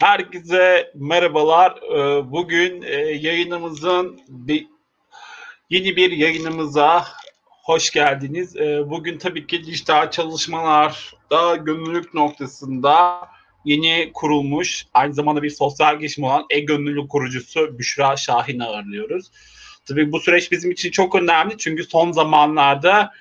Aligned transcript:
Herkese 0.00 0.92
merhabalar. 0.94 1.76
Ee, 1.82 2.30
bugün 2.30 2.82
e, 2.82 2.94
yayınımızın 2.96 4.20
yeni 5.70 5.96
bir 5.96 6.10
yayınımıza 6.10 7.04
hoş 7.64 7.90
geldiniz. 7.90 8.56
Ee, 8.56 8.90
bugün 8.90 9.18
tabii 9.18 9.46
ki 9.46 9.64
dijital 9.64 10.10
çalışmalarda 10.10 11.56
gönüllülük 11.56 12.14
noktasında 12.14 13.20
yeni 13.64 14.10
kurulmuş, 14.14 14.86
aynı 14.94 15.14
zamanda 15.14 15.42
bir 15.42 15.50
sosyal 15.50 15.98
girişim 15.98 16.24
olan 16.24 16.46
e-gönüllülük 16.50 17.10
kurucusu 17.10 17.78
Büşra 17.78 18.16
Şahin'i 18.16 18.64
ağırlıyoruz. 18.64 19.30
Tabii 19.84 20.12
bu 20.12 20.20
süreç 20.20 20.52
bizim 20.52 20.70
için 20.70 20.90
çok 20.90 21.14
önemli 21.14 21.58
çünkü 21.58 21.84
son 21.84 22.12
zamanlarda 22.12 23.12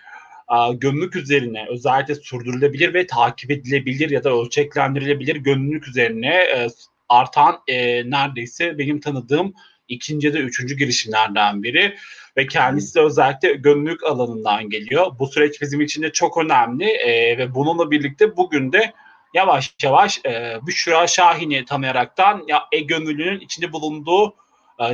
gönüllülük 0.73 1.15
üzerine 1.15 1.65
özellikle 1.69 2.15
sürdürülebilir 2.15 2.93
ve 2.93 3.07
takip 3.07 3.51
edilebilir 3.51 4.09
ya 4.09 4.23
da 4.23 4.29
ölçeklendirilebilir 4.29 5.35
gönüllülük 5.35 5.87
üzerine 5.87 6.35
e, 6.35 6.67
artan 7.09 7.59
e, 7.67 8.09
neredeyse 8.09 8.77
benim 8.77 8.99
tanıdığım 8.99 9.53
ikinci 9.87 10.27
ya 10.27 10.33
da 10.33 10.37
üçüncü 10.37 10.77
girişimlerden 10.77 11.63
biri 11.63 11.95
ve 12.37 12.47
kendisi 12.47 12.95
de 12.95 13.01
özellikle 13.01 13.53
gönüllülük 13.53 14.03
alanından 14.03 14.69
geliyor. 14.69 15.11
Bu 15.19 15.27
süreç 15.27 15.61
bizim 15.61 15.81
için 15.81 16.03
de 16.03 16.11
çok 16.11 16.37
önemli 16.37 16.85
e, 16.85 17.37
ve 17.37 17.55
bununla 17.55 17.91
birlikte 17.91 18.37
bugün 18.37 18.71
de 18.71 18.93
yavaş 19.33 19.75
yavaş 19.83 20.19
e, 20.25 20.59
Büşra 20.67 21.07
Şahin'i 21.07 21.65
tanıyaraktan 21.65 22.43
ya 22.47 22.63
e-gönüllünün 22.71 23.39
içinde 23.39 23.73
bulunduğu 23.73 24.27
e, 24.27 24.33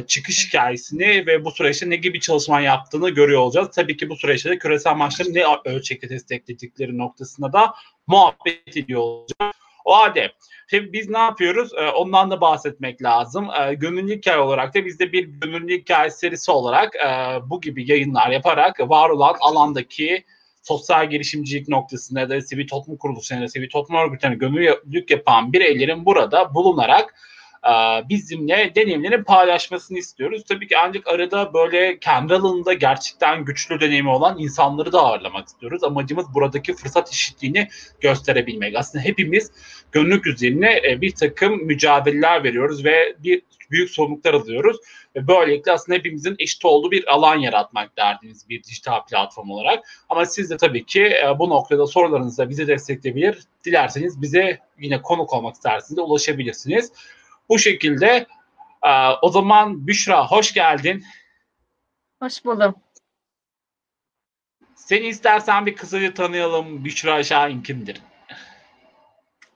çıkış 0.07 0.47
hikayesini 0.47 1.27
ve 1.27 1.45
bu 1.45 1.51
süreçte 1.51 1.89
ne 1.89 1.95
gibi 1.95 2.19
çalışma 2.19 2.61
yaptığını 2.61 3.09
görüyor 3.09 3.41
olacağız. 3.41 3.69
Tabii 3.75 3.97
ki 3.97 4.09
bu 4.09 4.15
süreçte 4.15 4.49
de 4.49 4.57
küresel 4.57 4.95
maçları 4.95 5.33
ne 5.33 5.43
ölçekte 5.65 6.09
destekledikleri 6.09 6.97
noktasında 6.97 7.53
da 7.53 7.73
muhabbet 8.07 8.77
ediyor 8.77 9.01
olacağız. 9.01 9.55
O 9.85 9.97
halde 9.97 10.31
Şimdi 10.69 10.93
biz 10.93 11.09
ne 11.09 11.17
yapıyoruz? 11.17 11.71
Ee, 11.77 11.89
ondan 11.89 12.31
da 12.31 12.41
bahsetmek 12.41 13.03
lazım. 13.03 13.47
Ee, 13.59 13.73
gönüllü 13.73 14.15
hikaye 14.17 14.37
olarak 14.37 14.75
da 14.75 14.85
biz 14.85 14.99
de 14.99 15.11
bir 15.11 15.23
gönüllü 15.23 15.77
hikaye 15.77 16.09
serisi 16.09 16.51
olarak 16.51 16.95
e, 16.95 17.09
bu 17.49 17.61
gibi 17.61 17.91
yayınlar 17.91 18.29
yaparak 18.29 18.79
var 18.79 19.09
olan 19.09 19.35
alandaki 19.39 20.23
sosyal 20.61 21.09
girişimcilik 21.09 21.67
noktasında 21.67 22.19
ya 22.19 22.29
da 22.29 22.41
sivil 22.41 22.67
toplum 22.67 22.97
kuruluşlarında, 22.97 23.47
sivil 23.47 23.69
toplum 23.69 23.97
örgütlerine 23.97 24.35
gönüllülük 24.35 25.11
yapan 25.11 25.53
bireylerin 25.53 26.05
burada 26.05 26.55
bulunarak 26.55 27.09
e, 27.09 27.34
bizimle 28.09 28.71
deneyimlerini 28.75 29.23
paylaşmasını 29.23 29.97
istiyoruz. 29.97 30.43
Tabii 30.49 30.67
ki 30.67 30.77
ancak 30.77 31.07
arada 31.07 31.53
böyle 31.53 31.99
kendi 31.99 32.33
alanında 32.33 32.73
gerçekten 32.73 33.45
güçlü 33.45 33.79
deneyimi 33.79 34.09
olan 34.09 34.39
insanları 34.39 34.91
da 34.91 34.99
ağırlamak 34.99 35.47
istiyoruz. 35.47 35.83
Amacımız 35.83 36.25
buradaki 36.33 36.73
fırsat 36.73 37.09
eşitliğini 37.09 37.67
gösterebilmek. 38.01 38.75
Aslında 38.75 39.05
hepimiz 39.05 39.51
gönüllük 39.91 40.27
üzerine 40.27 40.81
e, 40.89 41.01
bir 41.01 41.11
takım 41.11 41.65
mücadeleler 41.65 42.43
veriyoruz 42.43 42.85
ve 42.85 43.15
bir 43.19 43.41
büyük 43.71 43.89
sorumluluklar 43.89 44.33
alıyoruz. 44.33 44.77
Ve 45.15 45.27
böylelikle 45.27 45.71
aslında 45.71 45.97
hepimizin 45.97 46.35
eşit 46.39 46.65
olduğu 46.65 46.91
bir 46.91 47.13
alan 47.13 47.35
yaratmak 47.35 47.97
derdiniz 47.97 48.49
bir 48.49 48.63
dijital 48.63 49.05
platform 49.05 49.49
olarak. 49.49 49.85
Ama 50.09 50.25
siz 50.25 50.49
de 50.49 50.57
tabii 50.57 50.85
ki 50.85 51.03
e, 51.03 51.39
bu 51.39 51.49
noktada 51.49 51.87
sorularınızla 51.87 52.49
bizi 52.49 52.67
destekleyebilir. 52.67 53.39
Dilerseniz 53.63 54.21
bize 54.21 54.59
yine 54.79 55.01
konuk 55.01 55.33
olmak 55.33 55.55
isterseniz 55.55 55.97
de 55.97 56.01
ulaşabilirsiniz. 56.01 56.91
Bu 57.49 57.59
şekilde 57.59 58.27
e, 58.83 59.09
o 59.21 59.29
zaman 59.29 59.87
Büşra 59.87 60.27
hoş 60.27 60.53
geldin. 60.53 61.03
Hoş 62.21 62.45
buldum. 62.45 62.75
Seni 64.75 65.07
istersen 65.07 65.65
bir 65.65 65.75
kısaca 65.75 66.13
tanıyalım. 66.13 66.85
Büşra 66.85 67.23
Şahin 67.23 67.61
kimdir? 67.61 68.01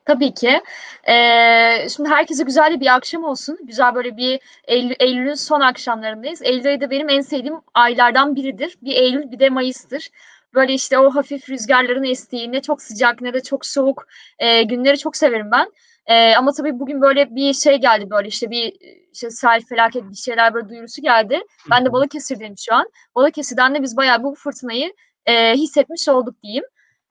Tabii 0.05 0.33
ki. 0.33 0.61
Ee, 1.07 1.87
şimdi 1.95 2.09
herkese 2.09 2.43
güzel 2.43 2.79
bir 2.79 2.95
akşam 2.95 3.23
olsun. 3.23 3.57
Güzel 3.63 3.95
böyle 3.95 4.17
bir 4.17 4.39
Eylül, 4.63 4.95
Eylül'ün 4.99 5.33
son 5.33 5.61
akşamlarındayız. 5.61 6.41
Eylül 6.41 6.65
ayı 6.65 6.81
da 6.81 6.91
benim 6.91 7.09
en 7.09 7.21
sevdiğim 7.21 7.55
aylardan 7.73 8.35
biridir. 8.35 8.77
Bir 8.81 8.95
Eylül 8.95 9.31
bir 9.31 9.39
de 9.39 9.49
Mayıs'tır. 9.49 10.09
Böyle 10.53 10.73
işte 10.73 10.99
o 10.99 11.15
hafif 11.15 11.49
rüzgarların 11.49 12.03
estiği 12.03 12.51
ne 12.51 12.61
çok 12.61 12.81
sıcak 12.81 13.21
ne 13.21 13.33
de 13.33 13.43
çok 13.43 13.65
soğuk 13.65 14.07
e, 14.39 14.63
günleri 14.63 14.97
çok 14.97 15.17
severim 15.17 15.51
ben. 15.51 15.71
E, 16.05 16.35
ama 16.35 16.51
tabii 16.51 16.79
bugün 16.79 17.01
böyle 17.01 17.35
bir 17.35 17.53
şey 17.53 17.75
geldi 17.75 18.09
böyle 18.09 18.27
işte 18.27 18.49
bir 18.49 18.73
işte 19.13 19.29
sel 19.29 19.61
felaket 19.61 20.03
bir 20.11 20.15
şeyler 20.15 20.53
böyle 20.53 20.69
duyurusu 20.69 21.01
geldi. 21.01 21.41
Ben 21.71 21.85
de 21.85 21.91
Balıkesir'deyim 21.91 22.55
şu 22.57 22.75
an. 22.75 22.89
Balıkesir'den 23.15 23.75
de 23.75 23.83
biz 23.83 23.97
bayağı 23.97 24.23
bu 24.23 24.35
fırtınayı 24.35 24.93
e, 25.25 25.53
hissetmiş 25.53 26.09
olduk 26.09 26.43
diyeyim. 26.43 26.63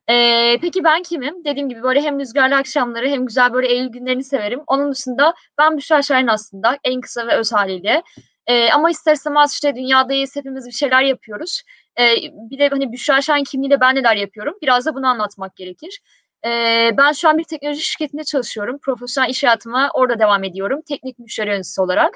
E, 0.09 0.59
peki 0.61 0.85
ben 0.85 1.03
kimim? 1.03 1.45
Dediğim 1.45 1.69
gibi 1.69 1.83
böyle 1.83 2.03
hem 2.03 2.21
rüzgarlı 2.21 2.57
akşamları 2.57 3.09
hem 3.09 3.27
güzel 3.27 3.53
böyle 3.53 3.69
Eylül 3.69 3.89
günlerini 3.89 4.25
severim. 4.25 4.61
Onun 4.67 4.93
dışında 4.93 5.35
ben 5.59 5.77
Büşra 5.77 6.03
Şahin 6.03 6.27
aslında 6.27 6.79
en 6.85 7.01
kısa 7.01 7.27
ve 7.27 7.35
öz 7.35 7.53
haliyle. 7.53 8.03
E, 8.47 8.71
ama 8.73 8.91
ister 8.91 9.15
istemez 9.15 9.53
işte 9.53 9.75
dünyadayız 9.75 10.37
hepimiz 10.37 10.67
bir 10.67 10.73
şeyler 10.73 11.03
yapıyoruz. 11.03 11.63
E, 12.01 12.15
bir 12.51 12.59
de 12.59 12.69
hani 12.69 12.93
Büşra 12.93 13.23
Şahin 13.23 13.45
kimliğiyle 13.45 13.81
ben 13.81 13.95
neler 13.95 14.17
yapıyorum? 14.17 14.55
Biraz 14.63 14.87
da 14.87 14.95
bunu 14.95 15.07
anlatmak 15.07 15.57
gerekir. 15.57 16.01
E, 16.45 16.51
ben 16.97 17.13
şu 17.13 17.29
an 17.29 17.39
bir 17.39 17.45
teknoloji 17.45 17.81
şirketinde 17.81 18.25
çalışıyorum. 18.25 18.79
Profesyonel 18.79 19.31
iş 19.31 19.45
hayatıma 19.45 19.91
orada 19.95 20.19
devam 20.19 20.45
ediyorum. 20.45 20.81
Teknik 20.89 21.19
müşteri 21.19 21.49
yöneticisi 21.51 21.81
olarak. 21.81 22.15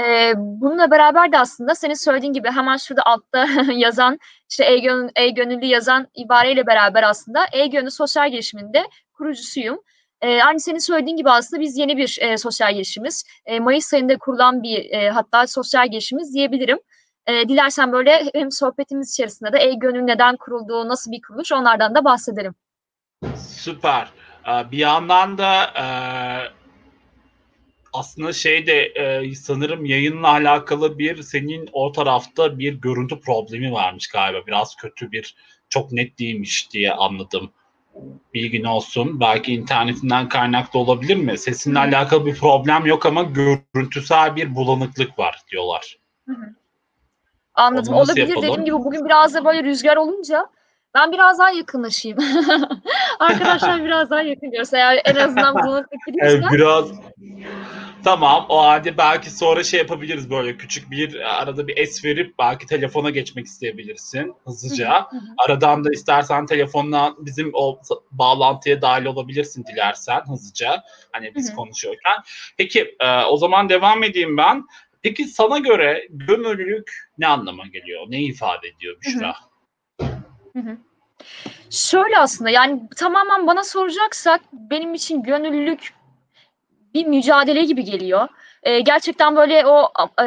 E, 0.00 0.32
bununla 0.36 0.90
beraber 0.90 1.32
de 1.32 1.38
aslında 1.38 1.74
senin 1.74 1.94
söylediğin 1.94 2.32
gibi 2.32 2.50
hemen 2.50 2.76
şurada 2.76 3.02
altta 3.06 3.46
yazan 3.72 4.18
işte 4.50 4.64
e-gönüllü, 5.16 5.66
yazan 5.66 6.06
ibareyle 6.14 6.66
beraber 6.66 7.02
aslında 7.02 7.46
e-gönüllü 7.52 7.90
sosyal 7.90 8.30
girişiminde 8.30 8.84
kurucusuyum. 9.12 9.82
E, 10.20 10.42
aynı 10.42 10.60
senin 10.60 10.78
söylediğin 10.78 11.16
gibi 11.16 11.30
aslında 11.30 11.62
biz 11.62 11.78
yeni 11.78 11.96
bir 11.96 12.18
e, 12.20 12.36
sosyal 12.36 12.74
girişimiz. 12.74 13.24
E, 13.46 13.60
Mayıs 13.60 13.94
ayında 13.94 14.18
kurulan 14.18 14.62
bir 14.62 14.90
e, 14.90 15.10
hatta 15.10 15.46
sosyal 15.46 15.88
girişimiz 15.90 16.34
diyebilirim. 16.34 16.78
E, 17.26 17.48
dilersen 17.48 17.92
böyle 17.92 18.30
hem 18.34 18.52
sohbetimiz 18.52 19.10
içerisinde 19.10 19.52
de 19.52 19.58
e-gönül 19.58 20.02
neden 20.02 20.36
kurulduğu, 20.36 20.88
nasıl 20.88 21.12
bir 21.12 21.22
kuruluş 21.22 21.52
onlardan 21.52 21.94
da 21.94 22.04
bahsedelim. 22.04 22.54
Süper. 23.36 24.08
Bir 24.46 24.78
yandan 24.78 25.38
da 25.38 25.64
e, 25.64 25.86
aslında 27.92 28.32
şey 28.32 28.66
de 28.66 28.82
e, 28.82 29.34
sanırım 29.34 29.84
yayınla 29.84 30.28
alakalı 30.28 30.98
bir 30.98 31.22
senin 31.22 31.68
o 31.72 31.92
tarafta 31.92 32.58
bir 32.58 32.74
görüntü 32.74 33.20
problemi 33.20 33.72
varmış 33.72 34.08
galiba. 34.08 34.46
Biraz 34.46 34.76
kötü 34.76 35.12
bir 35.12 35.36
çok 35.68 35.92
net 35.92 36.18
değilmiş 36.18 36.72
diye 36.72 36.92
anladım. 36.92 37.50
Bilgin 38.34 38.64
olsun. 38.64 39.20
Belki 39.20 39.54
internetinden 39.54 40.28
kaynaklı 40.28 40.78
olabilir 40.78 41.16
mi? 41.16 41.38
Sesinle 41.38 41.78
alakalı 41.78 42.26
bir 42.26 42.34
problem 42.34 42.86
yok 42.86 43.06
ama 43.06 43.22
görüntüsel 43.22 44.36
bir 44.36 44.54
bulanıklık 44.54 45.18
var 45.18 45.42
diyorlar. 45.50 45.98
Hı 46.28 46.34
hı. 46.34 46.54
Anladım. 47.54 47.94
Olabilir 47.94 48.28
yapalım? 48.28 48.42
dediğim 48.42 48.64
gibi 48.64 48.76
bugün 48.76 49.04
biraz 49.04 49.34
da 49.34 49.44
böyle 49.44 49.64
rüzgar 49.64 49.96
olunca 49.96 50.46
ben 50.94 51.12
biraz 51.12 51.38
daha 51.38 51.50
yakınlaşayım. 51.50 52.18
Arkadaşlar 53.18 53.84
biraz 53.84 54.10
daha 54.10 54.22
yakın 54.22 54.50
görse 54.50 54.76
eğer 54.76 55.02
en 55.04 55.14
azından 55.14 55.54
bulanıklık 55.54 56.06
gidiyorsa. 56.06 56.36
Evet, 56.36 56.52
biraz 56.52 56.90
Tamam 58.04 58.46
o 58.48 58.62
halde 58.62 58.98
belki 58.98 59.30
sonra 59.30 59.64
şey 59.64 59.80
yapabiliriz 59.80 60.30
böyle 60.30 60.56
küçük 60.56 60.90
bir 60.90 61.20
arada 61.40 61.68
bir 61.68 61.76
es 61.76 62.04
verip 62.04 62.38
belki 62.38 62.66
telefona 62.66 63.10
geçmek 63.10 63.46
isteyebilirsin 63.46 64.34
hızlıca. 64.44 65.08
Aradan 65.38 65.84
da 65.84 65.90
istersen 65.92 66.46
telefonla 66.46 67.14
bizim 67.18 67.50
o 67.54 67.80
bağlantıya 68.10 68.82
dahil 68.82 69.04
olabilirsin 69.04 69.64
dilersen 69.64 70.20
hızlıca. 70.28 70.82
Hani 71.12 71.34
biz 71.34 71.54
konuşuyorken. 71.54 72.16
Peki 72.56 72.96
e, 73.00 73.22
o 73.22 73.36
zaman 73.36 73.68
devam 73.68 74.02
edeyim 74.02 74.36
ben. 74.36 74.64
Peki 75.02 75.24
sana 75.24 75.58
göre 75.58 76.08
gönüllülük 76.10 77.10
ne 77.18 77.26
anlama 77.26 77.66
geliyor? 77.66 78.06
Ne 78.08 78.22
ifade 78.22 78.68
ediyor 78.68 78.96
Büşra? 79.00 79.26
Hı 79.26 79.30
hı. 79.30 79.47
Şöyle 81.70 82.18
aslında 82.18 82.50
yani 82.50 82.88
tamamen 82.96 83.46
bana 83.46 83.64
soracaksak 83.64 84.40
benim 84.52 84.94
için 84.94 85.22
gönüllülük 85.22 85.94
bir 86.94 87.06
mücadele 87.06 87.64
gibi 87.64 87.84
geliyor. 87.84 88.28
E, 88.62 88.80
gerçekten 88.80 89.36
böyle 89.36 89.66
o 89.66 89.92
e, 90.22 90.26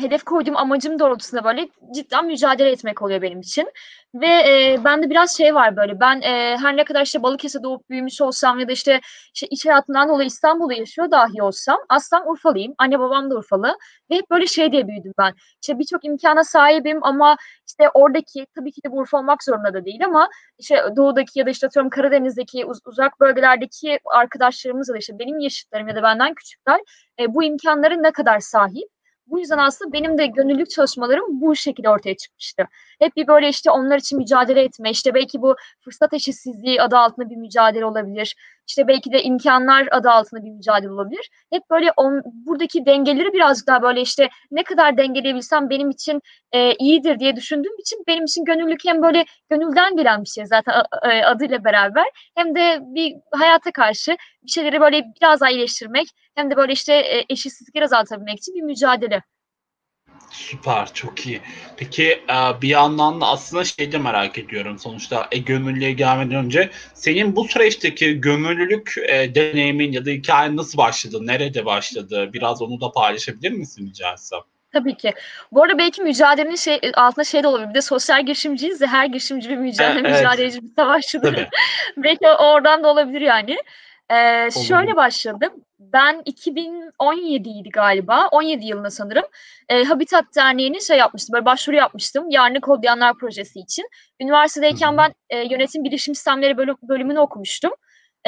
hedef 0.00 0.24
koyduğum 0.24 0.56
amacım 0.56 0.98
doğrultusunda 0.98 1.44
böyle 1.44 1.68
cidden 1.94 2.26
mücadele 2.26 2.70
etmek 2.70 3.02
oluyor 3.02 3.22
benim 3.22 3.40
için. 3.40 3.72
Ve 4.14 4.26
e, 4.26 4.84
bende 4.84 5.10
biraz 5.10 5.36
şey 5.36 5.54
var 5.54 5.76
böyle 5.76 6.00
ben 6.00 6.20
e, 6.20 6.56
her 6.58 6.76
ne 6.76 6.84
kadar 6.84 7.02
işte 7.02 7.22
Balıkesir'de 7.22 7.62
doğup 7.62 7.90
büyümüş 7.90 8.20
olsam 8.20 8.58
ya 8.58 8.68
da 8.68 8.72
işte, 8.72 9.00
işte 9.34 9.46
iç 9.50 9.66
hayatından 9.66 10.08
dolayı 10.08 10.26
İstanbul'da 10.26 10.74
yaşıyor 10.74 11.10
dahi 11.10 11.42
olsam 11.42 11.78
aslan 11.88 12.28
Urfalıyım. 12.30 12.74
Anne 12.78 12.98
babam 12.98 13.30
da 13.30 13.34
Urfalı. 13.34 13.76
Ve 14.10 14.14
hep 14.14 14.30
böyle 14.30 14.46
şey 14.46 14.72
diye 14.72 14.88
büyüdüm 14.88 15.12
ben. 15.18 15.34
İşte 15.62 15.78
birçok 15.78 16.04
imkana 16.04 16.44
sahibim 16.44 17.04
ama 17.04 17.36
işte 17.68 17.90
oradaki 17.94 18.46
tabii 18.56 18.72
ki 18.72 18.80
de 18.84 18.92
bu 18.92 18.96
Urfa 18.96 19.18
olmak 19.18 19.44
zorunda 19.44 19.74
da 19.74 19.84
değil 19.84 20.04
ama 20.04 20.28
işte 20.58 20.84
doğudaki 20.96 21.38
ya 21.38 21.46
da 21.46 21.50
işte 21.50 21.66
atıyorum 21.66 21.90
Karadeniz'deki 21.90 22.64
uz- 22.66 22.80
uzak 22.86 23.20
bölgelerdeki 23.20 23.98
arkadaşlarımız 24.14 24.88
da 24.88 24.98
işte 24.98 25.18
benim 25.18 25.38
yaşıtlarım 25.38 25.88
ya 25.88 25.96
da 25.96 26.02
benden 26.02 26.34
küçükler 26.34 26.80
e, 27.20 27.34
bu 27.34 27.44
imkanların 27.44 28.02
ne 28.02 28.12
kadar 28.12 28.40
sahip 28.40 28.88
bu 29.30 29.38
yüzden 29.38 29.58
aslında 29.58 29.92
benim 29.92 30.18
de 30.18 30.26
gönüllülük 30.26 30.70
çalışmalarım 30.70 31.40
bu 31.40 31.56
şekilde 31.56 31.90
ortaya 31.90 32.16
çıkmıştı. 32.16 32.64
Hep 32.98 33.16
bir 33.16 33.26
böyle 33.26 33.48
işte 33.48 33.70
onlar 33.70 33.98
için 33.98 34.18
mücadele 34.18 34.62
etme, 34.62 34.90
işte 34.90 35.14
belki 35.14 35.42
bu 35.42 35.56
fırsat 35.80 36.12
eşitsizliği 36.12 36.82
adı 36.82 36.96
altında 36.96 37.30
bir 37.30 37.36
mücadele 37.36 37.84
olabilir. 37.84 38.36
İşte 38.68 38.88
belki 38.88 39.12
de 39.12 39.22
imkanlar 39.22 39.88
adı 39.90 40.10
altında 40.10 40.44
bir 40.44 40.50
mücadele 40.50 40.90
olabilir. 40.92 41.30
Hep 41.52 41.62
böyle 41.70 41.92
on, 41.96 42.22
buradaki 42.24 42.86
dengeleri 42.86 43.32
birazcık 43.32 43.66
daha 43.66 43.82
böyle 43.82 44.00
işte 44.00 44.28
ne 44.50 44.62
kadar 44.62 44.96
dengeleyebilsem 44.96 45.70
benim 45.70 45.90
için 45.90 46.22
e, 46.52 46.74
iyidir 46.74 47.18
diye 47.18 47.36
düşündüğüm 47.36 47.78
için 47.78 48.02
benim 48.06 48.24
için 48.24 48.44
gönüllülük 48.44 48.80
hem 48.84 49.02
böyle 49.02 49.24
gönülden 49.50 49.96
gelen 49.96 50.22
bir 50.22 50.28
şey 50.28 50.46
zaten 50.46 50.82
e, 51.04 51.24
adıyla 51.24 51.64
beraber 51.64 52.04
hem 52.36 52.54
de 52.54 52.78
bir 52.82 53.14
hayata 53.32 53.72
karşı 53.72 54.16
bir 54.42 54.50
şeyleri 54.50 54.80
böyle 54.80 55.04
biraz 55.20 55.40
daha 55.40 55.50
iyileştirmek 55.50 56.06
hem 56.34 56.50
de 56.50 56.56
böyle 56.56 56.72
işte 56.72 56.94
e, 56.94 57.24
eşitsizlikleri 57.28 57.84
azaltabilmek 57.84 58.38
için 58.38 58.54
bir 58.54 58.62
mücadele. 58.62 59.22
Süper, 60.30 60.94
çok 60.94 61.26
iyi. 61.26 61.40
Peki 61.76 62.04
e, 62.12 62.62
bir 62.62 62.68
yandan 62.68 63.20
da 63.20 63.26
aslında 63.26 63.64
şey 63.64 63.92
de 63.92 63.98
merak 63.98 64.38
ediyorum 64.38 64.78
sonuçta 64.78 65.28
e, 65.32 65.38
gönüllüye 65.38 65.92
gelmeden 65.92 66.44
önce 66.44 66.70
senin 66.94 67.36
bu 67.36 67.44
süreçteki 67.44 68.20
gönüllülük 68.20 68.94
e, 69.08 69.34
deneyimin 69.34 69.92
ya 69.92 70.06
da 70.06 70.10
hikayen 70.10 70.56
nasıl 70.56 70.78
başladı, 70.78 71.18
nerede 71.20 71.64
başladı? 71.64 72.30
Biraz 72.32 72.62
onu 72.62 72.80
da 72.80 72.92
paylaşabilir 72.92 73.52
misin 73.52 73.86
rica 73.86 74.12
etsem? 74.12 74.40
Tabii 74.72 74.96
ki. 74.96 75.14
Bu 75.52 75.62
arada 75.62 75.78
belki 75.78 76.02
mücadelenin 76.02 76.56
şey, 76.56 76.80
altında 76.94 77.24
şey 77.24 77.42
de 77.42 77.48
olabilir. 77.48 77.68
Bir 77.68 77.74
de 77.74 77.82
sosyal 77.82 78.26
girişimciyiz 78.26 78.80
de 78.80 78.86
her 78.86 79.06
girişimci 79.06 79.50
bir 79.50 79.56
mücadele, 79.56 80.08
evet. 80.08 80.18
mücadeleci 80.18 80.62
bir 80.62 80.74
savaşçıdır. 80.76 81.48
belki 81.96 82.28
oradan 82.28 82.84
da 82.84 82.88
olabilir 82.88 83.20
yani. 83.20 83.56
Ee, 84.10 84.48
şöyle 84.50 84.96
başladım. 84.96 85.52
Ben 85.78 86.22
2017 86.24 87.48
idi 87.48 87.68
galiba. 87.70 88.28
17 88.28 88.66
yılında 88.66 88.90
sanırım. 88.90 89.24
E, 89.68 89.84
Habitat 89.84 90.24
Derneği'nin 90.36 90.78
şey 90.78 90.98
yapmıştım. 90.98 91.32
Böyle 91.32 91.44
başvuru 91.44 91.76
yapmıştım. 91.76 92.30
Yarını 92.30 92.60
Kodlayanlar 92.60 93.14
projesi 93.18 93.60
için. 93.60 93.88
Üniversitedeyken 94.20 94.96
ben 94.96 95.14
e, 95.30 95.38
yönetim 95.38 95.84
bilişim 95.84 96.14
sistemleri 96.14 96.56
bölüm, 96.56 96.76
bölümünü 96.82 97.18
okumuştum. 97.18 97.70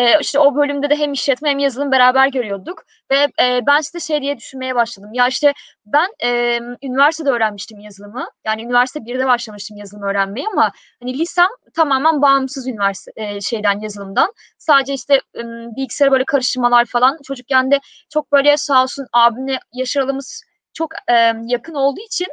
E, 0.00 0.20
işte 0.20 0.38
o 0.38 0.56
bölümde 0.56 0.90
de 0.90 0.96
hem 0.96 1.12
işletme 1.12 1.50
hem 1.50 1.58
yazılım 1.58 1.92
beraber 1.92 2.28
görüyorduk. 2.28 2.84
Ve 3.10 3.16
e, 3.16 3.66
ben 3.66 3.80
işte 3.80 4.00
şey 4.00 4.22
diye 4.22 4.36
düşünmeye 4.38 4.74
başladım. 4.74 5.10
Ya 5.12 5.28
işte 5.28 5.52
ben 5.86 6.08
e, 6.24 6.60
üniversitede 6.82 7.30
öğrenmiştim 7.30 7.80
yazılımı. 7.80 8.28
Yani 8.44 8.62
üniversite 8.62 9.00
1'de 9.00 9.26
başlamıştım 9.26 9.76
yazılım 9.76 10.02
öğrenmeye 10.02 10.46
ama 10.52 10.72
hani 11.02 11.18
lisem 11.18 11.48
tamamen 11.74 12.22
bağımsız 12.22 12.66
üniversite 12.66 13.12
e, 13.16 13.40
şeyden 13.40 13.80
yazılımdan. 13.80 14.32
Sadece 14.58 14.94
işte 14.94 15.14
e, 15.14 15.42
bilgisayara 15.76 16.12
böyle 16.12 16.24
karıştırmalar 16.24 16.84
falan. 16.84 17.18
Çocukken 17.24 17.70
de 17.70 17.80
çok 18.10 18.32
böyle 18.32 18.56
sağ 18.56 18.82
olsun 18.82 19.06
abimle 19.12 19.58
yaş 19.72 19.96
aralığımız 19.96 20.42
çok 20.74 20.92
e, 21.08 21.32
yakın 21.46 21.74
olduğu 21.74 22.00
için 22.00 22.26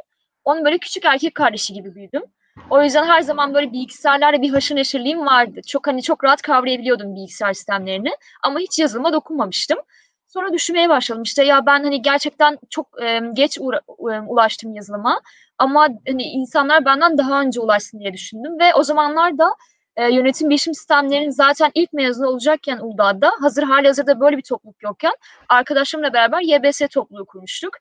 onun 0.44 0.64
böyle 0.64 0.78
küçük 0.78 1.04
erkek 1.04 1.34
kardeşi 1.34 1.74
gibi 1.74 1.94
büyüdüm. 1.94 2.22
O 2.70 2.82
yüzden 2.82 3.04
her 3.04 3.20
zaman 3.20 3.54
böyle 3.54 3.72
bilgisayarlarla 3.72 4.42
bir 4.42 4.50
haşır 4.50 4.76
neşirliğim 4.76 5.26
vardı. 5.26 5.60
Çok 5.66 5.86
hani 5.86 6.02
çok 6.02 6.24
rahat 6.24 6.42
kavrayabiliyordum 6.42 7.14
bilgisayar 7.14 7.52
sistemlerini 7.52 8.10
ama 8.42 8.58
hiç 8.58 8.78
yazılıma 8.78 9.12
dokunmamıştım. 9.12 9.78
Sonra 10.26 10.52
düşünmeye 10.52 10.88
başladım 10.88 11.22
işte 11.22 11.44
ya 11.44 11.66
ben 11.66 11.82
hani 11.84 12.02
gerçekten 12.02 12.58
çok 12.70 13.02
e, 13.02 13.20
geç 13.32 13.58
uğra- 13.60 14.16
e, 14.16 14.20
ulaştım 14.20 14.74
yazılıma 14.74 15.20
ama 15.58 15.88
hani 16.08 16.22
insanlar 16.22 16.84
benden 16.84 17.18
daha 17.18 17.40
önce 17.40 17.60
ulaşsın 17.60 18.00
diye 18.00 18.12
düşündüm 18.12 18.58
ve 18.58 18.74
o 18.74 18.82
zamanlar 18.82 19.38
da 19.38 19.54
e, 19.98 20.14
yönetim 20.14 20.50
bilişim 20.50 20.74
sistemlerinin 20.74 21.30
zaten 21.30 21.70
ilk 21.74 21.92
mezunu 21.92 22.26
olacakken 22.26 22.78
Uludağ'da 22.78 23.30
hazır 23.40 23.62
hali 23.62 23.86
hazırda 23.86 24.20
böyle 24.20 24.36
bir 24.36 24.42
topluluk 24.42 24.82
yokken 24.82 25.12
arkadaşlarımla 25.48 26.12
beraber 26.12 26.40
YBS 26.40 26.80
topluluğu 26.94 27.26
kurmuştuk. 27.26 27.74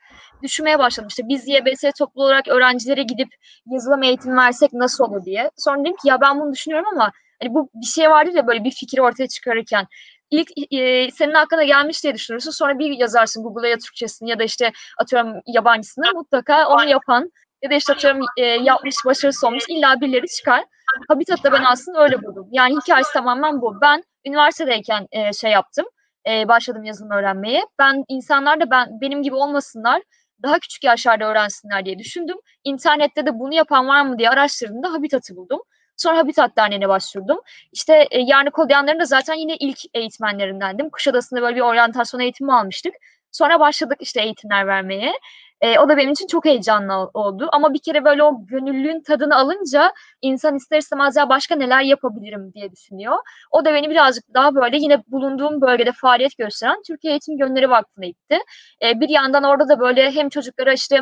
Düşünmeye 0.43 0.79
başladım 0.79 1.07
işte 1.07 1.23
biz 1.27 1.47
YBS 1.47 1.83
topluluğu 1.97 2.25
olarak 2.25 2.47
öğrencilere 2.47 3.03
gidip 3.03 3.29
yazılım 3.65 4.03
eğitimi 4.03 4.37
versek 4.37 4.73
nasıl 4.73 5.03
olur 5.03 5.25
diye. 5.25 5.51
Sonra 5.57 5.79
dedim 5.79 5.95
ki 5.95 6.07
ya 6.07 6.21
ben 6.21 6.39
bunu 6.39 6.53
düşünüyorum 6.53 6.87
ama 6.93 7.11
hani 7.41 7.53
bu 7.53 7.69
bir 7.73 7.85
şey 7.85 8.09
vardı 8.09 8.31
ya 8.33 8.47
böyle 8.47 8.63
bir 8.63 8.71
fikir 8.71 8.99
ortaya 8.99 9.27
çıkarırken 9.27 9.87
ilk 10.31 10.51
e, 10.73 11.11
senin 11.11 11.33
hakkında 11.33 11.63
gelmiş 11.63 12.03
diye 12.03 12.15
düşünürsün. 12.15 12.51
Sonra 12.51 12.79
bir 12.79 12.91
yazarsın 12.91 13.43
Google'a 13.43 13.69
ya 13.69 13.77
Türkçesini 13.77 14.29
ya 14.29 14.39
da 14.39 14.43
işte 14.43 14.71
atıyorum 14.97 15.41
yabancısını 15.47 16.05
mutlaka 16.13 16.67
onu 16.67 16.89
yapan 16.89 17.31
ya 17.62 17.69
da 17.69 17.75
işte 17.75 17.94
atıyorum 17.94 18.21
e, 18.38 18.45
yapmış 18.45 18.95
başarısı 19.06 19.48
olmuş 19.48 19.63
illa 19.69 20.01
birileri 20.01 20.27
çıkar. 20.27 20.63
Habitat'ta 21.07 21.51
ben 21.51 21.63
aslında 21.63 22.04
öyle 22.04 22.24
buldum. 22.24 22.48
Yani 22.51 22.75
hikayesi 22.75 23.13
tamamen 23.13 23.62
bu. 23.62 23.81
Ben 23.81 24.04
üniversitedeyken 24.25 25.07
e, 25.12 25.33
şey 25.33 25.51
yaptım. 25.51 25.86
E, 26.30 26.48
başladım 26.48 26.83
yazılım 26.83 27.12
öğrenmeye. 27.12 27.65
Ben 27.80 28.04
insanlar 28.07 28.59
da 28.59 28.69
ben 28.69 29.01
benim 29.01 29.24
gibi 29.24 29.36
olmasınlar 29.36 30.01
daha 30.44 30.59
küçük 30.59 30.83
yaşlarda 30.83 31.25
öğrensinler 31.25 31.86
diye 31.86 32.00
düşündüm. 32.00 32.38
İnternette 32.63 33.25
de 33.25 33.39
bunu 33.39 33.54
yapan 33.54 33.88
var 33.88 34.01
mı 34.01 34.18
diye 34.19 34.30
araştırdığımda 34.30 34.94
Habitat'ı 34.94 35.36
buldum. 35.36 35.60
Sonra 35.98 36.18
Habitat 36.18 36.57
Derneği'ne 36.57 36.89
başvurdum. 36.89 37.39
İşte 37.71 38.07
e, 38.12 38.19
Yarını 38.19 38.51
Kodlayanların 38.51 39.00
da 39.00 39.06
zaten 39.06 39.33
yine 39.33 39.56
ilk 39.56 39.80
eğitmenlerindendim. 39.94 40.89
Kuşadası'nda 40.89 41.42
böyle 41.42 41.56
bir 41.56 41.62
oryantasyon 41.62 42.21
eğitimi 42.21 42.53
almıştık. 42.53 42.94
Sonra 43.31 43.60
başladık 43.60 43.98
işte 44.01 44.21
eğitimler 44.21 44.68
vermeye. 44.68 45.13
E, 45.62 45.80
o 45.80 45.89
da 45.89 45.98
benim 45.98 46.12
için 46.12 46.27
çok 46.27 46.45
heyecanlı 46.45 46.94
oldu. 47.13 47.50
Ama 47.51 47.74
bir 47.74 47.80
kere 47.80 48.06
böyle 48.06 48.24
o 48.24 48.45
gönüllülüğün 48.45 49.01
tadını 49.01 49.36
alınca 49.36 49.94
insan 50.21 50.56
ister 50.56 50.77
istemez 50.77 51.15
ya 51.15 51.30
başka 51.30 51.56
neler 51.56 51.81
yapabilirim 51.81 52.54
diye 52.54 52.71
düşünüyor. 52.71 53.18
O 53.51 53.65
da 53.65 53.74
beni 53.74 53.89
birazcık 53.89 54.33
daha 54.33 54.56
böyle 54.56 54.77
yine 54.77 55.04
bulunduğum 55.07 55.62
bölgede 55.62 55.92
faaliyet 55.92 56.38
gösteren 56.38 56.81
Türkiye 56.88 57.13
Eğitim 57.13 57.38
Gönülleri 57.38 57.69
Vakfı'na 57.69 58.06
itti. 58.06 58.39
E, 58.83 59.00
bir 59.00 59.09
yandan 59.09 59.44
orada 59.44 59.69
da 59.69 59.80
böyle 59.80 60.12
hem 60.12 60.30
çocuklara 60.30 60.74
işte 60.74 61.00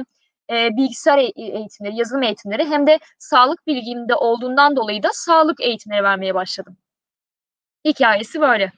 e, 0.51 0.77
bilgisayar 0.77 1.17
e, 1.17 1.31
eğitimleri, 1.35 1.95
yazılım 1.95 2.23
eğitimleri 2.23 2.65
hem 2.65 2.87
de 2.87 2.99
sağlık 3.19 3.67
bilgimde 3.67 4.15
olduğundan 4.15 4.75
dolayı 4.75 5.03
da 5.03 5.09
sağlık 5.13 5.61
eğitimleri 5.61 6.03
vermeye 6.03 6.35
başladım. 6.35 6.77
Hikayesi 7.85 8.41
böyle. 8.41 8.71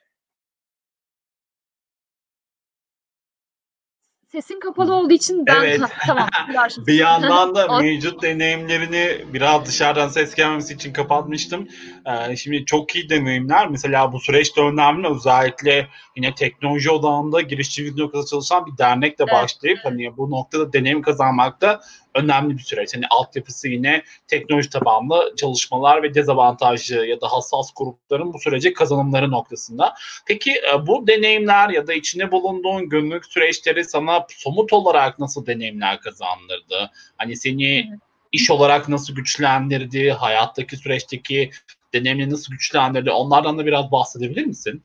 Sesin 4.31 4.59
kapalı 4.59 4.93
olduğu 4.93 5.13
için 5.13 5.45
ben 5.45 5.61
evet. 5.61 5.81
tamam. 6.05 6.27
bir 6.87 6.93
yandan 6.93 7.55
da 7.55 7.79
mevcut 7.79 8.21
deneyimlerini 8.21 9.25
biraz 9.33 9.65
dışarıdan 9.65 10.07
ses 10.07 10.35
gelmemesi 10.35 10.73
için 10.73 10.93
kapatmıştım. 10.93 11.67
Ee, 12.05 12.35
şimdi 12.35 12.65
çok 12.65 12.95
iyi 12.95 13.09
deneyimler. 13.09 13.67
Mesela 13.67 14.13
bu 14.13 14.19
süreçte 14.19 14.61
önemli. 14.61 15.07
Özellikle 15.07 15.87
yine 16.15 16.35
teknoloji 16.35 16.91
odağında 16.91 17.41
girişçilik 17.41 17.97
noktasında 17.97 18.29
çalışan 18.29 18.65
bir 18.65 18.77
dernekle 18.77 19.25
evet. 19.27 19.33
başlayıp 19.33 19.79
hani 19.83 20.17
bu 20.17 20.31
noktada 20.31 20.73
deneyim 20.73 21.01
kazanmak 21.01 21.61
da 21.61 21.81
önemli 22.17 22.57
bir 22.57 22.63
süreç. 22.63 22.95
Hani 22.95 23.05
altyapısı 23.09 23.67
yine 23.67 24.03
teknoloji 24.27 24.69
tabanlı 24.69 25.33
çalışmalar 25.37 26.03
ve 26.03 26.13
dezavantajlı 26.13 27.05
ya 27.05 27.21
da 27.21 27.31
hassas 27.31 27.71
grupların 27.75 28.33
bu 28.33 28.39
sürece 28.39 28.73
kazanımları 28.73 29.31
noktasında. 29.31 29.93
Peki 30.25 30.51
e, 30.51 30.87
bu 30.87 31.07
deneyimler 31.07 31.69
ya 31.69 31.87
da 31.87 31.93
içinde 31.93 32.31
bulunduğun 32.31 32.89
günlük 32.89 33.25
süreçleri 33.25 33.85
sana 33.85 34.25
somut 34.29 34.73
olarak 34.73 35.19
nasıl 35.19 35.45
deneyimler 35.45 35.99
kazandırdı? 35.99 36.91
Hani 37.17 37.37
seni 37.37 37.89
iş 38.31 38.51
olarak 38.51 38.89
nasıl 38.89 39.15
güçlendirdi? 39.15 40.11
Hayattaki 40.11 40.77
süreçteki 40.77 41.51
deneyimini 41.93 42.31
nasıl 42.31 42.51
güçlendirdi? 42.51 43.11
Onlardan 43.11 43.57
da 43.57 43.65
biraz 43.65 43.91
bahsedebilir 43.91 44.45
misin? 44.45 44.83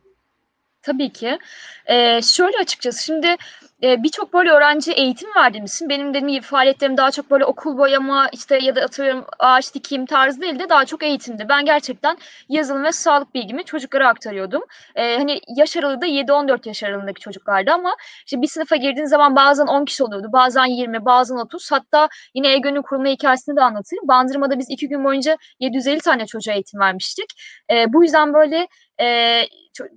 Tabii 0.83 1.13
ki. 1.13 1.39
Ee, 1.87 2.21
şöyle 2.23 2.57
açıkçası 2.59 3.05
şimdi 3.05 3.37
e, 3.83 4.03
birçok 4.03 4.33
böyle 4.33 4.51
öğrenci 4.51 4.93
eğitim 4.93 5.29
verdiğimizin 5.37 5.89
benim 5.89 6.09
dediğim 6.11 6.29
gibi 6.29 6.41
faaliyetlerim 6.41 6.97
daha 6.97 7.11
çok 7.11 7.31
böyle 7.31 7.45
okul 7.45 7.79
boyama 7.79 8.29
işte 8.33 8.59
ya 8.59 8.77
da 8.77 8.83
atıyorum 8.83 9.25
ağaç 9.39 9.75
dikeyim 9.75 10.07
tarzı 10.07 10.41
değil 10.41 10.59
de 10.59 10.69
daha 10.69 10.85
çok 10.85 11.03
eğitimdi. 11.03 11.47
Ben 11.49 11.65
gerçekten 11.65 12.19
yazılım 12.49 12.85
ve 12.85 12.93
sağlık 12.93 13.35
bilgimi 13.35 13.65
çocuklara 13.65 14.09
aktarıyordum. 14.09 14.63
E, 14.95 15.17
hani 15.17 15.41
yaş 15.57 15.77
aralığı 15.77 16.01
da 16.01 16.07
7-14 16.07 16.69
yaş 16.69 16.83
aralığındaki 16.83 17.21
çocuklardı 17.21 17.73
ama 17.73 17.97
işte 18.27 18.43
bir 18.43 18.47
sınıfa 18.47 18.77
girdiğin 18.77 19.07
zaman 19.07 19.37
bazen 19.37 19.67
10 19.67 19.85
kişi 19.85 20.05
oluyordu, 20.05 20.29
bazen 20.33 20.67
20, 20.67 21.05
bazen 21.05 21.37
30. 21.37 21.73
Hatta 21.73 22.09
yine 22.35 22.53
EGÖ'nün 22.53 22.83
kurulma 22.83 23.09
hikayesini 23.09 23.57
de 23.57 23.63
anlatayım. 23.63 24.09
Bandırma'da 24.09 24.59
biz 24.59 24.71
iki 24.71 24.89
gün 24.89 25.05
boyunca 25.05 25.37
750 25.61 26.01
tane 26.01 26.27
çocuğa 26.27 26.55
eğitim 26.55 26.81
vermiştik. 26.81 27.27
E, 27.71 27.93
bu 27.93 28.03
yüzden 28.03 28.35
böyle 28.35 28.69
e, 29.01 29.43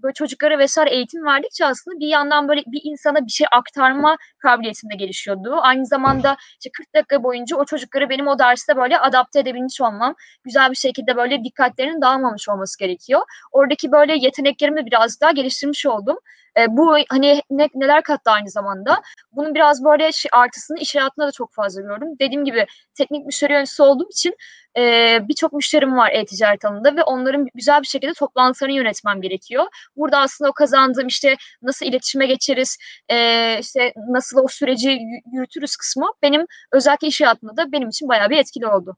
böyle 0.04 0.14
çocuklara 0.14 0.60
vesaire 0.60 0.90
eğitim 0.90 1.26
verdikçe 1.26 1.66
aslında 1.66 2.00
bir 2.00 2.08
yandan 2.08 2.48
böyle 2.48 2.64
bir 2.68 2.82
insana 2.84 3.26
bir 3.26 3.32
şey 3.32 3.48
aktarma 3.52 4.18
kabiliyetinde 4.38 4.96
gelişiyordu. 4.96 5.56
Aynı 5.62 5.86
zamanda 5.86 6.38
işte 6.60 6.70
40 6.78 6.96
dakika 6.96 7.24
boyunca 7.24 7.58
o 7.58 7.66
çocukları 7.66 8.10
benim 8.10 8.28
o 8.28 8.40
derste 8.40 8.78
böyle 8.78 9.00
adapte 9.00 9.40
edebilmiş 9.40 9.82
olmam, 9.82 10.16
güzel 10.44 10.72
bir 10.72 10.76
şekilde 10.76 11.16
böyle 11.16 11.44
dikkatlerinin 11.44 12.02
dağılmamış 12.02 12.50
olması 12.50 12.80
gerekiyor. 12.80 13.22
Oradaki 13.52 13.92
böyle 13.92 14.16
yeteneklerimi 14.16 14.86
biraz 14.86 15.22
daha 15.22 15.32
geliştirmiş 15.32 15.86
oldum. 15.86 16.18
E, 16.58 16.78
bu 16.78 16.96
hani 17.10 17.42
ne, 17.50 17.70
neler 17.76 18.04
kattı 18.04 18.32
aynı 18.32 18.50
zamanda. 18.50 19.02
Bunun 19.32 19.56
biraz 19.56 19.84
böyle 19.84 20.12
şey, 20.12 20.30
artısını 20.34 20.78
iş 20.80 20.96
hayatında 20.96 21.28
da 21.28 21.32
çok 21.32 21.54
fazla 21.54 21.82
gördüm. 21.82 22.08
Dediğim 22.20 22.46
gibi 22.46 22.66
teknik 22.94 23.26
müşteri 23.26 23.54
yöneticisi 23.54 23.84
olduğum 23.84 24.10
için 24.10 24.36
e, 24.78 25.20
birçok 25.28 25.54
müşterim 25.54 25.98
var 25.98 26.12
e-ticaret 26.12 26.66
alanında 26.66 26.96
ve 26.96 27.04
onların 27.04 27.48
güzel 27.56 27.82
bir 27.82 27.88
şekilde 27.88 28.14
toplantılarını 28.14 28.76
yönetmem 28.76 29.22
gerekiyor. 29.22 29.66
Burada 29.96 30.20
aslında 30.20 30.50
o 30.50 30.54
kazandığım 30.54 31.08
işte 31.08 31.36
nasıl 31.62 31.86
iletişime 31.86 32.26
geçeriz, 32.26 32.78
e, 33.10 33.60
işte 33.60 33.94
nasıl 34.10 34.38
o 34.44 34.48
süreci 34.48 35.00
yürütürüz 35.34 35.76
kısmı 35.76 36.08
benim 36.22 36.46
özellikle 36.72 37.08
iş 37.08 37.22
hayatında 37.22 37.58
da 37.58 37.72
benim 37.72 37.90
için 37.90 38.10
bayağı 38.10 38.30
bir 38.30 38.38
etkili 38.38 38.68
oldu. 38.68 38.98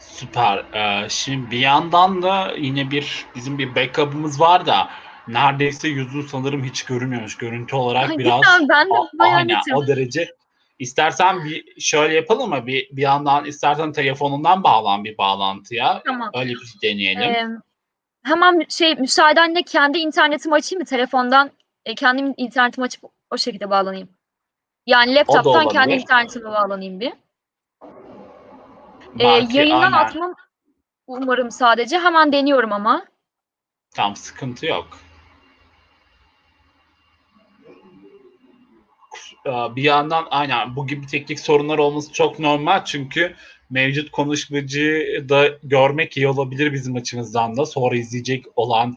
Süper. 0.00 0.64
Ee, 0.74 1.08
şimdi 1.08 1.50
bir 1.50 1.58
yandan 1.58 2.22
da 2.22 2.52
yine 2.58 2.90
bir 2.90 3.26
bizim 3.34 3.58
bir 3.58 3.74
backup'ımız 3.74 4.40
var 4.40 4.66
da 4.66 4.88
neredeyse 5.28 5.88
yüzü 5.88 6.28
sanırım 6.28 6.64
hiç 6.64 6.84
görünmüyormuş. 6.84 7.36
Görüntü 7.36 7.76
olarak 7.76 8.10
Ay, 8.10 8.18
biraz 8.18 8.42
ben 8.68 8.88
de 8.88 8.94
a- 8.94 9.24
aynen, 9.24 9.60
o 9.74 9.86
derece. 9.86 10.34
İstersen 10.78 11.44
bir 11.44 11.80
şöyle 11.80 12.14
yapalım 12.14 12.50
mı? 12.50 12.66
Bir, 12.66 12.88
bir 12.92 13.02
yandan 13.02 13.44
istersen 13.44 13.92
telefonundan 13.92 14.62
bağlan 14.62 15.04
bir 15.04 15.18
bağlantıya. 15.18 16.02
Tamam. 16.06 16.30
Öyle 16.34 16.52
bir 16.52 16.74
deneyelim. 16.82 17.22
Ee, 17.22 17.46
hemen 18.22 18.64
şey 18.68 18.94
müsaadenle 18.94 19.62
kendi 19.62 19.98
internetimi 19.98 20.54
açayım 20.54 20.80
mı? 20.80 20.86
Telefondan 20.86 21.50
e, 21.84 21.94
kendim 21.94 22.34
internetimi 22.36 22.84
açıp 22.84 23.04
o 23.30 23.38
şekilde 23.38 23.70
bağlanayım. 23.70 24.08
Yani 24.86 25.14
laptop'tan 25.14 25.68
kendi 25.68 25.94
internetime 25.94 26.50
bağlanayım 26.50 27.00
bir. 27.00 27.12
Ee, 29.18 29.26
yayından 29.26 29.92
aynen. 29.92 30.04
atmam 30.04 30.34
umarım 31.06 31.50
sadece. 31.50 31.98
Hemen 31.98 32.32
deniyorum 32.32 32.72
ama. 32.72 33.04
Tamam 33.94 34.16
sıkıntı 34.16 34.66
yok. 34.66 34.98
Ee, 39.37 39.37
Bir 39.76 39.82
yandan 39.82 40.26
aynen 40.30 40.76
bu 40.76 40.86
gibi 40.86 41.06
teknik 41.06 41.40
sorunlar 41.40 41.78
olması 41.78 42.12
çok 42.12 42.38
normal 42.38 42.84
çünkü 42.84 43.34
mevcut 43.70 44.10
konuşmacıyı 44.10 45.28
da 45.28 45.48
görmek 45.62 46.16
iyi 46.16 46.28
olabilir 46.28 46.72
bizim 46.72 46.96
açımızdan 46.96 47.56
da. 47.56 47.66
Sonra 47.66 47.96
izleyecek 47.96 48.44
olan 48.56 48.96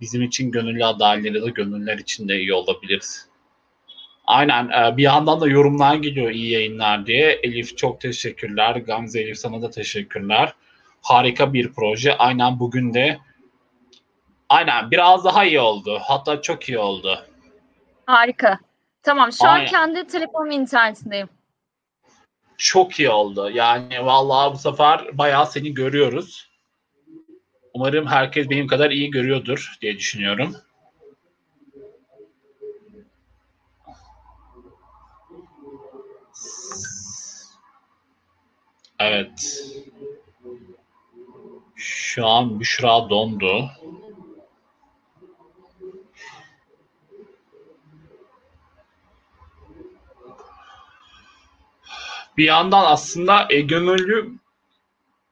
bizim 0.00 0.22
için 0.22 0.50
gönüllü 0.50 0.84
adayları 0.84 1.42
da 1.42 1.48
gönüller 1.48 1.98
için 1.98 2.28
de 2.28 2.40
iyi 2.40 2.54
olabilir. 2.54 3.02
Aynen 4.24 4.68
e, 4.68 4.96
bir 4.96 5.02
yandan 5.02 5.40
da 5.40 5.48
yorumlar 5.48 5.94
geliyor 5.94 6.30
iyi 6.30 6.50
yayınlar 6.50 7.06
diye. 7.06 7.30
Elif 7.42 7.76
çok 7.76 8.00
teşekkürler. 8.00 8.76
Gamze 8.76 9.20
Elif 9.20 9.38
sana 9.38 9.62
da 9.62 9.70
teşekkürler. 9.70 10.52
Harika 11.02 11.52
bir 11.52 11.72
proje. 11.72 12.16
Aynen 12.16 12.60
bugün 12.60 12.94
de 12.94 13.18
Aynen 14.48 14.90
biraz 14.90 15.24
daha 15.24 15.44
iyi 15.44 15.60
oldu. 15.60 15.98
Hatta 16.02 16.42
çok 16.42 16.68
iyi 16.68 16.78
oldu. 16.78 17.18
Harika. 18.06 18.58
Tamam 19.02 19.32
şu 19.32 19.48
an 19.48 19.54
Aynen. 19.54 19.66
kendi 19.66 20.06
telefonum 20.06 20.50
internetindeyim. 20.50 21.28
Çok 22.56 23.00
iyi 23.00 23.10
oldu. 23.10 23.50
Yani 23.50 24.04
vallahi 24.04 24.54
bu 24.54 24.58
sefer 24.58 25.18
bayağı 25.18 25.46
seni 25.46 25.74
görüyoruz. 25.74 26.50
Umarım 27.74 28.06
herkes 28.06 28.50
benim 28.50 28.66
kadar 28.66 28.90
iyi 28.90 29.10
görüyordur 29.10 29.76
diye 29.80 29.96
düşünüyorum. 29.96 30.56
Evet. 38.98 39.64
Şu 41.76 42.26
an 42.26 42.60
Büşra 42.60 43.10
dondu. 43.10 43.70
Bir 52.36 52.44
yandan 52.44 52.84
aslında 52.84 53.46
e, 53.50 53.60
gönüllü 53.60 54.32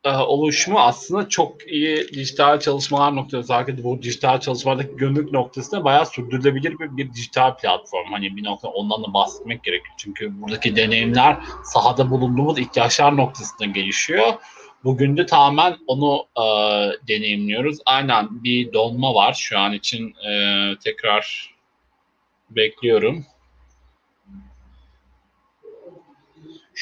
e, 0.05 0.11
oluşumu 0.11 0.79
aslında 0.79 1.29
çok 1.29 1.69
iyi 1.69 2.09
dijital 2.09 2.61
çalışmalar 2.61 3.17
noktası. 3.17 3.37
Özellikle 3.39 3.85
bu 3.85 4.03
dijital 4.03 4.41
çalışmalardaki 4.41 4.97
gönüllülük 4.97 5.33
noktasında 5.33 5.85
bayağı 5.85 6.07
sürdürülebilir 6.07 6.79
bir, 6.79 6.97
bir 6.97 7.13
dijital 7.13 7.57
platform. 7.57 8.13
Hani 8.13 8.37
bir 8.37 8.45
nokta 8.45 8.69
ondan 8.69 9.03
da 9.03 9.15
bahsetmek 9.15 9.65
gerekiyor. 9.65 9.95
Çünkü 9.97 10.41
buradaki 10.41 10.77
deneyimler 10.77 11.37
sahada 11.65 12.11
bulunduğumuz 12.11 12.59
ihtiyaçlar 12.59 13.17
noktasında 13.17 13.65
gelişiyor. 13.65 14.33
Bugün 14.85 15.17
de 15.17 15.27
tamamen 15.27 15.77
onu 15.87 16.27
e, 16.37 16.45
deneyimliyoruz. 17.09 17.79
Aynen 17.87 18.45
bir 18.45 18.73
donma 18.73 19.15
var 19.15 19.33
şu 19.33 19.59
an 19.59 19.73
için 19.73 20.15
e, 20.31 20.33
tekrar 20.85 21.55
bekliyorum. 22.51 23.27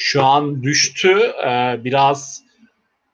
Şu 0.01 0.25
an 0.25 0.63
düştü. 0.63 1.33
Ee, 1.45 1.83
biraz 1.83 2.43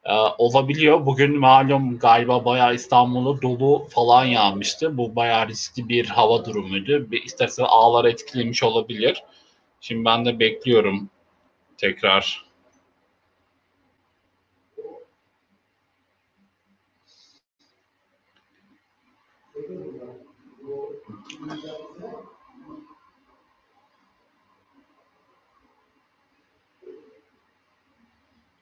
e, 0.03 0.13
olabiliyor. 0.13 1.05
Bugün 1.05 1.39
malum 1.39 1.99
galiba 1.99 2.45
bayağı 2.45 2.75
İstanbul'da 2.75 3.41
dolu 3.41 3.87
falan 3.89 4.25
yağmıştı. 4.25 4.97
Bu 4.97 5.15
bayağı 5.15 5.47
riskli 5.47 5.89
bir 5.89 6.05
hava 6.05 6.45
durumuydu. 6.45 7.11
Bir, 7.11 7.23
istersen 7.23 7.63
ağlar 7.67 8.05
etkilemiş 8.05 8.63
olabilir. 8.63 9.23
Şimdi 9.81 10.05
ben 10.05 10.25
de 10.25 10.39
bekliyorum 10.39 11.09
tekrar. 11.77 12.44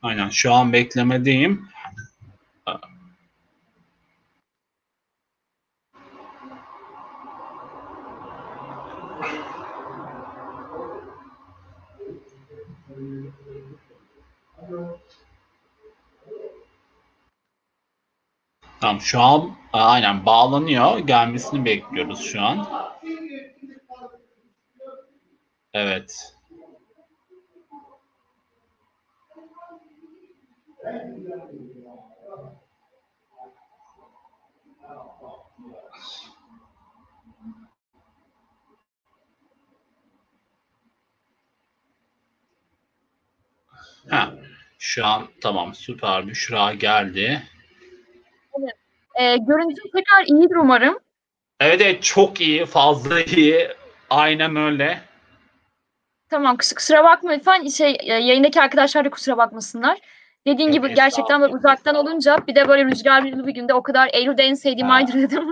Aynen 0.04 0.30
şu 0.30 0.54
an 0.54 0.74
beklemedeyim. 0.74 1.70
Tamam 18.82 19.02
şu 19.02 19.22
an 19.22 19.56
e, 19.74 19.78
aynen 19.78 20.26
bağlanıyor. 20.26 20.98
Gelmesini 20.98 21.66
bekliyoruz 21.66 22.22
şu 22.22 22.42
an. 22.42 22.68
Evet. 25.74 26.34
Ha, 44.10 44.34
şu 44.80 45.06
an 45.06 45.28
tamam 45.42 45.74
süper 45.76 46.28
Büşra 46.28 46.74
geldi. 46.74 47.42
Ee, 49.20 49.38
görüntüm 49.38 49.92
tekrar 49.96 50.24
iyidir 50.26 50.56
umarım. 50.56 51.00
Evet, 51.60 51.82
evet 51.82 52.04
çok 52.04 52.42
iyi 52.42 52.66
fazla 52.66 53.22
iyi 53.22 53.68
aynen 54.10 54.56
öyle. 54.56 55.02
Tamam 56.30 56.56
kus- 56.56 56.76
kusura 56.76 57.04
bakma 57.04 57.32
lütfen 57.32 57.68
şey 57.68 57.98
e, 58.00 58.14
yayındaki 58.14 58.62
arkadaşlar 58.62 59.06
da 59.06 59.10
kusura 59.10 59.38
bakmasınlar. 59.38 60.00
Dediğin 60.48 60.72
gibi 60.72 60.94
gerçekten 60.94 61.42
böyle 61.42 61.54
uzaktan 61.56 61.96
olunca 61.96 62.38
bir 62.48 62.56
de 62.56 62.68
böyle 62.68 62.86
rüzgarlı 62.86 63.48
bir 63.48 63.54
günde 63.54 63.74
o 63.74 63.84
kadar 63.84 64.10
Eylül'de 64.14 64.44
en 64.44 64.54
sevdiğim 64.54 64.88
Ha. 64.90 64.94
aydır 64.96 65.14
dedim. 65.22 65.44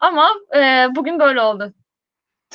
Ama 0.00 0.30
e, 0.56 0.88
bugün 0.94 1.18
böyle 1.18 1.40
oldu. 1.40 1.72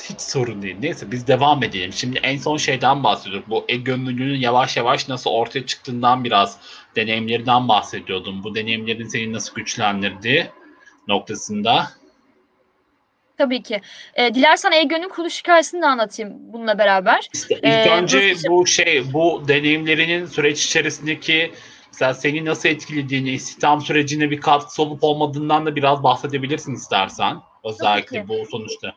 Hiç 0.02 0.20
sorun 0.20 0.62
değil. 0.62 0.76
Neyse 0.80 1.10
biz 1.10 1.26
devam 1.26 1.62
edelim. 1.62 1.92
Şimdi 1.92 2.18
en 2.22 2.38
son 2.38 2.56
şeyden 2.56 3.04
bahsediyorduk. 3.04 3.50
Bu 3.50 3.66
gönüllülüğünün 3.84 4.38
yavaş 4.40 4.76
yavaş 4.76 5.08
nasıl 5.08 5.30
ortaya 5.30 5.66
çıktığından 5.66 6.24
biraz 6.24 6.58
deneyimlerinden 6.96 7.68
bahsediyordum. 7.68 8.44
Bu 8.44 8.54
deneyimlerin 8.54 9.08
seni 9.08 9.32
nasıl 9.32 9.54
güçlendirdiği 9.54 10.46
noktasında. 11.08 11.90
Tabii 13.40 13.62
ki. 13.62 13.80
E, 14.14 14.34
dilersen 14.34 14.72
E-Gönül 14.72 15.08
kuruluş 15.08 15.38
hikayesini 15.38 15.82
de 15.82 15.86
anlatayım 15.86 16.32
bununla 16.52 16.78
beraber. 16.78 17.28
İşte 17.34 17.54
ilk 17.54 17.64
Ee, 17.64 17.90
önce 17.90 18.32
nasıl- 18.32 18.48
bu 18.48 18.66
şey 18.66 19.12
bu 19.12 19.42
deneyimlerinin 19.48 20.26
süreç 20.26 20.64
içerisindeki 20.66 21.52
mesela 21.92 22.14
seni 22.14 22.44
nasıl 22.44 22.68
etkilediğini, 22.68 23.30
istihdam 23.30 23.80
sürecine 23.80 24.30
bir 24.30 24.40
katkısı 24.40 24.82
olup 24.82 25.04
olmadığından 25.04 25.66
da 25.66 25.76
biraz 25.76 26.02
bahsedebilirsin 26.02 26.74
istersen. 26.74 27.36
Özellikle 27.64 28.28
bu 28.28 28.46
sonuçta. 28.50 28.92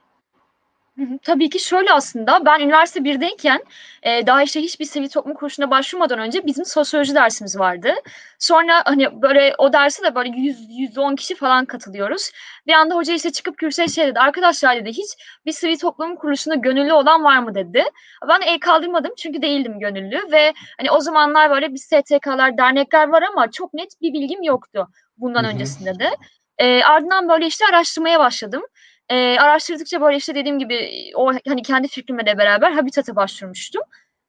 Tabii 1.23 1.50
ki 1.50 1.59
şöyle 1.59 1.91
aslında 1.91 2.45
ben 2.45 2.59
üniversite 2.59 3.03
1'deyken 3.03 3.63
e, 4.03 4.27
daha 4.27 4.43
işte 4.43 4.62
hiçbir 4.62 4.85
sivil 4.85 5.09
toplum 5.09 5.33
kuruluşuna 5.33 5.71
başvurmadan 5.71 6.19
önce 6.19 6.45
bizim 6.45 6.65
sosyoloji 6.65 7.15
dersimiz 7.15 7.59
vardı. 7.59 7.93
Sonra 8.39 8.81
hani 8.85 9.21
böyle 9.21 9.53
o 9.57 9.73
derse 9.73 10.03
de 10.03 10.15
böyle 10.15 10.29
100 10.29 10.57
110 10.69 11.15
kişi 11.15 11.35
falan 11.35 11.65
katılıyoruz. 11.65 12.31
Bir 12.67 12.73
anda 12.73 12.95
hoca 12.95 13.13
işte 13.13 13.31
çıkıp 13.31 13.57
kürsüye 13.57 13.88
şey 13.88 14.07
dedi. 14.07 14.19
Arkadaşlar 14.19 14.75
dedi 14.75 14.89
hiç 14.89 15.09
bir 15.45 15.51
sivil 15.51 15.77
toplum 15.77 16.15
kuruluşunda 16.15 16.55
gönüllü 16.55 16.93
olan 16.93 17.23
var 17.23 17.39
mı 17.39 17.55
dedi. 17.55 17.83
Ben 18.29 18.41
el 18.41 18.59
kaldırmadım 18.59 19.12
çünkü 19.17 19.41
değildim 19.41 19.79
gönüllü 19.79 20.31
ve 20.31 20.53
hani 20.79 20.91
o 20.91 21.00
zamanlar 21.00 21.50
böyle 21.50 21.73
bir 21.73 21.77
STK'lar, 21.77 22.57
dernekler 22.57 23.07
var 23.07 23.23
ama 23.23 23.51
çok 23.51 23.73
net 23.73 24.01
bir 24.01 24.13
bilgim 24.13 24.43
yoktu 24.43 24.88
bundan 25.17 25.43
Hı 25.43 25.47
hı. 25.47 25.51
öncesinde 25.51 26.00
de. 26.00 26.09
E, 26.57 26.83
ardından 26.83 27.29
böyle 27.29 27.45
işte 27.45 27.65
araştırmaya 27.69 28.19
başladım. 28.19 28.63
E, 29.10 29.15
araştırdıkça 29.39 30.01
böyle 30.01 30.17
işte 30.17 30.36
dediğim 30.36 30.60
gibi 30.60 30.89
o 31.15 31.31
hani 31.48 31.62
kendi 31.62 31.88
fikrimle 31.88 32.25
de 32.25 32.38
beraber 32.38 32.72
Habitat'a 32.72 33.15
başvurmuştum. 33.15 33.81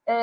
E, 0.07 0.14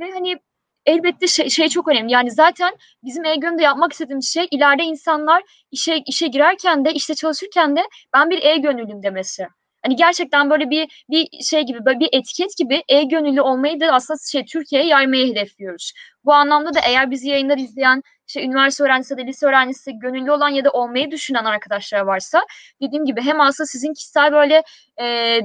ve 0.00 0.10
hani 0.14 0.38
elbette 0.86 1.26
şey, 1.26 1.50
şey 1.50 1.68
çok 1.68 1.88
önemli. 1.88 2.12
Yani 2.12 2.30
zaten 2.30 2.76
bizim 3.04 3.24
E-Gönül'de 3.24 3.62
yapmak 3.62 3.92
istediğimiz 3.92 4.28
şey 4.28 4.48
ileride 4.50 4.82
insanlar 4.82 5.42
işe 5.70 5.96
işe 6.06 6.26
girerken 6.28 6.84
de 6.84 6.92
işte 6.94 7.14
çalışırken 7.14 7.76
de 7.76 7.82
ben 8.14 8.30
bir 8.30 8.42
E-Gönüllüyüm 8.42 9.02
demesi. 9.02 9.48
Hani 9.86 9.96
gerçekten 9.96 10.50
böyle 10.50 10.70
bir 10.70 11.04
bir 11.10 11.42
şey 11.42 11.62
gibi 11.62 11.84
böyle 11.84 12.00
bir 12.00 12.08
etiket 12.12 12.56
gibi 12.56 12.82
e-gönüllü 12.88 13.40
olmayı 13.40 13.80
da 13.80 13.92
aslında 13.92 14.18
şey 14.32 14.44
Türkiye'ye 14.44 14.88
yaymayı 14.88 15.30
hedefliyoruz. 15.30 15.92
Bu 16.24 16.32
anlamda 16.32 16.74
da 16.74 16.80
eğer 16.80 17.10
bizi 17.10 17.28
yayınlar 17.28 17.58
izleyen 17.58 18.02
işte 18.28 18.42
üniversite 18.42 18.84
öğrencisi 18.84 19.14
ya 19.18 19.24
lise 19.24 19.46
öğrencisi 19.46 19.98
gönüllü 19.98 20.30
olan 20.30 20.48
ya 20.48 20.64
da 20.64 20.70
olmayı 20.70 21.10
düşünen 21.10 21.44
arkadaşlar 21.44 22.00
varsa 22.00 22.42
dediğim 22.82 23.04
gibi 23.04 23.22
hem 23.22 23.40
aslında 23.40 23.66
sizin 23.66 23.94
kişisel 23.94 24.32
böyle 24.32 24.62
e, 25.00 25.40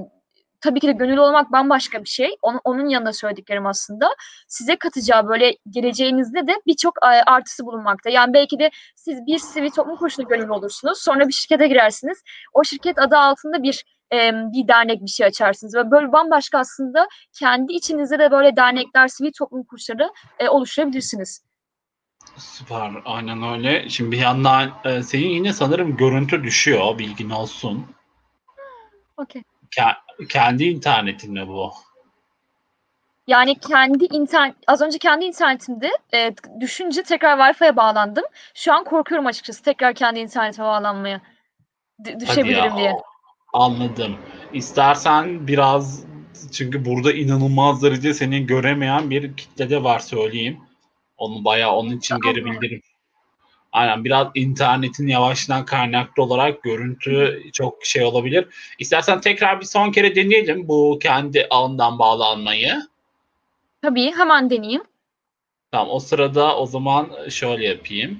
tabii 0.61 0.79
ki 0.79 0.87
de 0.87 0.91
gönüllü 0.91 1.19
olmak 1.19 1.51
bambaşka 1.51 2.03
bir 2.03 2.09
şey. 2.09 2.35
Onun, 2.41 2.59
onun 2.63 2.89
yanında 2.89 3.13
söylediklerim 3.13 3.65
aslında. 3.65 4.09
Size 4.47 4.75
katacağı 4.75 5.27
böyle 5.27 5.57
geleceğinizde 5.69 6.47
de 6.47 6.53
birçok 6.67 6.93
artısı 7.25 7.65
bulunmakta. 7.65 8.09
Yani 8.09 8.33
belki 8.33 8.59
de 8.59 8.71
siz 8.95 9.25
bir 9.25 9.37
sivil 9.37 9.71
toplum 9.71 9.95
kuruluşuna 9.95 10.25
gönüllü 10.29 10.51
olursunuz. 10.51 11.01
Sonra 11.01 11.27
bir 11.27 11.33
şirkete 11.33 11.67
girersiniz. 11.67 12.23
O 12.53 12.63
şirket 12.63 12.99
adı 12.99 13.17
altında 13.17 13.63
bir 13.63 13.83
e, 14.13 14.31
bir 14.33 14.67
dernek 14.67 15.01
bir 15.01 15.09
şey 15.09 15.25
açarsınız. 15.25 15.75
Ve 15.75 15.91
böyle 15.91 16.11
bambaşka 16.11 16.59
aslında 16.59 17.07
kendi 17.39 17.73
içinizde 17.73 18.19
de 18.19 18.31
böyle 18.31 18.55
dernekler, 18.55 19.07
sivil 19.07 19.31
toplum 19.37 19.63
kuruluşları 19.63 20.09
e, 20.39 20.49
oluşturabilirsiniz. 20.49 21.43
Süper, 22.37 22.91
aynen 23.05 23.43
öyle. 23.43 23.89
Şimdi 23.89 24.11
bir 24.11 24.17
yandan 24.17 24.71
e, 24.85 25.03
senin 25.03 25.29
yine 25.29 25.53
sanırım 25.53 25.97
görüntü 25.97 26.43
düşüyor, 26.43 26.97
bilgin 26.97 27.29
olsun. 27.29 27.85
Okey. 29.17 29.43
Ke- 29.77 30.27
kendi 30.29 30.63
internetinle 30.63 31.47
bu. 31.47 31.71
Yani 33.27 33.59
kendi 33.59 34.05
internet, 34.05 34.55
az 34.67 34.81
önce 34.81 34.97
kendi 34.97 35.25
internetimde 35.25 35.89
e, 36.13 36.33
düşünce 36.59 37.03
tekrar 37.03 37.37
Wi-Fi'ye 37.37 37.75
bağlandım. 37.75 38.23
Şu 38.55 38.73
an 38.73 38.83
korkuyorum 38.83 39.27
açıkçası 39.27 39.63
tekrar 39.63 39.93
kendi 39.93 40.19
internetime 40.19 40.67
bağlanmaya. 40.67 41.21
D- 41.99 42.19
düşebilirim 42.19 42.77
diye. 42.77 42.93
Anladım. 43.53 44.15
İstersen 44.53 45.47
biraz 45.47 46.05
çünkü 46.51 46.85
burada 46.85 47.13
inanılmaz 47.13 47.83
derece 47.83 48.13
seni 48.13 48.45
göremeyen 48.45 49.09
bir 49.09 49.37
kitle 49.37 49.69
de 49.69 49.83
var 49.83 49.99
söyleyeyim. 49.99 50.59
Onu 51.17 51.45
bayağı 51.45 51.71
onun 51.71 51.97
için 51.97 52.15
Tamam. 52.15 52.33
geri 52.33 52.45
bildirim. 52.45 52.81
Aynen 53.71 54.05
biraz 54.05 54.27
internetin 54.35 55.07
yavaştan 55.07 55.65
kaynaklı 55.65 56.23
olarak 56.23 56.63
görüntü 56.63 57.43
çok 57.53 57.85
şey 57.85 58.03
olabilir. 58.03 58.47
İstersen 58.79 59.21
tekrar 59.21 59.59
bir 59.59 59.65
son 59.65 59.91
kere 59.91 60.15
deneyelim 60.15 60.67
bu 60.67 60.99
kendi 61.01 61.47
ağından 61.49 61.99
bağlanmayı. 61.99 62.81
Tabii 63.81 64.11
hemen 64.11 64.49
deneyeyim. 64.49 64.83
Tamam 65.71 65.89
o 65.89 65.99
sırada 65.99 66.57
o 66.57 66.65
zaman 66.65 67.09
şöyle 67.29 67.67
yapayım. 67.67 68.19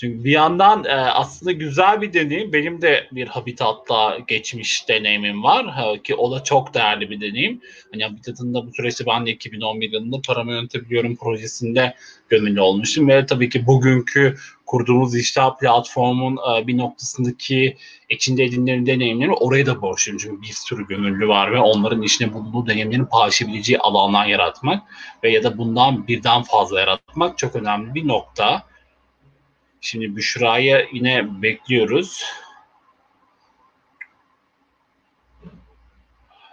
Çünkü 0.00 0.24
bir 0.24 0.30
yandan 0.30 0.84
e, 0.84 0.92
aslında 0.92 1.52
güzel 1.52 2.00
bir 2.00 2.12
deneyim. 2.12 2.52
Benim 2.52 2.82
de 2.82 3.08
bir 3.12 3.26
Habitat'la 3.26 4.18
geçmiş 4.28 4.88
deneyimim 4.88 5.42
var. 5.42 5.66
Ha, 5.66 5.92
ki 6.04 6.14
o 6.14 6.32
da 6.32 6.44
çok 6.44 6.74
değerli 6.74 7.10
bir 7.10 7.20
deneyim. 7.20 7.60
Hani 7.92 8.04
Habitat'ın 8.04 8.54
da 8.54 8.66
bu 8.66 8.72
süreçte 8.72 9.06
ben 9.06 9.26
de 9.26 9.30
2011 9.30 9.92
yılında 9.92 10.16
Paramı 10.26 10.52
Yönetebiliyorum 10.52 11.16
projesinde 11.16 11.94
gönüllü 12.28 12.60
olmuştum. 12.60 13.08
Ve 13.08 13.26
tabii 13.26 13.48
ki 13.48 13.66
bugünkü 13.66 14.36
kurduğumuz 14.66 15.14
dijital 15.14 15.56
platformun 15.56 16.36
e, 16.36 16.66
bir 16.66 16.78
noktasındaki 16.78 17.76
içinde 18.08 18.44
edindiğim 18.44 18.86
deneyimleri 18.86 19.30
oraya 19.30 19.66
da 19.66 19.82
borçluyum. 19.82 20.18
Çünkü 20.18 20.42
bir 20.42 20.52
sürü 20.52 20.86
gönüllü 20.86 21.28
var 21.28 21.52
ve 21.52 21.58
onların 21.58 22.02
içine 22.02 22.32
bulunduğu 22.32 22.66
deneyimlerin 22.66 23.04
paylaşabileceği 23.04 23.78
alanlar 23.78 24.26
yaratmak 24.26 24.82
ve 25.24 25.30
ya 25.30 25.42
da 25.42 25.58
bundan 25.58 26.08
birden 26.08 26.42
fazla 26.42 26.80
yaratmak 26.80 27.38
çok 27.38 27.56
önemli 27.56 27.94
bir 27.94 28.08
nokta. 28.08 28.69
Şimdi 29.80 30.16
Büşra'yı 30.16 30.86
yine 30.92 31.42
bekliyoruz. 31.42 32.24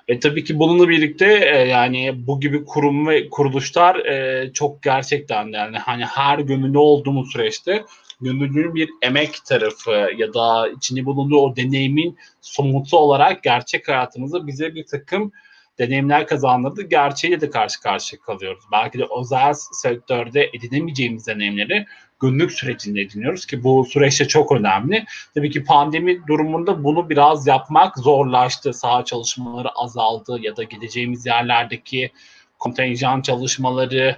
Ve 0.09 0.19
tabii 0.19 0.43
ki 0.43 0.59
bununla 0.59 0.89
birlikte 0.89 1.25
e, 1.25 1.67
yani 1.67 2.27
bu 2.27 2.39
gibi 2.39 2.65
kurum 2.65 3.07
ve 3.07 3.29
kuruluşlar 3.29 3.95
e, 3.95 4.49
çok 4.53 4.83
gerçekten 4.83 5.47
yani 5.47 5.77
hani 5.77 6.05
her 6.05 6.39
gönüllü 6.39 6.77
olduğumuz 6.77 7.31
süreçte 7.31 7.85
gönüllünün 8.21 8.75
bir 8.75 8.89
emek 9.01 9.45
tarafı 9.45 10.09
ya 10.17 10.33
da 10.33 10.69
içinde 10.69 11.05
bulunduğu 11.05 11.37
o 11.37 11.55
deneyimin 11.55 12.17
somutu 12.41 12.97
olarak 12.97 13.43
gerçek 13.43 13.87
hayatımızda 13.87 14.47
bize 14.47 14.75
bir 14.75 14.85
takım 14.85 15.31
deneyimler 15.79 16.27
kazandırdı. 16.27 16.81
Gerçeğiyle 16.81 17.41
de 17.41 17.49
karşı 17.49 17.81
karşıya 17.81 18.21
kalıyoruz. 18.21 18.63
Belki 18.71 18.99
de 18.99 19.03
özel 19.19 19.53
sektörde 19.53 20.49
edinemeyeceğimiz 20.53 21.27
deneyimleri 21.27 21.85
günlük 22.19 22.51
sürecinde 22.51 23.01
ediniyoruz 23.01 23.45
ki 23.45 23.63
bu 23.63 23.85
süreçte 23.85 24.27
çok 24.27 24.51
önemli. 24.51 25.05
Tabii 25.35 25.51
ki 25.51 25.63
pandemi 25.63 26.27
durumunda 26.27 26.83
bunu 26.83 27.09
biraz 27.09 27.47
yapmak 27.47 27.97
zorlaştı. 27.97 28.73
Saha 28.73 29.05
çalışmaları 29.05 29.69
azaldı 29.69 30.39
ya 30.41 30.57
da 30.57 30.63
gideceğimiz 30.63 31.25
yerlerdeki 31.25 32.11
kontenjan 32.59 33.21
çalışmaları 33.21 34.15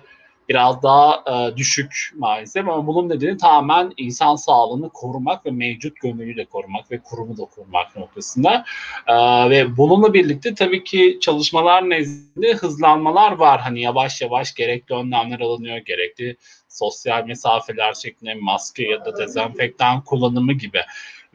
biraz 0.49 0.83
daha 0.83 1.23
e, 1.27 1.57
düşük 1.57 2.12
maalesef 2.15 2.67
ama 2.67 2.88
bunun 2.88 3.09
nedeni 3.09 3.38
tamamen 3.38 3.93
insan 3.97 4.35
sağlığını 4.35 4.89
korumak 4.89 5.45
ve 5.45 5.51
mevcut 5.51 5.95
gönüllüyü 6.01 6.38
de 6.38 6.45
korumak 6.45 6.91
ve 6.91 6.99
kurumu 6.99 7.38
da 7.38 7.45
korumak 7.45 7.95
noktasında. 7.97 8.65
E, 9.07 9.13
ve 9.49 9.77
bununla 9.77 10.13
birlikte 10.13 10.55
tabii 10.55 10.83
ki 10.83 11.17
çalışmalar 11.21 11.89
nezdinde 11.89 12.53
hızlanmalar 12.53 13.31
var. 13.31 13.62
Hani 13.62 13.81
yavaş 13.81 14.21
yavaş 14.21 14.53
gerekli 14.53 14.95
önlemler 14.95 15.39
alınıyor, 15.39 15.77
gerekli 15.77 16.38
sosyal 16.69 17.25
mesafeler 17.25 17.93
şeklinde 17.93 18.33
maske 18.33 18.83
ya 18.83 19.05
da 19.05 19.17
dezenfektan 19.17 20.03
kullanımı 20.03 20.53
gibi. 20.53 20.81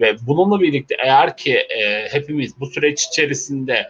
Ve 0.01 0.17
bununla 0.27 0.61
birlikte 0.61 0.97
eğer 0.99 1.37
ki 1.37 1.55
e, 1.55 2.09
hepimiz 2.13 2.61
bu 2.61 2.67
süreç 2.67 3.05
içerisinde 3.05 3.87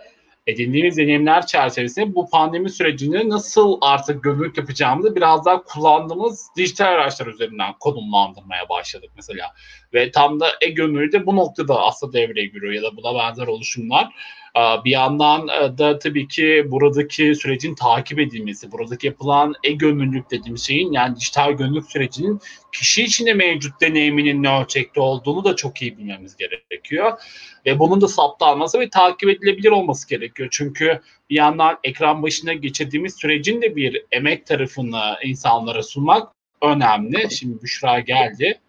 edindiğimiz 0.47 0.97
deneyimler 0.97 1.47
çerçevesinde 1.47 2.15
bu 2.15 2.31
pandemi 2.31 2.71
sürecini 2.71 3.29
nasıl 3.29 3.79
artık 3.81 4.25
gönüllülük 4.25 4.59
yapacağımızı 4.59 5.17
biraz 5.17 5.45
daha 5.45 5.63
kullandığımız 5.63 6.49
dijital 6.57 6.87
araçlar 6.87 7.27
üzerinden 7.27 7.73
konumlandırmaya 7.81 8.69
başladık 8.69 9.11
mesela. 9.17 9.55
Ve 9.95 10.11
tam 10.11 10.41
da 10.41 10.47
e-gönüllü 10.61 11.13
de 11.13 11.27
bu 11.27 11.37
noktada 11.37 11.81
aslında 11.81 12.13
devreye 12.13 12.47
giriyor 12.47 12.73
ya 12.73 12.83
da 12.83 12.97
buna 12.97 13.15
benzer 13.15 13.47
oluşumlar. 13.47 14.09
Bir 14.57 14.91
yandan 14.91 15.49
da 15.79 15.99
tabii 15.99 16.29
ki 16.29 16.67
buradaki 16.67 17.35
sürecin 17.35 17.75
takip 17.75 18.19
edilmesi, 18.19 18.73
buradaki 18.73 19.07
yapılan 19.07 19.55
e-gönüllülük 19.65 20.31
dediğimiz 20.31 20.67
şeyin 20.67 20.93
yani 20.93 21.17
dijital 21.17 21.53
gönüllülük 21.53 21.91
sürecinin 21.91 22.41
kişi 22.73 23.05
içinde 23.05 23.35
mevcut 23.35 23.81
deneyiminin 23.81 24.43
ne 24.43 24.61
ölçekte 24.61 25.01
olduğunu 25.01 25.45
da 25.45 25.57
çok 25.57 25.83
iyi 25.83 25.99
bilmemiz 25.99 26.37
gerekiyor. 26.37 27.19
Ve 27.67 27.79
bunun 27.79 28.01
da 28.01 28.09
saptanması 28.09 28.81
ve 28.81 28.91
takip 28.91 29.31
edilebilir 29.31 29.71
olması 29.71 30.09
gerekiyor. 30.09 30.49
Çünkü 30.53 31.01
bir 31.31 31.37
yandan 31.37 31.79
ekran 31.85 32.23
başına 32.23 32.53
geçirdiğimiz 32.53 33.15
sürecin 33.15 33.63
de 33.63 33.77
bir 33.77 34.05
emek 34.13 34.47
tarafını 34.47 35.17
insanlara 35.25 35.83
sunmak 35.83 36.33
önemli. 36.63 37.31
Şimdi 37.31 37.63
Büşra 37.63 38.01
geldi. 38.01 38.61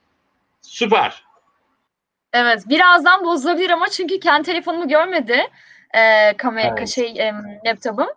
Süper. 0.61 1.23
Evet, 2.33 2.63
birazdan 2.69 3.25
bozulabilir 3.25 3.69
ama 3.69 3.89
çünkü 3.89 4.19
kendi 4.19 4.45
telefonumu 4.45 4.87
görmedi 4.87 5.41
e, 5.95 6.37
kamera 6.37 6.75
Evet. 6.77 6.89
şey 6.89 7.05
e, 7.05 7.33
laptopum. 7.65 8.07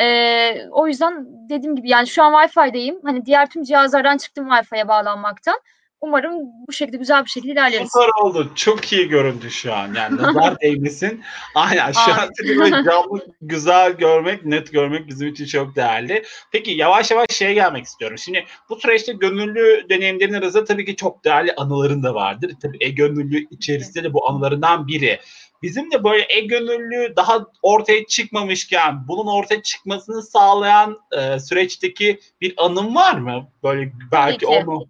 E, 0.00 0.68
o 0.70 0.88
yüzden 0.88 1.26
dediğim 1.48 1.76
gibi 1.76 1.90
yani 1.90 2.06
şu 2.06 2.22
an 2.22 2.32
Wi-Fi'deyim. 2.32 3.00
Hani 3.04 3.26
diğer 3.26 3.50
tüm 3.50 3.62
cihazlardan 3.62 4.16
çıktım 4.16 4.48
Wi-Fi'ye 4.48 4.88
bağlanmaktan. 4.88 5.60
Umarım 6.00 6.32
bu 6.68 6.72
şekilde 6.72 6.96
güzel 6.96 7.24
bir 7.24 7.30
şekilde 7.30 7.52
ilerleriz. 7.52 7.90
Süper 7.92 8.22
oldu. 8.22 8.52
Çok 8.54 8.92
iyi 8.92 9.08
görüntü 9.08 9.50
şu 9.50 9.74
an. 9.74 9.94
Yani 9.94 10.16
nazar 10.22 10.60
değmesin. 10.60 11.22
Aynen 11.54 11.92
şu 11.92 12.12
an 12.12 12.28
canlı 12.84 13.26
güzel 13.40 13.92
görmek, 13.92 14.44
net 14.44 14.72
görmek 14.72 15.08
bizim 15.08 15.28
için 15.28 15.46
çok 15.46 15.76
değerli. 15.76 16.22
Peki 16.52 16.70
yavaş 16.70 17.10
yavaş 17.10 17.30
şeye 17.30 17.54
gelmek 17.54 17.84
istiyorum. 17.84 18.18
Şimdi 18.18 18.44
bu 18.68 18.76
süreçte 18.76 19.12
gönüllü 19.12 19.86
deneyimlerin 19.90 20.32
arasında 20.32 20.64
tabii 20.64 20.84
ki 20.84 20.96
çok 20.96 21.24
değerli 21.24 21.52
anıların 21.56 22.02
da 22.02 22.14
vardır. 22.14 22.52
Tabii 22.62 22.76
e-gönüllü 22.80 23.46
içerisinde 23.50 24.04
de 24.04 24.12
bu 24.12 24.28
anılarından 24.28 24.88
biri. 24.88 25.20
Bizim 25.64 25.90
de 25.90 26.04
böyle 26.04 26.26
e-gönüllü 26.28 27.16
daha 27.16 27.46
ortaya 27.62 28.06
çıkmamışken 28.06 29.08
bunun 29.08 29.26
ortaya 29.26 29.62
çıkmasını 29.62 30.22
sağlayan 30.22 30.98
e, 31.12 31.38
süreçteki 31.38 32.20
bir 32.40 32.54
anın 32.56 32.94
var 32.94 33.14
mı? 33.14 33.48
Böyle 33.62 33.92
belki 34.12 34.38
ki. 34.38 34.46
onu 34.46 34.86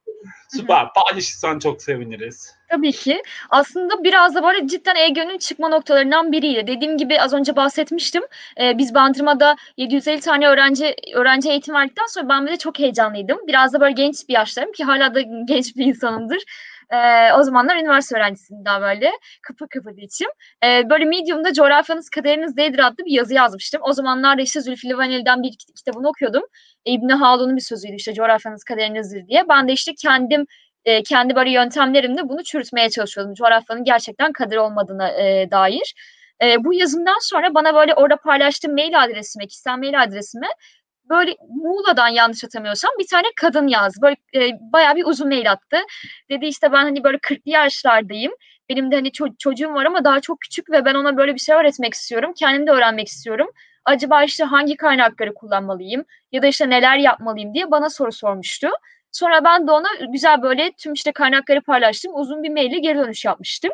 süper 0.48 0.86
paylaşırsan 0.92 1.58
çok 1.58 1.82
seviniriz. 1.82 2.54
Tabii 2.68 2.92
ki. 2.92 3.22
Aslında 3.50 4.04
biraz 4.04 4.34
da 4.34 4.42
böyle 4.42 4.68
cidden 4.68 4.96
e-gönül 4.96 5.38
çıkma 5.38 5.68
noktalarından 5.68 6.32
biriydi. 6.32 6.66
Dediğim 6.66 6.98
gibi 6.98 7.20
az 7.20 7.32
önce 7.32 7.56
bahsetmiştim. 7.56 8.22
Ee, 8.60 8.78
biz 8.78 8.94
Bandırma'da 8.94 9.56
750 9.76 10.20
tane 10.20 10.48
öğrenci 10.48 10.94
öğrenci 11.14 11.50
eğitim 11.50 11.74
verdikten 11.74 12.06
sonra 12.06 12.28
ben 12.28 12.46
de 12.46 12.56
çok 12.56 12.78
heyecanlıydım. 12.78 13.38
Biraz 13.46 13.72
da 13.72 13.80
böyle 13.80 13.92
genç 13.92 14.28
bir 14.28 14.34
yaşlarım 14.34 14.72
ki 14.72 14.84
hala 14.84 15.14
da 15.14 15.20
genç 15.20 15.76
bir 15.76 15.86
insanımdır. 15.86 16.38
E, 16.90 17.32
o 17.32 17.42
zamanlar 17.42 17.76
üniversite 17.76 18.16
öğrencisiydim 18.16 18.64
daha 18.64 18.80
böyle. 18.80 19.10
Kıpır 19.42 19.68
kıpır 19.68 19.96
içim. 19.96 20.28
E, 20.64 20.90
böyle 20.90 21.04
Medium'da 21.04 21.52
coğrafyanız 21.52 22.10
kaderiniz 22.10 22.56
nedir 22.56 22.86
adlı 22.86 23.04
bir 23.04 23.12
yazı 23.12 23.34
yazmıştım. 23.34 23.80
O 23.84 23.92
zamanlar 23.92 24.38
da 24.38 24.42
işte 24.42 24.60
Zülfü 24.60 24.88
Livaneli'den 24.88 25.42
bir 25.42 25.56
kitabını 25.76 26.08
okuyordum. 26.08 26.42
İbni 26.84 27.12
Haldun'un 27.12 27.56
bir 27.56 27.60
sözüydü 27.60 27.94
işte 27.94 28.14
coğrafyanız 28.14 28.64
kaderinizdir 28.64 29.26
diye. 29.26 29.48
Ben 29.48 29.68
de 29.68 29.72
işte 29.72 29.92
kendim 30.02 30.46
e, 30.84 31.02
kendi 31.02 31.36
böyle 31.36 31.50
yöntemlerimle 31.50 32.28
bunu 32.28 32.42
çürütmeye 32.42 32.90
çalışıyordum. 32.90 33.34
Coğrafyanın 33.34 33.84
gerçekten 33.84 34.32
kader 34.32 34.56
olmadığına 34.56 35.10
e, 35.10 35.50
dair. 35.50 35.94
E, 36.42 36.64
bu 36.64 36.74
yazımdan 36.74 37.18
sonra 37.20 37.54
bana 37.54 37.74
böyle 37.74 37.94
orada 37.94 38.16
paylaştığım 38.16 38.74
mail 38.74 39.04
adresime, 39.04 39.46
kişisel 39.46 39.78
mail 39.78 40.02
adresime 40.02 40.46
böyle 41.08 41.36
Muğla'dan 41.48 42.08
yanlış 42.08 42.44
hatırlamıyorsam 42.44 42.90
bir 42.98 43.06
tane 43.06 43.26
kadın 43.36 43.68
yazdı. 43.68 43.98
Böyle 44.02 44.16
e, 44.34 44.50
bayağı 44.72 44.96
bir 44.96 45.04
uzun 45.06 45.28
mail 45.28 45.52
attı. 45.52 45.76
Dedi 46.30 46.46
işte 46.46 46.72
ben 46.72 46.82
hani 46.82 47.04
böyle 47.04 47.18
40'lı 47.18 47.50
yaşlardayım. 47.50 48.32
Benim 48.68 48.90
de 48.90 48.94
hani 48.96 49.08
ço- 49.08 49.36
çocuğum 49.38 49.74
var 49.74 49.84
ama 49.84 50.04
daha 50.04 50.20
çok 50.20 50.40
küçük 50.40 50.70
ve 50.70 50.84
ben 50.84 50.94
ona 50.94 51.16
böyle 51.16 51.34
bir 51.34 51.40
şey 51.40 51.54
öğretmek 51.54 51.94
istiyorum. 51.94 52.32
Kendim 52.38 52.66
de 52.66 52.70
öğrenmek 52.70 53.08
istiyorum. 53.08 53.50
Acaba 53.84 54.24
işte 54.24 54.44
hangi 54.44 54.76
kaynakları 54.76 55.34
kullanmalıyım 55.34 56.04
ya 56.32 56.42
da 56.42 56.46
işte 56.46 56.70
neler 56.70 56.98
yapmalıyım 56.98 57.54
diye 57.54 57.70
bana 57.70 57.90
soru 57.90 58.12
sormuştu. 58.12 58.68
Sonra 59.12 59.44
ben 59.44 59.66
de 59.66 59.70
ona 59.72 59.88
güzel 60.12 60.42
böyle 60.42 60.72
tüm 60.72 60.92
işte 60.92 61.12
kaynakları 61.12 61.60
paylaştım. 61.62 62.12
Uzun 62.14 62.42
bir 62.42 62.50
maille 62.50 62.78
geri 62.78 62.98
dönüş 62.98 63.24
yapmıştım. 63.24 63.70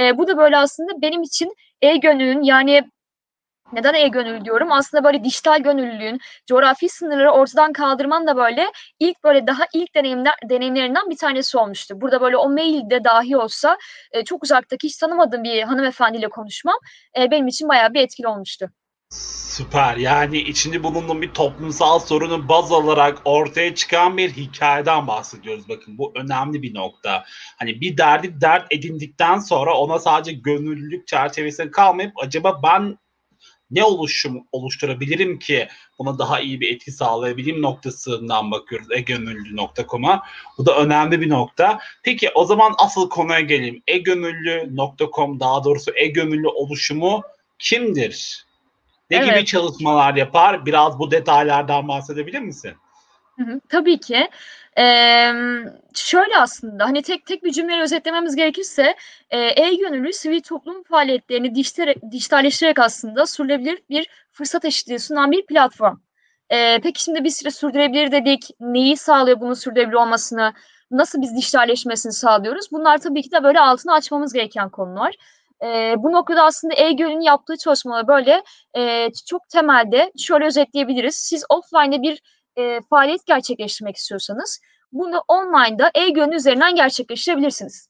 E, 0.00 0.18
bu 0.18 0.26
da 0.26 0.36
böyle 0.38 0.56
aslında 0.56 1.02
benim 1.02 1.22
için 1.22 1.54
e-gönülün 1.82 2.42
yani 2.42 2.90
neden 3.72 3.94
e-gönül 3.94 4.44
diyorum? 4.44 4.72
Aslında 4.72 5.04
böyle 5.04 5.24
dijital 5.24 5.62
gönüllülüğün, 5.62 6.20
coğrafi 6.46 6.88
sınırları 6.88 7.30
ortadan 7.30 7.72
kaldırman 7.72 8.26
da 8.26 8.36
böyle 8.36 8.72
ilk 8.98 9.24
böyle 9.24 9.46
daha 9.46 9.64
ilk 9.74 9.94
deneyimler, 9.94 10.34
deneyimlerinden 10.50 11.10
bir 11.10 11.16
tanesi 11.16 11.58
olmuştu. 11.58 12.00
Burada 12.00 12.20
böyle 12.20 12.36
o 12.36 12.48
mailde 12.48 13.04
dahi 13.04 13.36
olsa 13.36 13.78
e, 14.12 14.24
çok 14.24 14.44
uzaktaki 14.44 14.88
hiç 14.88 14.96
tanımadığım 14.96 15.44
bir 15.44 15.62
hanımefendiyle 15.62 16.28
konuşmam 16.28 16.78
e, 17.18 17.30
benim 17.30 17.46
için 17.46 17.68
bayağı 17.68 17.94
bir 17.94 18.00
etkili 18.00 18.28
olmuştu. 18.28 18.70
Süper. 19.10 19.96
Yani 19.96 20.38
içinde 20.38 20.82
bulunduğum 20.82 21.22
bir 21.22 21.30
toplumsal 21.30 21.98
sorunu 21.98 22.48
baz 22.48 22.72
alarak 22.72 23.18
ortaya 23.24 23.74
çıkan 23.74 24.16
bir 24.16 24.30
hikayeden 24.30 25.06
bahsediyoruz. 25.06 25.68
Bakın 25.68 25.98
bu 25.98 26.12
önemli 26.16 26.62
bir 26.62 26.74
nokta. 26.74 27.24
Hani 27.58 27.80
bir 27.80 27.96
derdi 27.96 28.40
dert 28.40 28.72
edindikten 28.72 29.38
sonra 29.38 29.76
ona 29.76 29.98
sadece 29.98 30.32
gönüllülük 30.32 31.06
çerçevesinde 31.06 31.70
kalmayıp 31.70 32.12
acaba 32.16 32.60
ben 32.62 32.98
ne 33.70 33.84
oluşum 33.84 34.46
oluşturabilirim 34.52 35.38
ki 35.38 35.68
buna 35.98 36.18
daha 36.18 36.40
iyi 36.40 36.60
bir 36.60 36.74
etki 36.74 36.92
sağlayabileyim 36.92 37.62
noktasından 37.62 38.50
bakıyoruz 38.50 38.90
egönüllü.com'a. 38.90 40.22
Bu 40.58 40.66
da 40.66 40.76
önemli 40.76 41.20
bir 41.20 41.28
nokta. 41.28 41.78
Peki 42.02 42.30
o 42.34 42.44
zaman 42.44 42.74
asıl 42.78 43.08
konuya 43.08 43.40
gelelim. 43.40 43.82
egönüllü.com 43.86 45.40
daha 45.40 45.64
doğrusu 45.64 45.92
egönüllü 45.94 46.48
oluşumu 46.48 47.22
kimdir? 47.58 48.46
Ne 49.10 49.16
evet. 49.16 49.34
gibi 49.34 49.44
çalışmalar 49.44 50.14
yapar? 50.14 50.66
Biraz 50.66 50.98
bu 50.98 51.10
detaylardan 51.10 51.88
bahsedebilir 51.88 52.40
misin? 52.40 52.72
Hı 53.36 53.44
hı, 53.44 53.60
tabii 53.68 54.00
ki. 54.00 54.28
Ee, 54.78 55.32
şöyle 55.94 56.36
aslında 56.38 56.84
hani 56.84 57.02
tek 57.02 57.26
tek 57.26 57.44
bir 57.44 57.52
cümleyle 57.52 57.82
özetlememiz 57.82 58.36
gerekirse 58.36 58.94
e-gönüllü 59.30 60.12
sivil 60.12 60.40
toplum 60.40 60.82
faaliyetlerini 60.82 61.54
dijital, 61.54 61.94
dijitalleştirerek 62.10 62.78
aslında 62.78 63.26
sürdürülebilir 63.26 63.82
bir 63.90 64.08
fırsat 64.32 64.64
eşitliği 64.64 64.98
sunan 64.98 65.30
bir 65.30 65.46
platform. 65.46 65.96
Ee, 66.50 66.80
peki 66.82 67.02
şimdi 67.02 67.24
bir 67.24 67.30
süre 67.30 67.50
sürdürebilir 67.50 68.12
dedik. 68.12 68.50
Neyi 68.60 68.96
sağlıyor 68.96 69.40
bunun 69.40 69.54
sürdürülebilir 69.54 69.96
olmasını? 69.96 70.52
Nasıl 70.90 71.22
biz 71.22 71.36
dijitalleşmesini 71.36 72.12
sağlıyoruz? 72.12 72.72
Bunlar 72.72 72.98
tabii 72.98 73.22
ki 73.22 73.32
de 73.32 73.44
böyle 73.44 73.60
altını 73.60 73.92
açmamız 73.92 74.32
gereken 74.32 74.70
konular. 74.70 75.14
E, 75.62 75.94
bu 75.98 76.12
noktada 76.12 76.44
aslında 76.44 76.74
e-gölün 76.74 77.20
yaptığı 77.20 77.56
çalışmalar 77.56 78.08
böyle 78.08 78.42
e, 78.76 79.08
çok 79.26 79.48
temelde 79.48 80.12
şöyle 80.18 80.46
özetleyebiliriz. 80.46 81.14
Siz 81.14 81.44
offline'de 81.48 82.02
bir 82.02 82.22
e, 82.60 82.80
faaliyet 82.90 83.26
gerçekleştirmek 83.26 83.96
istiyorsanız 83.96 84.60
bunu 84.92 85.22
online'da 85.28 85.90
e-gölün 85.94 86.32
üzerinden 86.32 86.74
gerçekleştirebilirsiniz. 86.74 87.88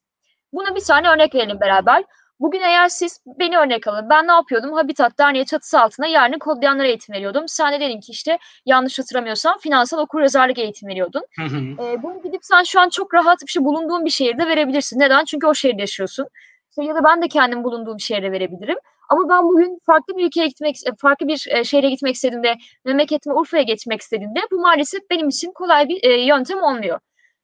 Buna 0.53 0.77
bir 0.77 0.81
tane 0.81 1.09
örnek 1.09 1.35
verelim 1.35 1.61
beraber. 1.61 2.05
Bugün 2.41 2.61
eğer 2.61 2.89
siz 2.89 3.21
beni 3.27 3.59
örnek 3.59 3.89
alın. 3.89 4.11
Ben 4.11 4.27
ne 4.27 4.33
yapıyordum? 4.33 4.73
Habitat 4.73 5.19
Derneği 5.19 5.47
çatısı 5.47 5.81
altında 5.81 6.07
yarını 6.07 6.39
kodlayanlara 6.39 6.87
eğitim 6.87 7.15
veriyordum. 7.15 7.45
Sen 7.49 7.73
de 7.73 7.81
dedin 7.81 8.01
ki 8.01 8.13
işte 8.13 8.39
yanlış 8.67 8.99
hatırlamıyorsam 8.99 9.59
finansal 9.59 9.99
okuryazarlık 9.99 10.59
eğitim 10.59 10.89
veriyordun. 10.89 11.23
Hı 11.37 11.43
hı. 11.43 11.57
E, 11.57 12.03
bunu 12.03 12.23
gidip 12.23 12.45
sen 12.45 12.63
şu 12.63 12.81
an 12.81 12.89
çok 12.89 13.15
rahat 13.15 13.43
bir 13.43 13.51
şey 13.51 13.65
bulunduğun 13.65 14.05
bir 14.05 14.11
şehirde 14.11 14.47
verebilirsin. 14.47 14.99
Neden? 14.99 15.25
Çünkü 15.25 15.47
o 15.47 15.55
şehirde 15.55 15.81
yaşıyorsun. 15.81 16.27
İşte 16.71 16.85
ya 16.85 16.95
da 16.95 17.05
ben 17.05 17.23
de 17.23 17.29
kendim 17.29 17.65
bulunduğum 17.65 18.01
şehre 18.01 18.33
verebilirim. 18.33 18.77
Ama 19.11 19.29
ben 19.29 19.45
bugün 19.45 19.79
farklı 19.87 20.17
bir 20.17 20.27
ülkeye 20.27 20.47
gitmek, 20.47 20.77
farklı 20.99 21.29
bir 21.29 21.47
e, 21.51 21.65
şehre 21.65 21.91
gitmek 21.91 22.15
istediğimde, 22.15 22.55
memleketime 22.85 23.35
Urfa'ya 23.35 23.63
geçmek 23.63 24.01
istediğimde 24.01 24.41
bu 24.51 24.61
maalesef 24.61 25.11
benim 25.11 25.29
için 25.29 25.53
kolay 25.53 25.89
bir 25.89 26.05
e, 26.05 26.25
yöntem 26.27 26.63
olmuyor. 26.63 27.01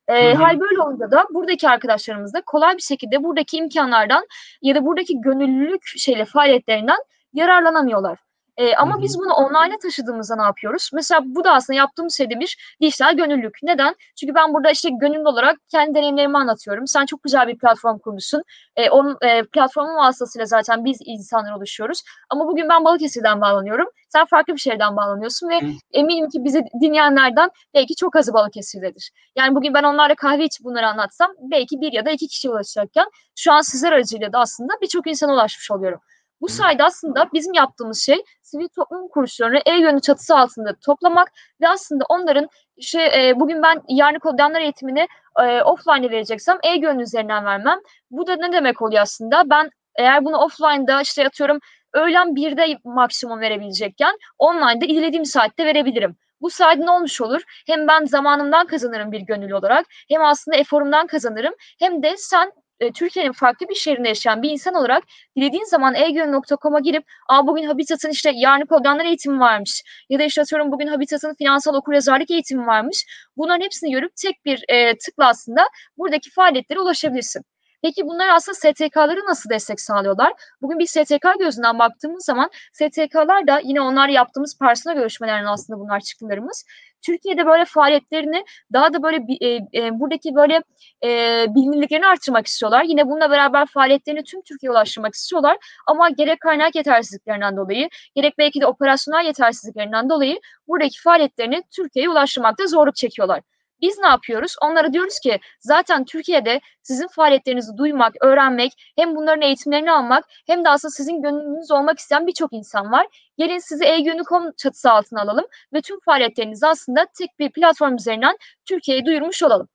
E, 0.09 0.35
hal 0.35 0.61
böyle 0.61 0.81
olunca 0.83 1.11
da 1.11 1.25
buradaki 1.31 1.69
arkadaşlarımız 1.69 2.35
da 2.35 2.43
kolay 2.47 2.77
bir 2.77 2.83
şekilde 2.83 3.25
buradaki 3.25 3.57
imkanlardan 3.57 4.27
ya 4.63 4.75
da 4.75 4.85
buradaki 4.87 5.21
gönüllülük 5.21 5.83
şeyle 5.87 6.25
faaliyetlerinden 6.25 6.99
yararlanamıyorlar. 7.33 8.19
E, 8.57 8.77
ama 8.77 8.95
Hı-hı. 8.95 9.03
biz 9.03 9.19
bunu 9.19 9.33
online'a 9.33 9.79
taşıdığımızda 9.83 10.37
ne 10.37 10.43
yapıyoruz? 10.43 10.91
Mesela 10.95 11.21
bu 11.25 11.45
da 11.45 11.53
aslında 11.53 11.77
yaptığımız 11.77 12.17
şey 12.17 12.31
de 12.31 12.41
bir 12.41 12.77
dijital 12.81 13.17
gönüllülük. 13.17 13.59
Neden? 13.63 13.95
Çünkü 14.21 14.35
ben 14.35 14.55
burada 14.55 14.71
işte 14.71 14.91
gönüllü 15.01 15.29
olarak 15.29 15.57
kendi 15.69 15.95
deneyimlerimi 15.95 16.39
anlatıyorum. 16.39 16.87
Sen 16.87 17.07
çok 17.07 17.23
güzel 17.23 17.49
bir 17.49 17.59
platform 17.59 17.99
kurmuşsun. 17.99 18.43
E, 18.77 18.91
onun 18.91 19.17
e, 19.23 19.43
platformun 19.43 19.97
vasıtasıyla 19.97 20.47
zaten 20.47 20.85
biz 20.85 20.99
insanlar 21.05 21.53
oluşuyoruz. 21.53 22.03
Ama 22.31 22.47
bugün 22.47 22.69
ben 22.69 22.85
Balıkesir'den 22.85 23.41
bağlanıyorum. 23.41 23.87
Sen 24.09 24.25
farklı 24.25 24.55
bir 24.55 24.59
şehirden 24.59 24.97
bağlanıyorsun 24.97 25.49
ve 25.49 25.61
Hı. 25.61 25.67
eminim 25.93 26.29
ki 26.29 26.45
bizi 26.45 26.65
dinleyenlerden 26.81 27.51
belki 27.75 27.95
çok 27.95 28.17
azı 28.17 28.35
Balıkesir'dedir. 28.35 29.11
Yani 29.37 29.55
bugün 29.55 29.75
ben 29.75 29.83
onlarla 29.83 30.15
kahve 30.15 30.45
içip 30.45 30.65
bunları 30.65 30.87
anlatsam 30.87 31.31
belki 31.39 31.81
bir 31.81 31.93
ya 31.93 32.07
da 32.07 32.11
iki 32.11 32.29
kişi 32.29 32.51
ulaşacakken 32.51 33.07
şu 33.37 33.53
an 33.53 33.61
sizler 33.61 33.93
aracıyla 33.93 34.33
da 34.33 34.39
aslında 34.39 34.73
birçok 34.83 35.07
insana 35.07 35.33
ulaşmış 35.33 35.71
oluyorum. 35.71 36.01
Bu 36.41 36.49
sayede 36.49 36.85
aslında 36.85 37.29
bizim 37.33 37.55
yaptığımız 37.55 38.03
şey 38.03 38.25
sivil 38.43 38.69
toplum 38.69 39.09
kuruluşlarını 39.09 39.61
el 39.67 39.81
yönü 39.81 40.01
çatısı 40.01 40.37
altında 40.37 40.75
toplamak 40.87 41.33
ve 41.61 41.69
aslında 41.69 42.05
onların 42.09 42.49
işte 42.77 43.03
e, 43.03 43.41
bugün 43.41 43.63
ben 43.63 43.83
yarın 43.89 44.19
kodlayanlar 44.19 44.61
eğitimini 44.61 45.09
e, 45.41 45.63
offline'e 45.63 46.11
vereceksem 46.11 46.59
el 46.63 46.83
yönü 46.83 47.03
üzerinden 47.03 47.45
vermem. 47.45 47.79
Bu 48.11 48.27
da 48.27 48.37
ne 48.37 48.53
demek 48.53 48.83
oluyor 48.83 49.03
aslında? 49.03 49.51
Ben 49.51 49.71
eğer 49.99 50.25
bunu 50.25 50.37
offline'da 50.37 51.01
işte 51.01 51.27
atıyorum 51.27 51.59
öğlen 51.93 52.37
birde 52.37 52.79
maksimum 52.85 53.41
verebilecekken 53.41 54.17
online'da 54.39 54.81
dilediğim 54.81 55.25
saatte 55.25 55.67
verebilirim. 55.67 56.17
Bu 56.41 56.51
sayede 56.51 56.87
ne 56.87 56.91
olmuş 56.91 57.21
olur? 57.21 57.43
Hem 57.67 57.89
ben 57.89 58.05
zamanımdan 58.05 58.67
kazanırım 58.67 59.13
bir 59.13 59.21
gönüllü 59.21 59.55
olarak 59.55 59.87
hem 60.09 60.23
aslında 60.25 60.57
eforumdan 60.57 61.07
kazanırım 61.07 61.55
hem 61.79 62.03
de 62.03 62.15
sen 62.17 62.53
e, 62.81 62.93
Türkiye'nin 62.93 63.33
farklı 63.33 63.69
bir 63.69 63.75
şehrinde 63.75 64.09
yaşayan 64.09 64.43
bir 64.43 64.51
insan 64.51 64.75
olarak 64.75 65.05
dilediğin 65.37 65.65
zaman 65.65 65.95
egön.com'a 65.95 66.81
girip 66.81 67.05
Aa, 67.29 67.47
bugün 67.47 67.65
Habitat'ın 67.65 68.11
işte 68.11 68.33
yarın 68.35 68.67
programlar 68.67 69.05
eğitimi 69.05 69.41
varmış 69.41 69.83
ya 70.09 70.19
da 70.19 70.23
işte 70.23 70.43
atıyorum 70.43 70.73
bugün 70.73 70.87
Habitat'ın 70.87 71.35
finansal 71.35 71.75
okuryazarlık 71.75 72.31
eğitimi 72.31 72.67
varmış. 72.67 73.07
Bunların 73.37 73.65
hepsini 73.65 73.91
görüp 73.91 74.17
tek 74.17 74.45
bir 74.45 74.65
e, 74.69 74.99
tıkla 74.99 75.29
aslında 75.29 75.63
buradaki 75.99 76.31
faaliyetlere 76.31 76.81
ulaşabilirsin. 76.81 77.43
Peki 77.83 78.07
bunlar 78.07 78.29
aslında 78.29 78.55
STK'ları 78.55 79.21
nasıl 79.29 79.51
destek 79.51 79.81
sağlıyorlar? 79.81 80.33
Bugün 80.63 80.79
bir 80.79 80.87
STK 80.87 81.39
gözünden 81.39 81.79
baktığımız 81.79 82.25
zaman 82.25 82.51
STK'lar 82.73 83.47
da 83.47 83.61
yine 83.65 83.81
onlar 83.81 84.09
yaptığımız 84.09 84.59
personel 84.59 84.97
görüşmelerinin 84.97 85.47
aslında 85.47 85.81
bunlar 85.81 86.01
çıktılarımız. 86.01 86.65
Türkiye'de 87.07 87.47
böyle 87.47 87.65
faaliyetlerini 87.65 88.45
daha 88.73 88.93
da 88.93 89.03
böyle 89.03 89.17
e, 89.41 89.49
e, 89.75 90.01
buradaki 90.01 90.35
böyle 90.35 90.63
e, 91.05 91.47
bilinirliklerini 91.55 92.07
artırmak 92.07 92.47
istiyorlar. 92.47 92.85
Yine 92.85 93.07
bununla 93.07 93.31
beraber 93.31 93.67
faaliyetlerini 93.67 94.25
tüm 94.25 94.43
Türkiye'ye 94.43 94.73
ulaştırmak 94.73 95.15
istiyorlar. 95.15 95.57
Ama 95.87 96.11
gerek 96.11 96.41
kaynak 96.41 96.75
yetersizliklerinden 96.75 97.57
dolayı, 97.57 97.89
gerek 98.15 98.39
belki 98.39 98.61
de 98.61 98.67
operasyonel 98.67 99.27
yetersizliklerinden 99.27 100.11
dolayı 100.11 100.41
buradaki 100.69 101.03
faaliyetlerini 101.03 101.63
Türkiye'ye 101.77 102.11
ulaştırmakta 102.11 102.67
zorluk 102.67 102.97
çekiyorlar. 102.97 103.41
Biz 103.81 103.99
ne 103.99 104.07
yapıyoruz? 104.07 104.57
Onlara 104.63 104.93
diyoruz 104.93 105.19
ki 105.19 105.41
zaten 105.61 106.05
Türkiye'de 106.05 106.61
sizin 106.83 107.07
faaliyetlerinizi 107.09 107.77
duymak, 107.77 108.15
öğrenmek, 108.21 108.73
hem 108.99 109.17
bunların 109.17 109.43
eğitimlerini 109.43 109.93
almak 109.93 110.25
hem 110.47 110.65
de 110.65 110.69
aslında 110.69 110.93
sizin 110.93 111.23
gönlünüz 111.23 111.71
olmak 111.71 111.99
isteyen 111.99 112.27
birçok 112.27 112.53
insan 112.53 112.93
var. 112.93 113.07
Gelin 113.39 113.59
sizi 113.59 113.85
e-gönül.com 113.85 114.53
çatısı 114.57 114.91
altına 114.91 115.23
alalım 115.23 115.47
ve 115.73 115.81
tüm 115.81 116.01
faaliyetlerinizi 116.01 116.67
aslında 116.67 117.07
tek 117.19 117.39
bir 117.39 117.51
platform 117.51 117.95
üzerinden 117.95 118.37
Türkiye'ye 118.65 119.07
duyurmuş 119.07 119.43
olalım. 119.43 119.69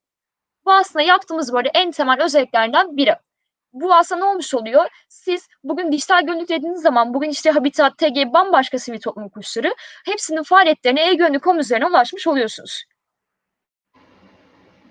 Bu 0.66 0.74
aslında 0.74 1.04
yaptığımız 1.04 1.54
böyle 1.54 1.70
en 1.74 1.92
temel 1.92 2.24
özelliklerden 2.24 2.98
biri. 2.98 3.16
Bu 3.74 3.94
aslında 3.94 4.26
ne 4.26 4.32
olmuş 4.32 4.54
oluyor? 4.54 4.86
Siz 5.10 5.48
bugün 5.64 5.92
dijital 5.92 6.26
gönüllülük 6.26 6.50
dediğiniz 6.50 6.82
zaman 6.82 7.14
bugün 7.14 7.30
işte 7.30 7.52
Habitat, 7.52 7.98
TG, 7.98 8.34
bambaşka 8.34 8.80
sivil 8.80 9.00
toplum 9.00 9.30
kuruluşları 9.30 9.76
hepsinin 10.06 10.44
faaliyetlerine 10.44 11.10
e-gönül.com 11.10 11.60
üzerine 11.60 11.86
ulaşmış 11.86 12.28
oluyorsunuz. 12.28 12.84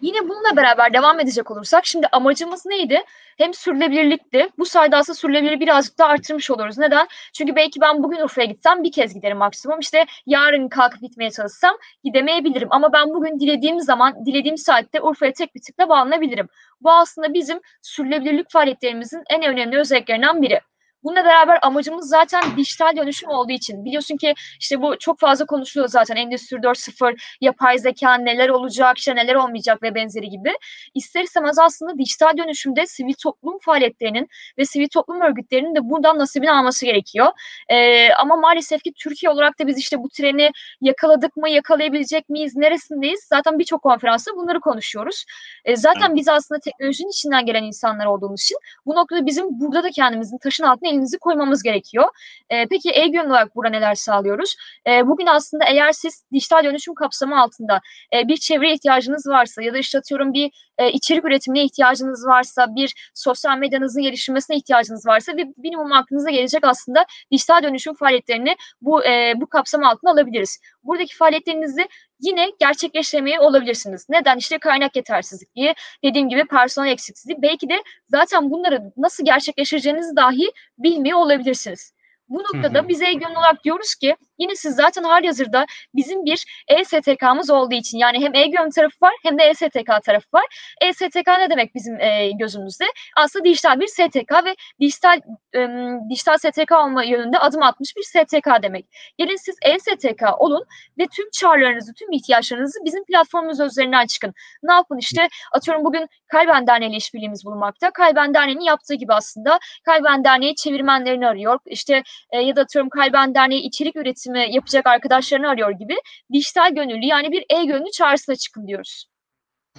Yine 0.03 0.29
bununla 0.29 0.57
beraber 0.57 0.93
devam 0.93 1.21
edecek 1.21 1.51
olursak 1.51 1.87
şimdi 1.87 2.07
amacımız 2.13 2.67
neydi? 2.67 3.03
Hem 3.39 3.55
sürülebilirlikti. 3.55 4.49
Bu 4.59 4.67
sayede 4.67 4.97
aslında 4.97 5.17
sürülebilirliği 5.17 5.61
birazcık 5.61 5.99
daha 5.99 6.09
arttırmış 6.09 6.51
oluruz. 6.51 6.79
Neden? 6.79 7.09
Çünkü 7.33 7.57
belki 7.57 7.81
ben 7.81 8.03
bugün 8.03 8.21
Urfa'ya 8.21 8.47
gitsem 8.47 8.85
bir 8.85 8.93
kez 8.93 9.15
giderim 9.15 9.37
maksimum. 9.37 9.81
İşte 9.81 10.07
yarın 10.27 10.69
kalkıp 10.69 11.01
gitmeye 11.01 11.31
çalışsam 11.31 11.77
gidemeyebilirim. 12.05 12.69
Ama 12.71 12.93
ben 12.93 13.09
bugün 13.09 13.41
dilediğim 13.41 13.81
zaman, 13.81 14.27
dilediğim 14.27 14.57
saatte 14.57 15.01
Urfa'ya 15.01 15.33
tek 15.33 15.55
bir 15.55 15.63
tıkla 15.63 15.89
bağlanabilirim. 15.89 16.49
Bu 16.81 16.91
aslında 16.93 17.35
bizim 17.35 17.61
sürülebilirlik 17.83 18.51
faaliyetlerimizin 18.51 19.23
en 19.31 19.43
önemli 19.43 19.79
özelliklerinden 19.79 20.43
biri. 20.43 20.61
Bununla 21.05 21.25
beraber 21.25 21.59
amacımız 21.63 22.09
zaten 22.09 22.43
dijital 22.57 22.97
dönüşüm 22.97 23.31
olduğu 23.31 23.53
için. 23.53 23.85
Biliyorsun 23.85 24.17
ki 24.17 24.35
işte 24.61 24.83
bu 24.83 24.99
çok 24.99 25.19
fazla 25.19 25.47
konuşuluyor 25.47 25.89
zaten. 25.89 26.17
Endüstri 26.17 26.57
4.0, 26.57 27.17
yapay 27.41 27.79
zeka 27.79 28.15
neler 28.15 28.49
olacak, 28.49 28.99
işte 28.99 29.17
neler 29.17 29.35
olmayacak 29.35 29.83
ve 29.83 29.95
benzeri 29.95 30.29
gibi. 30.29 30.53
İster 30.95 31.23
istemez 31.23 31.59
aslında 31.59 31.99
dijital 31.99 32.37
dönüşümde 32.39 32.87
sivil 32.87 33.15
toplum 33.23 33.59
faaliyetlerinin 33.59 34.29
ve 34.59 34.65
sivil 34.65 34.89
toplum 34.89 35.21
örgütlerinin 35.21 35.75
de 35.75 35.91
buradan 35.91 36.19
nasibini 36.19 36.53
alması 36.53 36.87
gerekiyor. 36.87 37.27
Ee, 37.69 38.13
ama 38.13 38.37
maalesef 38.37 38.83
ki 38.83 38.93
Türkiye 38.93 39.31
olarak 39.31 39.59
da 39.59 39.67
biz 39.67 39.79
işte 39.79 39.99
bu 39.99 40.09
treni 40.09 40.51
yakaladık 40.81 41.37
mı, 41.37 41.51
yakalayabilecek 41.51 42.29
miyiz, 42.29 42.57
neresindeyiz? 42.57 43.27
Zaten 43.29 43.59
birçok 43.59 43.83
konferansta 43.83 44.33
bunları 44.37 44.61
konuşuyoruz. 44.61 45.25
Ee, 45.65 45.77
zaten 45.77 46.17
biz 46.17 46.29
aslında 46.29 46.61
teknolojinin 46.61 47.11
içinden 47.11 47.47
gelen 47.47 47.63
insanlar 47.63 48.07
olduğumuz 48.07 48.43
için 48.43 48.59
bu 48.87 48.95
noktada 48.95 49.27
bizim 49.27 49.61
burada 49.61 49.83
da 49.83 49.91
kendimizin 49.91 50.39
taşın 50.39 50.65
altına 50.65 50.90
elinizi 50.91 51.19
koymamız 51.19 51.63
gerekiyor. 51.63 52.09
E, 52.51 52.67
peki 52.67 52.91
e-gün 52.91 53.19
olarak 53.19 53.57
burada 53.57 53.71
neler 53.71 53.95
sağlıyoruz? 53.95 54.57
E, 54.87 55.07
bugün 55.07 55.27
aslında 55.27 55.65
eğer 55.65 55.93
siz 55.93 56.25
dijital 56.33 56.65
dönüşüm 56.65 56.95
kapsamı 56.95 57.41
altında 57.41 57.81
e, 58.15 58.29
bir 58.29 58.37
çevre 58.37 58.75
ihtiyacınız 58.75 59.27
varsa 59.27 59.63
ya 59.63 59.75
da 59.75 59.79
işte 59.79 59.99
atıyorum 59.99 60.33
bir 60.33 60.51
e, 60.79 60.93
içerik 60.93 61.25
üretimine 61.25 61.65
ihtiyacınız 61.65 62.27
varsa, 62.27 62.75
bir 62.75 62.95
sosyal 63.15 63.59
medyanızın 63.59 64.03
geliştirmesine 64.03 64.57
ihtiyacınız 64.57 65.07
varsa 65.07 65.37
ve 65.37 65.45
minimum 65.57 65.93
aklınıza 65.93 66.31
gelecek 66.31 66.65
aslında 66.65 67.05
dijital 67.31 67.63
dönüşüm 67.63 67.95
faaliyetlerini 67.95 68.57
bu 68.83 69.05
e, 69.05 69.33
bu 69.37 69.47
kapsam 69.47 69.85
altına 69.85 70.11
alabiliriz. 70.11 70.59
Buradaki 70.85 71.17
faaliyetlerinizi 71.17 71.89
yine 72.21 72.47
gerçekleştirmeye 72.59 73.41
olabilirsiniz. 73.41 74.07
Neden? 74.09 74.37
İşte 74.39 74.59
kaynak 74.59 74.97
yetersizliği, 74.97 75.75
dediğim 76.05 76.29
gibi 76.29 76.45
personel 76.45 76.91
eksikliği. 76.93 77.43
Belki 77.43 77.69
de 77.69 77.83
zaten 78.09 78.51
bunları 78.51 78.93
nasıl 78.97 79.25
gerçekleştireceğinizi 79.25 80.17
dahi 80.17 80.53
bilmiyor 80.79 81.19
olabilirsiniz. 81.19 81.93
Bu 82.31 82.39
noktada 82.39 82.89
biz 82.89 83.03
e-gönül 83.03 83.37
olarak 83.37 83.65
diyoruz 83.65 83.95
ki 83.95 84.17
yine 84.39 84.55
siz 84.55 84.75
zaten 84.75 85.03
hazırda 85.03 85.67
bizim 85.95 86.25
bir 86.25 86.45
e-STK'mız 86.69 87.51
olduğu 87.51 87.75
için 87.75 87.99
yani 87.99 88.21
hem 88.21 88.35
e-gönül 88.35 88.71
tarafı 88.71 88.97
var 89.03 89.15
hem 89.23 89.39
de 89.39 89.43
e-STK 89.43 90.05
tarafı 90.05 90.27
var. 90.35 90.45
E-STK 90.81 91.29
ne 91.39 91.51
demek 91.51 91.75
bizim 91.75 92.01
e, 92.01 92.31
gözümüzde? 92.31 92.85
Aslında 93.17 93.45
dijital 93.45 93.81
bir 93.81 93.87
STK 93.87 94.45
ve 94.45 94.55
dijital 94.81 95.21
e, 95.55 95.69
dijital 96.11 96.37
STK 96.39 96.73
olma 96.73 97.05
yönünde 97.05 97.39
adım 97.39 97.63
atmış 97.63 97.97
bir 97.97 98.03
STK 98.03 98.63
demek. 98.63 98.87
Gelin 99.19 99.37
siz 99.37 99.57
e-STK 99.63 100.23
olun 100.39 100.65
ve 100.99 101.07
tüm 101.07 101.31
çağrılarınızı, 101.31 101.95
tüm 101.95 102.13
ihtiyaçlarınızı 102.13 102.79
bizim 102.85 103.05
platformumuz 103.05 103.61
üzerinden 103.61 104.07
çıkın. 104.07 104.35
Ne 104.63 104.73
yapın 104.73 104.99
işte 104.99 105.29
atıyorum 105.53 105.85
bugün 105.85 106.09
Kalben 106.27 106.67
Derneği 106.67 106.91
ile 106.91 106.97
işbirliğimiz 106.97 107.45
bulunmakta. 107.45 107.91
Kalben 107.91 108.35
Derneği'nin 108.35 108.65
yaptığı 108.65 108.95
gibi 108.95 109.15
aslında 109.15 109.59
Kalben 109.85 110.25
Derneği 110.25 110.55
çevirmenlerini 110.55 111.27
arıyor. 111.27 111.59
İşte 111.67 112.03
e, 112.31 112.41
ya 112.41 112.57
da 112.57 112.61
atıyorum 112.61 112.89
Kalben 112.89 113.35
Derneği 113.35 113.63
içerik 113.63 113.97
üretimi 113.97 114.55
yapacak 114.55 114.87
arkadaşlarını 114.87 115.49
arıyor 115.49 115.71
gibi 115.71 115.97
dijital 116.33 116.75
gönüllü 116.75 117.07
yani 117.07 117.33
bir 117.33 117.45
e-gönüllü 117.51 117.91
çağrısına 117.91 118.37
çıkın 118.37 118.67
diyoruz. 118.67 119.07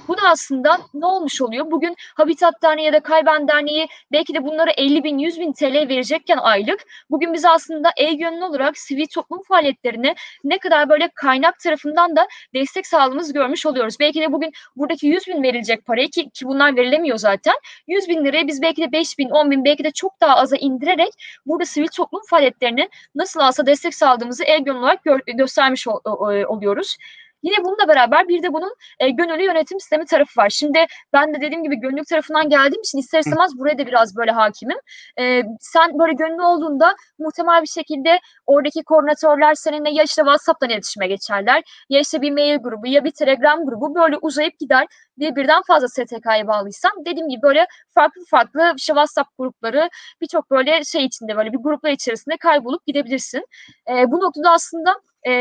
Bu 0.08 0.18
da 0.18 0.22
aslında 0.30 0.78
ne 0.94 1.06
olmuş 1.06 1.42
oluyor? 1.42 1.72
Bugün 1.72 1.96
Habitat 2.16 2.62
Derneği 2.64 2.86
ya 2.86 2.94
da 2.94 3.00
Kayben 3.00 3.48
Derneği 3.48 3.88
belki 4.12 4.34
de 4.34 4.44
bunlara 4.44 4.72
50 4.72 5.04
bin, 5.04 5.18
100 5.18 5.40
bin 5.40 5.54
TL 5.54 5.90
verecekken 5.90 6.38
aylık. 6.38 6.80
Bugün 7.10 7.34
biz 7.34 7.46
aslında 7.46 7.90
e-gönüllü 7.98 8.44
olarak 8.44 8.78
sivil 8.78 9.06
toplum 9.14 9.44
faaliyetlerine 9.44 10.16
ne 10.44 10.58
kadar 10.58 10.90
böyle 10.90 11.10
kaynak 11.16 11.60
tarafından 11.60 12.16
da 12.16 12.28
destek 12.54 12.88
sağladığımızı 12.88 13.34
görmüş 13.34 13.66
oluyoruz. 13.66 13.96
Belki 14.00 14.22
de 14.22 14.32
bugün 14.32 14.52
buradaki 14.76 15.08
100 15.08 15.28
bin 15.28 15.44
verilecek 15.44 15.86
parayı 15.86 16.10
ki, 16.10 16.30
ki 16.30 16.46
bunlar 16.46 16.76
verilemiyor 16.76 17.18
zaten. 17.18 17.56
100 17.88 18.08
bin 18.08 18.26
liraya 18.26 18.48
biz 18.48 18.62
belki 18.62 18.82
de 18.82 18.92
5 18.92 19.18
bin, 19.18 19.30
10 19.30 19.52
bin 19.52 19.66
belki 19.66 19.84
de 19.84 19.92
çok 19.92 20.22
daha 20.22 20.36
aza 20.36 20.56
indirerek 20.56 21.14
burada 21.46 21.66
sivil 21.66 21.88
toplum 21.88 22.22
faaliyetlerine 22.30 22.90
nasıl 23.16 23.40
alsa 23.40 23.66
destek 23.66 23.96
sağladığımızı 23.96 24.44
e-gönüllü 24.44 24.80
olarak 24.80 25.04
gö 25.04 25.18
göstermiş 25.28 25.88
ol 25.88 26.00
oluyoruz. 26.48 26.98
Yine 27.44 27.64
bununla 27.64 27.88
beraber 27.88 28.28
bir 28.28 28.44
de 28.44 28.54
bunun 28.54 28.76
e, 29.00 29.10
gönüllü 29.10 29.44
yönetim 29.44 29.80
sistemi 29.80 30.06
tarafı 30.06 30.42
var. 30.42 30.50
Şimdi 30.50 30.86
ben 31.14 31.34
de 31.34 31.42
dediğim 31.42 31.64
gibi 31.64 31.76
gönüllülük 31.76 32.08
tarafından 32.08 32.50
geldiğim 32.50 32.82
için 32.82 32.98
ister 32.98 33.20
istemez 33.20 33.58
buraya 33.58 33.78
da 33.78 33.88
biraz 33.88 34.18
böyle 34.18 34.32
hakimim. 34.32 34.78
E, 35.20 35.44
sen 35.60 36.00
böyle 36.00 36.14
gönüllü 36.14 36.42
olduğunda 36.42 36.96
muhtemel 37.20 37.62
bir 37.62 37.68
şekilde 37.68 38.20
oradaki 38.46 38.84
koordinatörler 38.84 39.56
seninle 39.56 39.90
ya 39.90 40.04
işte 40.04 40.22
WhatsApp'tan 40.22 40.70
iletişime 40.70 41.08
geçerler 41.08 41.64
ya 41.90 42.00
işte 42.00 42.22
bir 42.22 42.32
mail 42.32 42.58
grubu 42.58 42.88
ya 42.88 43.04
bir 43.04 43.12
Telegram 43.12 43.66
grubu 43.66 43.96
böyle 43.96 44.18
uzayıp 44.18 44.60
gider 44.60 44.88
ve 45.20 45.36
birden 45.36 45.62
fazla 45.68 45.88
STK'ya 45.88 46.48
bağlıysam 46.48 46.92
dediğim 47.06 47.30
gibi 47.30 47.42
böyle 47.42 47.68
farklı 47.94 48.22
farklı 48.30 48.74
işte 48.78 48.94
WhatsApp 48.94 49.38
grupları 49.38 49.90
birçok 50.22 50.52
böyle 50.52 50.84
şey 50.84 51.06
içinde 51.06 51.38
böyle 51.38 51.54
bir 51.54 51.58
gruplar 51.58 51.92
içerisinde 51.92 52.38
kaybolup 52.38 52.86
gidebilirsin. 52.86 53.46
E, 53.90 54.12
bu 54.12 54.20
noktada 54.20 54.52
aslında 54.52 54.96
e, 55.28 55.32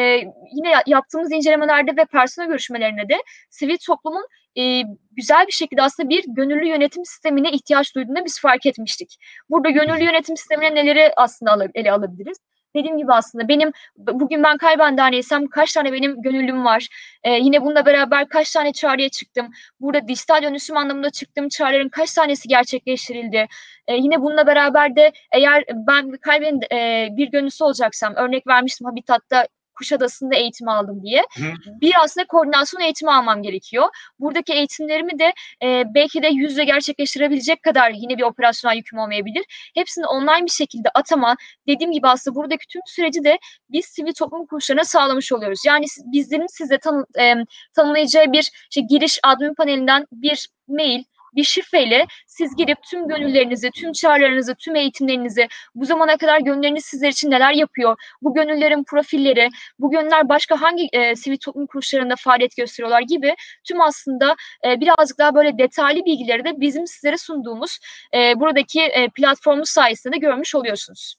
yine 0.53 0.73
yaptığımız 0.87 1.33
incelemelerde 1.33 1.97
ve 1.97 2.05
personel 2.05 2.49
görüşmelerinde 2.49 3.09
de 3.09 3.17
sivil 3.51 3.77
toplumun 3.87 4.27
e, 4.59 4.83
güzel 5.11 5.47
bir 5.47 5.53
şekilde 5.53 5.83
aslında 5.83 6.09
bir 6.09 6.25
gönüllü 6.29 6.69
yönetim 6.69 7.05
sistemine 7.05 7.51
ihtiyaç 7.51 7.95
duyduğunu 7.95 8.25
biz 8.25 8.41
fark 8.41 8.67
etmiştik. 8.67 9.19
Burada 9.51 9.71
gönüllü 9.71 10.05
yönetim 10.05 10.37
sistemine 10.37 10.75
neleri 10.75 11.13
aslında 11.17 11.69
ele 11.75 11.93
alabiliriz? 11.93 12.39
Dediğim 12.77 12.99
gibi 12.99 13.13
aslında 13.13 13.49
benim 13.49 13.73
bugün 13.97 14.43
ben 14.43 14.59
Kayban 14.59 14.97
Derneği'ysem 14.97 15.47
kaç 15.49 15.73
tane 15.73 15.93
benim 15.93 16.23
gönüllüm 16.23 16.65
var. 16.65 16.89
Ee, 17.25 17.31
yine 17.33 17.63
bununla 17.63 17.87
beraber 17.87 18.29
kaç 18.29 18.53
tane 18.53 18.73
çağrıya 18.73 19.09
çıktım. 19.09 19.51
Burada 19.81 20.09
dijital 20.09 20.43
dönüşüm 20.43 20.77
anlamında 20.77 21.11
çıktığım 21.11 21.49
çağrıların 21.49 21.89
kaç 21.89 22.13
tanesi 22.13 22.49
gerçekleştirildi. 22.49 23.47
Ee, 23.89 23.95
yine 23.95 24.21
bununla 24.21 24.47
beraber 24.47 24.97
de 24.97 25.13
eğer 25.33 25.65
ben 25.75 26.11
Kayben 26.11 26.61
e, 26.73 27.09
bir 27.17 27.31
gönüllüsü 27.31 27.65
olacaksam 27.65 28.15
örnek 28.15 28.47
vermiştim 28.47 28.87
Habitat'ta 28.87 29.47
Kuşadası'nda 29.81 30.37
eğitim 30.37 30.69
aldım 30.69 31.03
diye. 31.03 31.21
Hı. 31.37 31.43
Bir 31.81 31.95
aslında 32.05 32.27
koordinasyon 32.27 32.81
eğitimi 32.81 33.13
almam 33.13 33.43
gerekiyor. 33.43 33.89
Buradaki 34.19 34.53
eğitimlerimi 34.53 35.19
de 35.19 35.33
e, 35.63 35.85
belki 35.95 36.23
de 36.23 36.29
yüzde 36.29 36.65
gerçekleştirebilecek 36.65 37.63
kadar 37.63 37.91
yine 37.91 38.19
bir 38.19 38.23
operasyonel 38.23 38.77
yüküm 38.77 38.99
olmayabilir. 38.99 39.45
Hepsini 39.75 40.07
online 40.07 40.45
bir 40.45 40.51
şekilde 40.51 40.89
atama, 40.95 41.37
dediğim 41.69 41.93
gibi 41.93 42.09
aslında 42.09 42.35
buradaki 42.35 42.67
tüm 42.67 42.83
süreci 42.87 43.25
de 43.25 43.39
biz 43.71 43.87
sivil 43.87 44.13
toplum 44.13 44.47
kuruluşlarına 44.47 44.85
sağlamış 44.85 45.33
oluyoruz. 45.33 45.61
Yani 45.67 45.87
bizlerin 46.05 46.47
size 46.47 46.79
tanı, 46.79 47.07
e, 47.19 47.35
tanımlayacağı 47.75 48.33
bir 48.33 48.51
işte, 48.71 48.81
giriş 48.81 49.19
admin 49.23 49.55
panelinden 49.55 50.07
bir 50.13 50.49
mail, 50.69 51.05
bir 51.35 51.45
şifreyle 51.45 52.07
siz 52.27 52.57
girip 52.57 52.83
tüm 52.83 53.09
gönüllerinizi, 53.09 53.71
tüm 53.71 53.93
çağrılarınızı, 53.93 54.55
tüm 54.55 54.77
eğitimlerinizi, 54.77 55.49
bu 55.75 55.85
zamana 55.85 56.17
kadar 56.17 56.41
gönülleriniz 56.41 56.85
sizler 56.85 57.09
için 57.09 57.31
neler 57.31 57.53
yapıyor, 57.53 57.97
bu 58.23 58.35
gönüllerin 58.35 58.85
profilleri, 58.85 59.49
bu 59.79 59.91
gönüller 59.91 60.29
başka 60.29 60.61
hangi 60.61 60.89
e, 60.93 61.17
sivil 61.17 61.39
toplum 61.39 61.67
kuruluşlarında 61.67 62.15
faaliyet 62.19 62.57
gösteriyorlar 62.57 63.01
gibi 63.01 63.35
tüm 63.65 63.81
aslında 63.81 64.37
e, 64.67 64.81
birazcık 64.81 65.19
daha 65.19 65.35
böyle 65.35 65.59
detaylı 65.59 66.05
bilgileri 66.05 66.45
de 66.45 66.61
bizim 66.61 66.87
sizlere 66.87 67.17
sunduğumuz 67.17 67.79
e, 68.15 68.41
buradaki 68.41 68.81
e, 68.81 69.09
platformumuz 69.09 69.71
sayesinde 69.71 70.15
de 70.15 70.19
görmüş 70.19 70.55
oluyorsunuz. 70.55 71.15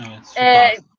Evet, 0.00 0.26
süper. 0.26 0.70
E, 0.70 0.89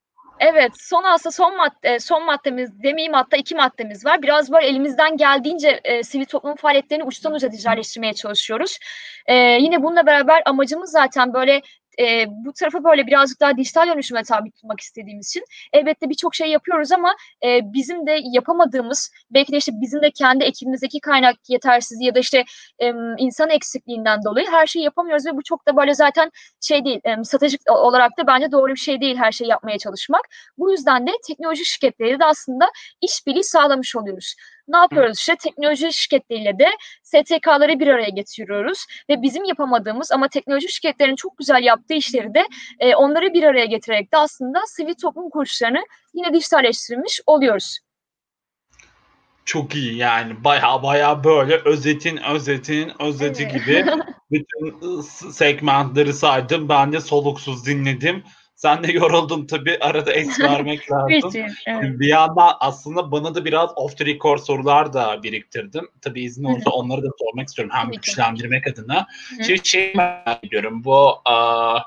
Evet, 0.42 0.72
son 0.76 1.04
aslında 1.04 1.32
son 1.32 1.58
madde, 1.58 2.00
son 2.00 2.26
maddemiz 2.26 2.84
demeyeyim 2.84 3.14
hatta 3.14 3.38
iki 3.38 3.56
maddemiz 3.56 4.06
var. 4.06 4.22
Biraz 4.22 4.52
böyle 4.52 4.68
elimizden 4.68 5.18
geldiğince 5.18 5.82
e, 5.84 6.04
sivil 6.04 6.26
toplum 6.26 6.56
faaliyetlerini 6.56 7.04
uçtan 7.04 7.34
uca 7.34 7.52
dijitalleştirmeye 7.52 8.14
çalışıyoruz. 8.14 8.78
E, 9.26 9.36
yine 9.36 9.84
bununla 9.84 10.06
beraber 10.06 10.42
amacımız 10.46 10.92
zaten 10.92 11.34
böyle 11.34 11.62
e, 12.00 12.26
bu 12.30 12.54
tarafa 12.54 12.84
böyle 12.84 13.08
birazcık 13.08 13.40
daha 13.40 13.58
dijital 13.58 13.88
dönüşüme 13.88 14.24
tabi 14.24 14.52
tutmak 14.52 14.80
istediğimiz 14.80 15.30
için 15.30 15.44
elbette 15.74 16.10
birçok 16.10 16.36
şey 16.36 16.48
yapıyoruz 16.48 16.92
ama 16.92 17.16
e, 17.46 17.74
bizim 17.74 18.08
de 18.08 18.20
yapamadığımız 18.24 19.12
belki 19.32 19.52
de 19.52 19.58
işte 19.58 19.72
bizim 19.82 20.02
de 20.02 20.12
kendi 20.12 20.44
ekibimizdeki 20.44 21.00
kaynak 21.00 21.36
yetersizliği 21.50 22.08
ya 22.08 22.16
da 22.16 22.20
işte 22.20 22.44
e, 22.80 22.94
insan 23.18 23.50
eksikliğinden 23.50 24.24
dolayı 24.24 24.48
her 24.52 24.68
şeyi 24.68 24.86
yapamıyoruz 24.86 25.26
ve 25.26 25.38
bu 25.38 25.44
çok 25.44 25.68
da 25.68 25.78
böyle 25.78 25.94
zaten 25.94 26.32
şey 26.62 26.86
değil 26.86 27.00
e, 27.04 27.24
stratejik 27.24 27.62
olarak 27.72 28.12
da 28.18 28.28
bence 28.28 28.52
doğru 28.52 28.72
bir 28.72 28.80
şey 28.80 29.02
değil 29.02 29.18
her 29.18 29.32
şeyi 29.32 29.50
yapmaya 29.50 29.78
çalışmak. 29.78 30.22
Bu 30.58 30.72
yüzden 30.72 31.08
de 31.08 31.12
teknoloji 31.28 31.66
şirketleriyle 31.66 32.20
de 32.20 32.26
aslında 32.26 32.70
işbirliği 33.02 33.44
sağlamış 33.44 33.96
oluyoruz. 33.96 34.36
Ne 34.72 34.78
yapıyoruz 34.78 35.20
işte 35.20 35.36
teknoloji 35.36 35.94
şirketleriyle 35.94 36.60
de 36.60 36.68
STK'ları 37.04 37.80
bir 37.80 37.88
araya 37.88 38.10
getiriyoruz 38.10 38.86
ve 39.10 39.22
bizim 39.22 39.44
yapamadığımız 39.44 40.12
ama 40.12 40.28
teknoloji 40.28 40.70
şirketlerinin 40.70 41.16
çok 41.16 41.38
güzel 41.38 41.64
yaptığı 41.64 41.94
işleri 41.94 42.34
de 42.34 42.48
e, 42.80 42.96
onları 42.96 43.34
bir 43.34 43.44
araya 43.44 43.66
getirerek 43.66 44.14
de 44.14 44.18
aslında 44.18 44.60
sivil 44.68 44.94
toplum 44.94 45.30
kuruluşlarını 45.30 45.84
yine 46.14 46.34
dijitalleştirmiş 46.34 47.22
oluyoruz. 47.26 47.80
Çok 49.46 49.76
iyi 49.76 49.98
yani 49.98 50.44
baya 50.44 50.84
baya 50.84 51.24
böyle 51.24 51.62
özetin 51.66 52.18
özetin 52.18 52.92
özeti 53.00 53.44
Evet. 53.44 53.54
gibi 53.54 53.86
bütün 54.32 55.02
segmentleri 55.32 56.14
saydım. 56.14 56.70
Ben 56.70 56.92
de 56.92 57.02
soluksuz 57.02 57.66
dinledim. 57.66 58.24
Sen 58.62 58.84
de 58.84 58.92
yoruldun 58.92 59.46
tabii 59.46 59.78
arada 59.82 60.14
es 60.14 60.40
vermek 60.40 60.92
lazım. 60.92 61.08
Peki, 61.10 61.48
evet. 61.66 62.00
Bir 62.00 62.08
yandan 62.08 62.54
aslında 62.60 63.12
bana 63.12 63.36
da 63.36 63.46
biraz 63.46 63.70
off 63.76 63.98
the 63.98 64.06
record 64.06 64.40
sorular 64.40 64.94
da 64.94 65.24
biriktirdim. 65.24 65.90
Tabii 66.02 66.22
izin 66.22 66.44
Hı 66.44 66.48
hı. 66.48 66.52
olursa 66.52 66.70
onları 66.70 67.04
da 67.04 67.08
sormak 67.20 67.48
istiyorum 67.48 67.76
hem 67.76 67.92
güçlendirmek 67.92 68.68
adına. 68.68 69.08
Hı 69.30 69.36
hı. 69.36 69.44
Şimdi 69.44 69.68
şey 69.68 69.94
merak 69.96 70.44
ediyorum 70.44 70.84
bu 70.84 71.22
aa, 71.26 71.80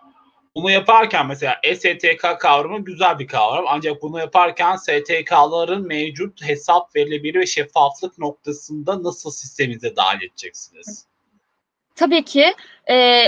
bunu 0.54 0.70
yaparken 0.70 1.26
mesela 1.26 1.60
STK 1.74 2.40
kavramı 2.40 2.84
güzel 2.84 3.18
bir 3.18 3.26
kavram 3.26 3.64
ancak 3.68 4.02
bunu 4.02 4.18
yaparken 4.18 4.76
STK'ların 4.76 5.86
mevcut 5.86 6.42
hesap 6.42 6.96
verilebilir 6.96 7.40
ve 7.40 7.46
şeffaflık 7.46 8.18
noktasında 8.18 9.02
nasıl 9.02 9.30
sisteminize 9.30 9.96
dahil 9.96 10.22
edeceksiniz? 10.22 11.06
Tabii 11.96 12.24
ki. 12.24 12.54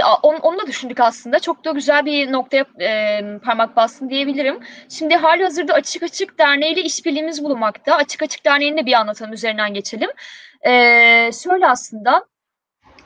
A 0.05 0.15
onu 0.23 0.39
onu 0.39 0.59
da 0.59 0.67
düşündük 0.67 1.01
aslında. 1.01 1.39
Çok 1.41 1.65
da 1.65 1.71
güzel 1.73 2.05
bir 2.07 2.33
noktaya, 2.33 2.65
emm, 2.79 3.39
parmak 3.41 3.77
bastın 3.77 4.11
diyebilirim. 4.11 4.61
Şimdi 4.89 5.15
hâlihazırda 5.17 5.75
Açık 5.75 6.03
Açık 6.03 6.39
Derneği 6.39 6.73
ile 6.75 6.83
işbirliğimiz 6.83 7.45
bulunmakta. 7.45 7.95
Açık 7.97 8.23
Açık 8.23 8.45
Derneği'ni 8.45 8.77
de 8.79 8.87
bir 8.87 8.93
anlatalım, 8.93 9.33
üzerinden 9.33 9.75
geçelim. 9.75 10.11
Eee, 10.67 11.31
şöyle 11.45 11.67
aslında, 11.69 12.25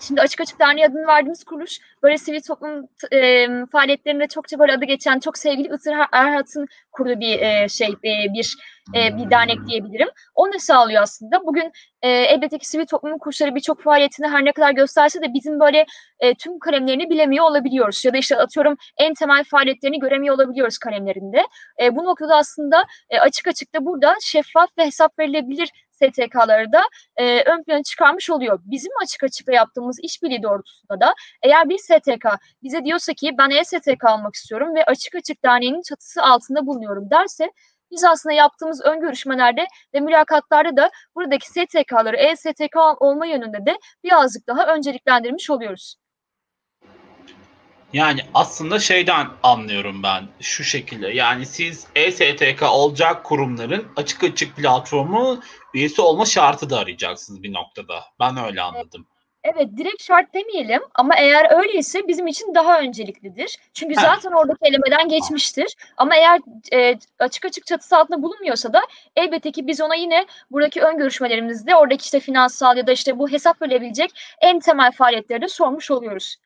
şimdi 0.01 0.21
Açık 0.21 0.41
Açık 0.41 0.61
Derneği 0.61 0.87
adını 0.87 1.07
verdiğimiz 1.07 1.45
kuruluş, 1.45 1.79
böyle 2.03 2.19
sivil 2.19 2.41
toplum 2.43 2.89
emm, 3.13 3.67
faaliyetlerinde 3.67 4.27
çokça 4.29 4.59
böyle 4.59 4.73
adı 4.73 4.85
geçen, 4.85 5.21
çok 5.21 5.39
sevgili 5.39 5.75
Itır 5.75 5.93
Ha 5.93 6.07
Erhat'ın 6.13 6.67
kurduğu 6.93 7.21
bir, 7.21 7.39
eee, 7.39 7.67
şey, 7.71 7.89
eee, 8.05 8.27
bir, 8.35 8.57
eee, 8.95 9.15
bir 9.19 9.31
dernek 9.31 9.59
diyebilirim. 9.67 10.09
O 10.35 10.51
ne 10.51 10.59
sağlıyor 10.59 11.03
aslında? 11.03 11.47
Bugün, 11.47 11.73
eee, 12.03 12.11
elbette 12.11 12.59
ki 12.59 12.69
sivil 12.69 12.87
toplumun 12.87 13.19
kuruluşları 13.19 13.55
birçok 13.55 13.83
faaliyetini 13.83 14.29
her 14.29 14.45
ne 14.45 14.53
kadar 14.53 14.71
gösterse 14.73 15.23
de 15.23 15.35
bizim 15.35 15.61
böyle, 15.61 15.87
eee, 16.23 16.35
tüm 16.35 16.59
kalemlerini 16.59 17.11
bilemiyor 17.11 17.45
olabiliyoruz 17.45 18.05
ya 18.05 18.13
da, 18.13 18.17
işte, 18.19 18.37
atıyorum 18.37 18.77
en 18.99 19.15
temel 19.15 19.45
faaliyetlerini 19.45 19.99
göremiyor 19.99 20.35
olabiliyoruz 20.35 20.79
kalemlerinde. 20.79 21.43
Eee, 21.81 21.97
bu 21.97 22.05
noktada 22.05 22.37
aslında, 22.37 22.85
eee, 23.13 23.19
Açık 23.19 23.49
Açık 23.49 23.75
da 23.75 23.85
burada 23.87 24.15
şeffaf 24.23 24.71
ve 24.79 24.87
hesap 24.87 25.19
verilebilir 25.19 25.71
STK'ları 26.01 26.73
da, 26.73 26.83
eee, 27.19 27.45
ön 27.47 27.63
plana 27.63 27.83
çıkarmış 27.83 28.31
oluyor. 28.31 28.61
Bizim 28.65 28.93
Açık 29.03 29.25
Açık'la 29.25 29.53
yaptığımız 29.53 29.99
işbirliği 30.03 30.43
doğrultusunda 30.43 31.01
da 31.01 31.15
eğer 31.43 31.69
bir 31.69 31.79
STK 31.79 32.27
bize 32.63 32.85
diyorsa 32.85 33.13
ki 33.13 33.31
ben 33.39 33.51
E-STK 33.51 34.05
almak 34.05 34.35
istiyorum 34.35 34.75
ve 34.75 34.85
Açık 34.85 35.15
Açık 35.15 35.45
Derneği'nin 35.45 35.83
çatısı 35.83 36.23
altında 36.23 36.67
bulunuyorum 36.67 37.11
derse 37.11 37.51
biz 37.91 38.05
aslında 38.05 38.33
yaptığımız 38.35 38.81
ön 38.85 39.01
görüşmelerde 39.01 39.67
ve 39.95 40.01
mülakatlarda 40.01 40.77
da 40.77 40.91
buradaki 41.17 41.49
STK'ları 41.49 42.17
E-STK 42.17 42.77
olma 43.01 43.27
yönünde 43.27 43.67
de 43.67 43.79
birazcık 44.05 44.47
daha 44.47 44.75
önceliklendirmiş 44.75 45.51
oluyoruz. 45.51 45.97
Yani 47.93 48.21
aslında 48.35 48.79
şeyden 48.79 49.27
anlıyorum 49.43 50.03
ben 50.03 50.25
şu 50.41 50.65
şekilde. 50.65 51.09
Yani 51.09 51.47
siz 51.47 51.87
E-STK 51.97 52.63
olacak 52.63 53.25
kurumların 53.25 53.89
Açık 53.97 54.25
Açık 54.25 54.57
platformu 54.57 55.41
üyesi 55.75 56.03
olma 56.03 56.25
şartı 56.25 56.71
da 56.71 56.79
arayacaksınız 56.79 57.43
bir 57.43 57.53
noktada. 57.53 58.05
Ben 58.21 58.37
öyle 58.37 58.63
anladım. 58.63 59.07
Evet, 59.45 59.69
direkt 59.77 60.03
şart 60.03 60.35
demeyelim 60.35 60.83
ama 60.95 61.15
eğer 61.17 61.59
öyleyse 61.59 62.09
bizim 62.09 62.27
için 62.27 62.55
daha 62.55 62.81
önceliklidir. 62.81 63.59
Çünkü 63.75 63.97
Heh. 63.97 64.01
zaten 64.01 64.31
oradaki 64.33 64.59
elemeden 64.63 65.09
geçmiştir. 65.09 65.77
Ama 65.97 66.17
eğer, 66.17 66.41
eee, 66.73 66.99
Açık 67.19 67.45
Açık 67.45 67.67
çatısı 67.67 67.97
altında 67.97 68.23
bulunmuyorsa 68.23 68.73
da 68.73 68.81
elbette 69.17 69.53
ki 69.53 69.67
biz 69.67 69.81
ona 69.81 69.95
yine 69.95 70.27
buradaki 70.51 70.81
ön 70.81 70.99
görüşmelerimizde 70.99 71.77
oradaki, 71.77 72.05
işte, 72.05 72.21
finansal 72.21 72.77
ya 72.77 72.87
da, 72.87 72.93
işte, 72.93 73.19
bu 73.19 73.29
hesap 73.31 73.63
verilebilecek 73.63 74.11
en 74.41 74.61
temel 74.61 74.93
faaliyetleri 74.93 75.43
de 75.43 75.49
sormuş 75.49 75.91
oluyoruz. 75.91 76.37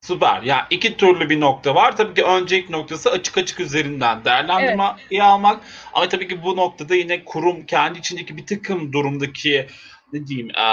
Süper. 0.00 0.42
Ya 0.42 0.66
iki 0.70 0.96
türlü 0.96 1.30
bir 1.30 1.40
nokta 1.40 1.74
var. 1.74 1.96
Tabii 1.96 2.14
ki 2.14 2.24
öncelik 2.24 2.70
noktası 2.70 3.10
açık 3.10 3.38
açık 3.38 3.60
üzerinden 3.60 4.24
değerlendirmeyi 4.24 5.22
almak. 5.22 5.60
Ama 5.92 6.08
tabii 6.08 6.28
ki 6.28 6.44
bu 6.44 6.56
noktada 6.56 6.94
yine 6.94 7.24
kurum 7.24 7.66
kendi 7.66 7.98
içindeki 7.98 8.36
bir 8.36 8.46
takım 8.46 8.92
durumdaki 8.92 9.66
ne 10.12 10.26
diyeyim 10.26 10.50
e, 10.50 10.64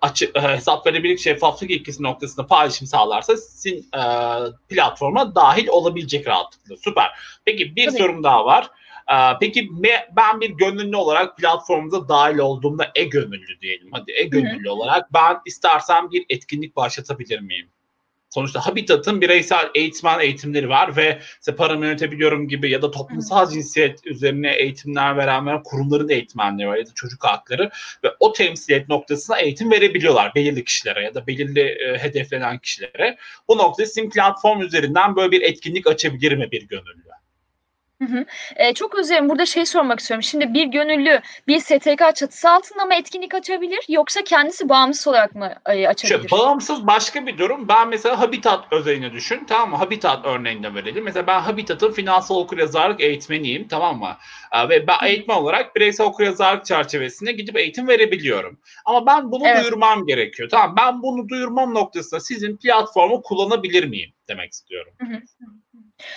açık 0.00 0.36
e, 0.36 0.40
hesap 0.40 0.86
verebilir 0.86 1.18
şeffaflık 1.18 1.70
ilkesi 1.70 2.02
noktasında 2.02 2.46
paylaşım 2.46 2.86
sağlarsa 2.86 3.36
sizin 3.36 3.78
e, 3.78 4.02
platforma 4.68 5.34
dahil 5.34 5.68
olabilecek 5.68 6.26
rahatlıkla. 6.26 6.76
Süper. 6.76 7.10
Peki 7.44 7.76
bir 7.76 7.86
Tabii. 7.86 7.98
sorum 7.98 8.22
daha 8.22 8.44
var. 8.44 8.70
E, 9.12 9.16
peki 9.40 9.68
ben 10.16 10.40
bir 10.40 10.50
gönüllü 10.50 10.96
olarak 10.96 11.36
platformuza 11.36 12.08
dahil 12.08 12.38
olduğumda 12.38 12.90
e-gönüllü 12.94 13.60
diyelim. 13.60 13.88
Hadi 13.92 14.12
e-gönüllü 14.12 14.70
olarak 14.70 15.14
ben 15.14 15.38
istersem 15.46 16.10
bir 16.10 16.24
etkinlik 16.28 16.76
başlatabilir 16.76 17.40
miyim? 17.40 17.70
Sonuçta 18.30 18.66
Habitat'ın 18.66 19.20
bireysel 19.20 19.70
eğitmen 19.74 20.20
eğitimleri 20.20 20.68
var 20.68 20.96
ve 20.96 21.18
işte 21.40 21.56
paramı 21.56 21.84
yönetebiliyorum 21.84 22.48
gibi 22.48 22.70
ya 22.70 22.82
da 22.82 22.90
toplumsal 22.90 23.50
cinsiyet 23.50 24.06
üzerine 24.06 24.52
eğitimler 24.54 25.16
veren 25.16 25.46
veren 25.46 25.62
kurumların 25.62 26.08
eğitmenleri 26.08 26.68
var 26.68 26.76
ya 26.76 26.86
da 26.86 26.90
çocuk 26.94 27.24
hakları 27.24 27.70
ve 28.04 28.08
o 28.20 28.32
temsiliyet 28.32 28.88
noktasına 28.88 29.38
eğitim 29.38 29.70
verebiliyorlar 29.70 30.34
belirli 30.34 30.64
kişilere 30.64 31.04
ya 31.04 31.14
da 31.14 31.26
belirli 31.26 31.60
e, 31.60 31.98
hedeflenen 31.98 32.58
kişilere. 32.58 33.18
Bu 33.48 33.58
noktada 33.58 33.86
sizin 33.86 34.10
platform 34.10 34.62
üzerinden 34.62 35.16
böyle 35.16 35.30
bir 35.30 35.42
etkinlik 35.42 35.86
açabilir 35.86 36.32
mi 36.32 36.50
bir 36.50 36.68
gönüllü? 36.68 37.19
Hı 38.00 38.04
hı. 38.04 38.24
Eee, 38.58 38.74
çok 38.74 38.94
özür 38.94 39.28
burada 39.28 39.46
şeyi 39.46 39.66
sormak 39.66 40.00
istiyorum. 40.00 40.22
Şimdi 40.22 40.54
bir 40.54 40.66
gönüllü 40.66 41.20
bir 41.48 41.60
STK 41.60 42.14
çatısı 42.14 42.50
altında 42.50 42.84
mı 42.84 42.94
etkinlik 42.94 43.34
açabilir 43.34 43.78
yoksa 43.88 44.20
kendisi 44.24 44.68
bağımsız 44.68 45.08
olarak 45.08 45.34
mı, 45.34 45.52
eee, 45.68 45.86
açabilir? 45.88 46.28
Şöyle, 46.28 46.30
bağımsız 46.30 46.86
başka 46.86 47.26
bir 47.26 47.38
durum. 47.38 47.68
Ben 47.68 47.88
mesela 47.88 48.20
Habitat 48.20 48.64
özelini 48.72 49.12
düşün. 49.12 49.44
Tamam 49.48 49.70
mı? 49.70 49.76
Habitat 49.76 50.26
örneğinde 50.26 50.74
verelim. 50.74 51.04
Mesela 51.04 51.26
ben 51.26 51.40
Habitat'ın 51.40 51.92
finansal 51.92 52.36
okuryazarlık 52.36 53.00
eğitmeniyim. 53.00 53.68
Tamam 53.68 53.98
mı? 53.98 54.16
Ee, 54.52 54.68
ve 54.68 54.86
ben 54.86 54.96
eğitmen 55.06 55.36
olarak 55.36 55.76
bireysel 55.76 56.06
okuryazarlık 56.06 56.64
çerçevesinde 56.64 57.32
gidip 57.32 57.56
eğitim 57.56 57.88
verebiliyorum. 57.88 58.60
Ama 58.84 59.06
ben 59.06 59.32
bunu 59.32 59.46
Evet. 59.46 59.62
duyurmam 59.62 60.06
gerekiyor. 60.06 60.48
Tamam 60.48 60.74
ben 60.78 61.02
bunu 61.02 61.28
duyurmam 61.28 61.74
noktasında 61.74 62.20
sizin 62.20 62.56
platformu 62.56 63.22
kullanabilir 63.22 63.84
miyim 63.84 64.10
demek 64.28 64.52
istiyorum. 64.52 64.92
Hı 65.00 65.06
hı. 65.06 65.20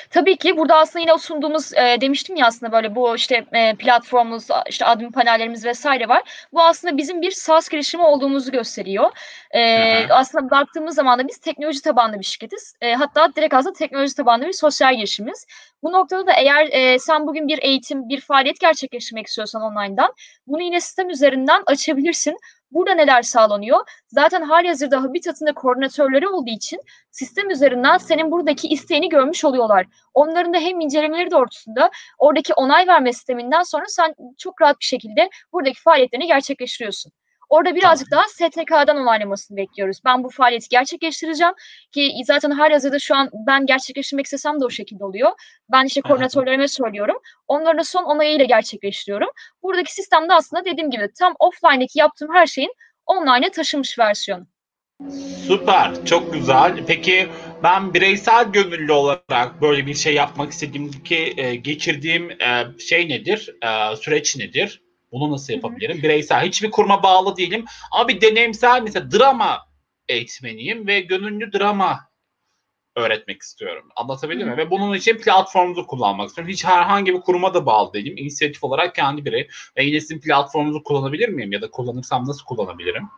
Tabii 0.09 0.37
ki 0.37 0.57
burada 0.57 0.75
aslında 0.77 0.99
yine 0.99 1.13
o 1.13 1.17
sunduğumuz, 1.17 1.73
eee, 1.73 2.01
demiştim 2.01 2.35
ya 2.35 2.45
aslında 2.47 2.71
böyle 2.71 2.95
bu, 2.95 3.15
işte, 3.15 3.45
eee, 3.53 3.75
platformumuz, 3.79 4.47
işte, 4.69 4.85
admin 4.85 5.11
panellerimiz 5.11 5.65
vs. 5.65 5.85
var. 5.85 6.21
Bu 6.53 6.61
aslında 6.63 6.97
bizim 6.97 7.21
bir 7.21 7.31
SaaS 7.31 7.69
girişimi 7.69 8.03
olduğumuzu 8.03 8.51
gösteriyor. 8.51 9.11
Hı. 9.53 10.13
aslında 10.13 10.49
baktığımız 10.51 10.95
zaman 10.95 11.19
da 11.19 11.27
biz 11.27 11.37
teknoloji 11.37 11.81
tabanlı 11.81 12.19
bir 12.19 12.25
şirketiz. 12.25 12.73
Eee, 12.81 12.93
hatta 12.95 13.35
direkt 13.35 13.53
aslında 13.53 13.73
teknoloji 13.73 14.15
tabanlı 14.15 14.47
bir 14.47 14.53
sosyal 14.53 14.95
girişimiz. 14.95 15.45
Bu 15.83 15.91
noktada 15.91 16.27
da 16.27 16.31
eğer, 16.33 16.65
eee, 16.67 16.99
sen 16.99 17.27
bugün 17.27 17.47
bir 17.47 17.59
eğitim, 17.63 18.09
bir 18.09 18.21
faaliyet 18.21 18.59
gerçekleştirmek 18.59 19.27
istiyorsan 19.27 19.61
online'dan 19.61 20.13
bunu 20.47 20.61
yine 20.63 20.81
sistem 20.81 21.09
üzerinden 21.09 21.63
açabilirsin. 21.65 22.37
Burada 22.73 22.93
neler 22.93 23.21
sağlanıyor? 23.21 23.79
Zaten 24.07 24.41
hâlihazırda 24.41 25.03
Habitat'ın 25.03 25.47
da 25.47 25.53
koordinatörleri 25.53 26.27
olduğu 26.27 26.49
için 26.49 26.79
sistem 27.11 27.49
üzerinden 27.49 27.97
senin 27.97 28.31
buradaki 28.31 28.67
isteğini 28.67 29.09
görmüş 29.09 29.45
oluyorlar. 29.45 29.85
Onların 30.13 30.53
da 30.53 30.57
hem 30.57 30.79
incelemeleri 30.79 31.31
doğrultusunda 31.31 31.91
oradaki 32.17 32.53
onay 32.53 32.87
verme 32.87 33.13
sisteminden 33.13 33.63
sonra 33.63 33.85
sen 33.87 34.15
çok 34.37 34.61
rahat 34.61 34.79
bir 34.79 34.85
şekilde 34.85 35.29
buradaki 35.53 35.81
faaliyetlerini 35.81 36.27
gerçekleştiriyorsun. 36.27 37.11
Orada 37.53 37.75
birazcık 37.75 38.11
daha 38.11 38.23
STK'dan 38.27 38.97
onaylamasını 38.97 39.57
bekliyoruz. 39.57 39.97
Ben 40.05 40.23
bu 40.23 40.29
faaliyeti 40.29 40.69
gerçekleştireceğim 40.69 41.53
ki 41.91 42.11
zaten 42.25 42.51
hâlihazırda 42.51 42.99
şu 42.99 43.15
an 43.15 43.29
ben 43.47 43.65
gerçekleştirmek 43.65 44.25
istesem 44.25 44.61
de 44.61 44.65
o 44.65 44.69
şekilde 44.69 45.05
oluyor. 45.05 45.31
Ben, 45.71 45.85
işte, 45.85 46.01
koordinatörlerime 46.01 46.67
söylüyorum. 46.67 47.15
Onların 47.47 47.83
son 47.83 48.03
onayıyla 48.03 48.45
gerçekleştiriyorum. 48.45 49.29
Buradaki 49.63 49.93
sistem 49.93 50.29
de 50.29 50.33
aslında 50.33 50.65
dediğim 50.65 50.91
gibi 50.91 51.09
tam 51.19 51.35
offline'daki 51.39 51.99
yaptığım 51.99 52.33
her 52.33 52.47
şeyin 52.47 52.73
online'a 53.05 53.51
taşınmış 53.51 53.99
versiyonu. 53.99 54.47
Süper, 55.47 56.05
çok 56.05 56.33
güzel. 56.33 56.83
Peki 56.87 57.27
ben 57.63 57.93
bireysel 57.93 58.51
gönüllü 58.51 58.91
olarak 58.91 59.61
böyle 59.61 59.85
bir 59.85 59.93
şey 59.93 60.13
yapmak 60.13 60.51
istediğimdeki 60.51 61.33
e, 61.37 61.55
geçirdiğim 61.55 62.31
e, 62.31 62.79
şey 62.79 63.09
nedir? 63.09 63.55
E, 63.63 63.95
süreç 63.95 64.37
nedir? 64.37 64.82
Bunu 65.13 65.31
nasıl 65.31 65.53
yapabilirim? 65.53 66.03
Bireysel, 66.03 66.45
hiçbir 66.47 66.71
kuruma 66.71 67.03
bağlı 67.03 67.37
değilim. 67.37 67.65
Ama 67.91 68.07
bir 68.07 68.21
deneyimsel 68.21 68.81
mesela 68.81 69.11
drama 69.11 69.67
eğitmeniyim 70.09 70.87
ve 70.87 70.99
gönüllü 70.99 71.53
drama 71.53 71.99
öğretmek 72.95 73.41
istiyorum. 73.41 73.89
Anlatabildim 73.95 74.47
mi? 74.47 74.57
Ve 74.57 74.71
bunun 74.71 74.93
için 74.93 75.17
platformunuzu 75.17 75.87
kullanmak 75.87 76.29
istiyorum. 76.29 76.51
Hiç 76.51 76.65
herhangi 76.65 77.13
bir 77.13 77.21
kuruma 77.21 77.53
da 77.53 77.65
bağlı 77.65 77.93
değilim. 77.93 78.17
İnisiyatif 78.17 78.63
olarak 78.63 78.95
kendi 78.95 79.25
birey 79.25 79.49
ve 79.77 79.83
yine 79.83 79.99
sizin 79.99 80.19
platformunuzu 80.19 80.83
kullanabilir 80.83 81.29
miyim? 81.29 81.51
Ya 81.51 81.61
da 81.61 81.71
kullanırsam 81.71 82.27
nasıl 82.27 82.45
kullanabilirim? 82.45 83.09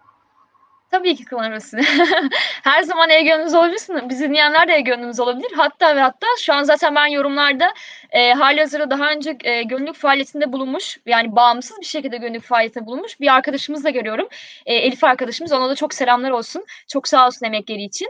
Tabii 0.91 1.15
ki 1.15 1.25
kullanırsın. 1.25 1.79
Her 2.63 2.83
zaman 2.83 3.09
e-gönlümüz 3.09 3.53
olabilirsin. 3.53 4.09
Bizi 4.09 4.29
dinleyenler 4.29 4.67
de 4.67 4.73
e-gönlümüz 4.73 5.19
olabilir. 5.19 5.51
Hatta 5.55 5.95
ve 5.95 5.99
hatta 5.99 6.27
şu 6.39 6.53
an 6.53 6.63
zaten 6.63 6.95
ben 6.95 7.07
yorumlarda 7.07 7.73
e, 8.11 8.33
halihazırda 8.33 8.89
daha 8.89 9.11
önce 9.11 9.37
e, 9.43 9.63
gönüllülük 9.63 9.95
faaliyetinde 9.95 10.53
bulunmuş, 10.53 10.97
yani 11.05 11.35
bağımsız 11.35 11.79
bir 11.79 11.85
şekilde 11.85 12.17
gönüllülük 12.17 12.43
faaliyetinde 12.43 12.85
bulunmuş 12.85 13.19
bir 13.19 13.33
arkadaşımız 13.35 13.83
da 13.83 13.89
görüyorum. 13.89 14.27
E, 14.65 14.73
Elif 14.75 15.03
arkadaşımız. 15.03 15.51
Ona 15.51 15.69
da 15.69 15.75
çok 15.75 15.93
selamlar 15.93 16.31
olsun. 16.31 16.65
Çok 16.87 17.07
sağ 17.07 17.27
olsun 17.27 17.45
emekleri 17.45 17.83
için. 17.83 18.07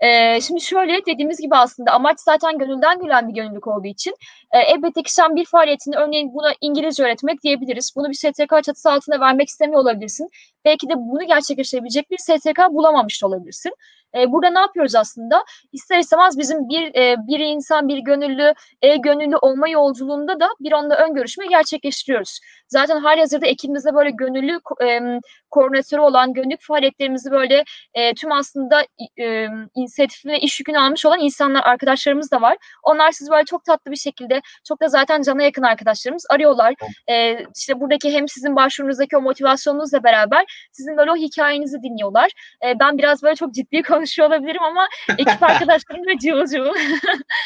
Ee, 0.00 0.40
şimdi 0.40 0.60
şöyle 0.60 1.06
dediğimiz 1.06 1.40
gibi 1.40 1.56
aslında 1.56 1.92
amaç 1.92 2.20
zaten 2.20 2.58
gönülden 2.58 3.00
gelen 3.02 3.28
bir 3.28 3.34
gönüllülük 3.34 3.66
olduğu 3.66 3.86
için 3.86 4.14
e, 4.52 4.58
elbette 4.58 5.02
ki 5.02 5.12
sen 5.12 5.36
bir 5.36 5.44
faaliyetini 5.44 5.96
örneğin 5.96 6.34
buna 6.34 6.52
İngilizce 6.60 7.04
öğretmek 7.04 7.42
diyebiliriz. 7.42 7.92
Bunu 7.96 8.08
bir 8.08 8.14
STK 8.14 8.64
çatısı 8.64 8.90
altında 8.90 9.20
vermek 9.20 9.48
istemiyor 9.48 9.80
olabilirsin. 9.80 10.28
Belki 10.64 10.88
de 10.88 10.94
bunu 10.96 11.26
gerçekleştirebilecek 11.26 12.10
bir 12.10 12.18
STK 12.18 12.58
bulamamış 12.70 13.24
olabilirsin. 13.24 13.72
E, 14.16 14.32
burada 14.32 14.50
ne 14.50 14.58
yapıyoruz 14.58 14.94
aslında? 14.94 15.44
İster 15.72 15.98
istemez 15.98 16.38
bizim 16.38 16.68
bir 16.68 16.94
e, 16.94 17.16
bir 17.26 17.40
insan, 17.40 17.88
bir 17.88 17.98
gönüllü, 17.98 18.54
e, 18.82 18.96
gönüllü 18.96 19.36
olma 19.36 19.68
yolculuğunda 19.68 20.40
da 20.40 20.48
bir 20.60 20.72
onunla 20.72 20.96
ön 20.96 21.14
görüşme 21.14 21.46
gerçekleştiriyoruz. 21.46 22.40
Zaten 22.68 23.00
hali 23.00 23.20
hazırda 23.20 23.46
ekibimizde 23.46 23.94
böyle 23.94 24.10
gönüllü 24.10 24.60
e, 24.82 25.20
koordinatörü 25.50 26.00
olan 26.00 26.32
gönüllülük 26.32 26.62
faaliyetlerimizi 26.62 27.30
böyle 27.30 27.64
e, 27.94 28.14
tüm 28.14 28.32
aslında 28.32 28.82
e, 29.20 29.46
inisiyatifini 29.74 30.32
ve 30.32 30.40
iş 30.40 30.60
yükünü 30.60 30.78
almış 30.78 31.06
olan 31.06 31.20
insanlar, 31.20 31.62
arkadaşlarımız 31.64 32.30
da 32.30 32.40
var. 32.40 32.56
Onlar 32.82 33.10
siz 33.10 33.30
böyle 33.30 33.44
çok 33.44 33.64
tatlı 33.64 33.90
bir 33.90 33.96
şekilde, 33.96 34.37
çok 34.68 34.80
da 34.80 34.88
zaten 34.88 35.22
cana 35.22 35.42
yakın 35.42 35.62
arkadaşlarımız 35.62 36.26
arıyorlar. 36.30 36.74
E, 37.10 37.38
işte 37.56 37.80
buradaki 37.80 38.12
hem 38.12 38.28
sizin 38.28 38.56
başvurunuzdaki 38.56 39.16
o 39.16 39.20
motivasyonunuzla 39.20 40.04
beraber 40.04 40.68
sizin 40.72 40.96
böyle 40.96 41.10
o 41.10 41.16
hikayenizi 41.16 41.82
dinliyorlar. 41.82 42.30
E, 42.66 42.80
ben 42.80 42.98
biraz 42.98 43.22
böyle 43.22 43.34
çok 43.34 43.54
ciddi 43.54 43.82
konuşuyor 43.88 44.28
olabilirim 44.28 44.62
ama 44.62 44.88
ekip 45.18 45.42
arkadaşlarım 45.50 46.06
da 46.06 46.18
cıvıl 46.18 46.46
cıvıl. 46.46 46.74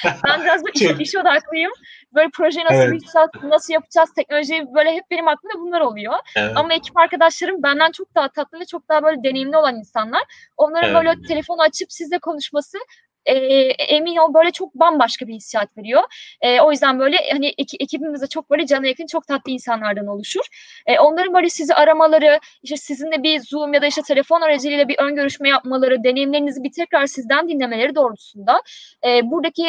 ben 0.04 0.42
biraz 0.42 0.64
böyle 0.64 0.94
iş, 0.94 1.08
iş 1.08 1.16
odaklıyım. 1.16 1.72
Böyle 2.14 2.28
proje 2.34 2.64
nasıl 2.64 2.74
evet. 2.74 3.02
yapacağız, 3.14 3.30
nasıl 3.44 3.72
yapacağız, 3.72 4.14
teknolojiyi 4.14 4.74
böyle 4.74 4.92
hep 4.92 5.04
benim 5.10 5.28
aklımda 5.28 5.58
bunlar 5.58 5.80
oluyor. 5.80 6.14
Evet. 6.36 6.52
Ama 6.56 6.74
ekip 6.74 6.96
arkadaşlarım 6.96 7.62
benden 7.62 7.90
çok 7.90 8.14
daha 8.14 8.28
tatlı 8.28 8.60
ve 8.60 8.64
çok 8.64 8.88
daha 8.88 9.02
böyle 9.02 9.22
deneyimli 9.22 9.56
olan 9.56 9.76
insanlar. 9.76 10.22
Onların 10.56 10.90
evet. 10.90 10.96
böyle 10.96 11.26
telefonu 11.28 11.62
açıp 11.62 11.92
sizle 11.92 12.18
konuşması 12.18 12.78
e, 13.26 13.34
emin 13.68 14.16
ol 14.16 14.34
böyle 14.34 14.50
çok 14.50 14.74
bambaşka 14.74 15.26
bir 15.26 15.34
hissiyat 15.34 15.76
veriyor. 15.78 16.02
E, 16.40 16.60
o 16.60 16.70
yüzden 16.70 16.98
böyle 16.98 17.16
hani 17.32 17.52
ek, 17.58 17.76
ekibimizde 17.80 18.26
çok 18.26 18.50
böyle 18.50 18.66
cana 18.66 18.86
yakın 18.86 19.06
çok 19.06 19.26
tatlı 19.26 19.52
insanlardan 19.52 20.06
oluşur. 20.06 20.44
E, 20.86 20.98
onların 20.98 21.34
böyle 21.34 21.50
sizi 21.50 21.74
aramaları, 21.74 22.40
işte 22.62 22.76
sizinle 22.76 23.22
bir 23.22 23.40
Zoom 23.40 23.74
ya 23.74 23.82
da 23.82 23.86
işte 23.86 24.02
telefon 24.02 24.40
aracılığıyla 24.40 24.88
bir 24.88 24.96
ön 24.98 25.14
görüşme 25.14 25.48
yapmaları, 25.48 26.04
deneyimlerinizi 26.04 26.62
bir 26.62 26.72
tekrar 26.72 27.06
sizden 27.06 27.48
dinlemeleri 27.48 27.94
doğrultusunda 27.94 28.62
e, 29.06 29.30
buradaki 29.30 29.66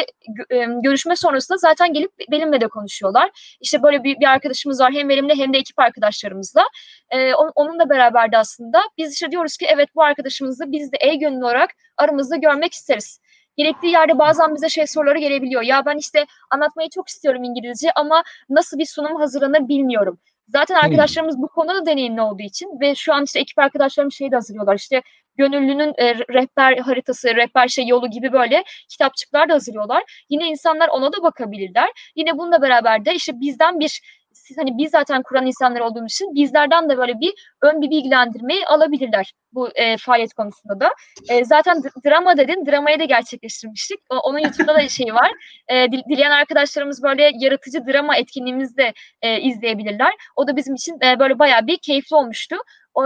e, 0.50 0.64
görüşme 0.82 1.16
sonrasında 1.16 1.58
zaten 1.58 1.92
gelip 1.92 2.12
benimle 2.30 2.60
de 2.60 2.68
konuşuyorlar. 2.68 3.56
İşte 3.60 3.82
böyle 3.82 4.04
bir, 4.04 4.20
bir 4.20 4.26
arkadaşımız 4.26 4.80
var 4.80 4.92
hem 4.92 5.08
benimle 5.08 5.34
hem 5.34 5.52
de 5.52 5.58
ekip 5.58 5.78
arkadaşlarımızla. 5.78 6.62
E, 7.10 7.34
on, 7.34 7.52
onunla 7.54 7.90
beraber 7.90 8.32
de 8.32 8.38
aslında 8.38 8.80
biz 8.98 9.12
işte 9.12 9.30
diyoruz 9.30 9.56
ki 9.56 9.66
evet 9.68 9.88
bu 9.94 10.02
arkadaşımızı 10.02 10.72
biz 10.72 10.92
de 10.92 10.96
e-gönüllü 11.00 11.44
olarak 11.44 11.70
aramızda 11.96 12.36
görmek 12.36 12.72
isteriz 12.72 13.20
gerektiği 13.56 13.92
yerde 13.92 14.18
bazen 14.18 14.54
bize 14.54 14.68
şey 14.68 14.86
soruları 14.86 15.18
gelebiliyor. 15.18 15.62
Ya 15.62 15.86
ben 15.86 15.96
işte 15.96 16.26
anlatmayı 16.50 16.88
çok 16.90 17.08
istiyorum 17.08 17.44
İngilizce 17.44 17.92
ama 17.96 18.22
nasıl 18.48 18.78
bir 18.78 18.86
sunum 18.86 19.16
hazırlanır 19.16 19.68
bilmiyorum. 19.68 20.18
Zaten 20.48 20.74
hmm. 20.74 20.84
arkadaşlarımız 20.84 21.38
bu 21.38 21.48
konuda 21.48 21.74
da 21.74 21.86
deneyimli 21.86 22.20
olduğu 22.20 22.42
için 22.42 22.80
ve 22.80 22.94
şu 22.94 23.14
an 23.14 23.24
işte 23.24 23.40
ekip 23.40 23.58
arkadaşlarım 23.58 24.12
şeyi 24.12 24.30
de 24.30 24.36
hazırlıyorlar. 24.36 24.76
İşte 24.76 25.02
gönüllünün 25.36 25.94
e, 25.98 26.14
rehber 26.14 26.78
haritası, 26.78 27.36
rehber 27.36 27.68
şey 27.68 27.86
yolu 27.86 28.10
gibi 28.10 28.32
böyle 28.32 28.64
kitapçıklar 28.88 29.48
da 29.48 29.54
hazırlıyorlar. 29.54 30.24
Yine 30.28 30.46
insanlar 30.46 30.88
ona 30.88 31.12
da 31.12 31.22
bakabilirler. 31.22 31.90
Yine 32.16 32.38
bununla 32.38 32.62
beraber 32.62 33.04
de 33.04 33.14
işte 33.14 33.40
bizden 33.40 33.80
bir 33.80 34.00
siz 34.34 34.58
hani 34.58 34.78
biz 34.78 34.90
zaten 34.90 35.22
kuran 35.22 35.46
insanlar 35.46 35.80
olduğumuz 35.80 36.12
için 36.12 36.34
bizlerden 36.34 36.88
de 36.88 36.98
böyle 36.98 37.20
bir 37.20 37.32
ön 37.62 37.80
bir 37.80 37.90
bilgilendirmeyi 37.90 38.66
alabilirler 38.66 39.32
bu 39.52 39.68
e, 39.74 39.96
faaliyet 39.96 40.34
konusunda 40.34 40.80
da. 40.80 40.90
E, 41.28 41.44
zaten 41.44 41.82
drama 42.06 42.36
dedin, 42.36 42.66
dramayı 42.66 42.98
da 42.98 43.04
gerçekleştirmiştik. 43.04 43.98
O, 44.10 44.16
onun 44.16 44.38
YouTube'da 44.38 44.74
da 44.74 44.88
şey 44.88 45.14
var. 45.14 45.30
E, 45.68 45.92
dileyen 45.92 46.30
arkadaşlarımız 46.30 47.02
böyle 47.02 47.30
yaratıcı 47.34 47.86
drama 47.86 48.16
etkinliğimizi 48.16 48.76
de 48.76 48.92
e, 49.22 49.40
izleyebilirler. 49.40 50.12
O 50.36 50.48
da 50.48 50.56
bizim 50.56 50.74
için 50.74 50.98
e, 51.04 51.18
böyle 51.18 51.38
bayağı 51.38 51.66
bir 51.66 51.78
keyifli 51.78 52.16
olmuştu. 52.16 52.56
O, 52.94 53.02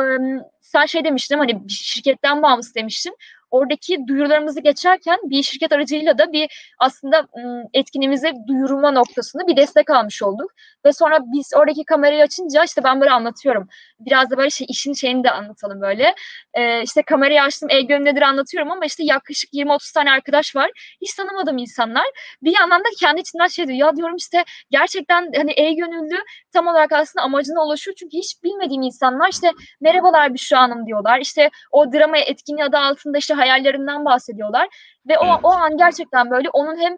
sen 0.61 0.87
şey 0.87 1.05
demiştin 1.05 1.39
hani 1.39 1.71
şirketten 1.71 2.43
bağımsız 2.43 2.75
demiştin 2.75 3.17
oradaki 3.51 4.07
duyurularımızı 4.07 4.61
geçerken 4.61 5.19
bir 5.25 5.43
şirket 5.43 5.73
aracıyla 5.73 6.19
da 6.19 6.33
bir 6.33 6.75
aslında 6.79 7.27
etkinliğimize 7.75 8.33
duyurma 8.49 8.91
noktasında 8.91 9.47
bir 9.47 9.57
destek 9.57 9.91
almış 9.91 10.23
olduk. 10.23 10.51
Ve 10.85 10.93
sonra 10.93 11.19
biz 11.23 11.51
oradaki 11.57 11.85
kamerayı 11.85 12.23
açınca 12.23 12.65
işte 12.65 12.85
ben 12.85 13.01
böyle 13.01 13.11
anlatıyorum. 13.11 13.69
Biraz 14.01 14.31
da 14.31 14.37
böyle 14.37 14.51
şey 14.51 14.67
işin 14.71 14.93
şeyini 14.93 15.25
de 15.25 15.31
anlatalım 15.31 15.81
böyle. 15.81 16.15
Ee, 16.55 16.83
işte 16.83 17.03
kamerayı 17.03 17.43
açtım, 17.43 17.71
e 17.71 18.05
nedir 18.05 18.23
anlatıyorum 18.23 18.71
ama 18.71 18.85
işte 18.85 19.05
yaklaşık 19.05 19.53
20-30 19.53 19.95
tane 19.95 20.11
arkadaş 20.11 20.57
var. 20.57 20.71
Hiç 21.03 21.15
tanımadığım 21.15 21.59
insanlar. 21.59 22.05
Bir 22.43 22.55
yandan 22.61 22.81
da 22.81 22.89
kendi 23.01 23.21
içinden 23.21 23.47
şey 23.47 23.69
diyor. 23.69 23.79
Ya 23.79 23.97
diyorum 23.97 24.17
işte 24.17 24.45
gerçekten 24.71 25.33
hani 25.37 25.53
e-gönüllü 25.57 26.19
tam 26.53 26.67
olarak 26.67 26.93
aslında 26.93 27.25
amacına 27.25 27.65
ulaşıyor. 27.65 27.95
Çünkü 27.99 28.17
hiç 28.17 28.43
bilmediğim 28.45 28.83
insanlar 28.83 29.29
işte 29.29 29.53
merhabalar 29.81 30.35
Büşra 30.35 30.61
Hanım 30.61 30.87
diyorlar. 30.87 31.21
İşte 31.21 31.51
o 31.71 31.93
drama 31.93 32.19
etkinliği 32.19 32.65
adı 32.65 32.79
altında 32.79 33.19
işte 33.19 33.35
hayallerinden 33.39 34.05
bahsediyorlar 34.05 34.69
ve 35.09 35.19
o 35.19 35.27
evet. 35.27 35.41
o 35.43 35.53
an 35.53 35.77
gerçekten 35.77 36.31
böyle 36.31 36.51
onun 36.51 36.79
hem 36.81 36.97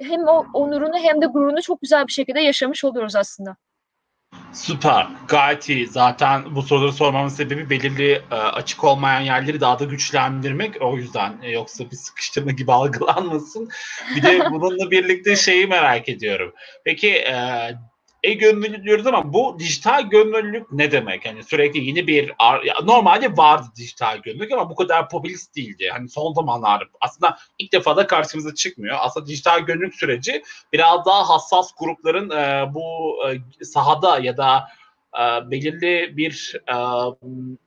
hem 0.00 0.28
o 0.28 0.46
onurunu 0.54 0.98
hem 0.98 1.22
de 1.22 1.26
gururunu 1.26 1.62
çok 1.62 1.80
güzel 1.80 2.06
bir 2.06 2.12
şekilde 2.12 2.40
yaşamış 2.40 2.84
oluyoruz 2.84 3.16
aslında. 3.16 3.56
Süper. 4.52 5.06
Gayet 5.28 5.68
iyi. 5.68 5.86
Zaten 5.86 6.54
bu 6.54 6.62
soruları 6.62 6.92
sormamın 6.92 7.28
sebebi 7.28 7.70
belirli 7.70 8.22
e, 8.30 8.34
açık 8.34 8.84
olmayan 8.84 9.20
yerleri 9.20 9.60
daha 9.60 9.78
da 9.78 9.84
güçlendirmek. 9.84 10.82
O 10.82 10.96
yüzden 10.96 11.38
e, 11.42 11.50
yoksa 11.50 11.90
bir 11.90 11.96
sıkıştırma 11.96 12.50
gibi 12.50 12.72
algılanmasın. 12.72 13.68
Bir 14.16 14.22
de 14.22 14.50
bununla 14.50 14.90
birlikte 14.90 15.36
şeyi 15.36 15.66
merak 15.66 16.08
ediyorum. 16.08 16.52
Peki 16.84 17.10
e, 17.10 17.36
e-gönüllülük 18.22 18.84
diyoruz 18.84 19.06
ama 19.06 19.32
bu 19.32 19.56
dijital 19.58 20.02
gönüllülük 20.02 20.72
ne 20.72 20.92
demek? 20.92 21.26
Yani 21.26 21.44
sürekli 21.44 21.84
yeni 21.84 22.06
bir 22.06 22.32
normalde 22.84 23.36
vardı 23.36 23.66
dijital 23.76 24.18
gönüllülük 24.18 24.52
ama 24.52 24.70
bu 24.70 24.74
kadar 24.74 25.08
popülist 25.08 25.56
değildi. 25.56 25.88
Hani 25.92 26.08
son 26.08 26.32
zamanlar 26.32 26.88
aslında 27.00 27.38
ilk 27.58 27.72
defa 27.72 27.96
da 27.96 28.06
karşımıza 28.06 28.54
çıkmıyor. 28.54 28.96
Aslında 29.00 29.26
dijital 29.26 29.60
gönüllülük 29.60 29.94
süreci 29.94 30.42
biraz 30.72 31.06
daha 31.06 31.28
hassas 31.28 31.70
grupların 31.78 32.30
e, 32.30 32.74
bu 32.74 33.16
e, 33.60 33.64
sahada 33.64 34.18
ya 34.18 34.36
da 34.36 34.68
e, 35.18 35.50
belirli 35.50 36.16
bir 36.16 36.56
e, 36.68 36.76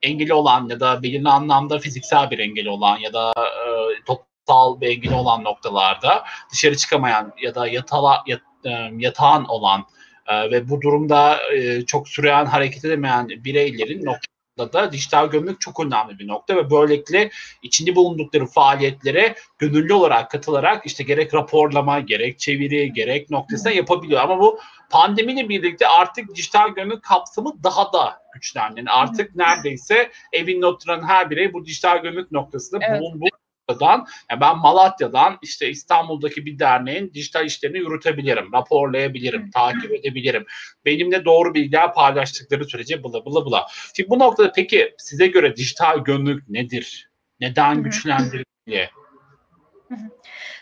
engeli 0.02 0.34
olan 0.34 0.70
ya 0.70 0.80
da 0.80 1.04
belirli 1.04 1.30
anlamda 1.30 1.80
fiziksel 1.80 2.32
bir 2.32 2.40
engeli 2.40 2.70
olan 2.70 2.98
ya 2.98 3.14
da 3.14 3.34
e, 3.38 4.04
toplumsal 4.06 4.82
bir 4.82 4.88
engeli 4.88 5.14
olan 5.14 5.44
noktalarda 5.44 6.24
dışarı 6.52 6.78
çıkamayan 6.78 7.34
ya 7.42 7.56
da 7.56 7.68
yatala, 7.68 8.24
yat, 8.28 8.42
e, 8.66 8.90
yatağın 8.98 9.46
olan 9.46 9.86
e, 10.28 10.52
ve 10.52 10.70
bu 10.70 10.82
durumda 10.82 11.40
e, 11.54 11.86
çok 11.86 12.10
süren 12.10 12.46
hareket 12.46 12.86
edemeyen 12.86 13.30
bireylerin 13.30 14.06
noktada 14.06 14.74
da 14.74 14.92
dijital 14.92 15.28
gömlek 15.28 15.62
çok 15.62 15.86
önemli 15.86 16.20
bir 16.20 16.28
nokta 16.28 16.56
ve 16.56 16.72
böylelikle 16.72 17.30
içinde 17.64 17.96
bulundukları 17.96 18.46
faaliyetlere 18.46 19.36
gönüllü 19.60 19.94
olarak 19.94 20.32
katılarak 20.32 20.86
işte 20.86 21.04
gerek 21.04 21.34
raporlama, 21.34 22.00
gerek 22.00 22.40
çeviri, 22.40 22.94
gerek 22.94 23.30
noktasına 23.30 23.72
yapabiliyor. 23.72 24.22
Ama 24.22 24.40
bu 24.40 24.60
pandemiyle 24.90 25.50
birlikte 25.50 25.88
artık 25.88 26.36
dijital 26.36 26.70
gönüllülük 26.70 27.04
kapsamı 27.04 27.64
daha 27.64 27.94
da 27.94 28.22
güçlendi. 28.34 28.80
Yani 28.80 28.90
artık 28.90 29.36
neredeyse 29.36 30.12
evinde 30.34 30.66
oturan 30.66 31.08
her 31.08 31.30
birey 31.30 31.54
bu 31.54 31.66
dijital 31.66 31.98
gönüllülük 31.98 32.32
noktasında 32.32 32.86
evet. 32.90 33.02
bulunduğu 33.02 33.36
Malatya'dan, 33.70 34.08
yani 34.32 34.42
ben 34.42 34.58
Malatya'dan 34.58 35.38
işte 35.42 35.70
İstanbul'daki 35.70 36.46
bir 36.46 36.60
derneğin 36.60 37.14
dijital 37.14 37.46
işlerini 37.46 37.78
yürütebilirim, 37.78 38.54
raporlayabilirim, 38.54 39.52
takip 39.52 39.92
edebilirim. 39.92 40.46
Benimle 40.86 41.26
doğru 41.26 41.54
bilgiler 41.54 41.94
paylaştıkları 41.94 42.66
sürece 42.66 43.04
bula 43.04 43.26
bula 43.26 43.46
bula. 43.46 43.68
Şimdi 43.96 44.10
bu 44.10 44.20
noktada 44.20 44.52
peki 44.52 44.94
size 44.98 45.28
göre 45.28 45.56
dijital 45.56 46.04
gönüllülük 46.04 46.50
nedir? 46.50 47.10
Neden 47.40 47.84
güçlendirilmeli? 47.84 48.90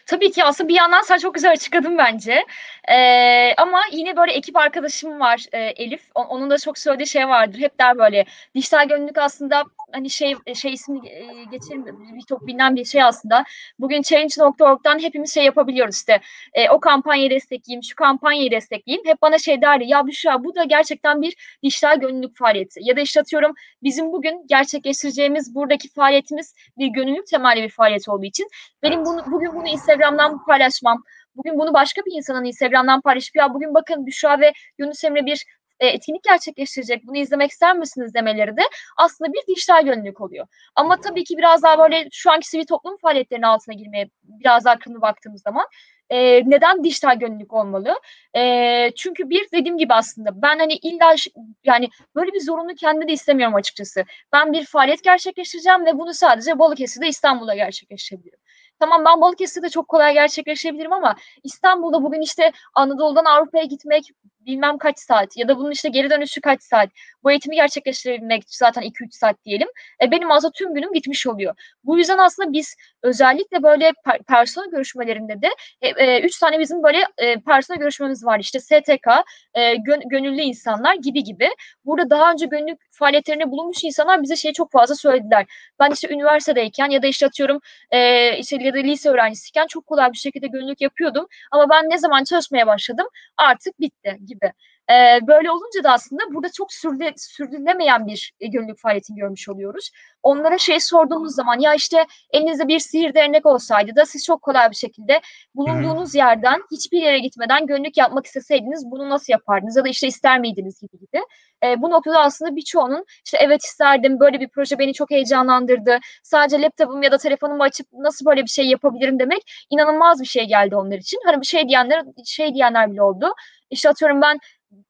Tabii 0.06 0.32
ki 0.32 0.44
aslında 0.44 0.68
bir 0.68 0.76
yandan 0.76 1.02
sen 1.02 1.18
çok 1.18 1.36
güzel 1.36 1.52
açıkladın 1.52 1.98
bence. 1.98 2.46
Ee, 2.92 3.54
ama 3.58 3.82
yine 3.92 4.18
böyle 4.18 4.32
ekip 4.32 4.58
arkadaşım 4.58 5.20
var 5.20 5.46
e, 5.52 5.60
Elif. 5.60 6.02
Onun 6.16 6.50
da 6.50 6.58
çok 6.58 6.78
söylediği 6.78 7.08
şey 7.08 7.28
vardır. 7.28 7.60
Hep 7.60 7.80
der 7.80 7.98
böyle 7.98 8.26
dijital 8.56 8.88
gönüllülük 8.88 9.18
aslında 9.18 9.64
hani 9.92 10.10
şey 10.10 10.36
şey 10.56 10.74
ismini 10.74 11.10
e, 11.10 11.44
geçelim 11.52 11.86
bir 12.16 12.22
çok 12.22 12.48
bilinen 12.48 12.76
bir 12.76 12.86
şey 12.86 13.04
aslında. 13.04 13.44
Bugün 13.80 14.02
change.org'dan 14.02 15.00
hepimiz 15.00 15.34
şey 15.34 15.46
yapabiliyoruz 15.46 15.96
işte. 15.96 16.20
E, 16.54 16.70
o 16.70 16.80
kampanyayı 16.80 17.30
destekleyeyim, 17.30 17.84
şu 17.84 17.96
kampanyayı 17.96 18.52
destekleyeyim. 18.52 19.08
Hep 19.08 19.22
bana 19.22 19.38
şey 19.38 19.62
derdi 19.62 19.84
ya 19.88 20.08
Büşra 20.08 20.44
bu 20.44 20.56
da 20.56 20.64
gerçekten 20.64 21.22
bir 21.22 21.58
dijital 21.64 22.00
gönüllülük 22.00 22.38
faaliyeti. 22.38 22.80
Ya 22.84 22.98
da 22.98 23.02
işte 23.02 23.20
atıyorum 23.20 23.54
bizim 23.84 24.12
bugün 24.12 24.48
gerçekleştireceğimiz 24.48 25.56
buradaki 25.56 25.90
faaliyetimiz 25.90 26.54
bir 26.78 26.88
gönüllülük 26.88 27.28
temelli 27.28 27.64
bir 27.64 27.70
faaliyet 27.70 28.10
olduğu 28.10 28.26
için 28.26 28.48
benim 28.84 29.06
bunu 29.06 29.24
bugün 29.32 29.53
bunu 29.56 29.68
Instagram'dan 29.68 30.46
paylaşmam, 30.46 31.04
bugün 31.36 31.60
bunu 31.60 31.74
başka 31.74 32.02
bir 32.02 32.12
insanın 32.18 32.46
Instagram'dan 32.46 33.02
paylaşıp 33.02 33.36
ya 33.36 33.54
bugün 33.54 33.74
bakın 33.74 34.06
Büşra 34.06 34.40
ve 34.40 34.54
Yunus 34.78 35.04
Emre 35.04 35.26
bir 35.26 35.46
e, 35.80 35.88
etkinlik 35.88 36.24
gerçekleştirecek. 36.24 37.08
Bunu 37.08 37.18
izlemek 37.18 37.52
ister 37.52 37.76
misiniz 37.76 38.14
demeleri 38.14 38.58
de 38.58 38.62
aslında 38.98 39.34
bir 39.34 39.56
dijital 39.56 39.86
gönüllülük 39.86 40.22
oluyor. 40.22 40.48
Ama 40.76 40.98
tabii 41.02 41.24
ki 41.24 41.38
biraz 41.38 41.64
daha 41.64 41.80
böyle 41.80 42.08
şu 42.12 42.32
anki 42.32 42.50
sivil 42.50 42.66
toplum 42.66 42.98
faaliyetlerinin 42.98 43.46
altına 43.46 43.76
girmeye 43.76 44.10
biraz 44.24 44.66
daha 44.66 44.80
kırmızı 44.80 45.02
baktığımız 45.02 45.42
zaman 45.42 45.66
e, 46.10 46.50
neden 46.50 46.84
dijital 46.84 47.20
gönüllülük 47.20 47.54
olmalı? 47.54 47.96
E, 48.36 48.92
çünkü 48.96 49.30
bir 49.30 49.48
dediğim 49.54 49.78
gibi 49.78 49.94
aslında 49.94 50.42
ben 50.42 50.60
hani 50.60 50.74
illa 50.74 51.16
yani 51.64 51.90
böyle 52.16 52.34
bir 52.34 52.42
zorunlu 52.42 52.76
kendime 52.76 53.08
de 53.08 53.14
istemiyorum 53.14 53.56
açıkçası. 53.56 54.04
Ben 54.34 54.54
bir 54.54 54.66
faaliyet 54.66 55.04
gerçekleştireceğim 55.04 55.86
ve 55.86 55.98
bunu 55.98 56.14
sadece 56.14 56.60
Balıkesir'de 56.60 57.08
İstanbul'da 57.08 57.56
gerçekleştirebilirim. 57.56 58.40
Tamam 58.80 59.06
ben 59.06 59.22
Balıkesir'de 59.22 59.70
çok 59.70 59.88
kolay 59.88 60.14
gerçekleştirebilirim 60.14 60.94
ama 60.94 61.16
İstanbul'da 61.44 62.04
bugün 62.04 62.22
işte 62.22 62.52
Anadolu'dan 62.74 63.26
Avrupa'ya 63.26 63.64
gitmek 63.64 64.12
bilmem 64.46 64.78
kaç 64.78 65.00
saat 65.00 65.38
ya 65.38 65.48
da 65.48 65.58
bunun 65.58 65.72
işte 65.72 65.90
geri 65.90 66.10
dönüşü 66.10 66.42
kaç 66.42 66.64
saat. 66.64 66.90
Bu 67.24 67.32
eğitimi 67.32 67.56
gerçekleştirebilmek 67.56 68.44
zaten 68.48 68.84
2-3 68.84 69.12
saat 69.12 69.46
diyelim. 69.46 69.68
E, 70.04 70.12
benim 70.12 70.32
aslında 70.32 70.52
tüm 70.52 70.74
günüm 70.74 70.94
gitmiş 70.94 71.28
oluyor. 71.28 71.56
Bu 71.84 71.98
yüzden 71.98 72.18
aslında 72.18 72.54
biz 72.54 72.76
özellikle 73.04 73.64
böyle 73.64 73.92
per 74.06 74.24
personel 74.24 74.70
görüşmelerinde 74.70 75.42
de 75.42 75.50
3 75.82 75.98
e, 75.98 76.26
e, 76.26 76.30
tane 76.40 76.60
bizim 76.60 76.84
böyle 76.84 77.08
e, 77.18 77.40
personel 77.40 77.80
görüşmemiz 77.80 78.26
var. 78.26 78.40
İşte 78.40 78.60
STK, 78.60 79.08
e, 79.54 79.76
gön 79.76 80.02
gönüllü 80.06 80.42
insanlar 80.42 80.96
gibi 80.96 81.24
gibi. 81.24 81.50
Burada 81.86 82.10
daha 82.10 82.32
önce 82.32 82.46
gönüllü 82.46 82.78
faaliyetlerine 82.92 83.52
bulunmuş 83.52 83.84
insanlar 83.84 84.24
bize 84.24 84.36
şeyi 84.36 84.54
çok 84.54 84.72
fazla 84.72 84.96
söylediler. 84.96 85.46
Ben 85.80 85.92
işte 85.92 86.10
üniversitedeyken 86.14 86.90
ya 86.90 87.04
da 87.04 87.08
işte 87.08 87.26
atıyorum 87.26 87.60
e, 87.92 88.38
işte 88.38 88.64
ya 88.64 88.74
da 88.74 88.78
lise 88.78 89.10
öğrencisiyken 89.10 89.68
çok 89.68 89.86
kolay 89.86 90.12
bir 90.12 90.18
şekilde 90.18 90.48
gönüllülük 90.48 90.82
yapıyordum. 90.82 91.28
Ama 91.52 91.70
ben 91.70 91.90
ne 91.90 91.98
zaman 91.98 92.24
çalışmaya 92.24 92.68
başladım 92.68 93.08
artık 93.38 93.80
bitti 93.80 94.18
gibi. 94.34 94.54
E, 94.92 95.28
böyle 95.28 95.52
olunca 95.52 95.84
da 95.84 95.92
aslında 95.92 96.22
burada 96.34 96.52
çok 96.52 96.74
sürdü, 96.74 97.06
sürdürülemeyen 97.18 98.08
bir 98.08 98.34
e, 98.40 98.48
gönüllülük 98.48 98.80
faaliyetini 98.80 99.18
görmüş 99.18 99.50
oluyoruz. 99.50 99.92
Onlara 100.24 100.58
şey 100.58 100.80
sorduğumuz 100.80 101.36
zaman 101.36 101.60
ya 101.60 101.74
işte 101.74 102.06
elinizde 102.32 102.68
bir 102.68 102.80
sihir 102.80 103.14
dernek 103.14 103.46
olsaydı 103.46 103.96
da 103.96 104.06
siz 104.06 104.26
çok 104.26 104.42
kolay 104.42 104.70
bir 104.70 104.76
şekilde 104.76 105.22
bulunduğunuz 105.56 106.16
yerden 106.16 106.62
hiçbir 106.72 107.02
yere 107.02 107.20
gitmeden 107.20 107.68
gönüllülük 107.68 107.98
yapmak 107.98 108.26
isteseydiniz 108.26 108.86
bunu 108.86 109.10
nasıl 109.10 109.34
yapardınız 109.34 109.78
ya 109.78 109.84
da 109.84 109.90
işte 109.90 110.08
ister 110.08 110.40
miydiniz 110.40 110.80
gibi 110.80 111.00
gibi. 111.00 111.24
E, 111.64 111.82
bu 111.82 111.90
noktada 111.90 112.20
aslında 112.20 112.56
birçoğunun 112.56 113.06
işte 113.26 113.38
evet 113.42 113.64
isterdim 113.64 114.20
böyle 114.20 114.40
bir 114.40 114.48
proje 114.48 114.80
beni 114.80 114.94
çok 114.94 115.12
heyecanlandırdı. 115.12 116.00
Sadece 116.24 116.62
laptopum 116.62 117.04
ya 117.04 117.12
da 117.12 117.18
telefonumu 117.18 117.64
açıp 117.64 117.88
nasıl 117.94 118.26
böyle 118.26 118.42
bir 118.42 118.50
şey 118.50 118.66
yapabilirim 118.66 119.20
demek 119.20 119.42
inanılmaz 119.70 120.22
bir 120.22 120.26
şey 120.26 120.46
geldi 120.46 120.76
onlar 120.76 120.98
için. 120.98 121.20
Hani 121.26 121.42
bir 121.42 121.46
şey 121.46 121.68
diyenler 121.68 122.04
şey 122.26 122.54
diyenler 122.54 122.92
bile 122.92 123.02
oldu. 123.02 123.34
İşte 123.70 123.90
atıyorum 123.90 124.22
ben 124.22 124.40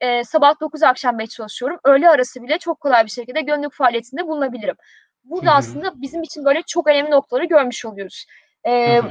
e, 0.02 0.24
sabah 0.24 0.60
9 0.60 0.84
akşam 0.84 1.20
5 1.20 1.30
çalışıyorum. 1.30 1.80
Öğle 1.84 2.10
arası 2.10 2.44
bile 2.44 2.58
çok 2.58 2.80
kolay 2.80 3.06
bir 3.06 3.12
şekilde 3.12 3.42
gönüllülük 3.42 3.74
faaliyetinde 3.74 4.28
bulunabilirim. 4.28 4.76
Burada 5.24 5.50
Hı-hı. 5.50 5.58
aslında 5.58 6.02
bizim 6.02 6.24
için 6.24 6.46
böyle 6.46 6.62
çok 6.68 6.88
önemli 6.88 7.12
noktaları 7.12 7.46
görmüş 7.46 7.86
oluyoruz. 7.86 8.26
Ee, 8.66 9.02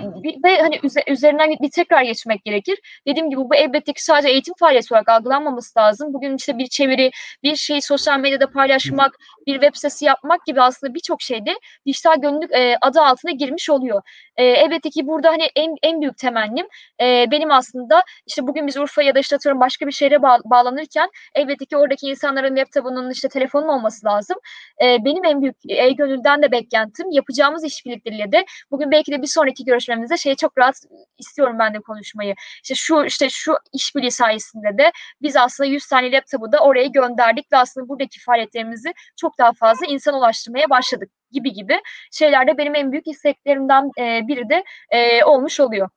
ve 0.45 0.61
hani 0.61 0.81
üzerinden 1.07 1.51
bir 1.63 1.71
tekrar 1.71 2.03
geçmek 2.03 2.45
gerekir. 2.45 2.79
Dediğim 3.07 3.31
gibi 3.31 3.41
bu 3.41 3.55
elbette 3.55 3.93
ki 3.93 4.05
sadece 4.05 4.29
eğitim 4.29 4.55
faaliyeti 4.59 4.95
olarak 4.95 5.09
algılanmaması 5.09 5.79
lazım. 5.79 6.15
Bugün 6.15 6.37
işte 6.37 6.59
bir 6.59 6.67
çeviri, 6.67 7.11
bir 7.43 7.57
şeyi 7.57 7.83
sosyal 7.83 8.19
medyada 8.19 8.51
paylaşmak, 8.51 9.19
bir 9.47 9.53
web 9.53 9.75
sitesi 9.75 10.05
yapmak 10.05 10.47
gibi 10.47 10.63
aslında 10.63 10.95
birçok 10.95 11.23
şeyde 11.23 11.55
dijital 11.87 12.21
gönüllülük 12.21 12.53
e, 12.53 12.77
adı 12.81 13.01
altına 13.01 13.31
girmiş 13.31 13.71
oluyor. 13.71 14.03
E, 14.37 14.45
elbette 14.45 14.91
ki 14.91 15.07
burada 15.07 15.29
hani 15.29 15.49
en, 15.57 15.77
en 15.83 16.01
büyük 16.01 16.19
temennim 16.19 16.67
e, 17.01 17.27
benim 17.31 17.51
aslında 17.51 18.03
işte 18.27 18.47
bugün 18.47 18.67
biz 18.67 18.77
Urfa 18.77 19.03
ya 19.03 19.15
da 19.15 19.19
işte 19.19 19.37
atıyorum 19.37 19.61
başka 19.61 19.87
bir 19.87 19.93
şehre 19.93 20.23
bağ, 20.23 20.39
bağlanırken 20.45 21.09
elbette 21.35 21.65
ki 21.65 21.77
oradaki 21.77 22.07
insanların 22.07 22.57
laptopunun 22.57 23.11
işte 23.11 23.29
telefonun 23.29 23.69
olması 23.69 24.07
lazım. 24.07 24.37
E, 24.83 25.05
benim 25.05 25.25
en 25.25 25.43
büyük 25.43 25.57
e-gönülden 25.69 26.43
de 26.43 26.53
beklentim 26.53 27.11
yapacağımız 27.11 27.65
işbirlikleriyle 27.65 28.33
de 28.33 28.45
bugün 28.71 28.91
belki 28.91 29.13
de 29.13 29.23
bir 29.23 29.27
sonraki 29.43 29.65
görüşmemizde 29.65 30.17
şey 30.17 30.35
çok 30.35 30.59
rahat 30.59 30.77
istiyorum 31.19 31.57
ben 31.59 31.75
de 31.75 31.81
konuşmayı. 31.81 32.35
İşte 32.63 32.75
şu 32.75 33.05
işte 33.05 33.31
şu 33.31 33.55
işbirliği 33.73 34.11
sayesinde 34.11 34.79
de 34.79 34.93
biz 35.23 35.37
aslında 35.37 35.69
100 35.69 35.87
tane 35.87 36.13
laptopu 36.13 36.53
da 36.53 36.59
oraya 36.59 36.87
gönderdik 36.87 37.53
ve 37.53 37.57
aslında 37.57 37.89
buradaki 37.89 38.21
faaliyetlerimizi 38.21 38.95
çok 39.17 39.39
daha 39.39 39.53
fazla 39.53 39.87
insan 39.87 40.15
ulaştırmaya 40.15 40.71
başladık 40.71 41.11
gibi 41.31 41.53
gibi 41.53 41.81
şeylerde 42.13 42.59
benim 42.59 42.75
en 42.75 42.93
büyük 42.93 43.07
isteklerimden 43.07 43.91
e, 43.99 44.29
biri 44.29 44.49
de 44.49 44.65
e, 44.91 45.25
olmuş 45.25 45.61
oluyor. 45.61 45.89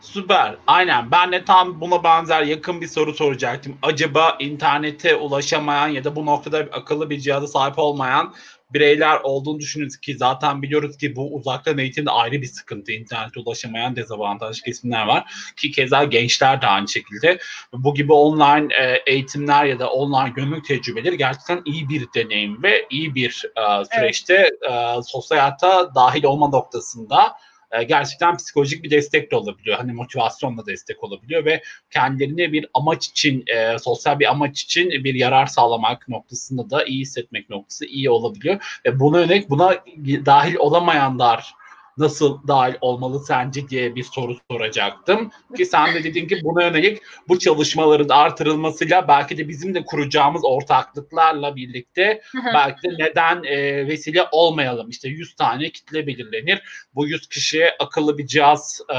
Süper. 0.00 0.56
Aynen. 0.66 1.10
Ben 1.10 1.32
de 1.32 1.44
tam 1.44 1.80
buna 1.80 2.04
benzer 2.04 2.42
yakın 2.42 2.80
bir 2.80 2.86
soru 2.86 3.14
soracaktım. 3.14 3.78
Acaba 3.82 4.36
internete 4.40 5.16
ulaşamayan 5.16 5.88
ya 5.88 6.04
da 6.04 6.16
bu 6.16 6.26
noktada 6.26 6.58
akıllı 6.58 7.10
bir 7.10 7.20
cihaza 7.20 7.46
sahip 7.46 7.78
olmayan 7.78 8.34
bireyler 8.72 9.20
olduğunu 9.20 9.58
düşünüyoruz 9.60 9.96
ki 9.96 10.16
zaten 10.16 10.62
biliyoruz 10.62 10.96
ki 10.96 11.16
bu 11.16 11.34
uzaktan 11.34 11.78
eğitimde 11.78 12.10
ayrı 12.10 12.42
bir 12.42 12.46
sıkıntı. 12.46 12.92
İnternete 12.92 13.40
ulaşamayan 13.40 13.96
dezavantajlı 13.96 14.62
kesimler 14.62 15.06
var. 15.06 15.34
Ki 15.56 15.70
keza 15.70 16.04
gençler 16.04 16.62
de 16.62 16.66
aynı 16.66 16.88
şekilde. 16.88 17.38
Bu 17.72 17.94
gibi 17.94 18.12
online 18.12 18.74
e, 18.74 19.02
eğitimler 19.06 19.64
ya 19.64 19.78
da 19.78 19.90
online 19.90 20.32
gönüllü 20.36 20.62
tecrübeleri 20.62 21.18
gerçekten 21.18 21.62
iyi 21.64 21.88
bir 21.88 22.06
deneyim 22.14 22.62
ve 22.62 22.86
iyi 22.90 23.14
bir 23.14 23.44
e, 23.56 23.84
süreçte 23.94 24.34
evet. 24.34 24.98
e, 24.98 25.02
sosyal 25.02 25.38
hayata 25.38 25.94
dahil 25.94 26.24
olma 26.24 26.48
noktasında 26.48 27.36
e, 27.72 27.82
gerçekten 27.82 28.36
psikolojik 28.36 28.84
bir 28.84 28.90
destek 28.90 29.30
de 29.30 29.36
olabiliyor. 29.36 29.78
Hani 29.78 29.92
motivasyonla 29.92 30.66
destek 30.66 31.04
olabiliyor 31.04 31.44
ve 31.44 31.62
kendilerine 31.90 32.52
bir 32.52 32.66
amaç 32.74 33.06
için, 33.06 33.44
e, 33.46 33.78
sosyal 33.78 34.18
bir 34.18 34.30
amaç 34.30 34.62
için 34.62 34.90
bir 34.90 35.14
yarar 35.14 35.46
sağlamak 35.46 36.08
noktasında 36.08 36.70
da 36.70 36.84
iyi 36.84 37.00
hissetmek 37.00 37.50
noktası 37.50 37.86
iyi 37.86 38.10
olabiliyor. 38.10 38.80
Ve 38.86 39.00
buna 39.00 39.20
yönelik 39.20 39.50
buna 39.50 39.74
dahil 40.26 40.56
olamayanlar 40.56 41.59
nasıl 42.00 42.48
dahil 42.48 42.74
olmalı 42.80 43.24
sence 43.26 43.68
diye 43.68 43.94
bir 43.94 44.02
soru 44.02 44.36
soracaktım. 44.50 45.30
Ki 45.56 45.66
sen 45.66 45.94
de 45.94 46.04
dedin 46.04 46.28
ki 46.28 46.40
buna 46.44 46.62
yönelik 46.62 47.02
bu 47.28 47.38
çalışmaların 47.38 48.08
artırılmasıyla 48.08 49.08
belki 49.08 49.38
de 49.38 49.48
bizim 49.48 49.74
de 49.74 49.84
kuracağımız 49.84 50.44
ortaklıklarla 50.44 51.56
birlikte 51.56 52.22
belki 52.54 52.90
de 52.90 52.94
neden 52.98 53.42
e, 53.44 53.86
vesile 53.88 54.24
olmayalım. 54.32 54.90
İşte 54.90 55.08
100 55.08 55.34
tane 55.34 55.70
kitle 55.70 56.06
belirlenir. 56.06 56.62
Bu 56.94 57.06
100 57.06 57.28
kişiye 57.28 57.76
akıllı 57.78 58.18
bir 58.18 58.26
cihaz 58.26 58.80
e, 58.94 58.98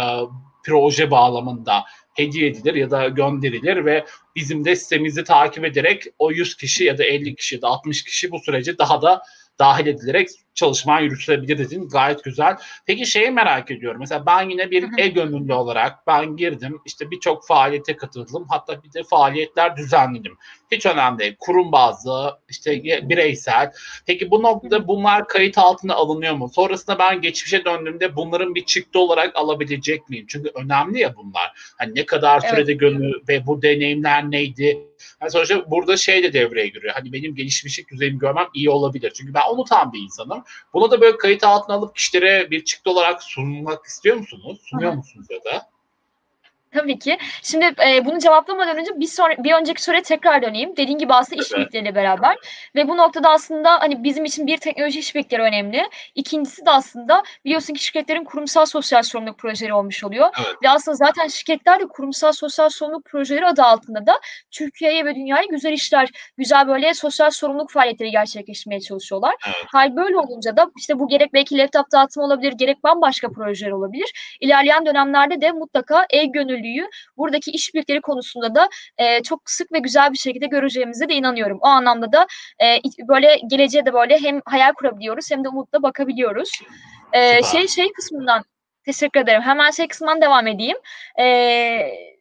proje 0.66 1.12
bağlamında 1.12 1.84
hediye 2.14 2.48
edilir 2.48 2.76
ya 2.76 2.92
da 2.92 3.08
gönderilir 3.08 3.86
ve 3.86 4.06
bizim 4.36 4.66
de 4.66 4.76
sitemizi 4.76 5.24
takip 5.24 5.66
ederek 5.66 6.04
o 6.20 6.32
100 6.32 6.56
kişi 6.56 6.84
ya 6.84 6.98
da 6.98 7.04
50 7.04 7.36
kişi 7.36 7.56
ya 7.56 7.62
da 7.62 7.68
60 7.68 8.04
kişi 8.04 8.32
bu 8.32 8.40
sürece 8.40 8.78
daha 8.78 9.02
da 9.02 9.24
dahil 9.60 9.88
edilerek 9.88 10.28
çalışma 10.54 11.00
yürütülebilir 11.00 11.58
dedin. 11.58 11.90
Gayet 11.90 12.24
güzel. 12.24 12.58
Peki 12.86 13.06
şeyi 13.06 13.32
merak 13.32 13.72
ediyorum. 13.72 14.00
Mesela 14.00 14.26
ben 14.26 14.50
yine 14.50 14.72
bir 14.72 14.86
e-gönüllü 14.98 15.54
olarak 15.54 16.08
ben 16.08 16.36
girdim. 16.38 16.82
İşte 16.86 17.12
birçok 17.12 17.48
faaliyete 17.48 17.96
katıldım. 17.96 18.46
Hatta 18.50 18.84
bir 18.84 18.94
de 18.94 19.04
faaliyetler 19.04 19.78
düzenledim. 19.78 20.38
Hiç 20.72 20.86
önemli 20.86 21.20
değil. 21.20 21.36
Kurum 21.40 21.72
bazlı, 21.72 22.40
işte 22.50 22.84
bireysel. 22.84 23.72
Peki 24.06 24.32
bu 24.32 24.44
noktada 24.44 24.88
bunlar 24.88 25.28
kayıt 25.28 25.58
altına 25.58 25.94
alınıyor 25.94 26.36
mu? 26.36 26.50
Sonrasında 26.56 27.00
ben 27.00 27.22
geçmişe 27.22 27.66
döndüğümde 27.66 28.16
bunların 28.16 28.56
bir 28.56 28.66
çıktı 28.66 29.00
olarak 29.00 29.36
alabilecek 29.36 30.10
miyim? 30.10 30.26
Çünkü 30.30 30.52
önemli 30.56 31.00
ya 31.00 31.16
bunlar. 31.16 31.52
Hani 31.78 31.96
ne 31.96 32.06
kadar 32.06 32.40
sürede 32.40 32.72
evet. 32.72 32.80
gönül 32.80 33.14
ve 33.28 33.48
bu 33.48 33.62
deneyimler 33.62 34.32
neydi? 34.32 34.88
Yani 35.22 35.32
sonuçta 35.32 35.72
burada 35.72 35.98
şey 35.98 36.24
de 36.24 36.34
devreye 36.34 36.68
giriyor. 36.68 36.94
Hani 36.94 37.14
benim 37.14 37.36
gelişmişlik 37.36 37.92
düzeyimi 37.92 38.20
görmem 38.20 38.48
iyi 38.54 38.70
olabilir. 38.70 39.12
Çünkü 39.16 39.34
ben 39.34 39.54
unutan 39.54 39.94
bir 39.94 40.00
insanım. 40.00 40.41
Bunu 40.74 40.92
da 40.92 41.02
böyle 41.02 41.18
kayıt 41.18 41.44
altına 41.44 41.76
alıp 41.76 41.96
kişilere 41.96 42.52
bir 42.52 42.64
çıktı 42.64 42.92
olarak 42.92 43.24
sunmak 43.24 43.86
istiyor 43.86 44.18
musunuz? 44.18 44.62
Sunuyor 44.66 44.92
Hı. 44.92 44.96
musunuz 44.98 45.28
ya 45.30 45.54
da? 45.54 45.70
Tabii 46.74 47.00
ki. 47.00 47.18
Şimdi 47.44 47.66
e, 47.66 48.06
bunu 48.06 48.20
cevaplamadan 48.20 48.78
önce 48.78 49.00
bir 49.00 49.08
sonra 49.08 49.34
bir 49.44 49.54
önceki 49.54 49.84
soruya 49.84 50.02
tekrar 50.02 50.42
döneyim. 50.42 50.78
Dediğin 50.78 50.98
gibi 50.98 51.14
aslında 51.14 51.36
evet. 51.36 51.46
işbirlikleriyle 51.46 51.96
beraber 51.96 52.36
ve 52.76 52.88
bu 52.88 52.98
noktada 52.98 53.30
aslında 53.30 53.80
hani 53.80 54.04
bizim 54.04 54.26
için 54.26 54.48
bir 54.48 54.58
teknoloji 54.58 55.00
işbirlikleri 55.00 55.42
önemli. 55.42 55.90
İkincisi 56.16 56.66
de 56.66 56.72
aslında 56.72 57.24
biliyorsun 57.46 57.74
ki 57.74 57.84
şirketlerin 57.84 58.24
kurumsal 58.24 58.66
sosyal 58.66 59.04
sorumluluk 59.04 59.38
projeleri 59.38 59.74
olmuş 59.74 60.04
oluyor. 60.04 60.30
Evet. 60.38 60.56
Ve 60.64 60.70
aslında 60.70 60.96
zaten 60.96 61.28
şirketler 61.28 61.80
de 61.80 61.88
kurumsal 61.88 62.32
sosyal 62.32 62.70
sorumluluk 62.70 63.06
projeleri 63.06 63.46
adı 63.46 63.64
altında 63.64 64.06
da 64.06 64.20
Türkiye'ye 64.52 65.06
ve 65.06 65.16
dünyaya 65.16 65.46
güzel 65.50 65.72
işler, 65.72 66.10
güzel 66.38 66.68
böyle 66.68 66.94
sosyal 66.94 67.30
sorumluluk 67.30 67.72
faaliyetleri 67.72 68.12
gerçekleştirmeye 68.12 68.82
çalışıyorlar. 68.82 69.36
Evet. 69.46 69.66
Hal 69.68 69.96
böyle 69.96 70.18
olunca 70.18 70.58
da 70.58 70.72
işte 70.78 71.00
bu 71.00 71.08
gerek 71.08 71.34
belki 71.34 71.58
laptop 71.58 71.92
dağıtımı 71.92 72.26
olabilir, 72.26 72.54
gerek 72.54 72.84
bambaşka 72.84 73.30
projeler 73.30 73.72
olabilir. 73.72 74.38
İlerleyen 74.40 74.86
dönemlerde 74.86 75.42
de 75.42 75.52
mutlaka 75.52 76.06
e-gönüllüyü 76.62 76.90
buradaki 77.18 77.52
işbirlikleri 77.52 78.02
konusunda 78.02 78.56
da 78.56 78.70
e, 78.98 79.24
çok 79.24 79.42
sık 79.46 79.72
ve 79.72 79.80
güzel 79.80 80.14
bir 80.14 80.18
şekilde 80.18 80.48
göreceğimize 80.48 81.10
de 81.10 81.14
inanıyorum. 81.14 81.58
O 81.62 81.68
anlamda 81.68 82.12
da 82.12 82.28
e, 82.64 82.80
böyle 83.08 83.40
geleceğe 83.48 83.86
de 83.86 83.94
böyle 83.94 84.20
hem 84.22 84.42
hayal 84.46 84.74
kurabiliyoruz 84.74 85.32
hem 85.32 85.44
de 85.44 85.50
umutla 85.50 85.84
bakabiliyoruz. 85.84 86.52
E, 87.14 87.44
şey 87.44 87.68
şey 87.68 87.94
kısmından 87.94 88.44
teşekkür 88.86 89.20
ederim. 89.20 89.42
Hemen 89.42 89.72
şey 89.72 89.88
kısmından 89.88 90.22
devam 90.22 90.48
edeyim. 90.48 90.78
Eee 91.20 92.12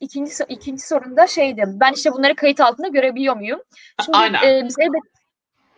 ikinci 0.00 0.32
ikinci 0.48 0.86
sorunda 0.86 1.26
şeydi. 1.26 1.64
Ben 1.66 1.92
işte 1.92 2.12
bunları 2.12 2.34
kayıt 2.34 2.60
altında 2.60 2.88
görebiliyor 2.88 3.36
muyum? 3.36 3.60
Şimdi 4.04 4.18
Aynen. 4.18 4.42
E, 4.42 4.64
biz 4.64 4.78
elbette 4.78 5.21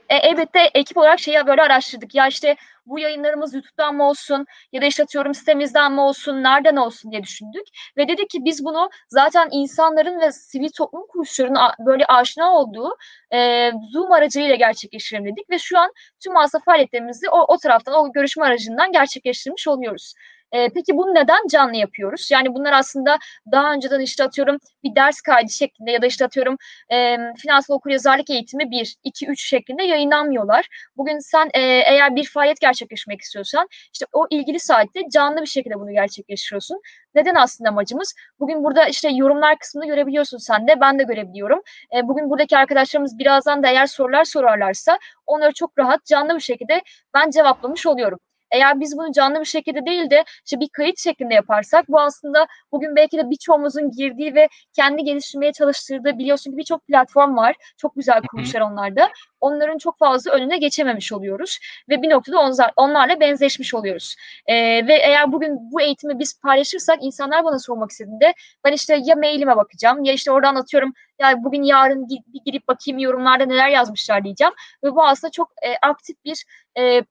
e, 0.09 0.17
elbette 0.17 0.71
ekip 0.75 0.97
olarak 0.97 1.21
şeyi 1.21 1.47
böyle 1.47 1.63
araştırdık. 1.63 2.15
Ya 2.15 2.27
işte 2.29 2.57
bu 2.87 2.99
yayınlarımız 2.99 3.55
YouTube'dan 3.55 3.95
mı 3.95 4.09
olsun 4.09 4.47
ya 4.73 4.83
da 4.83 4.87
işte 4.87 5.03
atıyorum 5.03 5.35
sitemizden 5.35 5.93
mi 5.93 6.01
olsun, 6.01 6.43
nereden 6.43 6.77
olsun 6.77 7.11
diye 7.11 7.23
düşündük. 7.23 7.63
Ve 7.97 8.09
dedik 8.09 8.31
ki 8.31 8.39
biz 8.45 8.65
bunu 8.65 8.91
zaten 9.09 9.49
insanların 9.53 10.21
ve 10.21 10.33
sivil 10.33 10.69
toplum 10.77 11.07
kuruluşlarının 11.07 11.61
böyle 11.87 12.05
aşina 12.07 12.53
olduğu 12.53 12.97
e, 13.33 13.71
Zoom 13.93 14.13
aracılığıyla 14.13 14.55
gerçekleştirelim 14.55 15.27
dedik. 15.27 15.51
Ve 15.51 15.59
şu 15.59 15.79
an 15.79 15.93
tüm 16.25 16.33
mağaza 16.33 16.59
faaliyetlerimizi 16.59 17.31
o, 17.31 17.55
o 17.55 17.59
taraftan, 17.59 17.95
o 17.95 18.13
görüşme 18.13 18.45
aracından 18.45 18.93
gerçekleştirmiş 18.93 19.69
oluyoruz. 19.69 20.15
E, 20.53 20.69
peki 20.69 20.97
bunu 20.97 21.15
neden 21.15 21.47
canlı 21.51 21.77
yapıyoruz? 21.77 22.29
Yani 22.33 22.55
bunlar 22.55 22.73
aslında 22.73 23.19
daha 23.53 23.73
önceden 23.73 24.01
işte 24.01 24.25
atıyorum 24.25 24.59
bir 24.85 24.95
ders 24.95 25.21
kaydı 25.21 25.53
şeklinde 25.53 25.91
ya 25.91 26.03
da 26.03 26.07
işte 26.07 26.25
atıyorum 26.25 26.57
e, 26.93 27.17
finansal 27.37 27.75
okuryazarlık 27.75 28.31
eğitimi 28.31 28.71
1, 28.71 28.97
2, 29.05 29.27
3 29.27 29.49
şeklinde 29.49 29.83
yayınlanmıyorlar. 29.83 30.67
Bugün 30.97 31.19
sen 31.19 31.51
e, 31.55 31.61
eğer 31.61 32.17
bir 32.17 32.29
faaliyet 32.29 32.61
gerçekleştirmek 32.61 33.21
istiyorsan 33.21 33.69
işte 33.93 34.07
o 34.13 34.27
ilgili 34.31 34.61
saatte 34.61 35.01
canlı 35.13 35.41
bir 35.41 35.47
şekilde 35.47 35.75
bunu 35.75 35.93
gerçekleştiriyorsun. 35.93 36.81
Neden 37.15 37.35
aslında 37.35 37.71
amacımız? 37.71 38.15
Bugün 38.41 38.65
burada 38.65 38.87
işte 38.89 39.09
yorumlar 39.09 39.59
kısmını 39.59 39.87
görebiliyorsun 39.87 40.39
sen 40.39 40.69
de, 40.69 40.81
ben 40.81 40.99
de 40.99 41.03
görebiliyorum. 41.03 41.61
E, 41.97 42.09
bugün 42.09 42.31
buradaki 42.31 42.57
arkadaşlarımız 42.57 43.19
birazdan 43.19 43.63
da 43.63 43.69
eğer 43.69 43.87
sorular 43.87 44.25
sorarlarsa 44.25 44.99
onları 45.27 45.53
çok 45.53 45.79
rahat 45.79 46.05
canlı 46.05 46.35
bir 46.35 46.41
şekilde 46.41 46.83
ben 47.15 47.31
cevaplamış 47.31 47.87
oluyorum. 47.87 48.19
Eğer 48.51 48.81
biz 48.81 48.99
bunu 48.99 49.13
canlı 49.13 49.41
bir 49.41 49.45
şekilde 49.45 49.87
değil 49.87 50.11
de 50.11 50.25
işte 50.45 50.61
bir 50.61 50.69
kayıt 50.69 50.99
şeklinde 50.99 51.35
yaparsak 51.35 51.89
bu 51.89 52.01
aslında 52.01 52.47
bugün 52.73 52.97
belki 52.97 53.19
de 53.19 53.31
birçoğumuzun 53.31 53.91
girdiği 53.91 54.35
ve 54.35 54.49
kendi 54.73 55.05
geliştirmeye 55.05 55.53
çalıştırdığı 55.53 56.19
biliyorsun 56.19 56.51
ki 56.51 56.57
birçok 56.57 56.87
platform 56.87 57.37
var. 57.37 57.57
Çok 57.77 57.95
güzel 57.97 58.23
kurmuşlar 58.31 58.61
onlarda. 58.61 59.11
Onların 59.41 59.79
çok 59.79 59.99
fazla 59.99 60.31
önüne 60.31 60.59
geçememiş 60.59 61.13
oluyoruz 61.13 61.59
ve 61.89 62.03
bir 62.03 62.11
noktada 62.11 62.41
onlar, 62.41 62.73
onlarla 62.77 63.21
benzeşmiş 63.21 63.75
oluyoruz. 63.75 64.17
Ee, 64.47 64.55
ve 64.87 64.95
eğer 64.95 65.33
bugün 65.33 65.73
bu 65.73 65.81
eğitimi 65.81 66.19
biz 66.19 66.41
paylaşırsak 66.41 66.99
insanlar 67.01 67.45
bana 67.45 67.59
sormak 67.59 67.91
istediğinde 67.91 68.35
ben 68.65 68.73
işte 68.73 69.01
ya 69.05 69.17
mailime 69.17 69.57
bakacağım 69.57 70.05
ya 70.05 70.13
işte 70.13 70.31
oradan 70.31 70.55
atıyorum 70.55 70.93
ya 71.19 71.45
bugün 71.45 71.63
yarın 71.63 72.09
bir 72.09 72.41
girip 72.47 72.69
bakayım 72.69 72.99
yorumlarda 72.99 73.47
neler 73.47 73.69
yazmışlar 73.69 74.25
diyeceğim 74.25 74.53
ve 74.85 74.95
bu 74.95 75.05
aslında 75.05 75.31
çok 75.31 75.51
e, 75.63 75.87
aktif 75.87 76.17
bir 76.25 76.45
e, 76.79 77.03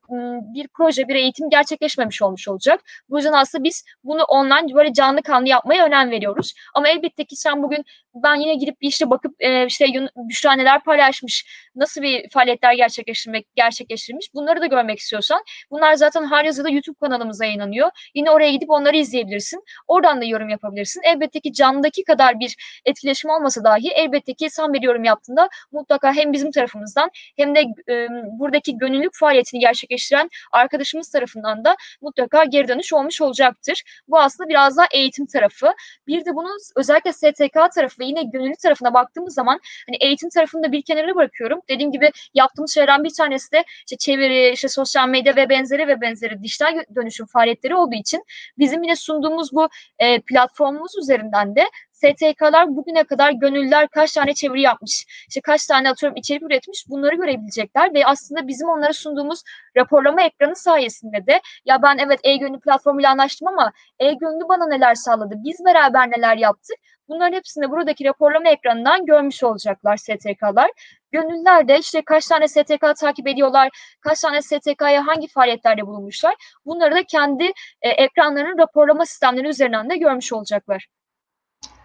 bir 0.54 0.68
proje, 0.68 1.08
bir 1.08 1.14
eğitim 1.14 1.50
gerçekleşmemiş 1.50 2.22
olmuş 2.22 2.48
olacak. 2.48 2.80
Bu 3.10 3.16
yüzden 3.16 3.32
aslında 3.32 3.64
biz 3.64 3.84
bunu 4.04 4.22
online 4.22 4.74
böyle 4.74 4.92
canlı 4.92 5.22
kanlı 5.22 5.48
yapmaya 5.48 5.86
önem 5.86 6.10
veriyoruz. 6.10 6.54
Ama 6.74 6.88
elbette 6.88 7.24
ki 7.24 7.36
sen 7.36 7.62
bugün 7.62 7.84
ben 8.14 8.34
yine 8.34 8.54
girip 8.54 8.80
bir 8.80 8.88
işte 8.88 9.10
bakıp 9.10 9.34
e, 9.40 9.66
işte 9.66 9.86
Büşra 10.16 10.52
neler 10.52 10.84
paylaşmış, 10.84 11.46
nasıl 11.74 12.02
bir 12.02 12.30
faaliyetler 12.30 12.72
gerçekleştirmek 12.72 13.46
gerçekleştirmiş 13.56 14.34
bunları 14.34 14.60
da 14.60 14.66
görmek 14.66 14.98
istiyorsan 14.98 15.42
bunlar 15.70 15.94
zaten 15.94 16.30
her 16.30 16.44
yazıda 16.44 16.70
YouTube 16.70 16.96
kanalımıza 17.00 17.44
yayınlanıyor. 17.44 17.90
Yine 18.14 18.30
oraya 18.30 18.50
gidip 18.50 18.70
onları 18.70 18.96
izleyebilirsin. 18.96 19.64
Oradan 19.88 20.20
da 20.20 20.24
yorum 20.24 20.48
yapabilirsin. 20.48 21.00
Elbette 21.04 21.40
ki 21.40 21.52
canlıdaki 21.52 22.04
kadar 22.04 22.40
bir 22.40 22.56
etkileşim 22.84 23.30
olmasa 23.30 23.64
dahi 23.64 23.88
elbette 23.94 24.34
ki 24.34 24.50
sen 24.50 24.72
bir 24.72 24.82
yorum 24.82 25.04
yaptığında 25.04 25.48
mutlaka 25.72 26.12
hem 26.12 26.32
bizim 26.32 26.50
tarafımızdan 26.50 27.10
hem 27.36 27.54
de 27.54 27.60
e, 27.88 28.08
buradaki 28.38 28.78
gönüllülük 28.78 29.14
faaliyetini 29.14 29.60
gerçekleştiren 29.60 30.30
arkadaşımız 30.52 31.10
tarafından 31.10 31.64
da 31.64 31.76
mutlaka 32.00 32.44
geri 32.44 32.68
dönüş 32.68 32.92
olmuş 32.92 33.20
olacaktır. 33.20 33.82
Bu 34.08 34.20
aslında 34.20 34.48
biraz 34.48 34.76
daha 34.76 34.86
eğitim 34.92 35.26
tarafı. 35.26 35.74
Bir 36.06 36.24
de 36.24 36.34
bunun 36.34 36.58
özellikle 36.76 37.12
STK 37.12 37.74
tarafı 37.74 38.00
ve 38.00 38.04
yine 38.04 38.22
gönüllü 38.22 38.56
tarafına 38.62 38.94
baktığımız 38.94 39.34
zaman 39.34 39.60
hani 39.88 39.96
eğitim 40.00 40.28
tarafını 40.28 40.62
da 40.62 40.72
bir 40.72 40.82
kenara 40.82 41.14
bırakıyorum. 41.14 41.60
Dediğim 41.68 41.92
gibi 41.92 42.10
yaptığımız 42.34 42.74
şeylerden 42.74 43.04
bir 43.04 43.14
tanesi 43.14 43.52
de 43.52 43.64
işte 43.78 43.96
çeviri, 43.96 44.52
işte 44.52 44.68
sosyal 44.68 45.08
medya 45.08 45.36
ve 45.36 45.48
benzeri 45.48 45.88
ve 45.88 46.00
benzeri 46.00 46.42
dijital 46.42 46.84
dönüşüm 46.94 47.26
faaliyetleri 47.26 47.74
olduğu 47.74 47.94
için 47.94 48.24
bizim 48.58 48.82
yine 48.82 48.96
sunduğumuz 48.96 49.52
bu 49.52 49.68
e, 49.98 50.20
platformumuz 50.20 50.92
üzerinden 50.98 51.56
de 51.56 51.64
STK'lar 52.04 52.76
bugüne 52.76 53.04
kadar 53.04 53.30
gönüllüler 53.30 53.88
kaç 53.88 54.12
tane 54.12 54.34
çeviri 54.34 54.60
yapmış, 54.60 55.06
işte 55.28 55.40
kaç 55.40 55.66
tane 55.66 55.90
atıyorum 55.90 56.16
içerik 56.16 56.42
üretmiş 56.42 56.84
bunları 56.88 57.16
görebilecekler 57.16 57.94
ve 57.94 58.06
aslında 58.06 58.48
bizim 58.48 58.68
onlara 58.68 58.92
sunduğumuz 58.92 59.42
raporlama 59.76 60.22
ekranı 60.22 60.56
sayesinde 60.56 61.26
de 61.26 61.40
ya 61.64 61.82
ben 61.82 61.98
evet 61.98 62.20
e-gönüllü 62.24 62.60
platformuyla 62.60 63.10
anlaştım 63.10 63.48
ama 63.48 63.72
e-gönüllü 63.98 64.48
bana 64.48 64.66
neler 64.66 64.94
sağladı, 64.94 65.34
biz 65.44 65.64
beraber 65.64 66.10
neler 66.10 66.36
yaptık 66.36 66.76
Bunların 67.08 67.36
hepsini 67.36 67.70
buradaki 67.70 68.04
raporlama 68.04 68.48
ekranından 68.48 69.06
görmüş 69.06 69.44
olacaklar 69.44 69.96
STK'lar. 69.96 70.70
Gönüllüler 71.12 71.68
de 71.68 71.78
işte 71.78 72.02
kaç 72.02 72.26
tane 72.26 72.48
STK 72.48 72.96
takip 73.00 73.28
ediyorlar, 73.28 73.68
kaç 74.00 74.20
tane 74.20 74.42
STK'ya 74.42 75.06
hangi 75.06 75.28
faaliyetlerde 75.28 75.86
bulunmuşlar. 75.86 76.34
Bunları 76.66 76.94
da 76.94 77.02
kendi 77.02 77.52
e, 77.82 77.88
ekranlarının 77.88 78.58
raporlama 78.58 79.06
sistemleri 79.06 79.48
üzerinden 79.48 79.90
de 79.90 79.96
görmüş 79.96 80.32
olacaklar. 80.32 80.86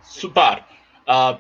Süper. 0.10 0.64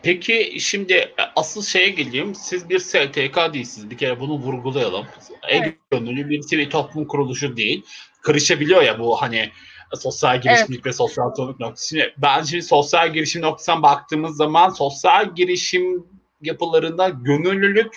Peki 0.03 0.57
şimdi 0.59 0.93
e, 0.93 1.13
asıl 1.35 1.63
şeye 1.63 1.89
geleyim. 1.89 2.35
Siz 2.35 2.69
bir 2.69 2.79
STK 2.79 3.53
değilsiniz. 3.53 3.89
Bir 3.89 3.97
kere 3.97 4.19
bunu 4.19 4.33
vurgulayalım. 4.33 5.05
Evet. 5.47 5.75
gönüllü 5.91 6.29
bir 6.29 6.41
sivil 6.41 6.69
toplum 6.69 7.07
kuruluşu 7.07 7.57
değil. 7.57 7.85
Kırışabiliyor 8.21 8.81
ya 8.81 8.99
bu 8.99 9.21
hani 9.21 9.51
sosyal 9.93 10.41
girişimlik 10.41 10.75
evet. 10.75 10.85
ve 10.85 10.93
sosyal 10.93 11.35
sorumluluk 11.35 11.59
noktası. 11.59 11.89
Şimdi 11.89 12.13
ben 12.17 12.43
şimdi 12.43 12.63
sosyal 12.63 13.13
girişim 13.13 13.41
noktasından 13.41 13.83
baktığımız 13.83 14.37
zaman 14.37 14.69
sosyal 14.69 15.35
girişim 15.35 16.05
yapılarında 16.41 17.09
gönüllülük 17.09 17.95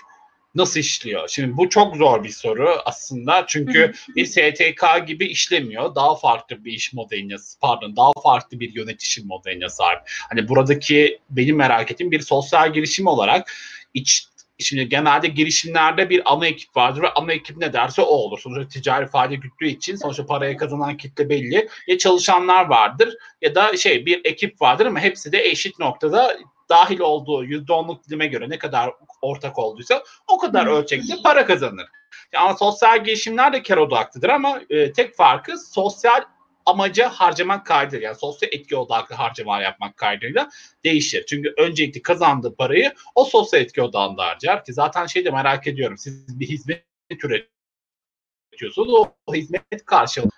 nasıl 0.55 0.81
işliyor? 0.81 1.29
Şimdi 1.29 1.57
bu 1.57 1.69
çok 1.69 1.97
zor 1.97 2.25
bir 2.25 2.29
soru 2.29 2.77
aslında. 2.85 3.45
Çünkü 3.47 3.93
bir 4.17 4.27
STK 4.27 5.07
gibi 5.07 5.27
işlemiyor. 5.27 5.95
Daha 5.95 6.15
farklı 6.15 6.65
bir 6.65 6.73
iş 6.73 6.93
modeline, 6.93 7.37
pardon, 7.61 7.97
daha 7.97 8.13
farklı 8.23 8.61
bir 8.61 8.75
yönetişim 8.75 9.27
modeline 9.27 9.69
sahip. 9.69 10.01
Hani 10.29 10.49
buradaki 10.49 11.19
benim 11.31 11.57
merak 11.57 11.91
ettiğim 11.91 12.11
bir 12.11 12.21
sosyal 12.21 12.73
girişim 12.73 13.07
olarak 13.07 13.53
iç 13.95 14.27
Şimdi 14.59 14.89
genelde 14.89 15.29
girişimlerde 15.29 16.11
bir 16.11 16.33
ana 16.33 16.47
ekip 16.47 16.77
vardır 16.77 17.03
ve 17.03 17.13
ana 17.13 17.33
ekip 17.33 17.57
ne 17.57 17.73
derse 17.73 18.03
o 18.03 18.05
olur. 18.05 18.39
Sonuçta 18.39 18.69
ticari 18.69 19.07
fayda 19.07 19.35
güttüğü 19.35 19.69
için 19.69 19.97
sonuçta 19.97 20.27
paraya 20.27 20.57
kazanan 20.57 20.97
kitle 20.97 21.29
belli. 21.29 21.69
Ya 21.87 21.99
çalışanlar 21.99 22.65
vardır 22.67 23.17
ya 23.43 23.55
da 23.55 23.77
şey 23.77 24.07
bir 24.07 24.21
ekip 24.25 24.63
vardır 24.63 24.87
ama 24.87 25.01
hepsi 25.01 25.33
de 25.33 25.45
eşit 25.45 25.79
noktada 25.79 26.39
dahil 26.73 27.01
olduğu 27.01 27.45
%10'luk 27.45 28.05
dilime 28.05 28.27
göre 28.27 28.51
ne 28.51 28.59
kadar 28.59 28.91
ortak 29.23 29.59
olduysa 29.59 30.03
o 30.29 30.39
kadar 30.39 30.67
ölçekte 30.67 31.15
para 31.25 31.47
kazanır. 31.47 31.87
Yani 32.33 32.59
sosyal 32.59 33.05
girişimler 33.05 33.53
de 33.53 33.63
kar 33.63 33.77
odaklıdır 33.77 34.29
ama 34.29 34.61
e, 34.71 34.93
tek 34.93 35.17
farkı 35.17 35.59
sosyal 35.59 36.23
amaca 36.67 37.09
harcamak 37.09 37.67
kaydıyla 37.67 38.07
yani 38.07 38.17
sosyal 38.19 38.53
etki 38.53 38.77
odaklı 38.77 39.15
harcamalar 39.15 39.63
yapmak 39.63 39.97
kaydıyla 39.97 40.49
değişir. 40.85 41.25
Çünkü 41.29 41.55
öncelikli 41.59 42.03
kazandığı 42.03 42.57
parayı 42.57 42.95
o 43.15 43.25
sosyal 43.25 43.63
etki 43.63 43.83
odağında 43.83 44.25
harcar 44.25 44.65
ki 44.65 44.73
zaten 44.73 45.07
şey 45.07 45.25
de 45.25 45.31
merak 45.31 45.67
ediyorum 45.67 45.99
siz 45.99 46.41
bir 46.41 46.49
hizmet 46.49 46.85
üretiyorsunuz 47.11 48.93
o, 48.93 49.15
o 49.27 49.35
hizmet 49.35 49.85
karşılığı 49.87 50.31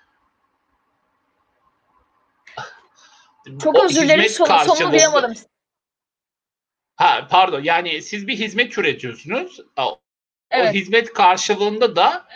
çok 3.63 3.83
özür 3.83 4.01
dilerim 4.01 4.29
son, 4.29 4.45
sonunu 4.45 4.91
duyamadım. 4.91 5.33
Ha 6.95 7.27
pardon 7.29 7.61
yani 7.63 8.01
siz 8.01 8.27
bir 8.27 8.37
hizmet 8.39 8.77
üretiyorsunuz. 8.77 9.59
O, 9.77 9.99
evet. 10.51 10.69
o 10.69 10.73
hizmet 10.73 11.13
karşılığında 11.13 11.95
da 11.95 12.27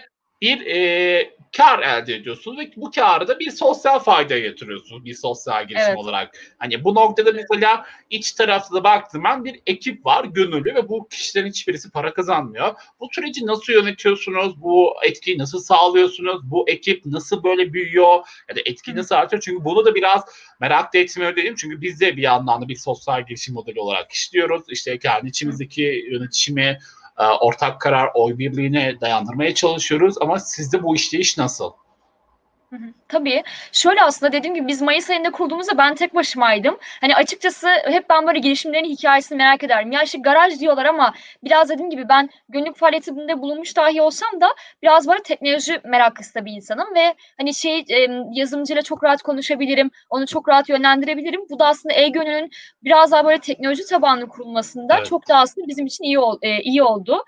bir 0.42 0.66
e, 0.66 1.39
kar 1.58 1.80
elde 1.80 2.16
ediyorsunuz 2.16 2.60
ve 2.60 2.72
bu 2.76 2.92
karı 2.92 3.28
da 3.28 3.40
bir 3.40 3.52
sosyal 3.52 4.00
fayda 4.00 4.40
getiriyorsunuz 4.40 5.06
bir 5.06 5.14
sosyal 5.14 5.68
girişim 5.68 5.88
Evet. 5.88 5.98
olarak. 5.98 6.56
Hani 6.58 6.84
bu 6.84 6.96
noktada 6.96 7.32
mesela 7.32 7.86
iç 8.10 8.32
tarafta 8.32 8.76
da 8.76 8.84
baktığım 8.84 9.24
ben 9.24 9.46
bir 9.46 9.60
ekip 9.68 10.06
var 10.06 10.26
gönüllü 10.26 10.76
ve 10.76 10.90
bu 10.90 11.08
kişilerin 11.08 11.50
hiçbirisi 11.50 11.92
para 11.92 12.14
kazanmıyor. 12.14 12.74
Bu 13.00 13.08
süreci 13.12 13.46
nasıl 13.46 13.74
yönetiyorsunuz? 13.74 14.62
Bu 14.62 14.94
etkiyi 15.06 15.38
nasıl 15.38 15.60
sağlıyorsunuz? 15.60 16.42
Bu 16.44 16.70
ekip 16.70 17.06
nasıl 17.06 17.44
böyle 17.44 17.74
büyüyor? 17.74 18.20
Ya 18.50 18.56
da 18.56 18.60
etki 18.66 18.96
nasıl 18.96 19.16
artıyor? 19.16 19.42
Çünkü 19.42 19.66
bunu 19.66 19.86
da 19.86 19.96
biraz 19.96 20.24
merak 20.60 20.94
da 20.94 20.98
etmiyor 20.98 21.36
dedim. 21.36 21.56
Çünkü 21.58 21.82
biz 21.82 22.02
de 22.02 22.18
bir 22.18 22.22
yandan 22.22 22.62
da 22.62 22.68
bir 22.68 22.76
sosyal 22.76 23.26
girişim 23.26 23.54
modeli 23.54 23.80
olarak 23.80 24.12
işliyoruz. 24.12 24.62
İşte 24.70 25.00
kendi 25.00 25.28
içimizdeki 25.28 26.06
yönetişimi, 26.12 26.80
ortak 27.40 27.82
karar, 27.82 28.10
oy 28.14 28.38
birliğine 28.38 29.02
dayandırmaya 29.02 29.54
çalışıyoruz. 29.54 30.16
Ama 30.22 30.40
sizde 30.40 30.84
bu 30.84 30.96
işleyiş 30.96 31.38
nasıl? 31.38 31.72
Hı 32.70 32.76
hı. 32.76 32.94
Tabii. 33.08 33.44
Şöyle 33.72 34.04
aslında 34.04 34.32
dediğim 34.32 34.56
gibi 34.56 34.68
biz 34.68 34.82
Mayıs 34.82 35.10
ayında 35.10 35.32
kurduğumuzda 35.32 35.78
ben 35.78 35.96
tek 35.96 36.16
başımaydım. 36.16 36.78
Hani 37.02 37.16
açıkçası 37.16 37.68
hep 37.86 38.10
ben 38.10 38.28
böyle 38.28 38.40
girişimlerin 38.40 38.86
hikayesini 38.90 39.38
merak 39.38 39.64
ederim. 39.64 39.92
Ya 39.92 40.04
işte 40.04 40.18
garaj 40.18 40.60
diyorlar 40.60 40.86
ama 40.86 41.14
biraz 41.44 41.70
dediğim 41.70 41.90
gibi 41.90 42.10
ben 42.10 42.30
gönüllülük 42.50 42.78
faaliyetinde 42.78 43.42
bulunmuş 43.42 43.78
dahi 43.78 44.02
olsam 44.02 44.42
da 44.42 44.48
biraz 44.84 45.08
böyle 45.08 45.24
teknoloji 45.24 45.82
meraklısı 45.84 46.36
da 46.36 46.46
bir 46.46 46.52
insanım 46.52 46.96
ve 46.96 47.16
hani 47.38 47.54
şey 47.56 47.86
yazılımcıyla 48.34 48.82
çok 48.82 49.04
rahat 49.04 49.22
konuşabilirim. 49.22 49.92
Onu 50.10 50.28
çok 50.28 50.50
rahat 50.50 50.70
yönlendirebilirim. 50.70 51.42
Bu 51.50 51.60
da 51.60 51.68
aslında 51.68 51.96
e-gönülün 51.96 52.50
biraz 52.84 53.12
daha 53.12 53.26
böyle 53.26 53.40
teknoloji 53.40 53.86
tabanlı 53.86 54.28
kurulmasında 54.28 54.96
Evet. 54.98 55.06
çok 55.06 55.30
da 55.30 55.38
aslında 55.38 55.68
bizim 55.68 55.86
için 55.86 56.04
iyi 56.04 56.18
iyi 56.64 56.84
oldu. 56.84 57.24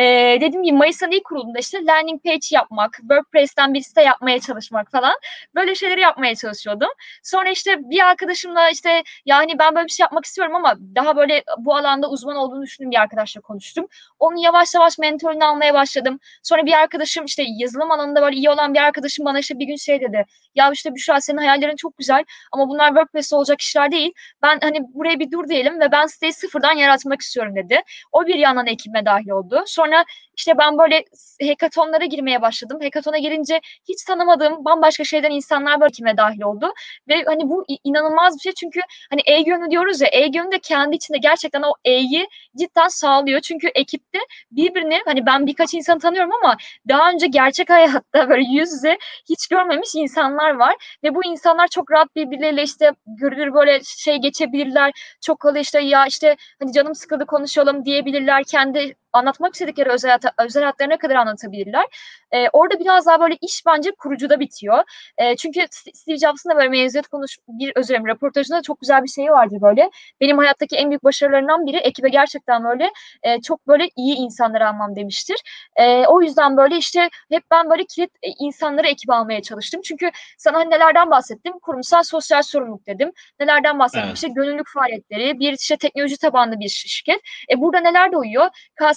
Ee, 0.00 0.38
dediğim 0.40 0.62
gibi 0.62 0.76
Mayıs 0.76 1.02
ayı 1.02 1.12
ilk 1.12 1.24
kurulduğunda 1.24 1.58
işte 1.58 1.86
landing 1.86 2.24
page 2.24 2.46
yapmak, 2.50 2.96
WordPress'ten 3.00 3.74
bir 3.74 3.80
site 3.80 4.02
yapmaya 4.02 4.40
çalışmak 4.40 4.90
falan 4.90 5.14
böyle 5.54 5.74
şeyleri 5.74 6.00
yapmaya 6.00 6.34
çalışıyordum. 6.34 6.88
Sonra 7.22 7.50
işte 7.50 7.78
bir 7.90 8.06
arkadaşımla 8.06 8.70
işte 8.70 9.02
yani 9.26 9.58
ben 9.58 9.74
böyle 9.74 9.86
bir 9.86 9.92
şey 9.92 10.04
yapmak 10.04 10.24
istiyorum 10.24 10.54
ama 10.54 10.76
daha 10.94 11.16
böyle 11.16 11.42
bu 11.58 11.76
alanda 11.76 12.10
uzman 12.10 12.36
olduğunu 12.36 12.62
düşündüğüm 12.62 12.90
bir 12.90 13.00
arkadaşla 13.00 13.40
konuştum. 13.40 13.86
Onun 14.18 14.36
yavaş 14.36 14.74
yavaş 14.74 14.98
mentorunu 14.98 15.44
almaya 15.44 15.74
başladım. 15.74 16.20
Sonra 16.42 16.66
bir 16.66 16.72
arkadaşım 16.72 17.24
işte 17.24 17.44
yazılım 17.46 17.90
alanında 17.90 18.22
böyle 18.22 18.36
iyi 18.36 18.50
olan 18.50 18.74
bir 18.74 18.78
arkadaşım 18.78 19.24
bana 19.24 19.38
işte 19.38 19.58
bir 19.58 19.66
gün 19.66 19.76
şey 19.76 20.00
dedi. 20.00 20.26
Ya 20.54 20.70
işte 20.72 20.94
Büşra 20.94 21.20
senin 21.20 21.38
hayallerin 21.38 21.76
çok 21.76 21.98
güzel 21.98 22.24
ama 22.52 22.68
bunlar 22.68 22.88
WordPress'te 22.88 23.36
olacak 23.36 23.60
işler 23.60 23.90
değil. 23.92 24.12
Ben 24.42 24.58
hani 24.62 24.78
buraya 24.94 25.18
bir 25.18 25.30
dur 25.30 25.48
diyelim 25.48 25.80
ve 25.80 25.92
ben 25.92 26.06
siteyi 26.06 26.32
sıfırdan 26.32 26.72
yaratmak 26.72 27.20
istiyorum 27.20 27.56
dedi. 27.56 27.80
O 28.12 28.26
bir 28.26 28.34
yandan 28.34 28.66
ekibime 28.66 29.04
dahil 29.06 29.30
oldu. 29.30 29.62
Sonra 29.66 30.04
işte 30.36 30.58
ben 30.58 30.78
böyle 30.78 31.04
hackathonlara 31.48 32.04
girmeye 32.04 32.42
başladım. 32.42 32.78
Hackathona 32.82 33.18
girince 33.18 33.60
hiç 33.88 34.04
tanımadığım 34.04 34.64
bambaşka 34.64 35.04
şeyden 35.04 35.30
insanlar 35.30 35.80
böyle 35.80 35.88
ekibime 35.88 36.16
dahil 36.16 36.42
oldu. 36.42 36.72
Ve 37.08 37.24
hani 37.26 37.48
bu 37.48 37.64
inanılmaz 37.84 38.34
bir 38.36 38.40
şey 38.40 38.52
çünkü 38.52 38.80
hani 39.10 39.20
e-gönlü 39.26 39.70
diyoruz 39.70 40.00
ya 40.00 40.08
e-gönlü 40.12 40.52
de 40.52 40.58
kendi 40.58 40.96
içinde 40.96 41.18
gerçekten 41.18 41.62
o 41.62 41.72
E'yi 41.84 42.28
cidden 42.58 42.88
sağlıyor. 42.88 43.40
Çünkü 43.40 43.68
ekipte 43.74 44.18
birbirini 44.50 45.00
hani 45.04 45.26
ben 45.26 45.46
birkaç 45.46 45.74
insan 45.74 45.98
tanıyorum 45.98 46.30
ama 46.42 46.56
daha 46.88 47.10
önce 47.10 47.26
gerçek 47.26 47.70
hayatta 47.70 48.28
böyle 48.28 48.44
yüz 48.44 48.72
yüze 48.72 48.98
hiç 49.28 49.48
görmemiş 49.48 49.94
insanlar 49.94 50.50
var 50.50 50.74
ve 51.04 51.14
bu 51.14 51.24
insanlar 51.24 51.68
çok 51.68 51.90
rahat 51.92 52.16
birbirleriyle 52.16 52.62
işte 52.62 52.90
görülür 53.06 53.54
böyle 53.54 53.80
şey 53.84 54.16
geçebilirler. 54.16 54.92
Çok 55.20 55.40
kolay 55.40 55.60
işte 55.60 55.80
ya 55.80 56.06
işte 56.06 56.36
hani 56.60 56.72
canım 56.72 56.94
sıkıldı 56.94 57.26
konuşalım 57.26 57.84
diyebilirler. 57.84 58.44
Kendi 58.44 58.94
anlatmak 59.12 59.54
istedikleri 59.54 59.88
özel, 59.90 60.10
hayata- 60.10 60.44
özel 60.44 60.62
hayatlarına 60.62 60.98
kadar 60.98 61.14
anlatabilirler. 61.16 61.84
Ee, 62.32 62.48
orada 62.52 62.80
biraz 62.80 63.06
daha 63.06 63.20
böyle 63.20 63.36
iş 63.40 63.62
bence 63.66 63.90
kurucuda 63.98 64.40
bitiyor. 64.40 64.82
Ee, 65.18 65.36
çünkü 65.36 65.60
St- 65.60 65.94
Steve 65.96 66.16
Jobs'ın 66.18 66.50
da 66.50 66.56
böyle 66.56 66.68
mezuniyet 66.68 67.08
konuş 67.08 67.38
bir 67.48 67.72
özür 67.76 67.88
dilerim 67.88 68.06
röportajında 68.06 68.62
çok 68.62 68.80
güzel 68.80 69.02
bir 69.02 69.08
şey 69.08 69.30
vardı 69.30 69.54
böyle. 69.62 69.90
Benim 70.20 70.38
hayattaki 70.38 70.76
en 70.76 70.90
büyük 70.90 71.04
başarılarından 71.04 71.66
biri 71.66 71.76
ekibe 71.76 72.08
gerçekten 72.08 72.64
böyle 72.64 72.90
e, 73.22 73.40
çok 73.40 73.66
böyle 73.68 73.88
iyi 73.96 74.16
insanları 74.16 74.68
almam 74.68 74.96
demiştir. 74.96 75.36
E, 75.76 76.06
o 76.06 76.22
yüzden 76.22 76.56
böyle 76.56 76.76
işte 76.76 77.08
hep 77.30 77.42
ben 77.50 77.70
böyle 77.70 77.84
kilit 77.84 78.10
e, 78.22 78.28
insanları 78.40 78.86
ekibe 78.88 79.12
almaya 79.14 79.42
çalıştım. 79.42 79.80
Çünkü 79.84 80.10
sana 80.38 80.58
hani 80.58 80.70
nelerden 80.70 81.10
bahsettim? 81.10 81.52
Kurumsal 81.62 82.02
sosyal 82.02 82.42
sorumluluk 82.42 82.86
dedim. 82.86 83.12
Nelerden 83.40 83.78
bahsettim? 83.78 84.06
Evet. 84.06 84.16
İşte 84.16 84.28
gönüllülük 84.28 84.68
faaliyetleri, 84.74 85.38
bir 85.40 85.52
işte 85.52 85.76
teknoloji 85.76 86.16
tabanlı 86.18 86.60
bir 86.60 86.68
şirket. 86.68 87.20
E 87.52 87.60
burada 87.60 87.80
neler 87.80 88.12
de 88.12 88.16
uyuyor? 88.16 88.48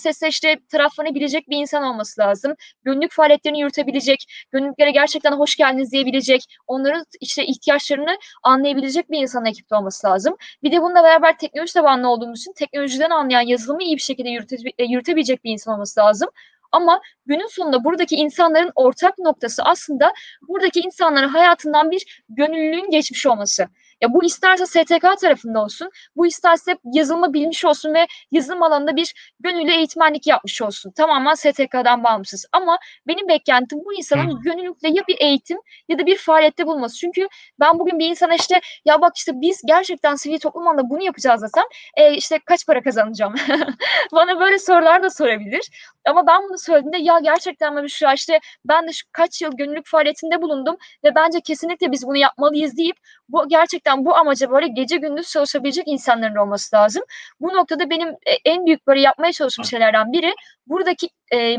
KSS 0.05 0.23
işte 0.23 0.57
taraflanabilecek 0.71 1.49
bir 1.49 1.57
insan 1.57 1.83
olması 1.83 2.21
lazım. 2.21 2.55
Gönüllülük 2.83 3.11
faaliyetlerini 3.11 3.59
yürütebilecek, 3.59 4.25
gönüllülüklere 4.51 4.91
gerçekten 4.91 5.31
hoş 5.31 5.55
geldiniz 5.55 5.91
diyebilecek, 5.91 6.41
onların 6.67 7.05
işte 7.21 7.45
ihtiyaçlarını 7.45 8.17
anlayabilecek 8.43 9.11
bir 9.11 9.19
insan 9.21 9.45
ekipte 9.45 9.75
olması 9.75 10.07
lazım. 10.07 10.35
Bir 10.63 10.71
de 10.71 10.81
bununla 10.81 11.03
beraber 11.03 11.37
teknoloji 11.37 11.73
tabanlı 11.73 12.09
olduğumuz 12.09 12.39
için 12.39 12.53
teknolojiden 12.53 13.09
anlayan 13.09 13.41
yazılımı 13.41 13.83
iyi 13.83 13.95
bir 13.95 14.01
şekilde 14.01 14.29
yürüte, 14.29 14.55
e, 14.77 14.83
yürütebilecek 14.83 15.43
bir 15.43 15.51
insan 15.51 15.73
olması 15.73 15.99
lazım. 15.99 16.29
Ama 16.71 17.01
günün 17.25 17.47
sonunda 17.47 17.83
buradaki 17.83 18.15
insanların 18.15 18.71
ortak 18.75 19.19
noktası 19.19 19.63
aslında 19.63 20.13
buradaki 20.47 20.79
insanların 20.79 21.27
hayatından 21.27 21.91
bir 21.91 22.23
gönüllülüğün 22.29 22.91
geçmiş 22.91 23.25
olması. 23.25 23.67
Ya 24.01 24.13
bu 24.13 24.23
isterse 24.23 24.65
STK 24.65 25.21
tarafında 25.21 25.63
olsun, 25.63 25.89
bu 26.15 26.27
isterse 26.27 26.77
yazılımı 26.93 27.33
bilmiş 27.33 27.65
olsun 27.65 27.93
ve 27.93 28.07
yazılım 28.31 28.63
alanında 28.63 28.95
bir 28.95 29.13
gönüllü 29.39 29.71
eğitmenlik 29.71 30.27
yapmış 30.27 30.61
olsun. 30.61 30.91
Tamamen 30.91 31.33
STK'dan 31.33 32.03
bağımsız. 32.03 32.45
Ama 32.51 32.77
benim 33.07 33.27
beklentim 33.27 33.79
bu 33.85 33.93
insanın 33.93 34.41
gönüllülükle 34.41 34.89
ya 34.89 35.03
bir 35.07 35.17
eğitim 35.19 35.57
ya 35.89 35.99
da 35.99 36.05
bir 36.05 36.17
faaliyette 36.17 36.67
bulması. 36.67 36.97
Çünkü 36.97 37.27
ben 37.59 37.79
bugün 37.79 37.99
bir 37.99 38.09
insana 38.09 38.35
işte 38.35 38.61
ya 38.85 39.01
bak 39.01 39.17
işte 39.17 39.31
biz 39.35 39.61
gerçekten 39.65 40.15
sivil 40.15 40.39
toplum 40.39 40.67
alanında 40.67 40.89
bunu 40.89 41.03
yapacağız 41.03 41.41
desem 41.41 41.63
e, 41.95 42.13
işte 42.13 42.39
kaç 42.45 42.67
para 42.67 42.81
kazanacağım? 42.81 43.35
Bana 44.11 44.39
böyle 44.39 44.59
sorular 44.59 45.03
da 45.03 45.09
sorabilir. 45.09 45.69
Ama 46.05 46.27
ben 46.27 46.41
bunu 46.49 46.57
söylediğimde 46.57 46.97
ya 46.97 47.19
gerçekten 47.19 47.73
mi 47.73 47.89
şu 47.89 48.05
işte 48.15 48.39
ben 48.65 48.87
de 48.87 48.91
şu 48.91 49.07
kaç 49.11 49.41
yıl 49.41 49.51
gönüllülük 49.57 49.87
faaliyetinde 49.87 50.41
bulundum 50.41 50.77
ve 51.03 51.15
bence 51.15 51.41
kesinlikle 51.41 51.91
biz 51.91 52.07
bunu 52.07 52.17
yapmalıyız 52.17 52.77
deyip 52.77 52.97
bu 53.29 53.47
gerçekten 53.49 53.84
bu 54.05 54.15
amaca 54.15 54.49
böyle 54.51 54.67
gece 54.67 54.97
gündüz 54.97 55.29
çalışabilecek 55.29 55.87
insanların 55.87 56.35
olması 56.35 56.75
lazım. 56.75 57.03
Bu 57.39 57.47
noktada 57.47 57.89
benim 57.89 58.09
e, 58.09 58.31
en 58.45 58.65
büyük 58.65 58.87
böyle 58.87 59.01
yapmaya 59.01 59.33
çalıştığım 59.33 59.65
şeylerden 59.65 60.11
biri 60.11 60.33
buradaki 60.67 61.09
e, 61.33 61.57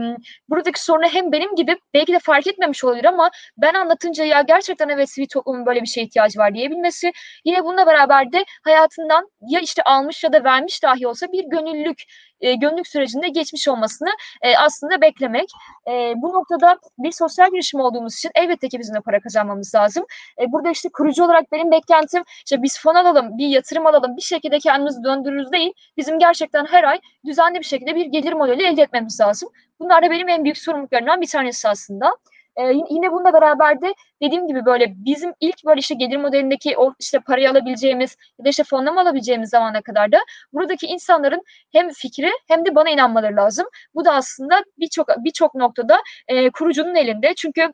buradaki 0.48 0.84
sorunu 0.84 1.06
hem 1.06 1.32
benim 1.32 1.54
gibi 1.54 1.76
belki 1.94 2.12
de 2.12 2.18
fark 2.18 2.46
etmemiş 2.46 2.84
olabilir 2.84 3.04
ama 3.04 3.30
ben 3.56 3.74
anlatınca 3.74 4.24
ya 4.24 4.42
gerçekten 4.42 4.88
evet 4.88 5.10
sivil 5.10 5.26
toplumun 5.26 5.66
böyle 5.66 5.82
bir 5.82 5.86
şeye 5.86 6.02
ihtiyacı 6.02 6.38
var 6.38 6.54
diyebilmesi. 6.54 7.12
Yine 7.44 7.64
bununla 7.64 7.86
beraber 7.86 8.32
de 8.32 8.44
hayatından 8.64 9.30
ya 9.48 9.60
işte 9.60 9.82
almış 9.82 10.24
ya 10.24 10.32
da 10.32 10.44
vermiş 10.44 10.82
dahi 10.82 11.06
olsa 11.06 11.32
bir 11.32 11.44
gönüllülük 11.44 12.02
e, 12.40 12.54
gönüllülük 12.54 12.86
sürecinde 12.86 13.28
geçmiş 13.28 13.68
olmasını 13.68 14.08
e, 14.42 14.56
aslında 14.56 15.00
beklemek. 15.00 15.48
E, 15.88 16.14
bu 16.16 16.32
noktada 16.32 16.78
bir 16.98 17.12
sosyal 17.12 17.50
girişim 17.50 17.80
olduğumuz 17.80 18.14
için 18.14 18.30
elbette 18.34 18.68
ki 18.68 18.78
bizim 18.78 18.94
de 18.94 19.00
para 19.00 19.20
kazanmamız 19.20 19.74
lazım. 19.74 20.04
E, 20.40 20.52
burada 20.52 20.70
işte 20.70 20.88
kurucu 20.92 21.24
olarak 21.24 21.52
benim 21.52 21.70
beklentim 21.70 22.22
işte 22.44 22.62
biz 22.62 22.80
fon 22.80 22.94
alalım, 22.94 23.38
bir 23.38 23.48
yatırım 23.48 23.86
alalım, 23.86 24.16
bir 24.16 24.22
şekilde 24.22 24.58
kendimizi 24.58 25.04
döndürürüz 25.04 25.52
değil. 25.52 25.72
Bizim 25.96 26.18
gerçekten 26.18 26.66
her 26.66 26.84
ay 26.84 27.00
düzenli 27.26 27.58
bir 27.58 27.64
şekilde 27.64 27.94
bir 27.94 28.06
gelir 28.06 28.32
modeli 28.32 28.66
elde 28.66 28.80
etmemiz 28.96 29.20
lazım. 29.20 29.48
Bunlar 29.80 30.02
da 30.02 30.10
benim 30.10 30.28
en 30.28 30.44
büyük 30.44 30.58
sorumluluklarımdan 30.58 31.20
bir 31.20 31.26
tanesi 31.26 31.68
aslında. 31.68 32.16
Ee, 32.56 32.72
yine 32.90 33.12
bununla 33.12 33.32
beraber 33.32 33.82
de 33.82 33.94
dediğim 34.22 34.48
gibi 34.48 34.64
böyle 34.64 34.94
bizim 34.96 35.32
ilk 35.40 35.64
böyle 35.66 35.80
işte 35.80 35.94
gelir 35.94 36.16
modelindeki 36.16 36.78
o 36.78 36.94
işte 37.00 37.20
parayı 37.20 37.50
alabileceğimiz 37.50 38.16
ya 38.38 38.44
da 38.44 38.48
işte 38.48 38.64
fonlama 38.64 39.00
alabileceğimiz 39.00 39.50
zamana 39.50 39.82
kadar 39.82 40.12
da 40.12 40.18
buradaki 40.52 40.86
insanların 40.86 41.42
hem 41.72 41.90
fikri 41.90 42.30
hem 42.48 42.64
de 42.64 42.74
bana 42.74 42.90
inanmaları 42.90 43.36
lazım. 43.36 43.66
Bu 43.94 44.04
da 44.04 44.14
aslında 44.14 44.64
birçok 44.78 45.08
birçok 45.18 45.54
noktada 45.54 45.98
e, 46.28 46.50
kurucunun 46.50 46.94
elinde. 46.94 47.34
Çünkü 47.34 47.72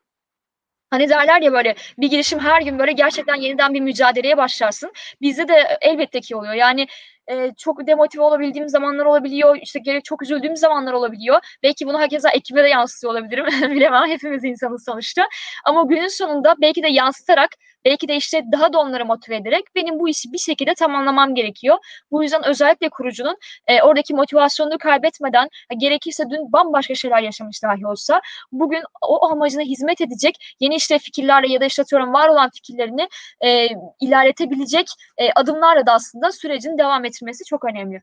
Hani 0.93 1.09
derler 1.09 1.43
ya 1.43 1.53
böyle 1.53 1.75
bir 1.99 2.11
girişim 2.11 2.39
her 2.39 2.63
gün 2.63 2.79
böyle 2.79 2.93
gerçekten 2.93 3.35
yeniden 3.35 3.75
bir 3.75 3.81
mücadeleye 3.81 4.37
başlarsın. 4.37 4.93
Bizde 5.21 5.49
de 5.49 5.79
elbette 5.81 6.21
ki 6.21 6.37
oluyor. 6.37 6.55
Yani 6.55 6.87
e, 7.33 7.55
çok 7.59 7.87
demotive 7.87 8.23
olabildiğim 8.23 8.69
zamanlar 8.69 9.05
olabiliyor. 9.05 9.59
İşte 9.63 9.79
gerek 9.79 10.05
çok 10.05 10.23
üzüldüğüm 10.23 10.57
zamanlar 10.57 10.93
olabiliyor. 10.93 11.41
Belki 11.63 11.87
bunu 11.87 12.01
herkese 12.01 12.29
ekibe 12.29 12.65
de 12.65 12.69
yansıtıyor 12.69 13.13
olabilirim. 13.13 13.47
Bilemem. 13.71 14.09
Hepimiz 14.09 14.45
insanız 14.45 14.85
sonuçta. 14.85 15.29
Ama 15.65 15.83
günün 15.83 16.09
sonunda 16.09 16.55
belki 16.61 16.83
de 16.83 16.89
yansıtarak 16.89 17.51
belki 17.85 18.09
de 18.09 18.17
işte 18.17 18.45
daha 18.53 18.73
da 18.73 18.79
onları 18.79 19.07
motive 19.07 19.37
ederek 19.37 19.65
benim 19.75 19.99
bu 19.99 20.09
işi 20.09 20.33
bir 20.33 20.39
şekilde 20.39 20.75
tamamlamam 20.75 21.35
gerekiyor. 21.35 21.79
Bu 22.11 22.23
yüzden 22.23 22.45
özellikle 22.45 22.89
kurucunun 22.89 23.37
e, 23.67 23.83
oradaki 23.83 24.15
motivasyonunu 24.15 24.79
kaybetmeden 24.79 25.49
e, 25.71 25.75
gerekirse 25.75 26.25
dün 26.31 26.53
bambaşka 26.53 26.95
şeyler 26.95 27.23
yaşamış 27.23 27.63
dahi 27.63 27.87
olsa 27.87 28.21
bugün 28.53 28.83
o 29.03 29.27
amacına 29.27 29.63
hizmet 29.63 30.01
edecek 30.01 30.55
yeni 30.61 30.75
işte 30.75 30.99
fikirlerle 30.99 31.53
ya 31.53 31.61
da 31.61 31.65
işte 31.65 31.83
atıyorum 31.83 32.13
var 32.13 32.29
olan 32.29 32.51
fikirlerini 32.55 33.09
e, 33.45 33.69
ilerletebilecek 34.01 34.87
e, 35.19 35.33
adımlarla 35.33 35.87
da 35.87 35.93
aslında 35.93 36.33
sürecin 36.33 36.79
devam 36.79 37.05
ettirmesi 37.23 37.45
çok 37.45 37.65
önemli. 37.65 38.03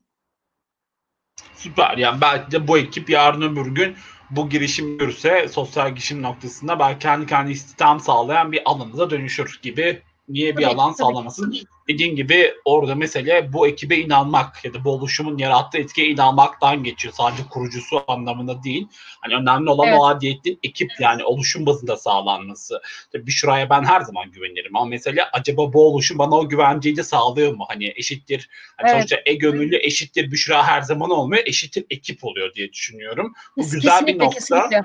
Süper. 1.56 1.98
Yani 1.98 2.22
de 2.52 2.68
bu 2.68 2.78
ekip 2.78 3.10
yarın 3.10 3.42
öbür 3.42 3.76
gün 3.76 3.96
bu 4.30 4.50
girişim 4.50 4.98
görürse 4.98 5.48
sosyal 5.48 5.90
girişim 5.90 6.22
noktasında 6.22 6.80
belki 6.80 7.00
kendi 7.00 7.26
kendi 7.26 7.52
istihdam 7.52 8.00
sağlayan 8.00 8.52
bir 8.52 8.62
alanına 8.66 9.10
dönüşür 9.10 9.60
gibi 9.62 10.02
niye 10.30 10.58
bir 10.58 10.64
alan 10.64 10.92
sağlamasın? 10.92 11.56
Dediğin 11.88 12.16
gibi 12.16 12.54
orada 12.66 12.96
mesele 12.96 13.54
bu 13.54 13.68
ekibe 13.68 13.98
inanmak 13.98 14.66
ya 14.66 14.74
da 14.74 14.84
bu 14.84 14.92
oluşumun 14.92 15.38
yarattığı 15.38 15.78
etkiye 15.78 16.08
inanmaktan 16.08 16.84
geçiyor. 16.84 17.14
Sadece 17.14 17.44
kurucusu 17.50 18.04
anlamında 18.08 18.64
değil. 18.64 18.88
Hani 19.22 19.36
önemli 19.36 19.70
olan 19.70 19.88
Evet. 19.88 19.98
o 20.00 20.08
adiyetliğin 20.08 20.60
ekip 20.64 20.92
yani 21.00 21.24
oluşum 21.24 21.66
bazında 21.66 21.98
sağlanması. 21.98 22.82
Tabii 23.12 23.28
Büşra'ya 23.28 23.70
ben 23.70 23.84
her 23.84 24.02
zaman 24.02 24.32
güvenirim 24.32 24.76
ama 24.76 24.86
mesela 24.86 25.30
acaba 25.34 25.74
bu 25.74 25.88
oluşum 25.88 26.18
bana 26.18 26.36
o 26.36 26.50
güvenceyi 26.50 26.98
de 26.98 27.04
sağlıyor 27.04 27.54
mu? 27.54 27.66
Hani 27.68 27.94
eşittir. 27.96 28.50
Hani 28.78 28.90
Evet. 28.90 29.00
Sonuçta 29.00 29.18
e 29.26 29.34
gönüllü 29.34 29.78
eşittir 29.78 30.32
Büşra 30.32 30.68
her 30.68 30.82
zaman 30.82 31.10
olmuyor. 31.10 31.44
Eşittir 31.46 31.86
ekip 31.90 32.24
oluyor 32.24 32.54
diye 32.54 32.74
düşünüyorum. 32.74 33.34
Bu 33.58 33.70
güzel 33.70 34.08
bir 34.08 34.20
nokta. 34.20 34.40
Kesinlikle. 34.40 34.84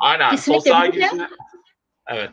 Aynen. 0.00 0.30
Kesinlikle. 0.30 0.60
Sosyal 0.60 0.88
Bir 0.88 0.92
girişimine... 0.92 1.28
Evet. 2.06 2.30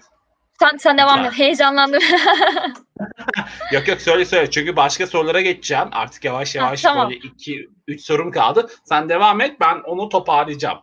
Sen, 0.59 0.77
sen 0.77 0.97
devam 0.97 1.25
et. 1.25 1.31
Heyecanlandım. 1.39 2.01
Yok 3.71 3.87
yok 3.87 4.01
söyle 4.01 4.25
söyle. 4.25 4.51
Çünkü 4.51 4.75
başka 4.75 5.07
sorulara 5.07 5.41
geçeceğim. 5.41 5.87
Artık 5.91 6.25
yavaş 6.25 6.55
yavaş 6.55 6.81
tamam. 6.81 7.09
böyle 7.09 7.19
2 7.19 7.69
3 7.87 8.01
sorum 8.01 8.31
kaldı. 8.31 8.67
Sen 8.83 9.09
devam 9.09 9.41
et. 9.41 9.59
Ben 9.59 9.81
onu 9.85 10.09
toparlayacağım. 10.09 10.77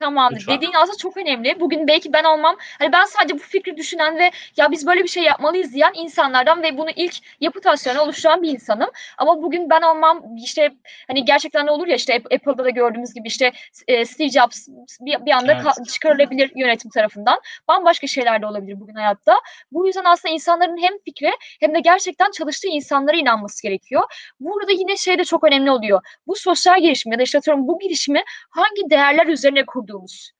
Tamamdır. 0.00 0.36
Lütfen. 0.36 0.56
Dediğin 0.56 0.72
aslında 0.72 0.96
çok 0.96 1.16
önemli. 1.16 1.60
Bugün 1.60 1.86
belki 1.86 2.12
ben 2.12 2.24
olmam. 2.24 2.56
Hani 2.78 2.92
ben 2.92 3.04
sadece 3.04 3.34
bu 3.34 3.38
fikri 3.38 3.76
düşünen 3.76 4.18
ve 4.18 4.30
ya 4.56 4.70
biz 4.70 4.86
böyle 4.86 5.02
bir 5.02 5.08
şey 5.08 5.22
yapmalıyız 5.22 5.74
diyen 5.74 5.92
insanlardan 5.94 6.62
ve 6.62 6.78
bunu 6.78 6.90
ilk 6.96 7.16
yapı 7.40 7.60
taşlarını 7.60 8.02
oluşturan 8.02 8.42
bir 8.42 8.48
insanım. 8.48 8.90
Ama 9.18 9.42
bugün 9.42 9.70
ben 9.70 9.82
olmam 9.82 10.22
işte 10.44 10.70
hani 11.06 11.24
gerçekten 11.24 11.66
ne 11.66 11.70
olur 11.70 11.86
ya 11.86 11.96
işte 11.96 12.14
App- 12.16 12.34
Apple'da 12.34 12.64
da 12.64 12.70
gördüğümüz 12.70 13.14
gibi 13.14 13.28
işte 13.28 13.52
e, 13.88 14.04
Steve 14.04 14.28
Jobs 14.28 14.68
bir, 15.00 15.26
bir 15.26 15.30
anda 15.30 15.52
Evet. 15.52 15.64
ka- 15.64 15.92
çıkarılabilir 15.92 16.52
yönetim 16.56 16.90
tarafından. 16.90 17.40
Bambaşka 17.68 18.06
şeyler 18.06 18.42
de 18.42 18.46
olabilir 18.46 18.80
bugün 18.80 18.94
hayatta. 18.94 19.36
Bu 19.72 19.86
yüzden 19.86 20.04
aslında 20.04 20.34
insanların 20.34 20.82
hem 20.82 20.92
fikre 21.04 21.30
hem 21.60 21.74
de 21.74 21.80
gerçekten 21.80 22.30
çalıştığı 22.30 22.68
insanlara 22.68 23.16
inanması 23.16 23.62
gerekiyor. 23.62 24.02
Burada 24.40 24.72
yine 24.72 24.96
şey 24.96 25.18
de 25.18 25.24
çok 25.24 25.44
önemli 25.44 25.70
oluyor. 25.70 26.02
Bu 26.26 26.36
sosyal 26.36 26.80
girişim 26.80 27.12
ya 27.12 27.18
da 27.18 27.22
işte 27.22 27.38
atıyorum 27.38 27.68
bu 27.68 27.78
girişimi 27.78 28.22
hangi 28.50 28.90
değerler 28.90 29.26
üzerine 29.26 29.64
kurduğumuz. 29.90 30.39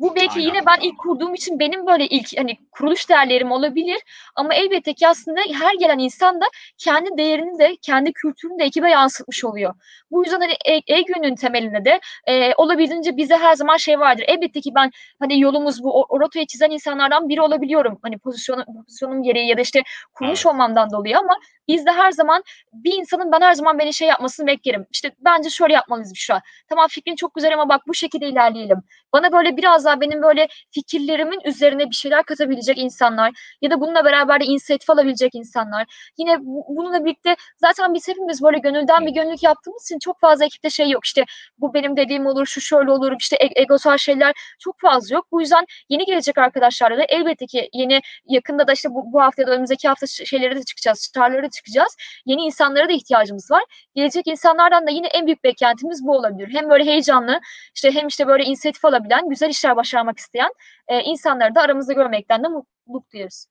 Bu 0.00 0.14
belki 0.14 0.32
Aynen. 0.38 0.48
yine 0.48 0.66
ben 0.66 0.80
ilk 0.82 0.98
kurduğum 0.98 1.34
için 1.34 1.58
benim 1.58 1.86
böyle 1.86 2.06
ilk 2.06 2.38
hani 2.38 2.56
kuruluş 2.72 3.08
değerlerim 3.08 3.52
olabilir 3.52 3.98
ama 4.36 4.54
elbette 4.54 4.94
ki 4.94 5.08
aslında 5.08 5.40
her 5.40 5.74
gelen 5.74 5.98
insan 5.98 6.40
da 6.40 6.44
kendi 6.78 7.18
değerini 7.18 7.58
de 7.58 7.76
kendi 7.82 8.12
kültürünü 8.12 8.58
de 8.58 8.64
ekibe 8.64 8.90
yansıtmış 8.90 9.44
oluyor. 9.44 9.74
Bu 10.10 10.24
yüzden 10.24 10.40
hani 10.40 10.52
e- 10.64 10.94
EGÜ'nün 10.94 11.34
temelinde 11.34 11.84
de 11.84 12.00
e, 12.26 12.54
olabildiğince 12.54 13.16
bize 13.16 13.36
her 13.36 13.54
zaman 13.54 13.76
şey 13.76 14.00
vardır. 14.00 14.24
Elbette 14.28 14.60
ki 14.60 14.70
ben 14.74 14.90
hani 15.18 15.40
yolumuz 15.40 15.82
bu 15.82 16.00
o, 16.00 16.06
o 16.08 16.20
rotayı 16.20 16.46
çizen 16.46 16.70
insanlardan 16.70 17.28
biri 17.28 17.42
olabiliyorum. 17.42 17.98
Hani 18.02 18.18
pozisyonum, 18.18 18.64
pozisyonum 18.86 19.22
gereği 19.22 19.48
ya 19.48 19.56
da 19.56 19.60
işte 19.60 19.82
kurmuş 20.14 20.46
Evet. 20.46 20.54
olmamdan 20.54 20.90
dolayı 20.90 21.18
ama 21.18 21.36
biz 21.68 21.86
de 21.86 21.90
her 21.90 22.10
zaman 22.10 22.42
bir 22.72 22.92
insanın 22.92 23.32
ben 23.32 23.40
her 23.40 23.52
zaman 23.54 23.78
beni 23.78 23.94
şey 23.94 24.08
yapmasını 24.08 24.46
beklerim. 24.46 24.86
İşte 24.92 25.10
bence 25.18 25.50
şöyle 25.50 25.74
yapmalıyız 25.74 26.12
şu 26.16 26.34
an. 26.34 26.40
Tamam 26.68 26.86
fikrin 26.88 27.16
çok 27.16 27.34
güzel 27.34 27.54
ama 27.54 27.68
bak 27.68 27.82
bu 27.88 27.94
şekilde 27.94 28.28
ilerleyelim. 28.28 28.82
Bana 29.12 29.32
böyle 29.32 29.56
biraz 29.56 29.86
daha 29.90 30.00
benim 30.00 30.22
böyle 30.22 30.48
fikirlerimin 30.70 31.40
üzerine 31.44 31.90
bir 31.90 31.94
şeyler 31.94 32.22
katabilecek 32.22 32.78
insanlar 32.78 33.30
ya 33.62 33.70
da 33.70 33.80
bununla 33.80 34.04
beraber 34.04 34.40
de 34.40 34.44
inisiyatif 34.44 34.90
alabilecek 34.90 35.34
insanlar. 35.34 36.12
Yine 36.18 36.36
bu- 36.40 36.64
bununla 36.68 37.04
birlikte 37.04 37.36
zaten 37.56 37.94
biz 37.94 38.08
hepimiz 38.08 38.42
böyle 38.42 38.58
gönülden 38.58 39.06
bir 39.06 39.10
gönüllük 39.12 39.42
yaptığımız 39.42 39.84
için 39.84 39.98
çok 39.98 40.20
fazla 40.20 40.44
ekipte 40.44 40.70
şey 40.70 40.90
yok. 40.90 41.04
İşte 41.04 41.24
bu 41.58 41.74
benim 41.74 41.96
dediğim 41.96 42.26
olur, 42.26 42.46
şu 42.46 42.60
şöyle 42.60 42.90
olur, 42.90 43.12
işte 43.20 43.36
e- 43.36 43.62
egosal 43.62 43.96
şeyler 43.98 44.32
çok 44.58 44.80
fazla 44.80 45.14
yok. 45.14 45.26
Bu 45.32 45.40
yüzden 45.40 45.64
yeni 45.88 46.04
gelecek 46.04 46.38
arkadaşlarla 46.38 46.98
da 46.98 47.04
elbette 47.08 47.46
ki 47.46 47.68
yeni 47.72 48.00
yakında 48.26 48.66
da 48.66 48.72
işte 48.72 48.88
bu, 48.90 49.12
bu 49.12 49.20
hafta 49.22 49.42
ya 49.42 49.48
da 49.48 49.52
önümüzdeki 49.52 49.88
hafta 49.88 50.06
şeylere 50.06 50.56
de 50.56 50.62
çıkacağız, 50.62 51.10
çağrılara 51.14 51.50
çıkacağız. 51.50 51.96
Yeni 52.26 52.42
insanlara 52.42 52.88
da 52.88 52.92
ihtiyacımız 52.92 53.50
var. 53.50 53.62
Gelecek 53.94 54.26
insanlardan 54.26 54.86
da 54.86 54.90
yine 54.90 55.06
en 55.06 55.26
büyük 55.26 55.44
beklentimiz 55.44 56.06
bu 56.06 56.16
olabilir. 56.16 56.48
Hem 56.54 56.70
böyle 56.70 56.84
heyecanlı, 56.84 57.40
işte 57.74 57.90
hem 57.90 58.06
işte 58.06 58.26
böyle 58.26 58.44
inisiyatif 58.44 58.84
alabilen, 58.84 59.28
güzel 59.28 59.48
işler 59.48 59.76
başarmak 59.80 60.18
isteyen 60.18 60.50
e, 60.88 61.00
insanları 61.02 61.54
da 61.54 61.60
aramızda 61.60 61.92
görmekten 61.92 62.44
de 62.44 62.48
mutluluk 62.48 63.12
duyuyoruz. 63.12 63.46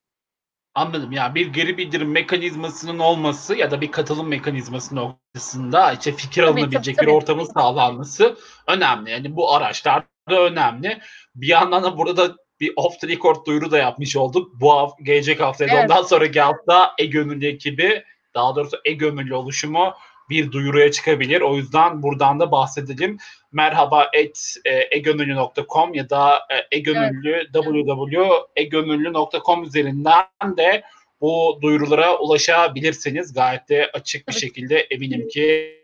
Anladım. 0.75 1.11
Ya 1.11 1.36
bir 1.36 1.47
geri 1.47 1.77
bildirim 1.77 2.11
mekanizmasının 2.11 2.99
olması 2.99 3.55
ya 3.55 3.71
da 3.71 3.82
bir 3.82 3.91
katılım 3.91 4.27
mekanizması 4.27 4.95
noktasında 4.95 5.91
işte 5.91 6.11
fikir 6.11 6.41
Tabii, 6.41 6.51
alınabilecek 6.51 6.95
tabii, 6.95 7.05
bir 7.05 7.11
tabii. 7.11 7.17
ortamın 7.17 7.45
sağlanması 7.45 8.38
önemli. 8.67 9.11
Yani 9.11 9.36
bu 9.36 9.53
araçlar 9.53 10.03
da 10.30 10.41
önemli. 10.41 10.99
Bir 11.36 11.47
yandan 11.47 11.84
da 11.84 11.97
burada 11.97 12.17
da 12.17 12.36
bir 12.59 12.73
off 12.75 12.99
the 12.99 13.07
record 13.07 13.45
duyuru 13.45 13.71
da 13.71 13.77
yapmış 13.77 14.15
olduk. 14.15 14.61
Bu 14.61 14.73
hafta, 14.73 15.03
gelecek 15.03 15.39
hafta 15.39 15.65
Evet. 15.65 15.84
ondan 15.84 16.03
sonraki 16.03 16.41
hafta 16.41 16.91
E-Gönüllü 16.97 17.47
ekibi 17.47 18.03
daha 18.36 18.55
doğrusu 18.55 18.77
E-Gönüllü 18.86 19.36
oluşumu 19.36 19.93
bir 20.30 20.51
duyuruya 20.51 20.91
çıkabilir. 20.91 21.41
O 21.41 21.55
yüzden 21.55 22.03
buradan 22.03 22.39
da 22.39 22.51
bahsedelim. 22.51 23.17
Merhaba 23.51 24.09
et 24.13 24.55
e, 24.65 24.97
egönüllü.com 24.97 25.93
ya 25.93 26.09
da 26.09 26.36
e, 26.36 26.77
egönüllü 26.77 27.47
www.egönüllü.com 27.53 29.63
üzerinden 29.63 30.57
de 30.57 30.84
bu 31.21 31.59
duyurulara 31.61 32.17
ulaşabilirsiniz. 32.17 33.34
Gayet 33.34 33.69
de 33.69 33.89
açık 33.93 34.27
bir 34.27 34.34
şekilde 34.34 34.80
eminim 34.80 35.27
ki 35.27 35.75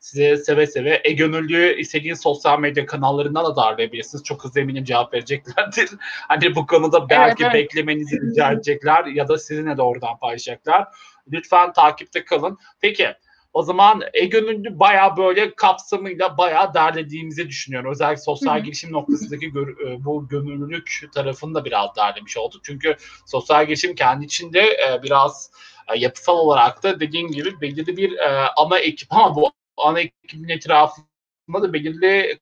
size 0.00 0.36
seve 0.36 0.66
seve 0.66 1.00
e-gönüllü 1.04 1.80
istediğiniz 1.80 2.20
sosyal 2.20 2.60
medya 2.60 2.86
kanallarından 2.86 3.44
da 3.44 3.56
darlayabilirsiniz. 3.56 4.24
Çok 4.24 4.44
hızlı 4.44 4.60
eminim 4.60 4.84
cevap 4.84 5.14
vereceklerdir. 5.14 5.90
Hani 6.28 6.54
bu 6.54 6.66
konuda 6.66 7.08
belki 7.08 7.44
evet. 7.44 7.54
beklemenizi 7.54 8.20
rica 8.20 8.52
edecekler 8.52 9.04
ya 9.04 9.28
da 9.28 9.38
sizinle 9.38 9.76
de 9.76 9.82
oradan 9.82 10.18
paylaşacaklar. 10.18 10.88
Lütfen 11.32 11.72
takipte 11.72 12.24
kalın. 12.24 12.58
Peki 12.80 13.08
o 13.52 13.62
zaman 13.62 14.02
e-gönüllü 14.12 14.78
bayağı 14.78 15.16
böyle 15.16 15.54
kapsamıyla 15.54 16.38
bayağı 16.38 16.74
derlediğimizi 16.74 17.48
düşünüyorum. 17.48 17.90
Özellikle 17.90 18.22
sosyal 18.22 18.54
Hı 18.54 18.60
hı. 18.60 18.64
girişim 18.64 18.92
noktasındaki 18.92 19.50
gör- 19.52 19.86
e, 19.86 20.04
bu 20.04 20.28
gönüllülük 20.28 21.08
tarafını 21.14 21.54
da 21.54 21.64
biraz 21.64 21.96
derlemiş 21.96 22.36
olduk. 22.36 22.60
Çünkü 22.64 22.96
sosyal 23.26 23.66
girişim 23.66 23.94
kendi 23.94 24.24
içinde 24.24 24.60
e, 24.60 25.02
biraz 25.02 25.50
e, 25.94 25.98
yapısal 25.98 26.36
olarak 26.36 26.82
da 26.82 27.00
dediğin 27.00 27.28
gibi 27.28 27.60
belirli 27.60 27.96
bir 27.96 28.18
e, 28.18 28.48
ana 28.56 28.78
ekip 28.78 29.12
ama 29.12 29.34
bu 29.34 29.52
ana 29.76 30.00
ekibin 30.00 30.48
etrafında 30.48 31.62
da 31.62 31.72
belirli 31.72 32.38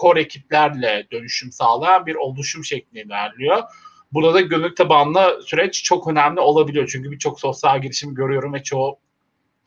core 0.00 0.20
ekiplerle 0.20 1.06
dönüşüm 1.12 1.52
sağlayan 1.52 2.06
bir 2.06 2.14
oluşum 2.14 2.64
şeklinde 2.64 3.02
ilerliyor. 3.02 3.62
Burada 4.12 4.34
da 4.34 4.40
gönüllü 4.40 4.74
tabanlı 4.74 5.42
süreç 5.46 5.82
çok 5.84 6.08
önemli 6.08 6.40
olabiliyor. 6.40 6.88
Çünkü 6.92 7.10
birçok 7.10 7.40
sosyal 7.40 7.82
girişim 7.82 8.14
görüyorum 8.14 8.52
ve 8.52 8.62
çoğu 8.62 8.98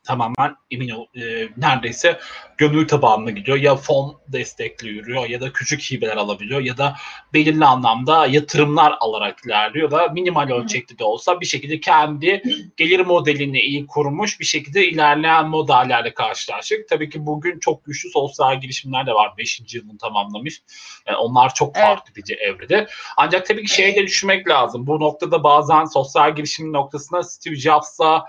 tamamen 0.04 0.56
emin 0.72 0.90
ol, 0.90 1.06
e, 1.16 1.50
neredeyse 1.58 2.20
gönül 2.58 2.88
tabanlı 2.88 3.32
gidiyor. 3.32 3.58
Ya 3.58 3.76
fon 3.76 4.22
destekli 4.28 4.88
yürüyor 4.88 5.30
ya 5.30 5.42
da 5.42 5.54
küçük 5.54 5.82
hibeler 5.82 6.18
alabiliyor 6.18 6.62
ya 6.62 6.78
da 6.78 6.96
belirli 7.34 7.66
anlamda 7.66 8.26
yatırımlar 8.26 8.96
alarak 9.00 9.46
ilerliyor 9.46 9.92
da 9.92 10.08
minimal 10.08 10.50
ölçekli 10.50 11.00
de 11.00 11.04
olsa 11.04 11.42
bir 11.42 11.46
şekilde 11.46 11.80
kendi 11.80 12.44
gelir 12.78 13.00
modelini 13.00 13.60
iyi 13.60 13.88
kurmuş 13.88 14.40
bir 14.40 14.46
şekilde 14.46 14.88
ilerleyen 14.88 15.48
modellerle 15.50 16.14
karşılaştık. 16.14 16.90
Tabii 16.90 17.10
ki 17.10 17.26
bugün 17.26 17.60
çok 17.60 17.86
güçlü 17.86 18.10
sosyal 18.10 18.62
girişimler 18.62 19.08
de 19.08 19.14
var. 19.14 19.34
5. 19.38 19.62
yılını 19.74 19.98
tamamlamış. 19.98 20.62
Yani 21.08 21.18
onlar 21.18 21.54
çok 21.54 21.78
Evet. 21.78 21.88
farklı 21.88 22.16
bir 22.16 22.38
evrede. 22.38 22.88
Ancak 23.18 23.46
tabii 23.46 23.64
ki 23.64 23.74
şeyi 23.74 23.96
de 23.96 24.04
düşünmek 24.04 24.50
lazım. 24.50 24.88
Bu 24.88 25.00
noktada 25.00 25.44
bazen 25.44 25.86
sosyal 25.86 26.36
girişim 26.36 26.74
noktasında 26.74 27.24
Steve 27.24 27.56
Jobs'a 27.56 28.18
e, 28.18 28.22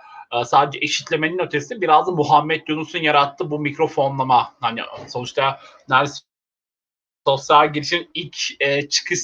sadece 0.47 0.79
eşitlemenin 0.83 1.39
ötesi 1.39 1.81
biraz 1.81 2.07
da 2.07 2.11
Muhammed 2.11 2.61
Yunus'un 2.69 2.99
yarattığı 2.99 3.51
bu 3.51 3.59
mikrofonlama. 3.59 4.55
Hani 4.61 4.81
sonuçta 5.09 5.61
neredeyse 5.89 6.23
sosyal 7.27 7.73
girişim 7.73 8.09
ilk 8.15 8.37
e, 8.61 8.89
çıkış 8.89 9.21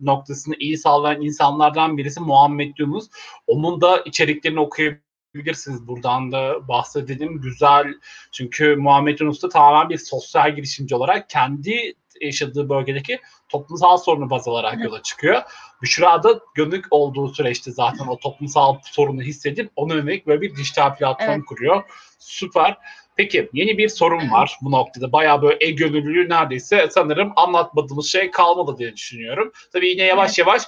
noktasını 0.00 0.54
iyi 0.58 0.78
sağlayan 0.78 1.22
insanlardan 1.22 1.98
birisi 1.98 2.20
Muhammed 2.20 2.74
Yunus. 2.78 3.08
Onun 3.46 3.80
da 3.80 4.00
içeriklerini 4.00 4.60
okuyabilirsiniz. 4.60 5.88
Buradan 5.88 6.32
da 6.32 6.68
bahsedelim. 6.68 7.40
Güzel. 7.40 7.94
Çünkü 8.32 8.76
Muhammed 8.76 9.20
Yunus 9.20 9.42
da 9.42 9.48
tamamen 9.48 9.88
bir 9.88 9.98
sosyal 9.98 10.56
girişimci 10.56 10.94
olarak 10.94 11.30
kendi 11.30 11.94
yaşadığı 12.20 12.68
bölgedeki 12.68 13.20
toplumsal 13.54 13.96
sorunu 13.96 14.30
baz 14.30 14.48
alarak 14.48 14.84
yola 14.84 15.02
çıkıyor. 15.02 15.42
Büşra 15.82 16.22
da 16.22 16.40
gönük 16.54 16.84
olduğu 16.90 17.28
süreçte 17.28 17.70
zaten 17.70 18.06
o 18.06 18.18
toplumsal 18.18 18.76
sorunu 18.82 19.22
hissedip 19.22 19.72
ona 19.76 19.94
yönelik 19.94 20.26
böyle 20.26 20.40
bir 20.40 20.56
dijital 20.56 20.96
platform 20.96 21.30
Evet. 21.30 21.44
kuruyor. 21.48 21.82
Süper. 22.18 22.76
Peki 23.16 23.50
yeni 23.52 23.78
bir 23.78 23.88
sorun 23.88 24.30
var 24.30 24.56
bu 24.62 24.70
noktada. 24.70 25.12
Bayağı 25.12 25.42
böyle 25.42 25.56
e-gönüllülüğü 25.60 26.28
neredeyse 26.28 26.88
sanırım 26.90 27.32
anlatmadığımız 27.36 28.06
şey 28.06 28.30
kalmadı 28.30 28.78
diye 28.78 28.96
düşünüyorum. 28.96 29.52
Tabii 29.72 29.88
yine 29.88 30.02
yavaş 30.02 30.38
yavaş 30.38 30.62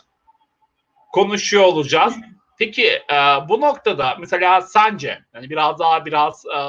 konuşuyor 1.13 1.65
olacağız. 1.65 2.15
Peki 2.59 2.87
e, 2.87 3.17
bu 3.49 3.61
noktada 3.61 4.17
mesela 4.21 4.61
sence 4.61 5.19
yani 5.35 5.51
biraz 5.51 5.79
daha 5.79 6.07
biraz 6.07 6.45
e, 6.47 6.61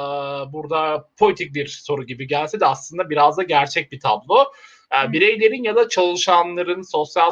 burada 0.52 1.08
politik 1.18 1.54
bir 1.54 1.66
soru 1.66 2.06
gibi 2.06 2.26
gelse 2.26 2.60
de 2.60 2.66
aslında 2.66 3.10
biraz 3.10 3.36
da 3.36 3.42
gerçek 3.42 3.92
bir 3.92 4.00
tablo. 4.00 4.52
E, 4.94 5.12
bireylerin 5.12 5.62
ya 5.62 5.76
da 5.76 5.88
çalışanların 5.88 6.82
sosyal 6.82 7.30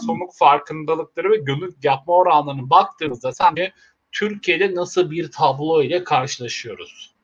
sorumluluk 0.00 0.34
farkındalıkları 0.34 1.30
ve 1.30 1.36
gönül 1.36 1.72
yapma 1.82 2.14
oranlarına 2.14 2.70
baktığınızda 2.70 3.32
sence 3.32 3.72
Türkiye'de 4.12 4.74
nasıl 4.74 5.10
bir 5.10 5.30
tablo 5.30 5.82
ile 5.82 6.04
karşılaşıyoruz? 6.04 7.14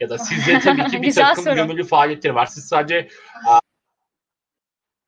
Ya 0.00 0.10
da 0.10 0.18
sizde 0.18 0.58
tabii 0.64 0.86
ki 0.86 1.02
bir 1.02 1.14
takım 1.14 1.44
soru. 1.44 1.54
gönüllü 1.54 1.84
faaliyetleri 1.84 2.34
var. 2.34 2.46
Siz 2.46 2.68
sadece 2.68 3.08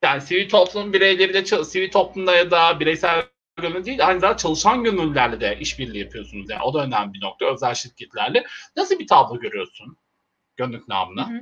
yani 0.03 0.21
sivil 0.21 0.49
toplum 0.49 0.93
bireyleri 0.93 1.35
de 1.35 1.65
sivil 1.65 1.91
toplumda 1.91 2.37
ya 2.37 2.51
da 2.51 2.81
bireysel 2.81 3.25
gönüllü 3.57 3.85
değil 3.85 4.07
aynı 4.07 4.21
zamanda 4.21 4.37
çalışan 4.37 4.85
gönüllülerle 4.85 5.41
de 5.41 5.59
işbirliği 5.61 5.99
yapıyorsunuz. 5.99 6.51
Yani 6.51 6.63
o 6.63 6.75
da 6.75 6.85
önemli 6.85 7.13
bir 7.13 7.21
nokta 7.21 7.47
özel 7.47 7.75
şirketlerle. 7.75 8.45
Nasıl 8.77 8.99
bir 8.99 9.07
tablo 9.07 9.41
görüyorsun 9.41 9.97
gönüllük 10.57 10.89
namına? 10.89 11.31
Hı 11.31 11.35
hı. 11.35 11.41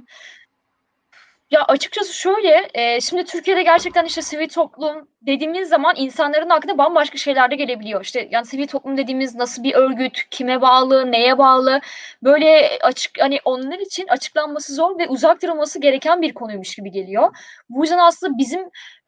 Ya 1.51 1.65
açıkçası 1.65 2.15
şöyle, 2.15 2.69
e, 2.75 3.01
şimdi 3.01 3.25
Türkiye'de 3.25 3.63
gerçekten 3.63 4.05
işte 4.05 4.23
sivil 4.23 4.49
toplum 4.49 5.09
dediğimiz 5.23 5.69
zaman 5.69 5.95
insanların 5.97 6.51
aklına 6.51 6.79
bambaşka 6.79 7.19
şeyler 7.19 7.51
de 7.51 7.57
gelebiliyor. 7.57 8.05
İşte 8.05 8.29
yani 8.31 8.47
sivil 8.47 8.67
toplum 8.67 8.97
dediğimiz 8.97 9.35
nasıl 9.35 9.63
bir 9.63 9.75
örgüt, 9.75 10.19
kime 10.31 10.61
bağlı, 10.61 11.13
neye 11.13 11.39
bağlı, 11.39 11.81
böyle 12.23 12.79
açık 12.83 13.21
hani 13.21 13.39
onlar 13.45 13.79
için 13.79 14.07
açıklanması 14.09 14.75
zor 14.75 14.99
ve 14.99 15.09
uzak 15.09 15.43
durulması 15.43 15.81
gereken 15.81 16.23
bir 16.23 16.35
konuymuş 16.35 16.75
gibi 16.75 16.91
geliyor. 16.91 17.37
Bu 17.69 17.83
yüzden 17.83 17.99
aslında 17.99 18.39
bizim 18.39 18.61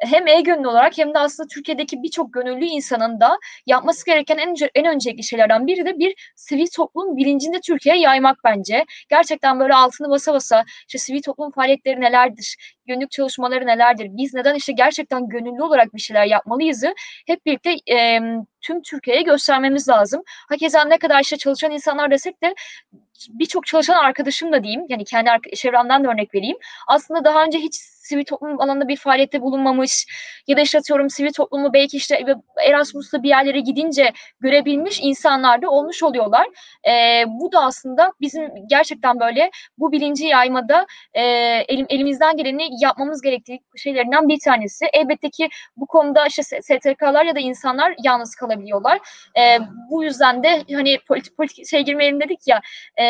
hem 0.03 0.29
e-gönüllü 0.29 0.69
olarak 0.69 0.99
hem 0.99 1.15
de 1.15 1.19
aslında 1.19 1.47
Türkiye'deki 1.49 2.03
birçok 2.03 2.33
gönüllü 2.33 2.65
insanın 2.65 3.21
da 3.21 3.39
yapması 3.67 4.07
gereken 4.07 4.39
en, 4.39 4.55
en 4.75 4.95
öncelikli 4.95 5.23
şeylerden 5.23 5.67
biri 5.67 5.87
de 5.87 5.99
bir 5.99 6.33
sivil 6.37 6.67
toplum 6.77 7.17
bilincinde 7.17 7.61
Türkiye'ye 7.61 8.01
yaymak 8.01 8.39
bence. 8.45 8.85
Gerçekten 9.11 9.61
böyle 9.61 9.75
altını 9.75 10.11
basa 10.11 10.35
basa 10.35 10.65
işte 10.89 10.99
sivil 10.99 11.23
toplum 11.23 11.51
faaliyetleri 11.51 12.01
nelerdir, 12.01 12.57
günlük 12.87 13.11
çalışmaları 13.11 13.67
nelerdir, 13.67 14.09
biz 14.11 14.35
neden 14.35 14.55
işte 14.55 14.73
gerçekten 14.73 15.29
gönüllü 15.29 15.63
olarak 15.63 15.95
bir 15.95 16.01
şeyler 16.01 16.25
yapmalıyızı 16.25 16.95
hep 17.27 17.47
birlikte 17.47 17.77
e, 17.91 18.21
tüm 18.61 18.83
Türkiye'ye 18.83 19.23
göstermemiz 19.23 19.89
lazım. 19.89 20.23
Hakeza 20.49 20.85
ne 20.85 20.99
kadar 20.99 21.21
işte 21.21 21.37
çalışan 21.37 21.71
insanlar 21.71 22.11
desek 22.11 22.43
de 22.43 22.55
birçok 23.31 23.67
çalışan 23.67 24.05
arkadaşım 24.05 24.53
da 24.53 24.65
diyeyim, 24.65 24.87
yani 24.89 25.05
kendi 25.05 25.31
çevremden 25.57 26.05
de 26.05 26.09
örnek 26.09 26.35
vereyim. 26.35 26.57
Aslında 26.89 27.25
daha 27.25 27.45
önce 27.45 27.59
hiç 27.59 27.75
sivil 28.03 28.25
toplum 28.25 28.61
alanında 28.61 28.89
bir 28.89 28.97
faaliyette 28.97 29.43
bulunmamış 29.43 30.07
ya 30.47 30.57
da 30.57 30.61
işte 30.61 30.79
atıyorum 30.79 31.11
sivil 31.11 31.33
toplumu 31.33 31.73
belki 31.73 31.97
işte 31.97 32.25
Erasmus'ta 32.69 33.23
bir 33.23 33.29
yerlere 33.29 33.61
gidince 33.61 34.13
görebilmiş 34.41 35.01
insanlar 35.03 35.63
da 35.63 35.71
olmuş 35.71 36.03
oluyorlar. 36.03 36.47
E, 36.89 37.25
bu 37.27 37.53
da 37.53 37.65
aslında 37.65 38.13
bizim 38.21 38.51
gerçekten 38.67 39.21
böyle 39.21 39.51
bu 39.79 39.93
bilinci 39.93 40.27
yaymada 40.27 40.87
e, 41.15 41.23
elim, 41.69 41.87
elimizden 41.89 42.37
geleni 42.37 42.69
yapmamız 42.83 43.23
gerektiği 43.23 43.61
şeylerinden 43.77 44.29
bir 44.29 44.41
tanesi. 44.41 44.87
Elbette 44.93 45.31
ki 45.31 45.49
bu 45.77 45.87
konuda 45.87 46.27
işte 46.27 46.43
STK'lar 46.43 47.25
ya 47.25 47.35
da 47.35 47.41
insanlar 47.41 47.95
yalnız 48.05 48.35
kalabiliyorlar. 48.35 48.99
E, 49.39 49.59
bu 49.91 50.05
yüzden 50.05 50.43
de 50.43 50.65
hani 50.75 50.99
politik 51.09 51.37
politik 51.37 51.69
şey 51.69 51.83
girmeyelim 51.83 52.21
dedik 52.21 52.41
ya 52.47 52.61
e, 52.97 53.05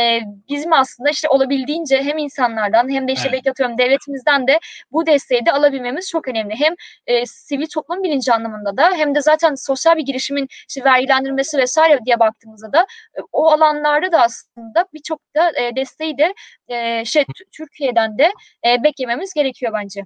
bizim 0.48 0.72
aslında 0.72 1.11
işte 1.11 1.28
olabildiğince 1.28 2.03
hem 2.03 2.18
insanlardan 2.18 2.90
hem 2.90 3.09
de 3.09 3.12
işte 3.12 3.28
evet. 3.28 3.32
belki 3.32 3.50
atıyorum 3.50 3.78
devletimizden 3.78 4.46
de 4.46 4.59
bu 4.92 5.07
desteği 5.07 5.46
de 5.46 5.53
alabilmemiz 5.53 6.11
çok 6.11 6.28
önemli. 6.28 6.55
Hem 6.55 6.74
e, 7.07 7.26
sivil 7.26 7.66
toplum 7.66 8.03
bilinci 8.03 8.32
anlamında 8.32 8.76
da 8.76 8.90
hem 8.94 9.14
de 9.14 9.22
zaten 9.22 9.55
sosyal 9.55 9.96
bir 9.96 10.03
girişimin 10.03 10.48
işte 10.68 10.84
vergilendirmesi 10.84 11.59
vesaire 11.59 11.98
diye 12.05 12.20
baktığımızda 12.20 12.72
da 12.72 12.80
e, 13.18 13.20
o 13.32 13.48
alanlarda 13.48 14.12
da 14.12 14.22
aslında 14.22 14.86
birçok 14.94 15.20
da 15.36 15.53
e, 15.61 15.76
desteği 15.76 16.18
de 16.18 16.34
e, 16.68 17.05
şey 17.05 17.24
Türkiye'den 17.53 18.18
de 18.18 18.32
e, 18.66 18.82
beklememiz 18.82 19.34
gerekiyor 19.34 19.72
bence. 19.74 20.05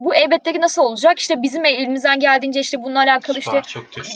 Bu 0.00 0.14
elbette 0.14 0.52
ki 0.52 0.60
nasıl 0.60 0.82
olacak? 0.82 1.18
İşte 1.18 1.42
bizim 1.42 1.64
elimizden 1.64 2.20
geldiğince 2.20 2.60
işte 2.60 2.82
bununla 2.82 2.98
alakalı 2.98 3.38
işte 3.38 3.62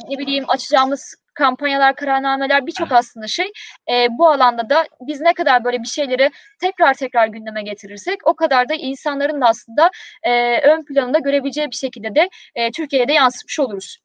ne 0.08 0.18
bileyim 0.18 0.44
açacağımız 0.48 1.16
kampanyalar, 1.36 1.96
kararnameler 1.96 2.66
birçok 2.66 2.92
aslında 2.92 3.28
şey. 3.28 3.52
E, 3.90 4.08
bu 4.10 4.28
alanda 4.28 4.70
da 4.70 4.86
biz 5.00 5.20
ne 5.20 5.34
kadar 5.34 5.64
böyle 5.64 5.82
bir 5.82 5.88
şeyleri 5.88 6.30
tekrar 6.60 6.94
tekrar 6.94 7.26
gündeme 7.26 7.62
getirirsek 7.62 8.26
o 8.26 8.36
kadar 8.36 8.68
da 8.68 8.74
insanların 8.74 9.40
da 9.40 9.46
aslında 9.46 9.90
e, 10.22 10.60
ön 10.60 10.84
planında 10.84 11.18
görebileceği 11.18 11.70
bir 11.70 11.76
şekilde 11.76 12.14
de 12.14 12.28
e, 12.54 12.70
Türkiye'de 12.70 13.12
yansıtmış 13.12 13.60
oluruz. 13.60 13.98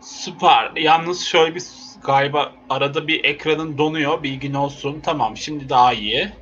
Süper. 0.00 0.72
Yalnız 0.76 1.24
şöyle 1.24 1.54
bir 1.54 1.62
galiba 2.04 2.52
arada 2.70 3.06
bir 3.06 3.24
ekranın 3.24 3.78
donuyor. 3.78 4.22
Bilgin 4.22 4.54
olsun. 4.54 5.00
Tamam 5.00 5.36
şimdi 5.36 5.68
daha 5.68 5.92
iyi. 5.92 6.32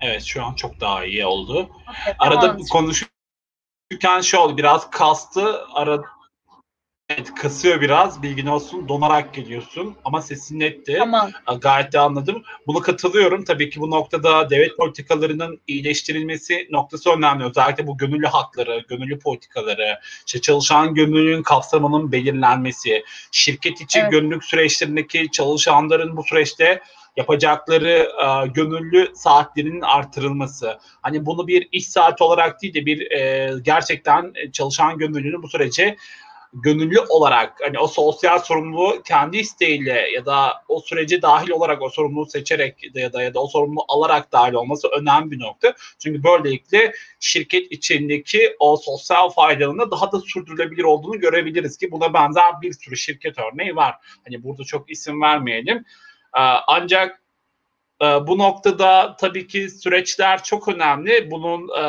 Evet 0.00 0.22
şu 0.22 0.44
an 0.44 0.54
çok 0.54 0.80
daha 0.80 1.04
iyi 1.04 1.26
oldu. 1.26 1.70
Okay, 1.82 2.14
arada 2.18 2.40
tamam. 2.40 2.62
konuşurken 2.72 4.20
şey 4.22 4.40
oldu 4.40 4.56
biraz 4.56 4.90
kastı. 4.90 5.66
Arada 5.72 6.04
Evet 7.08 7.34
kasıyor 7.34 7.80
biraz 7.80 8.22
bilgin 8.22 8.46
olsun 8.46 8.88
donarak 8.88 9.34
geliyorsun 9.34 9.96
ama 10.04 10.22
sesin 10.22 10.60
netti. 10.60 10.96
Tamam. 10.98 11.30
Gayet 11.60 11.92
de 11.92 11.98
anladım. 11.98 12.42
Buna 12.66 12.80
katılıyorum. 12.80 13.44
Tabii 13.44 13.70
ki 13.70 13.80
bu 13.80 13.90
noktada 13.90 14.50
devlet 14.50 14.76
politikalarının 14.76 15.60
iyileştirilmesi 15.66 16.68
noktası 16.70 17.10
önemli. 17.10 17.44
Özellikle 17.44 17.86
bu 17.86 17.96
gönüllü 17.96 18.26
hakları, 18.26 18.84
gönüllü 18.88 19.18
politikaları, 19.18 20.00
işte 20.26 20.40
çalışan 20.40 20.94
gönüllünün 20.94 21.42
kapsamının 21.42 22.12
belirlenmesi, 22.12 23.04
şirket 23.32 23.80
içi 23.80 23.98
evet. 23.98 24.10
gönüllülük 24.10 24.44
süreçlerindeki 24.44 25.30
çalışanların 25.30 26.16
bu 26.16 26.22
süreçte 26.22 26.80
yapacakları 27.16 28.08
e, 28.24 28.46
gönüllü 28.46 29.12
saatlerinin 29.14 29.80
artırılması. 29.80 30.78
Hani 31.02 31.26
bunu 31.26 31.46
bir 31.46 31.68
iş 31.72 31.88
saati 31.88 32.24
olarak 32.24 32.62
değil 32.62 32.74
de 32.74 32.86
bir 32.86 33.10
e, 33.10 33.52
gerçekten 33.62 34.32
çalışan 34.52 34.98
gönüllünün 34.98 35.42
bu 35.42 35.48
sürece 35.48 35.96
gönüllü 36.54 37.00
olarak 37.00 37.60
hani 37.62 37.78
o 37.78 37.86
sosyal 37.86 38.38
sorumluluğu 38.38 39.02
kendi 39.02 39.36
isteğiyle 39.36 40.08
ya 40.14 40.26
da 40.26 40.62
o 40.68 40.80
sürece 40.80 41.22
dahil 41.22 41.50
olarak 41.50 41.82
o 41.82 41.88
sorumluluğu 41.88 42.26
seçerek 42.26 42.94
ya 42.94 43.12
da 43.12 43.22
ya 43.22 43.34
da 43.34 43.42
o 43.42 43.48
sorumluluğu 43.48 43.84
alarak 43.88 44.32
dahil 44.32 44.52
olması 44.52 44.88
önemli 44.88 45.30
bir 45.30 45.40
nokta. 45.40 45.74
Çünkü 45.98 46.24
böylelikle 46.24 46.92
şirket 47.20 47.72
içindeki 47.72 48.56
o 48.58 48.76
sosyal 48.76 49.30
faydalarının 49.30 49.90
daha 49.90 50.12
da 50.12 50.20
sürdürülebilir 50.20 50.84
olduğunu 50.84 51.20
görebiliriz 51.20 51.76
ki 51.76 51.90
buna 51.90 52.14
benzer 52.14 52.60
bir 52.62 52.72
sürü 52.72 52.96
şirket 52.96 53.38
örneği 53.38 53.76
var. 53.76 53.94
Hani 54.24 54.42
burada 54.42 54.64
çok 54.64 54.90
isim 54.90 55.22
vermeyelim. 55.22 55.84
Ee, 56.36 56.40
ancak 56.66 57.23
bu 58.00 58.38
noktada 58.38 59.16
tabii 59.20 59.46
ki 59.46 59.70
süreçler 59.70 60.42
çok 60.42 60.68
önemli. 60.68 61.30
Bunun 61.30 61.68
e, 61.78 61.84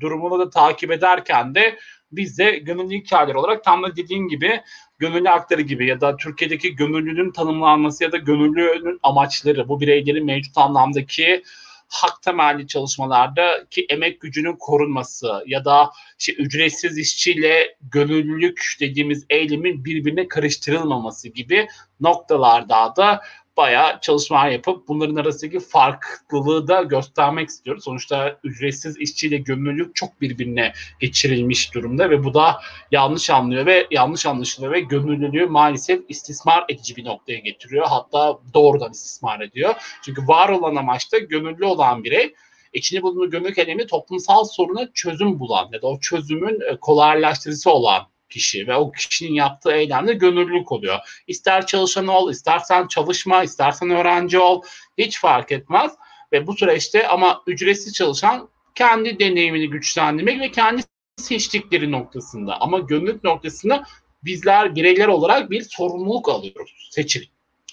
durumunu 0.00 0.38
da 0.38 0.50
takip 0.50 0.90
ederken 0.90 1.54
de 1.54 1.78
biz 2.12 2.38
de 2.38 2.50
gönüllü 2.50 2.94
hikayeler 2.94 3.34
olarak 3.34 3.64
tam 3.64 3.82
da 3.82 3.96
dediğin 3.96 4.28
gibi 4.28 4.60
gönüllü 4.98 5.28
hakları 5.28 5.60
gibi 5.60 5.86
ya 5.86 6.00
da 6.00 6.16
Türkiye'deki 6.16 6.76
gönüllünün 6.76 7.32
tanımlanması 7.32 8.04
ya 8.04 8.12
da 8.12 8.16
gönüllünün 8.16 8.98
amaçları 9.02 9.68
bu 9.68 9.80
bireylerin 9.80 10.26
mevcut 10.26 10.58
anlamdaki 10.58 11.42
hak 11.88 12.22
temelli 12.22 12.66
çalışmalarda 12.66 13.66
ki 13.70 13.86
emek 13.88 14.20
gücünün 14.20 14.56
korunması 14.56 15.42
ya 15.46 15.64
da 15.64 15.90
işte 16.18 16.32
ücretsiz 16.32 16.98
işçiyle 16.98 17.76
gönüllülük 17.80 18.62
dediğimiz 18.80 19.26
eylemin 19.30 19.84
birbirine 19.84 20.28
karıştırılmaması 20.28 21.28
gibi 21.28 21.68
noktalarda 22.00 22.96
da 22.96 23.20
bayağı 23.60 24.00
çalışmalar 24.00 24.48
yapıp 24.48 24.88
bunların 24.88 25.16
arasındaki 25.16 25.60
farklılığı 25.60 26.68
da 26.68 26.82
göstermek 26.82 27.48
istiyoruz. 27.48 27.84
Sonuçta 27.84 28.38
ücretsiz 28.44 28.96
işçiyle 28.98 29.36
gönüllülük 29.36 29.96
çok 29.96 30.20
birbirine 30.20 30.72
geçirilmiş 31.00 31.74
durumda 31.74 32.10
ve 32.10 32.24
bu 32.24 32.34
da 32.34 32.60
yanlış 32.90 33.30
anlıyor 33.30 33.66
ve 33.66 33.86
yanlış 33.90 34.26
anlaşılıyor 34.26 34.72
ve 34.72 34.80
gönüllülüğü 34.80 35.46
maalesef 35.46 36.00
istismar 36.08 36.64
edici 36.68 36.96
bir 36.96 37.04
noktaya 37.04 37.38
getiriyor. 37.38 37.86
Hatta 37.86 38.38
doğrudan 38.54 38.90
istismar 38.90 39.40
ediyor. 39.40 39.74
Çünkü 40.04 40.28
var 40.28 40.48
olan 40.48 40.76
amaçta 40.76 41.18
gönüllü 41.18 41.64
olan 41.64 42.04
birey 42.04 42.34
içinde 42.72 43.02
bulunduğu 43.02 43.30
gönüllülük 43.30 43.58
eylemi 43.58 43.86
toplumsal 43.86 44.44
soruna 44.44 44.92
çözüm 44.94 45.38
bulan 45.40 45.68
ya 45.72 45.82
da 45.82 45.86
o 45.86 46.00
çözümün 46.00 46.60
e, 46.60 46.76
kolaylaştırıcısı 46.76 47.70
olan 47.70 48.02
kişi 48.30 48.66
ve 48.66 48.76
o 48.76 48.92
kişinin 48.92 49.34
yaptığı 49.34 49.72
eylemde 49.72 50.12
gönüllülük 50.12 50.72
oluyor. 50.72 50.98
İster 51.26 51.66
çalışan 51.66 52.06
ol, 52.06 52.30
istersen 52.30 52.86
çalışma, 52.86 53.42
istersen 53.42 53.90
öğrenci 53.90 54.38
ol 54.38 54.62
hiç 54.98 55.20
fark 55.20 55.52
etmez. 55.52 55.92
Ve 56.32 56.46
bu 56.46 56.56
süreçte 56.56 57.08
ama 57.08 57.42
ücretsiz 57.46 57.94
çalışan 57.94 58.48
kendi 58.74 59.18
deneyimini 59.18 59.70
güçlendirmek 59.70 60.40
ve 60.40 60.50
kendi 60.50 60.82
seçtikleri 61.16 61.92
noktasında 61.92 62.60
ama 62.60 62.78
gönüllülük 62.78 63.24
noktasında 63.24 63.84
bizler 64.24 64.74
bireyler 64.74 65.08
olarak 65.08 65.50
bir 65.50 65.62
sorumluluk 65.62 66.28
alıyoruz 66.28 66.88
seçim 66.90 67.22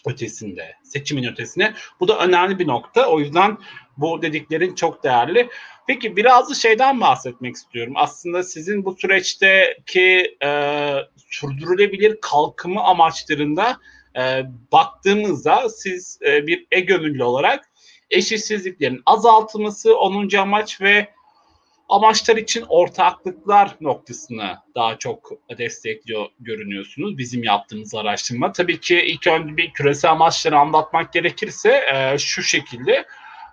ötesinde, 0.08 0.76
seçimin 0.84 1.24
ötesine. 1.24 1.74
Bu 2.00 2.08
da 2.08 2.20
önemli 2.20 2.60
bir 2.60 2.68
nokta. 2.68 3.10
O 3.10 3.20
yüzden 3.20 3.58
bu 3.98 4.22
dediklerin 4.22 4.76
çok 4.76 5.04
değerli. 5.04 5.50
Peki 5.88 6.16
biraz 6.16 6.50
da 6.50 6.54
şeyden 6.54 7.02
bahsetmek 7.02 7.56
istiyorum. 7.56 7.93
Aslında 7.95 8.43
sizin 8.43 8.86
bu 8.86 8.95
süreçteki 8.95 10.38
e, 10.43 10.91
sürdürülebilir 11.30 12.18
kalkımı 12.22 12.84
amaçlarında 12.84 13.78
e, 14.18 14.43
baktığımızda 14.72 15.70
siz 15.70 16.20
e, 16.26 16.48
bir 16.48 16.68
e-gönüllü 16.72 17.24
olarak 17.24 17.70
eşitsizliklerin 18.10 19.02
azaltılması 19.06 19.98
10. 19.98 20.36
amaç 20.38 20.82
ve 20.82 21.16
amaçlar 21.90 22.38
için 22.38 22.66
ortaklıklar 22.70 23.72
noktasını 23.82 24.58
daha 24.76 24.98
çok 24.98 25.32
destekliyor 25.58 26.26
görünüyorsunuz 26.40 27.18
bizim 27.18 27.44
yaptığımız 27.44 27.96
araştırma. 27.96 28.52
Tabii 28.52 28.80
ki 28.80 29.02
ilk 29.06 29.28
önce 29.28 29.58
bir 29.58 29.74
küresel 29.74 30.12
amaçları 30.12 30.58
anlatmak 30.58 31.14
gerekirse 31.14 31.84
e, 31.94 32.18
şu 32.18 32.44
şekilde 32.44 33.06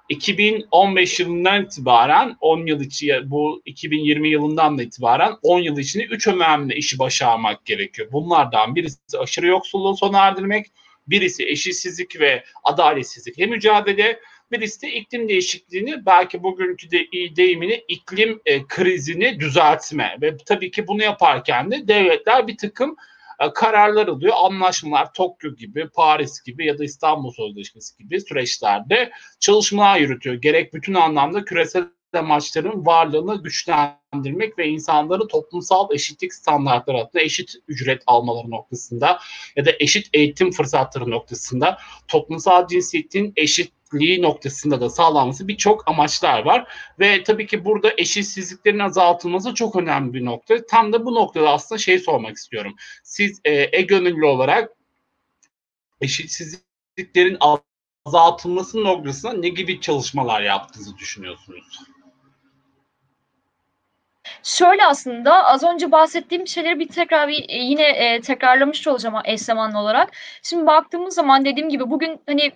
2015 0.08 1.20
yılından 1.20 1.64
itibaren 1.64 2.36
10 2.40 2.66
yıl 2.66 2.80
içi 2.80 3.20
bu 3.24 3.62
2020 3.64 4.28
yılından 4.28 4.78
da 4.78 4.82
itibaren 4.82 5.32
10 5.42 5.58
yıl 5.58 5.78
içinde 5.78 6.04
3 6.04 6.26
önemli 6.26 6.74
işi 6.74 6.98
başarmak 6.98 7.66
gerekiyor. 7.66 8.08
Bunlardan 8.12 8.74
birisi 8.74 9.18
aşırı 9.18 9.46
yoksulluğu 9.46 9.96
sona 9.96 10.18
erdirmek, 10.18 10.66
birisi 11.06 11.48
eşitsizlik 11.48 12.20
ve 12.20 12.44
adaletsizlikle 12.64 13.46
mücadele, 13.46 14.20
birisi 14.52 14.82
de 14.82 14.92
iklim 14.92 15.28
değişikliğini 15.28 16.06
belki 16.06 16.42
bugünkü 16.42 16.90
de 16.90 17.06
deyimini 17.36 17.84
iklim 17.88 18.40
e, 18.46 18.66
krizini 18.66 19.40
düzeltme 19.40 20.16
ve 20.22 20.36
tabii 20.36 20.70
ki 20.70 20.88
bunu 20.88 21.02
yaparken 21.02 21.70
de 21.70 21.88
devletler 21.88 22.46
bir 22.46 22.56
takım 22.56 22.96
e, 23.40 23.52
kararlar 23.52 24.08
alıyor. 24.08 24.34
Anlaşmalar 24.36 25.12
Tokyo 25.12 25.54
gibi, 25.54 25.88
Paris 25.88 26.42
gibi 26.42 26.66
ya 26.66 26.78
da 26.78 26.84
İstanbul 26.84 27.32
Sözleşmesi 27.32 27.96
gibi 27.98 28.20
süreçlerde 28.20 29.10
çalışmalar 29.40 29.98
yürütüyor. 29.98 30.36
Gerek 30.36 30.74
bütün 30.74 30.94
anlamda 30.94 31.44
küresel 31.44 31.84
amaçların 32.14 32.86
varlığını 32.86 33.42
güçlendirmek 33.42 34.58
ve 34.58 34.68
insanları 34.68 35.28
toplumsal 35.28 35.88
eşitlik 35.92 36.34
standartları 36.34 36.96
altında 36.96 37.22
eşit 37.22 37.54
ücret 37.68 38.02
almaları 38.06 38.50
noktasında 38.50 39.18
ya 39.56 39.64
da 39.64 39.70
eşit 39.80 40.08
eğitim 40.12 40.50
fırsatları 40.50 41.10
noktasında 41.10 41.78
toplumsal 42.08 42.66
cinsiyetin 42.66 43.32
eşitliği 43.94 44.22
noktasında 44.22 44.80
da 44.80 44.90
sağlanması 44.90 45.48
birçok 45.48 45.88
amaçlar 45.88 46.44
var. 46.44 46.66
Ve 46.98 47.22
tabii 47.22 47.46
ki 47.46 47.64
burada 47.64 47.92
eşitsizliklerin 47.98 48.78
azaltılması 48.78 49.54
çok 49.54 49.76
önemli 49.76 50.12
bir 50.12 50.24
nokta. 50.24 50.66
Tam 50.66 50.92
da 50.92 51.04
bu 51.04 51.14
noktada 51.14 51.50
aslında 51.50 51.78
şey 51.78 51.98
sormak 51.98 52.36
istiyorum. 52.36 52.74
Siz 53.04 53.40
e, 53.44 53.78
e-gönüllü 53.78 54.26
olarak 54.26 54.70
eşitsizliklerin 56.00 57.38
azaltılması 58.06 58.84
noktasında 58.84 59.32
ne 59.32 59.48
gibi 59.48 59.80
çalışmalar 59.80 60.42
yaptığınızı 60.42 60.96
düşünüyorsunuz? 60.98 61.78
Şöyle 64.42 64.84
aslında 64.86 65.44
az 65.44 65.62
önce 65.62 65.92
bahsettiğim 65.92 66.46
şeyleri 66.46 66.78
bir 66.78 66.88
tekrar 66.88 67.28
bir 67.28 67.44
e, 67.48 67.56
yine 67.56 67.82
e, 67.82 68.20
tekrarlamış 68.20 68.88
olacağım 68.88 69.14
eş 69.24 69.40
zamanlı 69.40 69.78
olarak. 69.78 70.12
Şimdi 70.42 70.66
baktığımız 70.66 71.14
zaman 71.14 71.44
dediğim 71.44 71.68
gibi 71.68 71.90
bugün 71.90 72.20
hani 72.26 72.52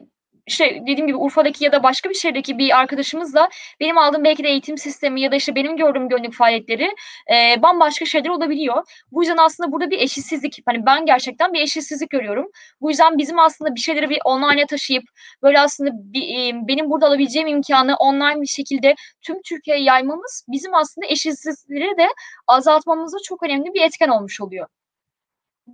işte 0.48 0.80
dediğim 0.82 1.06
gibi 1.06 1.16
Urfa'daki 1.16 1.64
ya 1.64 1.72
da 1.72 1.82
başka 1.82 2.10
bir 2.10 2.14
şehirdeki 2.14 2.58
bir 2.58 2.78
arkadaşımızla 2.78 3.48
benim 3.80 3.98
aldığım 3.98 4.24
belki 4.24 4.44
de 4.44 4.48
eğitim 4.48 4.78
sistemi 4.78 5.20
ya 5.20 5.32
da 5.32 5.36
işte 5.36 5.54
benim 5.54 5.76
gördüğüm 5.76 6.08
gönüllük 6.08 6.34
faaliyetleri 6.34 6.94
e, 7.32 7.62
bambaşka 7.62 8.04
şeyler 8.04 8.30
olabiliyor. 8.30 9.04
Bu 9.12 9.22
yüzden 9.22 9.36
aslında 9.36 9.72
burada 9.72 9.90
bir 9.90 9.98
eşitsizlik, 9.98 10.62
hani 10.66 10.86
ben 10.86 11.06
gerçekten 11.06 11.52
bir 11.52 11.60
eşitsizlik 11.60 12.10
görüyorum. 12.10 12.50
Bu 12.80 12.90
yüzden 12.90 13.18
bizim 13.18 13.38
aslında 13.38 13.74
bir 13.74 13.80
şeyleri 13.80 14.10
bir 14.10 14.18
online'a 14.24 14.66
taşıyıp 14.66 15.04
böyle 15.42 15.60
aslında 15.60 15.90
bir, 15.94 16.22
e, 16.22 16.68
benim 16.68 16.90
burada 16.90 17.06
alabileceğim 17.06 17.48
imkanı 17.48 17.96
online 17.96 18.40
bir 18.40 18.46
şekilde 18.46 18.94
tüm 19.22 19.42
Türkiye'ye 19.42 19.84
yaymamız 19.84 20.44
bizim 20.48 20.74
aslında 20.74 21.06
eşitsizlikleri 21.06 21.98
de 21.98 22.08
azaltmamızda 22.46 23.16
çok 23.24 23.42
önemli 23.42 23.74
bir 23.74 23.80
etken 23.82 24.08
olmuş 24.08 24.40
oluyor. 24.40 24.66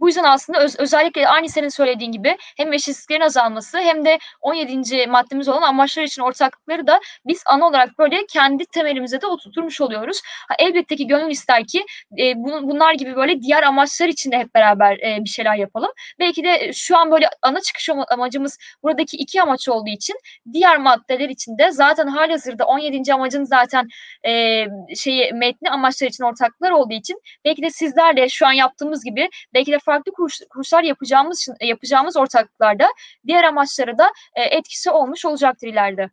Bu 0.01 0.07
yüzden 0.07 0.25
aslında 0.25 0.61
öz, 0.61 0.77
özellikle 0.79 1.29
aynı 1.29 1.49
senin 1.49 1.69
söylediğin 1.69 2.13
gibi 2.13 2.37
hem 2.57 2.73
eşitsizliklerin 2.73 3.21
azalması 3.21 3.79
hem 3.79 4.05
de 4.05 4.19
17. 4.41 5.07
maddemiz 5.07 5.49
olan 5.49 5.63
amaçlar 5.63 6.03
için 6.03 6.23
ortaklıkları 6.23 6.87
da 6.87 7.01
biz 7.27 7.43
ana 7.47 7.67
olarak 7.67 7.99
böyle 7.99 8.27
kendi 8.27 8.67
temelimize 8.67 9.21
de 9.21 9.27
oturtmuş 9.27 9.81
oluyoruz. 9.81 10.21
Ha, 10.49 10.55
elbette 10.59 10.97
ki 10.97 11.07
gönül 11.07 11.31
ister 11.31 11.67
ki 11.67 11.85
e, 12.19 12.35
bun, 12.37 12.71
bunlar 12.71 12.95
gibi 12.95 13.17
böyle 13.17 13.41
diğer 13.41 13.63
amaçlar 13.63 14.09
için 14.09 14.33
de 14.33 14.39
hep 14.39 14.55
beraber 14.55 14.99
e, 14.99 15.25
bir 15.25 15.29
şeyler 15.29 15.57
yapalım. 15.57 15.91
Belki 16.19 16.45
de 16.45 16.73
şu 16.73 16.99
an 16.99 17.11
böyle 17.11 17.29
ana 17.43 17.61
çıkış 17.61 17.89
amacımız 18.09 18.59
buradaki 18.83 19.17
iki 19.17 19.43
amaç 19.43 19.69
olduğu 19.69 19.91
için 19.91 20.17
diğer 20.53 20.79
maddeler 20.79 21.29
için 21.29 21.59
de 21.59 21.71
zaten 21.71 22.07
halihazırda 22.07 22.65
17. 22.65 23.15
amacın 23.15 23.45
zaten 23.45 23.89
e, 24.27 24.65
şeyi 24.97 25.33
metni 25.33 25.71
amaçlar 25.71 26.09
için 26.09 26.25
ortaklıklar 26.25 26.71
olduğu 26.71 26.95
için 26.95 27.21
belki 27.45 27.63
de 27.63 27.71
sizlerle 27.71 28.29
şu 28.29 28.47
an 28.47 28.53
yaptığımız 28.53 29.05
gibi 29.05 29.29
belki 29.55 29.73
de 29.73 29.79
farklı 29.85 30.13
kurs, 30.13 30.41
kurslar 30.51 30.83
yapacağımız 30.83 31.49
yapacağımız 31.61 32.17
ortaklıklarda 32.17 32.87
diğer 33.27 33.45
amaçlara 33.45 33.99
da 33.99 34.11
e, 34.35 34.43
etkisi 34.43 34.91
olmuş 34.91 35.25
olacaktır 35.25 35.69
ileride. 35.69 36.11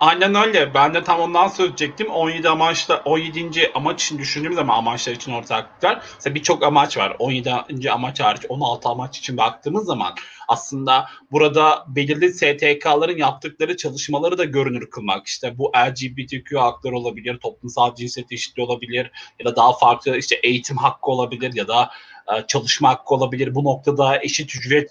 Aynen 0.00 0.34
öyle. 0.34 0.74
Ben 0.74 0.94
de 0.94 1.04
tam 1.04 1.20
ondan 1.20 1.48
söyleyecektim. 1.48 2.10
17 2.10 2.48
amaçla 2.48 3.02
17. 3.04 3.70
amaç 3.74 4.04
için 4.04 4.18
düşündüğüm 4.18 4.54
zaman 4.54 4.78
amaçlar 4.78 5.12
için 5.12 5.32
ortaklıklar. 5.32 6.02
Mesela 6.14 6.34
birçok 6.34 6.62
amaç 6.62 6.96
var. 6.96 7.16
17. 7.18 7.90
amaç 7.90 8.20
hariç 8.20 8.42
16 8.48 8.88
amaç 8.88 9.18
için 9.18 9.36
baktığımız 9.36 9.86
zaman 9.86 10.14
aslında 10.48 11.06
burada 11.30 11.84
belirli 11.88 12.34
STK'ların 12.34 13.18
yaptıkları 13.18 13.76
çalışmaları 13.76 14.38
da 14.38 14.44
görünür 14.44 14.90
kılmak. 14.90 15.26
İşte 15.26 15.58
bu 15.58 15.72
LGBTQ 15.76 16.60
hakları 16.60 16.96
olabilir, 16.96 17.38
toplumsal 17.38 17.94
cinsiyet 17.94 18.32
eşitliği 18.32 18.66
olabilir 18.66 19.10
ya 19.38 19.46
da 19.46 19.56
daha 19.56 19.72
farklı 19.78 20.16
işte 20.16 20.36
eğitim 20.42 20.76
hakkı 20.76 21.10
olabilir 21.10 21.54
ya 21.54 21.68
da 21.68 21.90
e, 22.34 22.46
çalışma 22.46 22.88
hakkı 22.88 23.14
olabilir. 23.14 23.54
Bu 23.54 23.64
noktada 23.64 24.22
eşit 24.22 24.56
ücret 24.56 24.90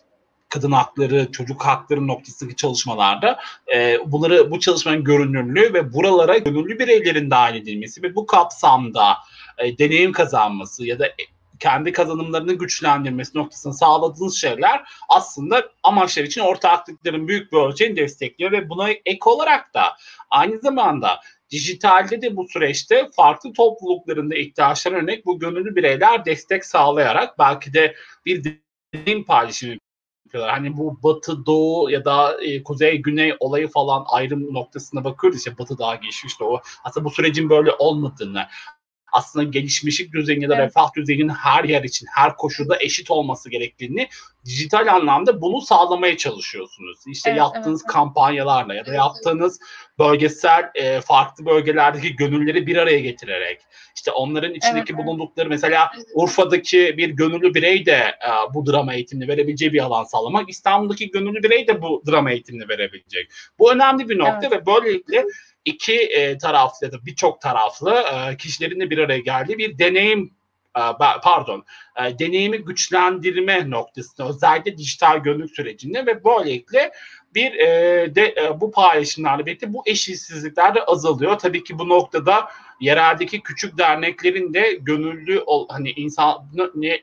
kadın 0.52 0.72
hakları, 0.72 1.32
çocuk 1.32 1.66
hakları 1.66 2.08
noktasındaki 2.08 2.56
çalışmalarda 2.56 3.40
e, 3.74 3.98
bunları 4.06 4.52
bu 4.52 4.60
çalışmanın 4.60 5.04
görünürlüğü 5.04 5.74
ve 5.74 5.94
buralara 5.94 6.38
gönüllü 6.38 6.80
bireylerin 6.80 7.32
dahil 7.32 7.56
edilmesi 7.56 8.04
ve 8.04 8.16
bu 8.16 8.26
kapsamda 8.26 9.18
e, 9.58 9.78
deneyim 9.78 10.12
kazanması 10.12 10.86
ya 10.86 11.00
da 11.00 11.08
kendi 11.60 11.92
kazanımlarını 11.92 12.54
güçlendirmesi 12.54 13.38
noktasını 13.38 13.74
sağladığınız 13.74 14.36
şeyler 14.42 14.84
aslında 15.10 15.70
amaçlar 15.84 16.24
için 16.24 16.42
ortaklıkların 16.42 17.28
büyük 17.28 17.52
bir 17.52 17.58
ölçeğini 17.58 17.96
destekliyor 17.96 18.52
ve 18.52 18.70
buna 18.70 18.90
ek 18.90 19.20
olarak 19.26 19.74
da 19.74 19.84
aynı 20.30 20.60
zamanda 20.60 21.20
dijitalde 21.50 22.22
de 22.22 22.38
bu 22.38 22.48
süreçte 22.48 23.10
farklı 23.16 23.54
topluluklarında 23.54 24.36
ihtiyaçlarına 24.36 24.98
örnek 24.98 25.26
bu 25.26 25.40
gönüllü 25.40 25.76
bireyler 25.76 26.26
destek 26.26 26.66
sağlayarak 26.66 27.40
belki 27.40 27.74
de 27.74 27.96
bir 28.26 28.44
deneyim 28.94 29.26
paylaşımı 29.26 29.76
yapıyorlar. 30.32 30.54
Hani 30.54 30.78
bu 30.78 31.04
batı 31.04 31.46
doğu 31.46 31.90
ya 31.90 32.06
da 32.06 32.44
e, 32.44 32.64
kuzey 32.64 32.98
güney 32.98 33.36
olayı 33.40 33.68
falan 33.68 34.06
ayrım 34.08 34.54
noktasına 34.54 35.04
bakıyoruz 35.04 35.38
işte 35.40 35.58
batı 35.58 35.78
daha 35.78 35.96
gelişmiş 35.96 36.40
doğu. 36.40 36.62
Aslında 36.84 37.06
bu 37.06 37.10
sürecin 37.10 37.50
böyle 37.50 37.72
olmadığını 37.80 38.44
aslında 39.12 39.44
gelişmişlik 39.44 40.14
düzeyinde 40.14 40.50
da 40.50 40.56
evet. 40.56 40.66
refah 40.66 40.94
düzeyinin 40.96 41.30
her 41.30 41.64
yer 41.64 41.84
için 41.84 42.08
her 42.16 42.36
koşulda 42.36 42.78
eşit 42.80 43.12
olması 43.12 43.50
gerektiğini 43.50 44.08
dijital 44.46 44.88
anlamda 44.88 45.42
bunu 45.42 45.62
sağlamaya 45.62 46.18
çalışıyorsunuz. 46.18 47.00
İşte 47.08 47.30
evet, 47.30 47.40
yaptığınız 47.40 47.82
evet, 47.82 47.94
kampanyalarla 47.94 48.74
ya 48.74 48.86
da 48.86 48.94
yaptığınız 48.94 49.60
bölgesel 50.00 50.72
e, 50.76 51.02
farklı 51.02 51.46
bölgelerdeki 51.46 52.16
gönülleri 52.16 52.68
bir 52.68 52.78
araya 52.78 53.00
getirerek 53.00 53.62
işte 53.96 54.12
onların 54.12 54.54
içindeki 54.54 54.94
evet, 54.94 55.06
bulundukları 55.06 55.50
mesela 55.50 55.92
Urfa'daki 56.14 56.98
bir 56.98 57.10
gönüllü 57.10 57.54
birey 57.54 57.86
de 57.86 57.98
e, 57.98 58.54
bu 58.54 58.66
drama 58.66 58.94
eğitimini 58.94 59.28
verebileceği 59.28 59.74
bir 59.74 59.84
alan 59.84 60.04
sağlamak. 60.04 60.50
İstanbul'daki 60.50 61.12
gönüllü 61.12 61.44
birey 61.44 61.68
de 61.68 61.82
bu 61.82 62.04
drama 62.08 62.32
eğitimini 62.32 62.70
verebilecek. 62.70 63.32
Bu 63.60 63.74
önemli 63.74 64.10
bir 64.10 64.20
nokta 64.20 64.48
evet. 64.48 64.52
ve 64.52 64.66
böylelikle 64.66 65.26
iki 65.66 65.94
e, 65.94 66.38
taraflı 66.38 66.86
ya 66.86 66.92
da 66.92 67.06
birçok 67.06 67.42
taraflı 67.42 68.04
e, 68.14 68.38
kişilerin 68.38 68.80
de 68.80 68.90
bir 68.90 68.98
araya 68.98 69.20
geldiği 69.20 69.58
bir 69.58 69.78
deneyim 69.78 70.34
e, 70.78 70.82
pardon 71.24 71.66
e, 72.00 72.20
deneyimi 72.20 72.58
güçlendirme 72.58 73.70
noktasında 73.70 74.30
özellikle 74.30 74.78
dijital 74.78 75.18
gönüllük 75.18 75.56
sürecinde 75.56 76.06
ve 76.06 76.24
böylelikle 76.24 76.92
bir 77.36 77.54
e, 77.54 78.16
de 78.16 78.36
e, 78.38 78.62
bu 78.62 78.72
paylaşımlarla 78.72 79.46
birlikte 79.46 79.74
bu 79.74 79.84
eşitsizlikler 79.86 80.76
de 80.76 80.84
azalıyor. 80.84 81.40
Tabii 81.40 81.64
ki 81.64 81.80
bu 81.80 81.90
noktada 81.90 82.48
yereldeki 82.80 83.42
küçük 83.42 83.78
derneklerin 83.78 84.54
de 84.54 84.78
gönüllü 84.82 85.44
hani 85.70 85.92
insan 85.92 86.46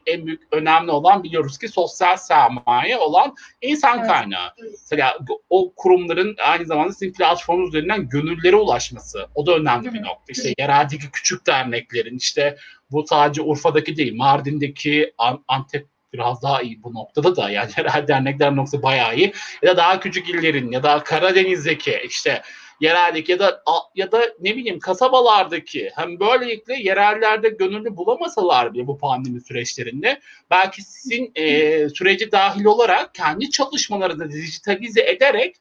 en 0.07 0.27
büyük 0.27 0.43
önemli 0.53 0.91
olan 0.91 1.23
biliyoruz 1.23 1.59
ki 1.59 1.69
sosyal 1.69 2.17
sermaye 2.17 2.99
olan 2.99 3.35
insan 3.63 3.99
evet. 3.99 4.09
kaynağı. 4.09 4.51
Mesela 4.63 5.19
o 5.51 5.73
kurumların 5.77 6.37
aynı 6.47 6.67
zamanda 6.67 6.93
sizin 6.93 7.13
platform 7.13 7.69
üzerinden 7.69 8.09
gönüllere 8.09 8.57
ulaşması 8.57 9.29
o 9.35 9.47
da 9.47 9.57
önemli 9.57 9.95
bir 9.95 10.03
nokta. 10.03 10.25
İşte 10.29 10.53
yereldeki 10.59 11.11
küçük 11.11 11.47
derneklerin 11.47 12.17
işte 12.17 12.57
bu 12.91 13.07
sadece 13.07 13.43
Urfa'daki 13.43 13.97
değil 13.97 14.17
Mardin'deki 14.17 15.15
Antep 15.49 15.87
biraz 16.13 16.43
daha 16.43 16.63
iyi 16.63 16.83
bu 16.83 16.95
noktada 16.95 17.37
da 17.37 17.51
yani 17.51 17.71
yerel 17.79 18.09
dernekler 18.09 18.57
noktası 18.57 18.83
bayağı 18.83 19.17
iyi. 19.17 19.33
Ya 19.63 19.73
da 19.73 19.77
daha 19.77 20.01
küçük 20.01 20.29
illerin 20.29 20.71
ya 20.71 20.83
da 20.83 21.05
Karadeniz'deki 21.05 22.01
işte 22.05 22.43
yerellik 22.81 23.29
ya 23.29 23.39
da 23.39 23.63
ya 23.95 24.13
da 24.13 24.23
ne 24.41 24.57
bileyim 24.57 24.79
kasabalardaki 24.79 25.91
hem 25.95 26.21
böylelikle 26.21 26.75
yerellerde 26.75 27.49
gönüllü 27.49 27.97
bulamasalar 27.97 28.75
bile 28.75 28.87
bu 28.87 28.99
pandemi 28.99 29.41
süreçlerinde 29.41 30.21
belki 30.51 30.83
sizin 30.83 31.33
e, 31.35 31.89
süreci 31.89 32.33
dahil 32.33 32.65
olarak 32.65 33.15
kendi 33.15 33.51
çalışmalarını 33.51 34.31
dijitalize 34.31 35.03
ederek 35.03 35.57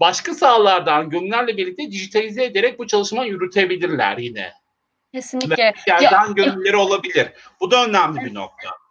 başka 0.00 0.34
sahalardan 0.34 1.10
gönüllerle 1.10 1.56
birlikte 1.56 1.90
dijitalize 1.90 2.44
ederek 2.44 2.78
bu 2.78 2.86
çalışmayı 2.86 3.30
yürütebilirler 3.30 4.18
yine. 4.18 4.52
Kesinlikle. 5.12 5.72
Yerden 5.88 6.26
ya, 6.26 6.32
gönülleri 6.36 6.76
olabilir. 6.76 7.28
Bu 7.60 7.70
da 7.70 7.84
önemli 7.84 8.20
bir 8.20 8.34
nokta. 8.34 8.83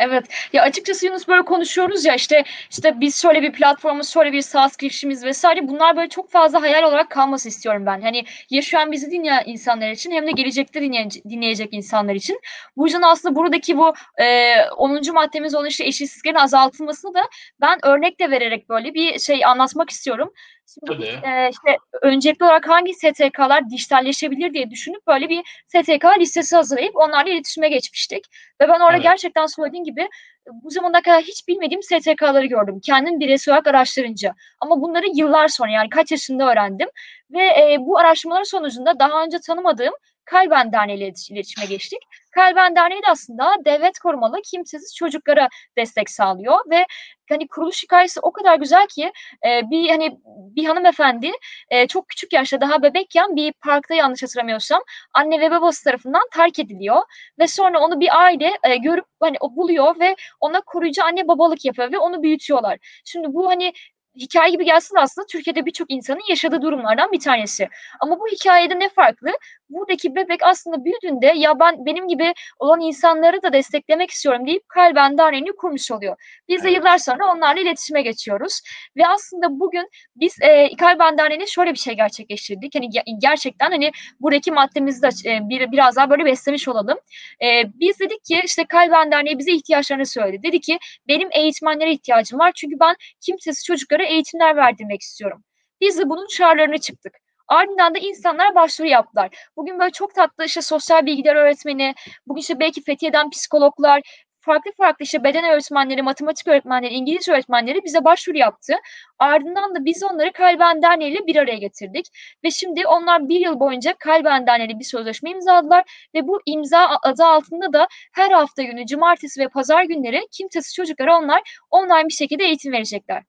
Evet. 0.00 0.26
Ya 0.52 0.62
açıkçası 0.62 1.06
Yunus 1.06 1.28
böyle 1.28 1.42
konuşuyoruz 1.42 2.04
ya 2.04 2.14
işte 2.14 2.44
işte 2.70 3.00
biz 3.00 3.22
şöyle 3.22 3.42
bir 3.42 3.52
platformumuz, 3.52 4.08
şöyle 4.08 4.32
bir 4.32 4.42
SaaS 4.42 4.76
girişimiz 4.76 5.24
vesaire 5.24 5.68
bunlar 5.68 5.96
böyle 5.96 6.08
çok 6.08 6.30
fazla 6.30 6.62
hayal 6.62 6.82
olarak 6.82 7.10
kalması 7.10 7.48
istiyorum 7.48 7.86
ben. 7.86 8.00
Hani 8.02 8.24
ya 8.50 8.62
şu 8.62 8.78
an 8.78 8.92
bizi 8.92 9.10
dinleyen 9.10 9.42
insanlar 9.46 9.90
için 9.90 10.10
hem 10.10 10.26
de 10.26 10.30
gelecekte 10.30 10.82
dinleyecek, 10.82 11.24
dinleyecek 11.24 11.68
insanlar 11.72 12.14
için. 12.14 12.40
Bu 12.76 12.86
yüzden 12.86 13.02
aslında 13.02 13.34
buradaki 13.34 13.76
bu 13.76 13.94
e, 14.20 14.54
10. 14.76 15.12
maddemiz 15.12 15.54
olan 15.54 15.66
işte 15.66 15.84
eşitsizliklerin 15.84 16.34
azaltılmasını 16.36 17.14
da 17.14 17.22
ben 17.60 17.78
örnek 17.82 18.20
de 18.20 18.30
vererek 18.30 18.68
böyle 18.68 18.94
bir 18.94 19.18
şey 19.18 19.44
anlatmak 19.44 19.90
istiyorum. 19.90 20.32
Şimdi 20.74 21.04
e, 21.04 21.50
işte 21.50 21.76
öncelikli 22.02 22.44
olarak 22.44 22.68
hangi 22.68 22.94
STK'lar 22.94 23.70
dijitalleşebilir 23.70 24.54
diye 24.54 24.70
düşünüp 24.70 25.06
böyle 25.06 25.28
bir 25.28 25.42
STK 25.68 26.04
listesi 26.20 26.56
hazırlayıp 26.56 26.96
onlarla 26.96 27.30
iletişime 27.30 27.68
geçmiştik. 27.68 28.24
Ve 28.60 28.68
ben 28.68 28.80
orada 28.80 28.92
evet. 28.92 29.02
gerçekten 29.02 29.46
söylediğim 29.46 29.84
gibi 29.84 30.08
bu 30.52 30.70
zamana 30.70 31.02
kadar 31.02 31.22
hiç 31.22 31.48
bilmediğim 31.48 31.82
STK'ları 31.82 32.46
gördüm. 32.46 32.80
Kendim 32.86 33.20
bireysel 33.20 33.52
olarak 33.52 33.66
araştırınca. 33.66 34.34
Ama 34.60 34.80
bunları 34.82 35.06
yıllar 35.14 35.48
sonra 35.48 35.70
yani 35.70 35.88
kaç 35.88 36.10
yaşında 36.10 36.50
öğrendim. 36.50 36.88
Ve 37.30 37.44
e, 37.44 37.76
bu 37.80 37.98
araştırmalar 37.98 38.44
sonucunda 38.44 38.98
daha 38.98 39.24
önce 39.24 39.38
tanımadığım 39.46 39.94
Kalben 40.30 40.72
Derneği 40.72 40.98
ile 40.98 41.12
iletişime 41.30 41.66
geçtik. 41.66 41.98
Kalben 42.30 42.76
Derneği 42.76 43.02
de 43.02 43.06
aslında 43.06 43.56
devlet 43.64 43.98
korumalı 43.98 44.36
kimsesiz 44.44 44.96
çocuklara 44.96 45.48
destek 45.76 46.10
sağlıyor 46.10 46.58
ve 46.70 46.86
hani 47.28 47.48
kuruluş 47.48 47.82
hikayesi 47.82 48.20
o 48.20 48.32
kadar 48.32 48.58
güzel 48.58 48.86
ki 48.86 49.12
e, 49.46 49.70
bir 49.70 49.88
hani 49.88 50.18
bir 50.26 50.64
hanımefendi 50.64 51.30
e, 51.70 51.86
çok 51.86 52.08
küçük 52.08 52.32
yaşta 52.32 52.60
daha 52.60 52.82
bebekken 52.82 53.36
bir 53.36 53.52
parkta 53.52 53.94
yanlış 53.94 54.22
hatırlamıyorsam 54.22 54.82
anne 55.14 55.40
ve 55.40 55.50
babası 55.50 55.84
tarafından 55.84 56.22
terk 56.32 56.58
ediliyor 56.58 57.02
ve 57.38 57.46
sonra 57.46 57.80
onu 57.80 58.00
bir 58.00 58.22
aile 58.22 58.52
e, 58.62 58.76
görüp 58.76 59.04
hani 59.20 59.36
o 59.40 59.56
buluyor 59.56 60.00
ve 60.00 60.16
ona 60.40 60.60
koruyucu 60.60 61.04
anne 61.04 61.28
babalık 61.28 61.64
yapıyor 61.64 61.92
ve 61.92 61.98
onu 61.98 62.22
büyütüyorlar. 62.22 62.78
Şimdi 63.04 63.34
bu 63.34 63.50
hani 63.50 63.72
hikaye 64.16 64.50
gibi 64.50 64.64
gelsin 64.64 64.96
aslında 64.96 65.26
Türkiye'de 65.26 65.66
birçok 65.66 65.90
insanın 65.90 66.28
yaşadığı 66.28 66.62
durumlardan 66.62 67.12
bir 67.12 67.20
tanesi. 67.20 67.68
Ama 68.00 68.20
bu 68.20 68.26
hikayede 68.26 68.78
ne 68.78 68.88
farklı? 68.88 69.30
Buradaki 69.68 70.14
bebek 70.14 70.40
aslında 70.42 70.84
büyüdüğünde 70.84 71.32
ya 71.36 71.60
ben 71.60 71.86
benim 71.86 72.08
gibi 72.08 72.34
olan 72.58 72.80
insanları 72.80 73.42
da 73.42 73.52
desteklemek 73.52 74.10
istiyorum 74.10 74.46
deyip 74.46 74.68
kalben 74.68 75.18
derneğini 75.18 75.52
kurmuş 75.52 75.90
oluyor. 75.90 76.16
Biz 76.48 76.64
de 76.64 76.70
yıllar 76.70 76.98
sonra 76.98 77.32
onlarla 77.32 77.60
iletişime 77.60 78.02
geçiyoruz. 78.02 78.60
Ve 78.96 79.06
aslında 79.06 79.60
bugün 79.60 79.88
biz 80.16 80.36
e, 80.42 80.76
kalben 80.76 81.18
derneğine 81.18 81.46
şöyle 81.46 81.72
bir 81.72 81.78
şey 81.78 81.96
gerçekleştirdik. 81.96 82.74
Hani 82.74 82.88
gerçekten 83.18 83.70
hani 83.70 83.90
buradaki 84.20 84.52
maddemizi 84.52 85.02
de 85.02 85.08
e, 85.30 85.48
bir, 85.48 85.72
biraz 85.72 85.96
daha 85.96 86.10
böyle 86.10 86.24
beslemiş 86.24 86.68
olalım. 86.68 86.98
E, 87.42 87.46
biz 87.80 88.00
dedik 88.00 88.24
ki 88.24 88.42
işte 88.44 88.64
kalben 88.64 89.10
derneği 89.10 89.38
bize 89.38 89.52
ihtiyaçlarını 89.52 90.06
söyledi. 90.06 90.42
Dedi 90.42 90.60
ki 90.60 90.78
benim 91.08 91.28
eğitmenlere 91.32 91.92
ihtiyacım 91.92 92.38
var. 92.38 92.52
Çünkü 92.54 92.76
ben 92.80 92.96
kimsesiz 93.20 93.64
çocuklara 94.00 94.06
eğitimler 94.06 94.56
verdirmek 94.56 95.02
istiyorum. 95.02 95.44
Biz 95.80 95.98
de 95.98 96.08
bunun 96.08 96.26
çağrılarına 96.26 96.78
çıktık. 96.78 97.12
Ardından 97.48 97.94
da 97.94 97.98
insanlar 97.98 98.54
başvuru 98.54 98.88
yaptılar. 98.88 99.30
Bugün 99.56 99.78
böyle 99.78 99.90
çok 99.90 100.14
tatlı 100.14 100.44
işte 100.44 100.62
sosyal 100.62 101.06
bilgiler 101.06 101.36
öğretmeni, 101.36 101.94
bugün 102.26 102.40
işte 102.40 102.60
belki 102.60 102.82
Fethiye'den 102.82 103.30
psikologlar, 103.30 104.02
farklı 104.40 104.70
farklı 104.76 105.02
işte 105.04 105.24
beden 105.24 105.44
öğretmenleri, 105.44 106.02
matematik 106.02 106.48
öğretmenleri, 106.48 106.94
İngilizce 106.94 107.32
öğretmenleri 107.32 107.84
bize 107.84 108.04
başvuru 108.04 108.36
yaptı. 108.38 108.74
Ardından 109.18 109.74
da 109.74 109.84
biz 109.84 110.02
onları 110.02 110.32
Kalben 110.32 110.82
Derneği 110.82 111.12
ile 111.12 111.26
bir 111.26 111.36
araya 111.36 111.56
getirdik. 111.56 112.06
Ve 112.44 112.50
şimdi 112.50 112.86
onlar 112.86 113.28
bir 113.28 113.40
yıl 113.40 113.60
boyunca 113.60 113.94
Kalben 113.98 114.46
Derneği 114.46 114.68
ile 114.68 114.78
bir 114.78 114.84
sözleşme 114.84 115.30
imzaladılar. 115.30 115.84
Ve 116.14 116.28
bu 116.28 116.40
imza 116.46 116.98
adı 117.02 117.24
altında 117.24 117.72
da 117.72 117.88
her 118.12 118.30
hafta 118.30 118.62
günü, 118.62 118.86
cumartesi 118.86 119.40
ve 119.40 119.48
pazar 119.48 119.84
günleri 119.84 120.20
kimsesiz 120.32 120.74
çocuklara 120.74 121.18
onlar 121.18 121.40
online 121.70 122.08
bir 122.08 122.14
şekilde 122.14 122.44
eğitim 122.44 122.72
verecekler. 122.72 123.22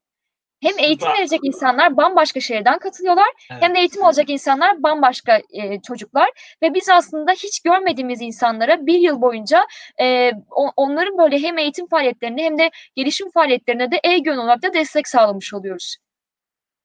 Hem 0.62 0.80
eğitim 0.80 1.10
verecek 1.10 1.40
insanlar 1.44 1.98
bambaşka 1.98 2.40
şehirden 2.40 2.80
katılıyorlar 2.80 3.28
evet. 3.52 3.64
hem 3.64 3.76
de 3.76 3.80
eğitim 3.80 4.04
alacak 4.04 4.30
insanlar 4.30 4.84
bambaşka 4.84 5.38
e, 5.38 5.82
çocuklar 5.82 6.30
ve 6.64 6.74
biz 6.74 6.90
aslında 6.90 7.32
hiç 7.32 7.60
görmediğimiz 7.60 8.22
insanlara 8.22 8.86
bir 8.86 9.00
yıl 9.00 9.22
boyunca 9.22 9.68
e, 10.02 10.32
onların 10.76 11.18
böyle 11.18 11.40
hem 11.40 11.58
eğitim 11.58 11.88
faaliyetlerine 11.88 12.44
hem 12.44 12.60
de 12.60 12.72
gelişim 12.96 13.32
faaliyetlerine 13.32 13.92
de 13.92 14.00
e-gön 14.04 14.38
olarak 14.38 14.64
da 14.64 14.74
destek 14.74 15.08
sağlamış 15.08 15.54
oluyoruz. 15.54 15.98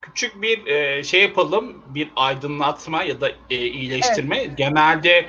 Küçük 0.01 0.43
bir 0.43 0.67
e, 0.67 1.05
şey 1.05 1.23
yapalım, 1.23 1.85
bir 1.95 2.09
aydınlatma 2.17 3.03
ya 3.03 3.21
da 3.21 3.29
e, 3.51 3.57
iyileştirme. 3.57 4.39
Evet. 4.39 4.59
Genelde 4.59 5.27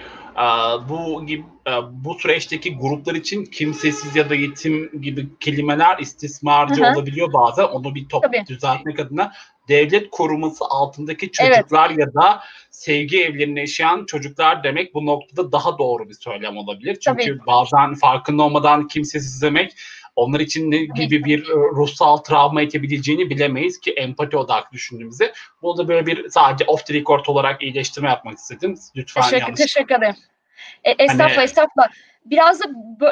bu 0.90 1.26
gibi 1.26 1.44
bu 1.92 2.14
süreçteki 2.14 2.78
gruplar 2.78 3.16
için 3.16 3.46
kimsesiz 3.46 4.16
ya 4.16 4.30
da 4.30 4.36
yetim 4.36 5.02
gibi 5.02 5.28
kelimeler 5.40 5.98
istismarcı 6.00 6.84
Hı-hı. 6.84 6.94
olabiliyor 6.94 7.34
bazen. 7.34 7.64
Onu 7.64 7.96
bir 7.96 8.10
top 8.10 8.24
Tabii. 8.24 8.44
düzeltmek 8.48 9.00
adına 9.00 9.32
devlet 9.68 10.10
koruması 10.10 10.66
altındaki 10.66 11.32
çocuklar 11.32 11.90
evet. 11.90 12.00
ya 12.00 12.14
da 12.14 12.44
sevgi 12.72 13.24
evlerinde 13.24 13.60
yaşayan 13.60 14.06
çocuklar 14.06 14.64
demek 14.64 14.94
bu 14.94 15.06
noktada 15.06 15.52
daha 15.52 15.78
doğru 15.78 16.10
bir 16.10 16.14
söylem 16.14 16.58
olabilir. 16.58 16.98
Çünkü 17.00 17.26
Tabii. 17.26 17.46
bazen 17.48 17.96
farkında 17.96 18.44
olmadan 18.44 18.88
kimsesiz 18.88 19.42
demek 19.42 19.74
onlar 20.18 20.40
için 20.40 20.72
ne 20.72 20.78
gibi 20.78 21.24
bir 21.24 21.50
e, 21.50 21.54
ruhsal 21.54 22.18
travma 22.18 22.62
edebileceğini 22.62 23.30
bilemeyiz 23.30 23.80
ki 23.80 23.92
empati 23.92 24.38
odaklı 24.38 24.72
düşündüğümüzde. 24.72 25.34
Bunu 25.62 25.78
da 25.78 25.88
böyle 25.88 26.06
bir 26.06 26.30
sadece 26.30 26.66
off 26.66 26.86
the 26.86 26.94
record 26.94 27.26
olarak 27.26 27.64
iyileştirme 27.64 28.10
yapmak 28.10 28.38
istedim. 28.38 28.76
Lütfen 28.96 29.22
teşekkür, 29.22 29.42
yanlış. 29.42 29.60
Teşekkür 29.60 29.96
ederim. 29.96 30.16
E, 30.84 30.92
estağfurullah 30.92 31.38
hani... 31.38 31.44
estağfurullah. 31.44 31.88
Biraz 32.26 32.60
da 32.60 32.66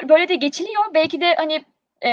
böyle 0.10 0.30
de 0.30 0.36
geçiliyor. 0.36 0.84
Belki 0.94 1.22
de 1.22 1.36
hani 1.36 1.66
e, 2.06 2.12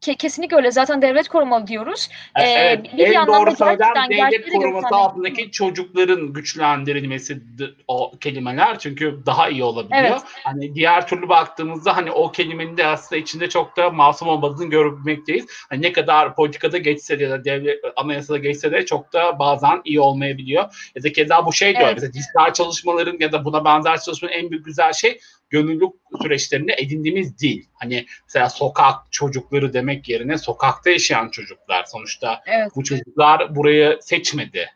kesinlikle 0.00 0.56
öyle. 0.56 0.70
Zaten 0.70 1.02
devlet 1.02 1.28
korumalı 1.28 1.66
diyoruz. 1.66 2.08
E, 2.36 2.42
evet, 2.42 2.98
bir 2.98 3.14
en 3.14 3.26
doğru 3.26 3.56
söylem 3.56 3.94
devlet 4.10 4.52
koruması 4.52 4.94
altındaki 4.94 5.50
çocukların 5.50 6.32
güçlendirilmesi 6.32 7.42
o 7.88 8.12
kelimeler 8.20 8.78
çünkü 8.78 9.18
daha 9.26 9.48
iyi 9.48 9.64
olabiliyor. 9.64 10.02
Evet. 10.02 10.20
Hani 10.44 10.74
diğer 10.74 11.06
türlü 11.06 11.28
baktığımızda 11.28 11.96
hani 11.96 12.10
o 12.10 12.32
kelimenin 12.32 12.76
de 12.76 12.86
aslında 12.86 13.20
içinde 13.20 13.48
çok 13.48 13.76
da 13.76 13.90
masum 13.90 14.28
olmadığını 14.28 14.70
görmekteyiz. 14.70 15.46
Hani 15.68 15.82
ne 15.82 15.92
kadar 15.92 16.34
politikada 16.34 16.78
geçse 16.78 17.18
de 17.18 17.24
ya 17.24 17.30
da 17.30 17.44
devlet 17.44 17.78
anayasada 17.96 18.38
geçse 18.38 18.72
de 18.72 18.86
çok 18.86 19.12
da 19.12 19.38
bazen 19.38 19.80
iyi 19.84 20.00
olmayabiliyor. 20.00 20.90
Ya 20.94 21.02
da 21.02 21.12
keza 21.12 21.46
bu 21.46 21.52
şey 21.52 21.76
diyor. 21.76 21.84
Evet. 21.84 21.94
Mesela 21.94 22.12
dijital 22.12 22.52
çalışmaların 22.52 23.16
ya 23.20 23.32
da 23.32 23.44
buna 23.44 23.64
benzer 23.64 24.00
çalışmaların 24.00 24.38
en 24.38 24.50
büyük 24.50 24.64
güzel 24.64 24.92
şey 24.92 25.20
gönüllülük 25.50 25.92
süreçlerinde 26.22 26.74
edindiğimiz 26.78 27.38
dil. 27.38 27.64
Hani 27.74 28.06
mesela 28.24 28.48
sokak 28.48 28.94
çocukları 29.10 29.72
demek 29.72 29.89
yerine 30.08 30.38
sokakta 30.38 30.90
yaşayan 30.90 31.28
çocuklar. 31.28 31.84
Sonuçta 31.84 32.42
evet. 32.46 32.72
bu 32.76 32.84
çocuklar 32.84 33.56
burayı 33.56 33.98
seçmedi. 34.02 34.70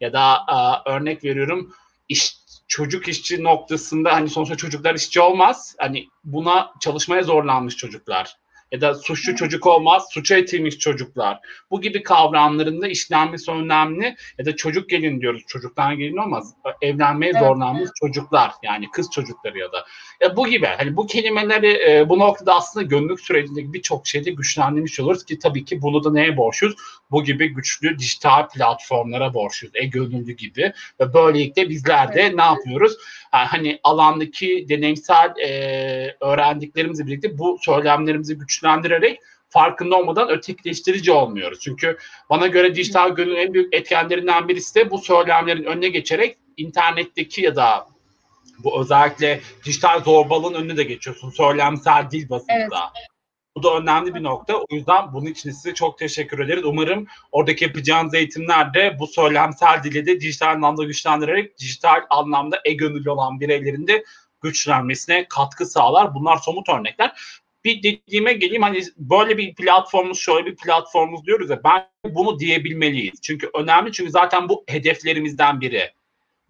Ya 0.00 0.12
da 0.12 0.20
a, 0.48 0.90
örnek 0.90 1.24
veriyorum 1.24 1.74
iş, 2.08 2.36
çocuk 2.68 3.08
işçi 3.08 3.44
noktasında 3.44 4.12
hani 4.12 4.28
sonuçta 4.28 4.56
çocuklar 4.56 4.94
işçi 4.94 5.20
olmaz. 5.20 5.76
Hani 5.78 6.08
buna 6.24 6.72
çalışmaya 6.80 7.22
zorlanmış 7.22 7.76
çocuklar 7.76 8.36
ya 8.72 8.80
da 8.80 8.94
suçlu 8.94 9.36
çocuk 9.36 9.66
olmaz, 9.66 10.06
suça 10.10 10.36
itilmiş 10.36 10.78
çocuklar. 10.78 11.38
Bu 11.70 11.80
gibi 11.80 12.02
kavramların 12.02 12.82
da 12.82 12.88
işlenmesi 12.88 13.50
önemli. 13.50 14.16
Ya 14.38 14.46
da 14.46 14.56
çocuk 14.56 14.88
gelin 14.90 15.20
diyoruz, 15.20 15.42
çocuktan 15.46 15.98
gelin 15.98 16.16
olmaz. 16.16 16.54
Evlenmeye 16.82 17.32
evet. 17.32 17.42
zorlanmış 17.42 17.90
çocuklar 18.00 18.52
yani 18.62 18.90
kız 18.90 19.10
çocukları 19.10 19.58
ya 19.58 19.72
da. 19.72 19.84
Ya 20.20 20.36
bu 20.36 20.46
gibi 20.46 20.66
hani 20.66 20.96
bu 20.96 21.06
kelimeleri 21.06 21.90
e, 21.90 22.08
bu 22.08 22.18
noktada 22.18 22.54
aslında 22.54 22.86
gönüllük 22.86 23.20
sürecindeki 23.20 23.72
birçok 23.72 24.06
şeyde 24.06 24.30
güçlendirmiş 24.30 25.00
oluruz 25.00 25.24
ki 25.24 25.38
tabii 25.38 25.64
ki 25.64 25.82
bunu 25.82 26.04
da 26.04 26.12
neye 26.12 26.36
borçluyuz? 26.36 26.76
Bu 27.10 27.24
gibi 27.24 27.48
güçlü 27.48 27.98
dijital 27.98 28.48
platformlara 28.48 29.34
borçluyuz. 29.34 29.76
E-gönüllü 29.76 30.32
gibi 30.32 30.72
ve 31.00 31.14
böylelikle 31.14 31.68
bizler 31.68 32.14
de 32.14 32.20
evet. 32.20 32.34
ne 32.34 32.42
yapıyoruz? 32.42 32.96
Yani 33.34 33.46
hani 33.46 33.78
alandaki 33.82 34.66
deneyimsel 34.68 35.34
e, 35.42 36.16
öğrendiklerimizle 36.20 37.06
birlikte 37.06 37.38
bu 37.38 37.58
söylemlerimizi 37.60 38.38
güçlendirmek 38.38 38.55
güçlendirerek 38.56 39.20
farkında 39.48 39.96
olmadan 39.96 40.28
ötekileştirici 40.28 41.12
olmuyoruz. 41.12 41.58
Çünkü 41.60 41.98
bana 42.30 42.46
göre 42.46 42.74
dijital 42.74 43.10
gönlün 43.10 43.36
en 43.36 43.54
büyük 43.54 43.74
etkenlerinden 43.74 44.48
birisi 44.48 44.74
de 44.74 44.90
bu 44.90 44.98
söylemlerin 44.98 45.64
önüne 45.64 45.88
geçerek 45.88 46.38
internetteki 46.56 47.42
ya 47.42 47.56
da 47.56 47.86
bu 48.58 48.80
özellikle 48.80 49.40
dijital 49.64 50.02
zorbalığın 50.04 50.54
önüne 50.54 50.76
de 50.76 50.82
geçiyorsun. 50.82 51.30
Söylemsel 51.30 52.10
dil 52.10 52.28
bazında. 52.28 52.52
Evet. 52.52 52.72
Bu 53.56 53.62
da 53.62 53.76
önemli 53.76 54.14
bir 54.14 54.22
nokta. 54.22 54.56
O 54.56 54.66
yüzden 54.70 55.12
bunun 55.12 55.26
için 55.26 55.50
size 55.50 55.74
çok 55.74 55.98
teşekkür 55.98 56.38
ederiz. 56.38 56.64
Umarım 56.64 57.06
oradaki 57.32 57.64
yapacağınız 57.64 58.14
eğitimler 58.14 58.74
de 58.74 58.96
bu 59.00 59.06
söylemsel 59.06 59.82
dili 59.84 60.06
de 60.06 60.20
dijital 60.20 60.50
anlamda 60.50 60.84
güçlendirerek 60.84 61.58
dijital 61.58 62.00
anlamda 62.10 62.60
e-gönüllü 62.64 63.10
olan 63.10 63.40
bireylerin 63.40 63.86
de 63.86 64.04
güçlenmesine 64.42 65.26
katkı 65.28 65.66
sağlar. 65.66 66.14
Bunlar 66.14 66.36
somut 66.36 66.68
örnekler. 66.68 67.12
Bir 67.66 67.82
dediğime 67.82 68.32
geleyim 68.32 68.62
hani 68.62 68.82
böyle 68.96 69.38
bir 69.38 69.54
platformumuz 69.54 70.18
şöyle 70.18 70.46
bir 70.46 70.56
platformumuz 70.56 71.26
diyoruz 71.26 71.50
ya 71.50 71.60
ben 71.64 72.14
bunu 72.14 72.38
diyebilmeliyiz. 72.38 73.20
Çünkü 73.22 73.50
önemli 73.54 73.92
çünkü 73.92 74.10
zaten 74.10 74.48
bu 74.48 74.64
hedeflerimizden 74.68 75.60
biri. 75.60 75.90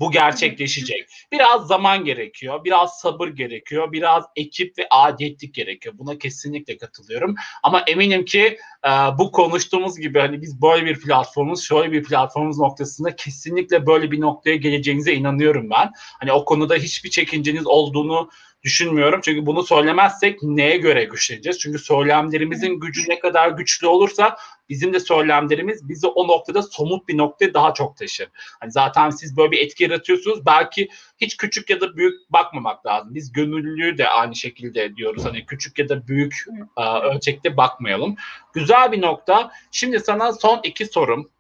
Bu 0.00 0.10
gerçekleşecek. 0.10 1.08
Biraz 1.32 1.66
zaman 1.66 2.04
gerekiyor, 2.04 2.64
biraz 2.64 2.98
sabır 2.98 3.28
gerekiyor, 3.28 3.92
biraz 3.92 4.24
ekip 4.36 4.78
ve 4.78 4.86
adetlik 4.90 5.54
gerekiyor. 5.54 5.94
Buna 5.98 6.18
kesinlikle 6.18 6.76
katılıyorum. 6.76 7.34
Ama 7.62 7.80
eminim 7.80 8.24
ki 8.24 8.58
e, 8.84 8.90
bu 9.18 9.32
konuştuğumuz 9.32 9.98
gibi 9.98 10.18
hani 10.18 10.42
biz 10.42 10.62
böyle 10.62 10.86
bir 10.86 11.00
platformumuz, 11.00 11.64
şöyle 11.64 11.92
bir 11.92 12.02
platformumuz 12.02 12.58
noktasında 12.58 13.16
kesinlikle 13.16 13.86
böyle 13.86 14.10
bir 14.10 14.20
noktaya 14.20 14.56
geleceğinize 14.56 15.14
inanıyorum 15.14 15.70
ben. 15.70 15.90
Hani 16.20 16.32
o 16.32 16.44
konuda 16.44 16.74
hiçbir 16.74 17.10
çekinceniz 17.10 17.66
olduğunu 17.66 18.30
düşünmüyorum. 18.66 19.20
Çünkü 19.24 19.46
bunu 19.46 19.62
söylemezsek 19.62 20.42
neye 20.42 20.76
göre 20.76 21.04
güçleneceğiz? 21.04 21.58
Çünkü 21.58 21.78
söylemlerimizin 21.78 22.80
gücü 22.80 23.08
ne 23.08 23.18
kadar 23.18 23.48
güçlü 23.48 23.86
olursa 23.86 24.36
bizim 24.68 24.92
de 24.92 25.00
söylemlerimiz 25.00 25.88
bizi 25.88 26.06
o 26.06 26.28
noktada 26.28 26.62
somut 26.62 27.08
bir 27.08 27.18
noktaya 27.18 27.54
daha 27.54 27.74
çok 27.74 27.96
taşır. 27.96 28.28
Hani 28.60 28.72
zaten 28.72 29.10
siz 29.10 29.36
böyle 29.36 29.50
bir 29.50 29.58
etki 29.58 29.84
yaratıyorsunuz. 29.84 30.46
Belki 30.46 30.88
hiç 31.18 31.36
küçük 31.36 31.70
ya 31.70 31.80
da 31.80 31.96
büyük 31.96 32.32
bakmamak 32.32 32.86
lazım. 32.86 33.14
Biz 33.14 33.32
gönüllülüğü 33.32 33.98
de 33.98 34.08
aynı 34.08 34.36
şekilde 34.36 34.96
diyoruz. 34.96 35.24
Hani 35.24 35.46
küçük 35.46 35.78
ya 35.78 35.88
da 35.88 36.08
büyük 36.08 36.44
e, 36.76 36.82
ölçekte 36.82 37.56
bakmayalım. 37.56 38.16
Güzel 38.52 38.92
bir 38.92 39.02
nokta. 39.02 39.50
Şimdi 39.70 40.00
sana 40.00 40.32
son 40.32 40.60
iki 40.64 40.86
sorum. 40.86 41.30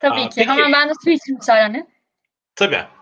Tabii 0.00 0.20
Aa, 0.20 0.28
ki. 0.28 0.34
Peki, 0.36 0.50
Hemen 0.50 0.72
ben 0.72 0.88
de 0.88 0.92
su 1.04 1.10
içeyim 1.10 1.38
müsaadenle. 1.38 1.86
Tabii. 2.54 2.97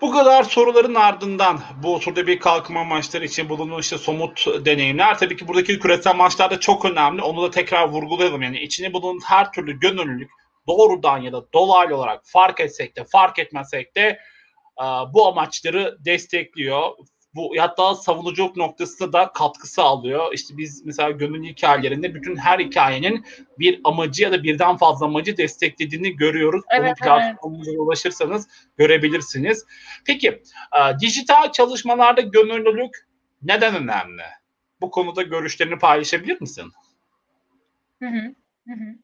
Bu 0.00 0.12
kadar 0.12 0.42
soruların 0.42 0.94
ardından 0.94 1.60
bu 1.82 2.00
turda 2.00 2.26
bir 2.26 2.38
kalkınma 2.38 2.84
maçları 2.84 3.24
için 3.24 3.48
bulunan 3.48 3.80
işte 3.80 3.98
somut 3.98 4.46
deneyimler 4.64 5.18
tabii 5.18 5.36
ki 5.36 5.48
buradaki 5.48 5.78
küresel 5.78 6.14
maçlar 6.14 6.50
da 6.50 6.60
çok 6.60 6.84
önemli. 6.84 7.22
Onu 7.22 7.42
da 7.42 7.50
tekrar 7.50 7.88
vurgulayalım. 7.88 8.42
Yani 8.42 8.60
içine 8.60 8.92
bulunan 8.92 9.20
her 9.24 9.52
türlü 9.52 9.80
gönüllülük 9.80 10.30
doğrudan 10.66 11.18
ya 11.18 11.32
da 11.32 11.52
dolaylı 11.52 11.96
olarak 11.96 12.22
fark 12.24 12.60
etsek 12.60 12.96
de 12.96 13.04
fark 13.04 13.38
etmesek 13.38 13.96
de 13.96 14.18
bu 15.14 15.26
amaçları 15.26 15.96
destekliyor 16.04 16.90
bu 17.36 17.54
hatta 17.58 17.94
savunuculuk 17.94 18.56
noktasında 18.56 19.12
da 19.12 19.32
katkı 19.32 19.66
sağlıyor. 19.66 20.32
İşte 20.32 20.56
biz 20.56 20.86
mesela 20.86 21.10
gönül 21.10 21.44
hikayelerinde 21.44 22.14
bütün 22.14 22.36
her 22.36 22.58
hikayenin 22.58 23.24
bir 23.58 23.80
amacı 23.84 24.22
ya 24.22 24.32
da 24.32 24.42
birden 24.42 24.76
fazla 24.76 25.06
amacı 25.06 25.36
desteklediğini 25.36 26.16
görüyoruz. 26.16 26.64
Evet, 26.70 26.84
Onun 26.86 26.94
platformumuza 26.94 27.70
evet. 27.70 27.80
ulaşırsanız 27.80 28.48
görebilirsiniz. 28.76 29.66
Peki 30.06 30.28
e, 30.28 31.00
dijital 31.00 31.52
çalışmalarda 31.52 32.20
gönüllülük 32.20 33.06
neden 33.42 33.74
önemli? 33.74 34.22
Bu 34.80 34.90
konuda 34.90 35.22
görüşlerini 35.22 35.78
paylaşabilir 35.78 36.40
misin? 36.40 36.72
Hı 38.02 38.08
hı. 38.08 38.34
hı. 38.68 38.94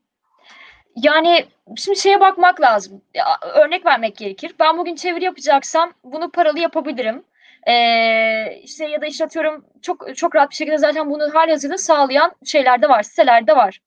Yani 0.96 1.46
şimdi 1.76 1.98
şeye 1.98 2.20
bakmak 2.20 2.60
lazım. 2.60 3.02
Ya, 3.14 3.24
örnek 3.54 3.86
vermek 3.86 4.16
gerekir. 4.16 4.54
Ben 4.60 4.78
bugün 4.78 4.94
çeviri 4.94 5.24
yapacaksam 5.24 5.92
bunu 6.04 6.30
paralı 6.30 6.58
yapabilirim. 6.58 7.24
Ee, 7.68 8.60
işte 8.62 8.84
ya 8.84 9.00
da 9.00 9.06
işte 9.06 9.24
atıyorum 9.24 9.64
çok 9.82 10.16
çok 10.16 10.34
rahat 10.36 10.50
bir 10.50 10.54
şekilde 10.54 10.78
zaten 10.78 11.10
bunu 11.10 11.34
hali 11.34 11.50
hazırda 11.50 11.78
sağlayan 11.78 12.32
şeyler 12.44 12.82
de 12.82 12.88
var, 12.88 13.02
siteler 13.02 13.46
de 13.46 13.56
var. 13.56 13.80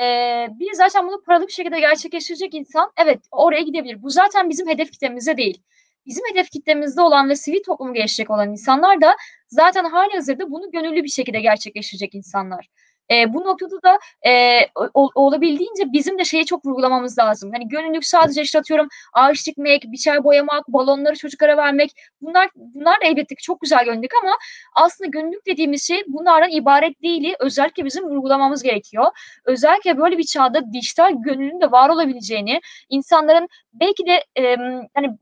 Ee, 0.00 0.48
bir 0.50 0.72
zaten 0.72 1.08
bunu 1.08 1.22
paralı 1.22 1.46
bir 1.46 1.52
şekilde 1.52 1.80
gerçekleştirecek 1.80 2.54
insan 2.54 2.92
evet 2.96 3.20
oraya 3.30 3.62
gidebilir. 3.62 4.02
Bu 4.02 4.10
zaten 4.10 4.50
bizim 4.50 4.68
hedef 4.68 4.90
kitlemizde 4.92 5.36
değil. 5.36 5.62
Bizim 6.06 6.22
hedef 6.32 6.50
kitlemizde 6.50 7.00
olan 7.00 7.28
ve 7.28 7.36
sivil 7.36 7.62
toplumu 7.62 7.94
gelişecek 7.94 8.30
olan 8.30 8.50
insanlar 8.50 9.00
da 9.00 9.16
zaten 9.48 9.84
hali 9.84 10.12
hazırda 10.12 10.50
bunu 10.50 10.70
gönüllü 10.70 11.04
bir 11.04 11.08
şekilde 11.08 11.40
gerçekleştirecek 11.40 12.14
insanlar. 12.14 12.68
E, 13.10 13.34
bu 13.34 13.40
noktada 13.40 13.82
da 13.82 13.98
e, 14.30 14.60
o, 14.94 15.10
olabildiğince 15.14 15.92
bizim 15.92 16.18
de 16.18 16.24
şeyi 16.24 16.46
çok 16.46 16.66
vurgulamamız 16.66 17.18
lazım. 17.18 17.50
Hani 17.52 17.68
gönüllülük 17.68 18.06
sadece 18.06 18.42
işte 18.42 18.58
atıyorum 18.58 18.88
ağaç 19.12 19.46
dikmek, 19.46 19.84
biçer 19.92 20.24
boyamak, 20.24 20.68
balonları 20.68 21.16
çocuklara 21.16 21.56
vermek 21.56 21.90
bunlar 22.20 22.50
bunlar 22.56 23.00
da 23.00 23.04
elbette 23.04 23.34
ki 23.34 23.42
çok 23.42 23.60
güzel 23.60 23.84
gönüllülük 23.84 24.12
ama 24.22 24.32
aslında 24.74 25.10
gönüllülük 25.10 25.46
dediğimiz 25.46 25.86
şey 25.86 26.02
bunlardan 26.06 26.50
ibaret 26.50 27.02
değil. 27.02 27.34
Özellikle 27.40 27.84
bizim 27.84 28.04
vurgulamamız 28.04 28.62
gerekiyor. 28.62 29.06
Özellikle 29.44 29.98
böyle 29.98 30.18
bir 30.18 30.24
çağda 30.24 30.72
dijital 30.72 31.12
gönüllülüğün 31.22 31.60
de 31.60 31.70
var 31.70 31.88
olabileceğini, 31.88 32.60
insanların 32.88 33.48
belki 33.72 34.06
de 34.06 34.24
e, 34.38 34.56
hani 34.94 35.18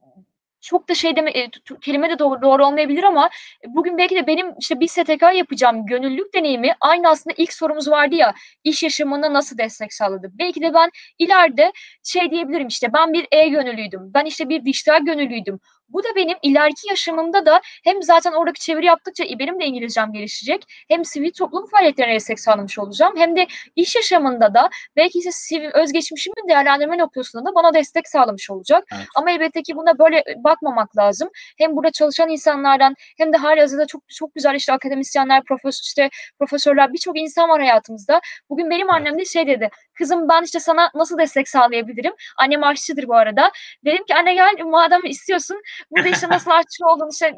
çok 0.65 0.89
da 0.89 0.95
şey 0.95 1.17
deme 1.17 1.31
e, 1.31 1.51
kelime 1.83 2.11
de 2.11 2.19
doğru, 2.19 2.43
doğru 2.43 2.67
olmayabilir 2.67 3.03
ama 3.03 3.31
bugün 3.67 3.99
belki 3.99 4.17
de 4.17 4.27
benim 4.27 4.47
işte 4.61 4.81
bir 4.81 4.87
STK 4.89 5.23
yapacağım 5.35 5.87
gönüllülük 5.87 6.35
deneyimi 6.35 6.75
aynı 6.81 7.09
aslında 7.09 7.35
ilk 7.39 7.53
sorumuz 7.53 7.91
vardı 7.91 8.15
ya 8.15 8.35
iş 8.65 8.83
yaşamında 8.83 9.33
nasıl 9.33 9.59
destek 9.59 9.93
sağladı. 9.95 10.31
Belki 10.39 10.63
de 10.63 10.75
ben 10.75 10.91
ileride 11.19 11.73
şey 12.05 12.31
diyebilirim 12.31 12.67
işte 12.67 12.93
ben 12.93 13.13
bir 13.13 13.27
E 13.33 13.49
gönüllüydüm. 13.49 14.01
Ben 14.15 14.25
işte 14.25 14.49
bir 14.49 14.65
dijital 14.65 15.05
gönüllüydüm. 15.05 15.61
Bu 15.89 16.05
da 16.05 16.09
benim 16.17 16.37
ileriki 16.43 16.89
yaşamımda 16.89 17.47
da 17.47 17.61
hem 17.85 18.03
zaten 18.03 18.33
oradaki 18.33 18.61
çeviri 18.61 18.87
yaptıkça 18.87 19.25
benim 19.39 19.61
de 19.61 19.65
İngilizcem 19.65 20.13
gelişecek. 20.13 20.65
Hem 20.89 21.05
sivil 21.05 21.33
toplum 21.33 21.67
faaliyetlerine 21.67 22.15
destek 22.15 22.41
sağlamış 22.41 22.79
olacağım. 22.79 23.15
Hem 23.17 23.37
de 23.37 23.47
iş 23.77 23.97
yaşamında 23.97 24.55
da 24.55 24.71
belki 24.97 25.19
ise 25.19 25.33
sivil 25.33 25.71
özgeçmişimi 25.75 26.35
değerlendirme 26.49 26.99
noktasında 26.99 27.45
da 27.45 27.55
bana 27.55 27.75
destek 27.75 28.09
sağlamış 28.09 28.51
olacak. 28.51 28.85
Evet. 28.97 29.07
Ama 29.17 29.31
elbette 29.31 29.63
ki 29.63 29.77
buna 29.77 29.99
böyle 29.99 30.25
bakmamak 30.45 30.97
lazım. 30.97 31.29
Hem 31.59 31.77
burada 31.77 31.91
çalışan 31.91 32.29
insanlardan 32.29 32.95
hem 33.19 33.33
de 33.33 33.37
hali 33.37 33.61
hazırda 33.61 33.87
çok 33.87 34.03
çok 34.09 34.35
güzel 34.35 34.55
işte 34.55 34.73
akademisyenler, 34.73 35.43
profesör, 35.45 35.83
işte 35.85 36.11
profesörler 36.39 36.93
birçok 36.93 37.19
insan 37.19 37.49
var 37.49 37.61
hayatımızda. 37.61 38.21
Bugün 38.51 38.71
benim 38.71 38.91
annem 38.91 39.19
de 39.19 39.25
şey 39.25 39.47
dedi. 39.47 39.69
Kızım 39.99 40.29
ben 40.29 40.43
işte 40.43 40.61
sana 40.61 40.91
nasıl 40.95 41.19
destek 41.19 41.49
sağlayabilirim? 41.49 42.13
Annem 42.37 42.65
aşçıdır 42.65 43.09
bu 43.09 43.15
arada. 43.17 43.51
Dedim 43.85 44.05
ki 44.05 44.15
anne 44.15 44.35
gel 44.35 44.65
madem 44.65 45.05
istiyorsun 45.05 45.63
Burada 45.91 46.09
işte 46.09 46.29
nasıl 46.29 46.51
aşçı 46.51 46.87
oldun 46.87 47.09
işte 47.13 47.35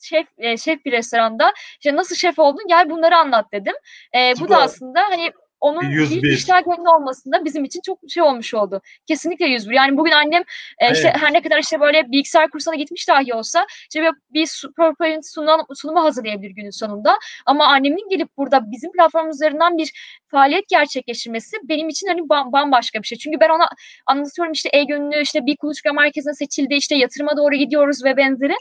şef 0.00 0.26
e, 0.38 0.56
şef 0.56 0.84
bir 0.84 0.92
restoranda 0.92 1.52
işte 1.72 1.96
nasıl 1.96 2.16
şef 2.16 2.38
oldun 2.38 2.64
gel 2.68 2.90
bunları 2.90 3.16
anlat 3.16 3.52
dedim. 3.52 3.74
E, 4.14 4.32
bu 4.40 4.48
da 4.48 4.58
aslında 4.58 5.00
hani 5.00 5.32
onun 5.60 5.82
101. 5.82 6.22
bir 6.22 6.30
dijital 6.30 6.62
gönlü 6.64 6.88
olmasında 6.88 7.44
bizim 7.44 7.64
için 7.64 7.80
çok 7.86 7.98
şey 8.08 8.22
olmuş 8.22 8.54
oldu. 8.54 8.80
Kesinlikle 9.06 9.46
101. 9.46 9.74
Yani 9.74 9.96
bugün 9.96 10.12
annem 10.12 10.42
e, 10.78 10.92
işte 10.92 11.08
evet. 11.08 11.22
her 11.22 11.32
ne 11.32 11.42
kadar 11.42 11.58
işte 11.58 11.80
böyle 11.80 12.10
bilgisayar 12.10 12.50
kursuna 12.50 12.74
gitmiş 12.74 13.08
dahi 13.08 13.34
olsa 13.34 13.66
işte 13.82 14.02
bir, 14.02 14.12
bir 14.30 14.64
PowerPoint 14.76 15.26
sunum, 15.26 15.60
sunumu 15.74 16.04
hazırlayabilir 16.04 16.50
günün 16.50 16.70
sonunda. 16.70 17.18
Ama 17.46 17.66
annemin 17.66 18.08
gelip 18.10 18.36
burada 18.36 18.70
bizim 18.70 18.92
platform 18.92 19.30
üzerinden 19.30 19.78
bir 19.78 19.92
faaliyet 20.30 20.68
gerçekleştirmesi 20.68 21.56
benim 21.62 21.88
için 21.88 22.08
hani 22.08 22.28
bambaşka 22.28 23.02
bir 23.02 23.06
şey. 23.06 23.18
Çünkü 23.18 23.40
ben 23.40 23.48
ona 23.48 23.68
anlatıyorum 24.06 24.52
işte 24.52 24.68
e-gönlü 24.72 25.22
işte 25.22 25.46
bir 25.46 25.56
kuluçka 25.56 25.92
merkezine 25.92 26.34
seçildi 26.34 26.74
işte 26.74 26.96
yatırıma 26.96 27.36
doğru 27.36 27.54
gidiyoruz 27.54 28.04
ve 28.04 28.16
benzeri. 28.16 28.54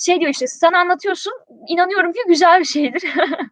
Şey 0.00 0.20
diyor 0.20 0.30
işte 0.30 0.46
sen 0.46 0.72
anlatıyorsun 0.72 1.32
inanıyorum 1.68 2.12
ki 2.12 2.18
güzel 2.28 2.60
bir 2.60 2.64
şeydir. 2.64 3.02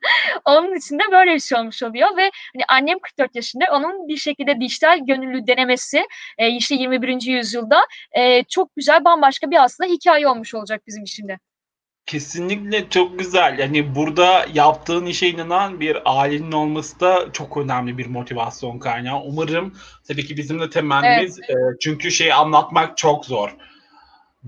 Onun 0.45 0.77
için 0.77 0.99
de 0.99 1.03
böyle 1.13 1.35
bir 1.35 1.41
şey 1.41 1.59
olmuş 1.59 1.83
oluyor 1.83 2.17
ve 2.17 2.31
hani 2.69 2.88
annem 2.89 2.99
44 2.99 3.37
yaşında 3.37 3.65
onun 3.73 4.09
bir 4.09 4.17
şekilde 4.17 4.61
dijital 4.61 5.07
gönüllü 5.07 5.47
denemesi 5.47 6.07
e, 6.39 6.49
işte 6.49 6.75
21. 6.75 7.23
yüzyılda 7.23 7.81
e, 8.13 8.45
çok 8.45 8.77
güzel 8.77 9.05
bambaşka 9.05 9.51
bir 9.51 9.65
aslında 9.65 9.91
hikaye 9.91 10.29
olmuş 10.29 10.55
olacak 10.55 10.83
bizim 10.87 11.03
için 11.03 11.29
de. 11.29 11.39
Kesinlikle 12.07 12.89
çok 12.91 13.19
güzel. 13.19 13.59
Yani 13.59 13.95
burada 13.95 14.47
yaptığın 14.55 15.07
işe 15.07 15.29
inanan 15.29 15.81
bir 15.81 15.99
ailenin 16.05 16.53
olması 16.53 17.01
da 17.01 17.33
çok 17.33 17.57
önemli 17.57 17.99
bir 17.99 18.07
motivasyon 18.07 18.79
kaynağı. 18.79 19.21
Umarım 19.21 19.77
tabii 20.09 20.27
ki 20.27 20.37
bizim 20.37 20.61
de 20.61 20.71
temennimiz 20.71 21.39
evet. 21.39 21.51
e, 21.51 21.79
çünkü 21.81 22.11
şey 22.11 22.33
anlatmak 22.33 22.97
çok 22.97 23.27
zor 23.27 23.57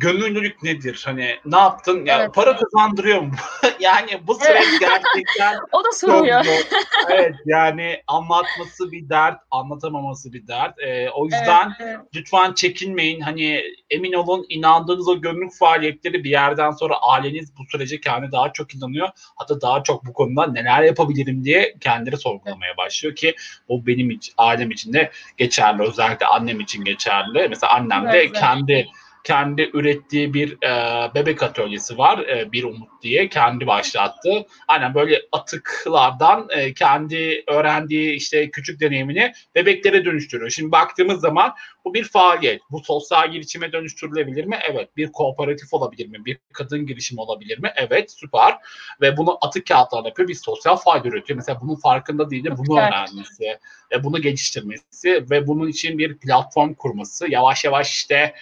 gönüllülük 0.01 0.63
nedir? 0.63 1.03
Hani 1.05 1.37
ne 1.45 1.57
yaptın? 1.57 2.05
Ya 2.07 2.19
evet. 2.21 2.35
para 2.35 2.57
kazandırıyor 2.57 3.21
mu? 3.21 3.33
yani 3.81 4.27
bu 4.27 4.35
süreç 4.35 4.81
gerçekten 4.81 5.59
o 5.73 5.85
da 5.85 5.93
soruyor. 5.93 6.45
evet 7.11 7.35
yani 7.47 8.03
anlatması 8.07 8.93
bir 8.93 9.09
dert, 9.09 9.41
anlatamaması 9.51 10.33
bir 10.33 10.47
dert. 10.47 10.75
Ee, 10.79 11.09
o 11.11 11.25
yüzden 11.25 11.77
evet, 11.81 11.97
evet. 11.97 12.01
lütfen 12.15 12.53
çekinmeyin. 12.53 13.21
Hani 13.21 13.63
emin 13.91 14.13
olun 14.13 14.47
inandığınız 14.49 15.09
o 15.09 15.21
gönüllülük 15.21 15.59
faaliyetleri 15.59 16.25
bir 16.25 16.31
yerden 16.31 16.71
sonra 16.71 16.95
aileniz 16.97 17.57
bu 17.59 17.63
sürece 17.73 18.01
kendi 18.01 18.33
daha 18.33 18.53
çok 18.53 18.75
inanıyor. 18.75 19.09
Hatta 19.37 19.61
daha 19.61 19.83
çok 19.83 20.07
bu 20.07 20.13
konuda 20.13 20.47
neler 20.47 20.83
yapabilirim 20.83 21.45
diye 21.45 21.75
kendileri 21.81 22.17
sorgulamaya 22.17 22.77
başlıyor 22.77 23.15
ki 23.15 23.35
o 23.69 23.87
benim 23.87 24.11
için, 24.11 24.35
ailem 24.39 24.71
için 24.71 24.93
de 24.93 25.11
geçerli. 25.37 25.83
Özellikle 25.83 26.27
annem 26.27 26.61
için 26.61 26.85
geçerli. 26.85 27.49
Mesela 27.49 27.73
annem 27.73 28.13
de 28.13 28.19
evet, 28.19 28.33
kendi 28.33 28.89
kendi 29.25 29.71
ürettiği 29.75 30.35
bir 30.35 30.53
e, 30.53 31.15
bebek 31.15 31.43
atölyesi 31.43 31.99
var. 31.99 32.19
E, 32.19 32.53
bir 32.53 32.65
Umut 32.65 33.03
diye 33.03 33.29
kendi 33.29 33.67
başlattı. 33.67 34.47
Aynen 34.69 34.95
böyle 34.95 35.23
atıklardan 35.33 36.49
e, 36.51 36.75
kendi 36.75 37.45
öğrendiği 37.47 38.15
işte 38.15 38.51
küçük 38.51 38.81
deneyimini 38.81 39.33
bebeklere 39.55 40.05
dönüştürüyor. 40.05 40.51
Şimdi 40.51 40.73
baktığımız 40.73 41.21
zaman 41.21 41.55
bu 41.85 41.95
bir 41.95 42.05
faaliyet. 42.05 42.63
Bu 42.71 42.81
sosyal 42.81 43.33
girişime 43.33 43.73
dönüştürülebilir 43.73 44.45
mi? 44.45 44.59
Evet. 44.71 44.97
Bir 44.97 45.13
kooperatif 45.13 45.75
olabilir 45.75 46.09
mi? 46.09 46.25
Bir 46.25 46.39
kadın 46.53 46.87
girişimi 46.87 47.21
olabilir 47.21 47.59
mi? 47.59 47.73
Evet. 47.77 48.11
Süper. 48.11 48.59
Ve 49.01 49.17
bunu 49.17 49.39
atık 49.41 49.67
kağıtlarla 49.67 50.09
yapıyor. 50.09 50.29
Bir 50.29 50.35
sosyal 50.35 50.77
fayda 50.77 51.09
üretiyor. 51.09 51.37
Mesela 51.37 51.61
bunun 51.61 51.77
farkında 51.77 52.31
değil 52.31 52.45
de 52.45 52.59
bunu 52.59 52.79
öğrenmesi 52.79 53.59
ve 53.93 54.05
bunu 54.05 54.23
geliştirmesi 54.23 55.27
ve 55.31 55.47
bunun 55.47 55.69
için 55.69 55.99
bir 55.99 56.19
platform 56.19 56.75
kurması. 56.75 57.31
Yavaş 57.31 57.65
yavaş 57.65 57.93
işte 57.93 58.35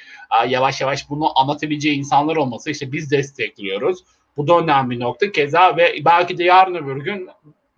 yavaş 0.49 0.81
yavaş 0.81 1.11
bunu 1.11 1.39
anlatabileceği 1.39 1.99
insanlar 1.99 2.37
olması 2.37 2.71
işte 2.71 2.93
biz 2.93 3.11
destekliyoruz. 3.11 4.05
Bu 4.37 4.49
da 4.49 4.59
önemli 4.59 5.01
nokta. 5.01 5.33
Keza 5.33 5.77
ve 5.77 5.95
belki 6.05 6.39
de 6.39 6.45
yarın 6.45 6.75
öbür 6.75 6.97
gün 6.97 7.29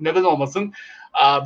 neden 0.00 0.24
olmasın 0.24 0.72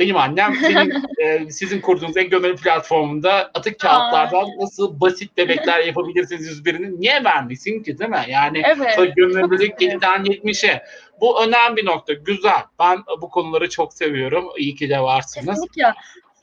benim 0.00 0.16
annem 0.16 0.54
benim 0.62 0.92
e, 1.18 1.50
sizin 1.50 1.80
kurduğunuz 1.80 2.16
en 2.16 2.28
gönüllü 2.28 2.56
platformunda 2.56 3.50
atık 3.54 3.80
kağıtlardan 3.80 4.46
nasıl 4.60 5.00
basit 5.00 5.36
bebekler 5.36 5.80
yapabilirsiniz 5.86 6.46
yüzlerini 6.46 7.00
niye 7.00 7.24
vermesin 7.24 7.82
ki 7.82 7.98
değil 7.98 8.10
mi? 8.10 8.24
Yani 8.28 8.62
evet. 8.64 9.16
gönüllülük 9.16 9.80
7'den 9.80 10.24
70'e. 10.24 10.82
Bu 11.20 11.44
önemli 11.44 11.76
bir 11.76 11.86
nokta. 11.86 12.12
Güzel. 12.12 12.62
Ben 12.78 12.98
bu 13.22 13.30
konuları 13.30 13.68
çok 13.68 13.94
seviyorum. 13.94 14.44
İyi 14.58 14.74
ki 14.74 14.90
de 14.90 15.00
varsınız. 15.00 15.46
Kesinlikle 15.46 15.94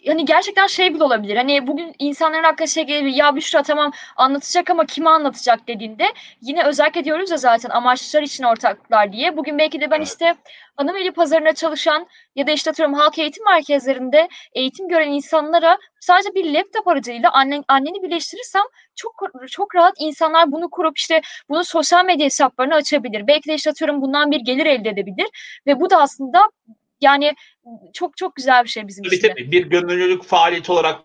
hani 0.08 0.26
gerçekten 0.26 0.68
şey 0.68 0.94
bile 0.94 1.04
olabilir. 1.04 1.36
Hani 1.36 1.68
bugün 1.68 1.96
insanların 2.00 2.44
aklına 2.44 2.68
şey 2.68 2.84
gelebilir. 2.84 3.14
Ya 3.16 3.36
Büşra 3.36 3.64
tamam 3.64 3.92
anlatacak 4.16 4.70
ama 4.70 4.86
kime 4.86 5.10
anlatacak 5.10 5.68
dediğinde 5.68 6.06
yine 6.42 6.64
özellikle 6.64 7.04
diyoruz 7.04 7.32
ya 7.32 7.38
zaten 7.38 7.70
amaçlar 7.70 8.22
için 8.22 8.44
ortaklar 8.44 9.14
diye. 9.14 9.38
Bugün 9.38 9.58
belki 9.58 9.82
de 9.82 9.92
ben 9.92 10.02
işte 10.02 10.36
hanım 10.78 11.14
pazarına 11.14 11.54
çalışan 11.54 12.08
ya 12.36 12.48
da 12.48 12.52
işte 12.52 12.70
atıyorum 12.70 12.96
halk 12.96 13.20
eğitim 13.20 13.46
merkezlerinde 13.46 14.28
eğitim 14.54 14.88
gören 14.88 15.12
insanlara 15.12 15.78
sadece 16.00 16.36
bir 16.36 16.54
laptop 16.54 16.88
aracılığıyla 16.88 17.32
annen, 17.32 17.64
anneni 17.68 18.04
birleştirirsem 18.04 18.64
çok 18.96 19.14
çok 19.50 19.76
rahat 19.76 19.94
insanlar 20.00 20.52
bunu 20.52 20.70
kurup 20.70 20.98
işte 20.98 21.22
bunu 21.50 21.64
sosyal 21.64 22.06
medya 22.06 22.26
hesaplarını 22.26 22.76
açabilir. 22.76 23.28
Belki 23.28 23.50
de 23.50 23.54
işte 23.54 23.70
atıyorum 23.70 24.02
bundan 24.02 24.32
bir 24.32 24.40
gelir 24.40 24.66
elde 24.66 24.90
edebilir 24.90 25.28
ve 25.68 25.80
bu 25.80 25.90
da 25.90 25.98
aslında 26.02 26.42
yani 27.02 27.34
çok 27.94 28.18
çok 28.18 28.36
güzel 28.36 28.64
bir 28.64 28.70
şey 28.70 28.88
bizim 28.88 29.04
tabii, 29.04 29.16
için. 29.16 29.28
Tabii 29.28 29.52
bir 29.52 29.66
gönüllülük 29.66 30.24
faaliyeti 30.24 30.72
olarak 30.72 31.00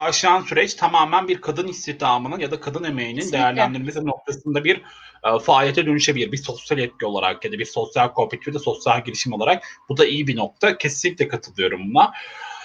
başlayan 0.00 0.42
süreç 0.42 0.74
tamamen 0.74 1.28
bir 1.28 1.40
kadın 1.40 1.68
istihdamının 1.68 2.38
ya 2.38 2.50
da 2.50 2.60
kadın 2.60 2.84
emeğinin 2.84 3.16
Kesinlikle. 3.16 3.38
değerlendirilmesi 3.38 4.06
noktasında 4.06 4.64
bir 4.64 4.82
e, 5.24 5.38
faaliyete 5.38 5.86
dönüşebilir. 5.86 6.32
Bir 6.32 6.36
sosyal 6.36 6.78
etki 6.78 7.06
olarak 7.06 7.44
ya 7.44 7.52
da 7.52 7.58
bir 7.58 7.64
sosyal 7.64 8.08
kooperatif 8.08 8.48
ya 8.48 8.54
da 8.54 8.58
sosyal 8.58 9.04
girişim 9.04 9.32
olarak 9.32 9.64
bu 9.88 9.96
da 9.96 10.06
iyi 10.06 10.26
bir 10.26 10.36
nokta. 10.36 10.78
Kesinlikle 10.78 11.28
katılıyorum 11.28 11.94
buna. 11.94 12.12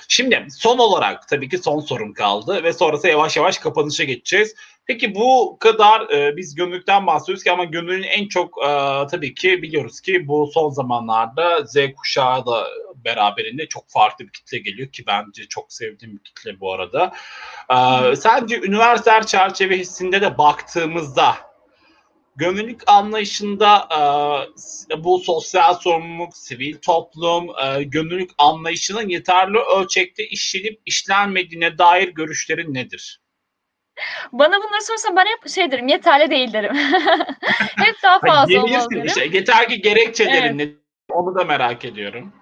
Şimdi 0.07 0.47
son 0.57 0.77
olarak 0.77 1.27
tabii 1.27 1.49
ki 1.49 1.57
son 1.57 1.79
sorum 1.79 2.13
kaldı 2.13 2.63
ve 2.63 2.73
sonrası 2.73 3.07
yavaş 3.07 3.37
yavaş 3.37 3.57
kapanışa 3.57 4.03
geçeceğiz. 4.03 4.55
Peki 4.85 5.15
bu 5.15 5.57
kadar 5.59 6.09
e, 6.09 6.37
biz 6.37 6.55
gönüllükten 6.55 7.07
bahsediyoruz 7.07 7.43
ki 7.43 7.51
ama 7.51 7.63
gönüllünün 7.63 8.03
en 8.03 8.27
çok 8.27 8.57
e, 8.63 8.67
tabii 9.11 9.33
ki 9.33 9.61
biliyoruz 9.61 10.01
ki 10.01 10.27
bu 10.27 10.51
son 10.53 10.69
zamanlarda 10.69 11.65
Z 11.65 11.75
kuşağı 11.97 12.45
da 12.45 12.67
beraberinde 13.05 13.67
çok 13.67 13.89
farklı 13.89 14.25
bir 14.25 14.31
kitle 14.31 14.57
geliyor 14.57 14.91
ki 14.91 15.03
bence 15.07 15.47
çok 15.49 15.73
sevdiğim 15.73 16.17
bir 16.17 16.23
kitle 16.23 16.59
bu 16.59 16.73
arada. 16.73 17.13
E, 17.69 18.15
sence 18.15 18.61
üniversiteler 18.61 19.25
çerçevesinde 19.25 20.21
de 20.21 20.37
baktığımızda 20.37 21.35
gönüllülük 22.35 22.81
anlayışında 22.87 23.87
e, 24.91 25.03
bu 25.03 25.19
sosyal 25.19 25.73
sorumluluk, 25.73 26.37
sivil 26.37 26.77
toplum, 26.77 27.49
e, 27.49 27.83
gönüllülük 27.83 28.31
anlayışının 28.37 29.09
yeterli 29.09 29.57
ölçekte 29.77 30.27
işlenip 30.27 30.81
işlenmediğine 30.85 31.77
dair 31.77 32.07
görüşlerin 32.07 32.73
nedir? 32.73 33.21
Bana 34.31 34.57
bunları 34.57 34.81
sorsan 34.81 35.15
ben 35.15 35.25
hep 35.25 35.49
şey 35.49 35.71
derim, 35.71 35.87
yeterli 35.87 36.29
değil 36.31 36.53
derim. 36.53 36.75
hep 37.77 37.95
daha 38.03 38.19
fazla 38.19 38.63
olmalı 38.63 38.87
derim. 38.91 39.05
Işte, 39.05 39.25
yeter 39.25 39.69
ki 39.69 39.81
gerekçelerin 39.81 40.59
evet. 40.59 40.77
ne? 41.09 41.15
Onu 41.15 41.35
da 41.35 41.43
merak 41.43 41.85
ediyorum. 41.85 42.33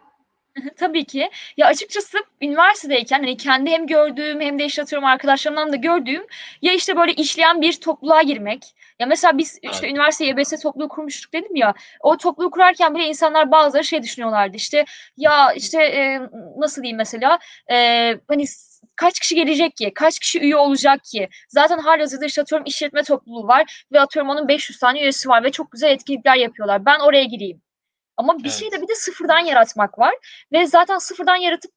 Tabii 0.77 1.05
ki. 1.05 1.29
Ya 1.57 1.67
açıkçası 1.67 2.17
üniversitedeyken 2.41 3.19
hani 3.19 3.37
kendi 3.37 3.69
hem 3.69 3.87
gördüğüm 3.87 4.41
hem 4.41 4.59
de 4.59 4.65
işte 4.65 4.83
arkadaşlarımdan 5.03 5.71
da 5.73 5.75
gördüğüm 5.75 6.25
ya 6.61 6.73
işte 6.73 6.97
böyle 6.97 7.13
işleyen 7.13 7.61
bir 7.61 7.73
topluluğa 7.73 8.21
girmek. 8.21 8.63
Ya 8.99 9.07
mesela 9.07 9.37
biz 9.37 9.59
işte 9.61 9.85
evet. 9.87 9.91
üniversite 9.91 10.25
YBS 10.25 10.61
topluluğu 10.61 10.89
kurmuştuk 10.89 11.33
dedim 11.33 11.55
ya. 11.55 11.73
O 12.01 12.17
topluluğu 12.17 12.51
kurarken 12.51 12.95
bile 12.95 13.05
insanlar 13.05 13.51
bazıları 13.51 13.83
şey 13.83 14.03
düşünüyorlardı. 14.03 14.57
İşte 14.57 14.85
ya 15.17 15.53
işte 15.53 15.83
e, 15.83 16.19
nasıl 16.57 16.81
diyeyim 16.83 16.97
mesela 16.97 17.39
e, 17.71 17.75
hani 18.27 18.45
kaç 18.95 19.19
kişi 19.19 19.35
gelecek 19.35 19.75
ki? 19.75 19.91
Kaç 19.95 20.19
kişi 20.19 20.39
üye 20.39 20.55
olacak 20.57 21.03
ki? 21.03 21.29
Zaten 21.49 21.77
halihazırda 21.77 22.25
işte 22.25 22.41
atıyorum 22.41 22.65
işletme 22.67 23.03
topluluğu 23.03 23.47
var 23.47 23.85
ve 23.91 23.99
atıyorum 24.01 24.29
onun 24.31 24.47
500 24.47 24.79
tane 24.79 25.01
üyesi 25.01 25.29
var 25.29 25.43
ve 25.43 25.51
çok 25.51 25.71
güzel 25.71 25.91
etkinlikler 25.91 26.35
yapıyorlar. 26.35 26.85
Ben 26.85 26.99
oraya 26.99 27.23
gireyim. 27.23 27.62
Ama 28.17 28.37
bir 28.37 28.43
evet. 28.43 28.53
şeyi 28.53 28.71
de 28.71 28.81
bir 28.81 28.87
de 28.87 28.95
sıfırdan 28.95 29.39
yaratmak 29.39 29.99
var. 29.99 30.13
Ve 30.51 30.67
zaten 30.67 30.97
sıfırdan 30.97 31.35
yaratıp 31.35 31.71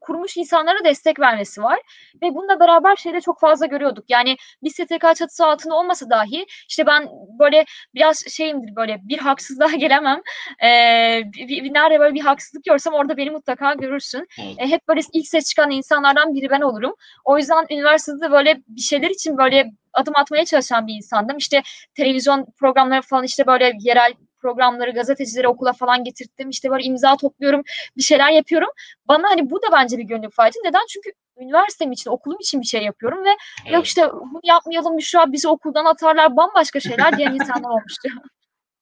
kurmuş 0.00 0.36
insanlara 0.36 0.84
destek 0.84 1.20
vermesi 1.20 1.62
var. 1.62 1.78
Ve 2.22 2.34
bununla 2.34 2.60
beraber 2.60 2.96
şeyde 2.96 3.20
çok 3.20 3.40
fazla 3.40 3.66
görüyorduk. 3.66 4.04
Yani 4.08 4.36
bir 4.62 4.70
STK 4.70 5.16
çatısı 5.16 5.46
altında 5.46 5.74
olmasa 5.74 6.10
dahi 6.10 6.46
işte 6.68 6.86
ben 6.86 7.08
böyle 7.38 7.64
biraz 7.94 8.24
şeyimdir 8.28 8.76
böyle 8.76 9.00
bir 9.02 9.18
haksızlığa 9.18 9.68
gelemem. 9.76 10.20
Ee, 10.64 11.22
bir, 11.34 11.64
bir, 11.64 11.74
nerede 11.74 12.00
böyle 12.00 12.14
bir 12.14 12.20
haksızlık 12.20 12.64
görsem 12.64 12.94
orada 12.94 13.16
beni 13.16 13.30
mutlaka 13.30 13.74
görürsün. 13.74 14.26
Ee, 14.38 14.66
hep 14.68 14.88
böyle 14.88 15.00
ilk 15.12 15.28
ses 15.28 15.44
çıkan 15.50 15.70
insanlardan 15.70 16.34
biri 16.34 16.50
ben 16.50 16.60
olurum. 16.60 16.94
O 17.24 17.38
yüzden 17.38 17.66
üniversitede 17.70 18.30
böyle 18.30 18.60
bir 18.68 18.80
şeyler 18.80 19.10
için 19.10 19.38
böyle 19.38 19.70
adım 19.92 20.14
atmaya 20.16 20.44
çalışan 20.44 20.86
bir 20.86 20.94
insandım. 20.94 21.36
İşte 21.36 21.62
televizyon 21.94 22.46
programları 22.58 23.02
falan 23.02 23.24
işte 23.24 23.46
böyle 23.46 23.72
yerel 23.80 24.12
programları 24.40 24.90
gazetecileri 24.90 25.48
okula 25.48 25.72
falan 25.72 26.04
getirttim. 26.04 26.50
İşte 26.50 26.70
böyle 26.70 26.84
imza 26.84 27.16
topluyorum, 27.16 27.62
bir 27.96 28.02
şeyler 28.02 28.30
yapıyorum. 28.30 28.68
Bana 29.08 29.30
hani 29.30 29.50
bu 29.50 29.62
da 29.62 29.66
bence 29.72 29.98
bir 29.98 30.04
gönüllü 30.04 30.30
faaliyeti. 30.30 30.58
Neden? 30.64 30.86
Çünkü 30.88 31.10
üniversitem 31.38 31.92
için, 31.92 32.10
okulum 32.10 32.38
için 32.40 32.60
bir 32.60 32.66
şey 32.66 32.82
yapıyorum 32.82 33.24
ve 33.24 33.30
evet. 33.64 33.74
yok 33.74 33.86
işte 33.86 34.08
bunu 34.12 34.40
yapmayalım 34.44 35.00
şu 35.00 35.20
an 35.20 35.32
bizi 35.32 35.48
okuldan 35.48 35.84
atarlar 35.84 36.36
bambaşka 36.36 36.80
şeyler 36.80 37.16
diyen 37.16 37.34
insanlar 37.40 37.70
olmuştu. 37.70 38.08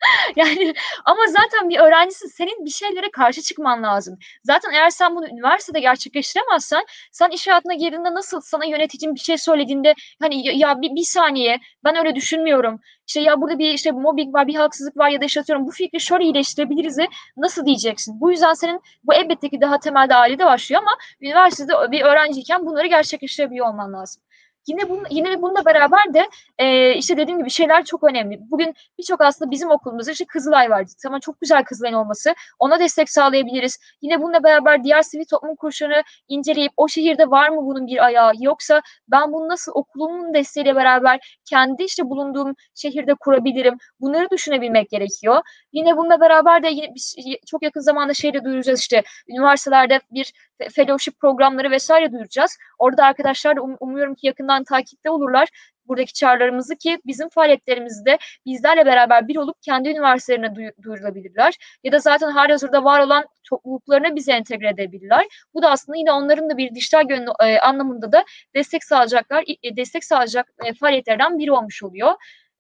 yani 0.36 0.74
ama 1.04 1.20
zaten 1.26 1.68
bir 1.68 1.78
öğrencisin. 1.78 2.28
Senin 2.28 2.64
bir 2.64 2.70
şeylere 2.70 3.10
karşı 3.10 3.42
çıkman 3.42 3.82
lazım. 3.82 4.18
Zaten 4.44 4.72
eğer 4.72 4.90
sen 4.90 5.16
bunu 5.16 5.28
üniversitede 5.28 5.80
gerçekleştiremezsen 5.80 6.84
sen 7.12 7.30
iş 7.30 7.46
hayatına 7.48 7.74
girdiğinde 7.74 8.14
nasıl 8.14 8.40
sana 8.40 8.64
yöneticin 8.64 9.14
bir 9.14 9.20
şey 9.20 9.38
söylediğinde 9.38 9.94
hani 10.20 10.58
ya, 10.58 10.82
bir, 10.82 10.90
bir 10.96 11.04
saniye 11.04 11.58
ben 11.84 11.96
öyle 11.96 12.14
düşünmüyorum. 12.14 12.80
İşte 13.06 13.20
ya 13.20 13.40
burada 13.40 13.58
bir 13.58 13.70
işte 13.70 13.90
mobbing 13.92 14.34
var, 14.34 14.46
bir 14.46 14.54
haksızlık 14.54 14.96
var 14.96 15.08
ya 15.08 15.20
da 15.20 15.24
işte 15.24 15.42
bu 15.58 15.70
fikri 15.70 16.00
şöyle 16.00 16.24
iyileştirebiliriz 16.24 16.98
nasıl 17.36 17.66
diyeceksin? 17.66 18.20
Bu 18.20 18.30
yüzden 18.30 18.54
senin 18.54 18.80
bu 19.04 19.14
elbette 19.14 19.48
ki 19.48 19.60
daha 19.60 19.78
temelde 19.78 20.14
ailede 20.14 20.46
başlıyor 20.46 20.82
ama 20.82 20.96
üniversitede 21.20 21.92
bir 21.92 22.02
öğrenciyken 22.02 22.66
bunları 22.66 22.86
gerçekleştirebiliyor 22.86 23.68
olman 23.68 23.92
lazım. 23.92 24.22
Yine 24.68 24.88
bunun, 24.88 25.04
yine 25.10 25.42
bununla 25.42 25.64
beraber 25.64 26.14
de 26.14 26.28
e, 26.58 26.94
işte 26.94 27.16
dediğim 27.16 27.38
gibi 27.38 27.50
şeyler 27.50 27.84
çok 27.84 28.04
önemli. 28.04 28.38
Bugün 28.50 28.74
birçok 28.98 29.20
aslında 29.20 29.50
bizim 29.50 29.70
okulumuzda 29.70 30.12
işte 30.12 30.24
Kızılay 30.24 30.70
var. 30.70 30.86
Tamam 31.02 31.20
çok 31.20 31.40
güzel 31.40 31.64
Kızılay'ın 31.64 31.94
olması. 31.94 32.34
Ona 32.58 32.80
destek 32.80 33.10
sağlayabiliriz. 33.10 33.78
Yine 34.02 34.22
bununla 34.22 34.44
beraber 34.44 34.84
diğer 34.84 35.02
sivil 35.02 35.24
toplum 35.24 35.56
kuruluşlarını 35.56 36.02
inceleyip 36.28 36.72
o 36.76 36.88
şehirde 36.88 37.30
var 37.30 37.48
mı 37.48 37.66
bunun 37.66 37.86
bir 37.86 38.04
ayağı 38.04 38.32
yoksa 38.40 38.82
ben 39.08 39.32
bunu 39.32 39.48
nasıl 39.48 39.72
okulumun 39.74 40.34
desteğiyle 40.34 40.76
beraber 40.76 41.38
kendi 41.44 41.82
işte 41.82 42.04
bulunduğum 42.04 42.54
şehirde 42.74 43.14
kurabilirim. 43.14 43.78
Bunları 44.00 44.30
düşünebilmek 44.30 44.90
gerekiyor. 44.90 45.42
Yine 45.72 45.96
bununla 45.96 46.20
beraber 46.20 46.62
de 46.62 46.68
yine 46.68 46.94
biz 46.94 47.16
çok 47.46 47.62
yakın 47.62 47.80
zamanda 47.80 48.14
şeyle 48.14 48.44
duyuracağız 48.44 48.80
işte 48.80 49.02
üniversitelerde 49.28 50.00
bir 50.10 50.32
fellowship 50.58 51.20
programları 51.20 51.70
vesaire 51.70 52.12
duyuracağız. 52.12 52.58
Orada 52.78 53.04
arkadaşlar 53.04 53.56
da 53.56 53.62
um, 53.62 53.76
umuyorum 53.80 54.14
ki 54.14 54.26
yakından 54.26 54.64
takipte 54.64 55.10
olurlar 55.10 55.48
buradaki 55.88 56.12
çağrılarımızı 56.12 56.76
ki 56.76 56.98
bizim 57.06 57.28
faaliyetlerimizde 57.28 58.18
bizlerle 58.46 58.86
beraber 58.86 59.28
bir 59.28 59.36
olup 59.36 59.62
kendi 59.62 59.88
üniversitelerine 59.88 60.54
duyurulabilirler. 60.82 61.54
Ya 61.84 61.92
da 61.92 61.98
zaten 61.98 62.30
halihazırda 62.30 62.84
var 62.84 63.00
olan 63.00 63.24
topluluklarına 63.44 64.16
bizi 64.16 64.30
entegre 64.32 64.68
edebilirler. 64.68 65.26
Bu 65.54 65.62
da 65.62 65.70
aslında 65.70 65.98
yine 65.98 66.12
onların 66.12 66.50
da 66.50 66.56
bir 66.56 66.74
dijital 66.74 67.02
gönlü 67.02 67.30
e, 67.40 67.58
anlamında 67.58 68.12
da 68.12 68.24
destek 68.54 68.84
sağlayacaklar, 68.84 69.44
e, 69.62 69.76
destek 69.76 70.04
sağlayacak 70.04 70.52
e, 70.64 70.74
faaliyetlerden 70.74 71.38
biri 71.38 71.52
olmuş 71.52 71.82
oluyor. 71.82 72.12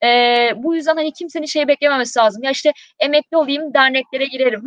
E, 0.04 0.52
bu 0.56 0.74
yüzden 0.74 0.96
hani 0.96 1.12
kimsenin 1.12 1.46
şey 1.46 1.68
beklememesi 1.68 2.18
lazım. 2.18 2.42
Ya 2.42 2.50
işte 2.50 2.72
emekli 2.98 3.36
olayım 3.36 3.74
derneklere 3.74 4.24
girerim 4.24 4.64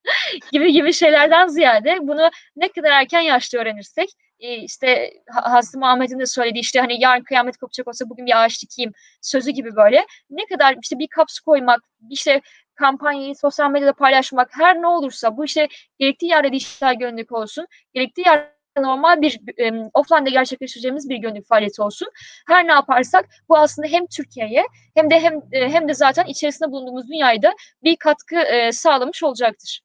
gibi 0.52 0.72
gibi 0.72 0.92
şeylerden 0.92 1.46
ziyade 1.46 1.98
bunu 2.00 2.30
ne 2.56 2.68
kadar 2.68 2.90
erken 2.90 3.20
yaşta 3.20 3.58
öğrenirsek 3.58 4.08
işte 4.38 5.10
Hazreti 5.30 5.78
Muhammed'in 5.78 6.18
de 6.18 6.26
söylediği 6.26 6.60
işte 6.62 6.80
hani 6.80 7.00
yarın 7.00 7.24
kıyamet 7.24 7.56
kopacak 7.56 7.88
olsa 7.88 8.10
bugün 8.10 8.26
bir 8.26 8.44
ağaç 8.44 8.62
dikeyim 8.62 8.92
sözü 9.22 9.50
gibi 9.50 9.76
böyle 9.76 10.06
ne 10.30 10.46
kadar 10.46 10.76
işte 10.82 10.98
bir 10.98 11.08
kaps 11.08 11.38
koymak 11.38 11.80
işte 12.10 12.40
kampanyayı 12.74 13.34
sosyal 13.36 13.70
medyada 13.70 13.92
paylaşmak 13.92 14.48
her 14.52 14.82
ne 14.82 14.86
olursa 14.86 15.36
bu 15.36 15.44
işte 15.44 15.68
gerektiği 15.98 16.26
yerde 16.26 16.52
dijital 16.52 16.94
gönüllülük 16.94 17.32
olsun 17.32 17.66
gerektiği 17.94 18.26
yerde 18.26 18.54
normal 18.82 19.22
bir 19.22 19.40
e, 19.58 19.90
offline'da 19.94 20.30
gerçekleştireceğimiz 20.30 21.08
bir 21.08 21.16
gönüllülük 21.16 21.48
faaliyeti 21.48 21.82
olsun. 21.82 22.08
Her 22.48 22.66
ne 22.66 22.72
yaparsak 22.72 23.28
bu 23.48 23.58
aslında 23.58 23.88
hem 23.88 24.06
Türkiye'ye 24.06 24.64
hem 24.94 25.10
de 25.10 25.20
hem 25.20 25.34
e, 25.52 25.68
hem 25.68 25.88
de 25.88 25.94
zaten 25.94 26.24
içerisinde 26.24 26.70
bulunduğumuz 26.70 27.08
dünyayda 27.08 27.54
bir 27.84 27.96
katkı 27.96 28.36
e, 28.36 28.72
sağlamış 28.72 29.22
olacaktır. 29.22 29.80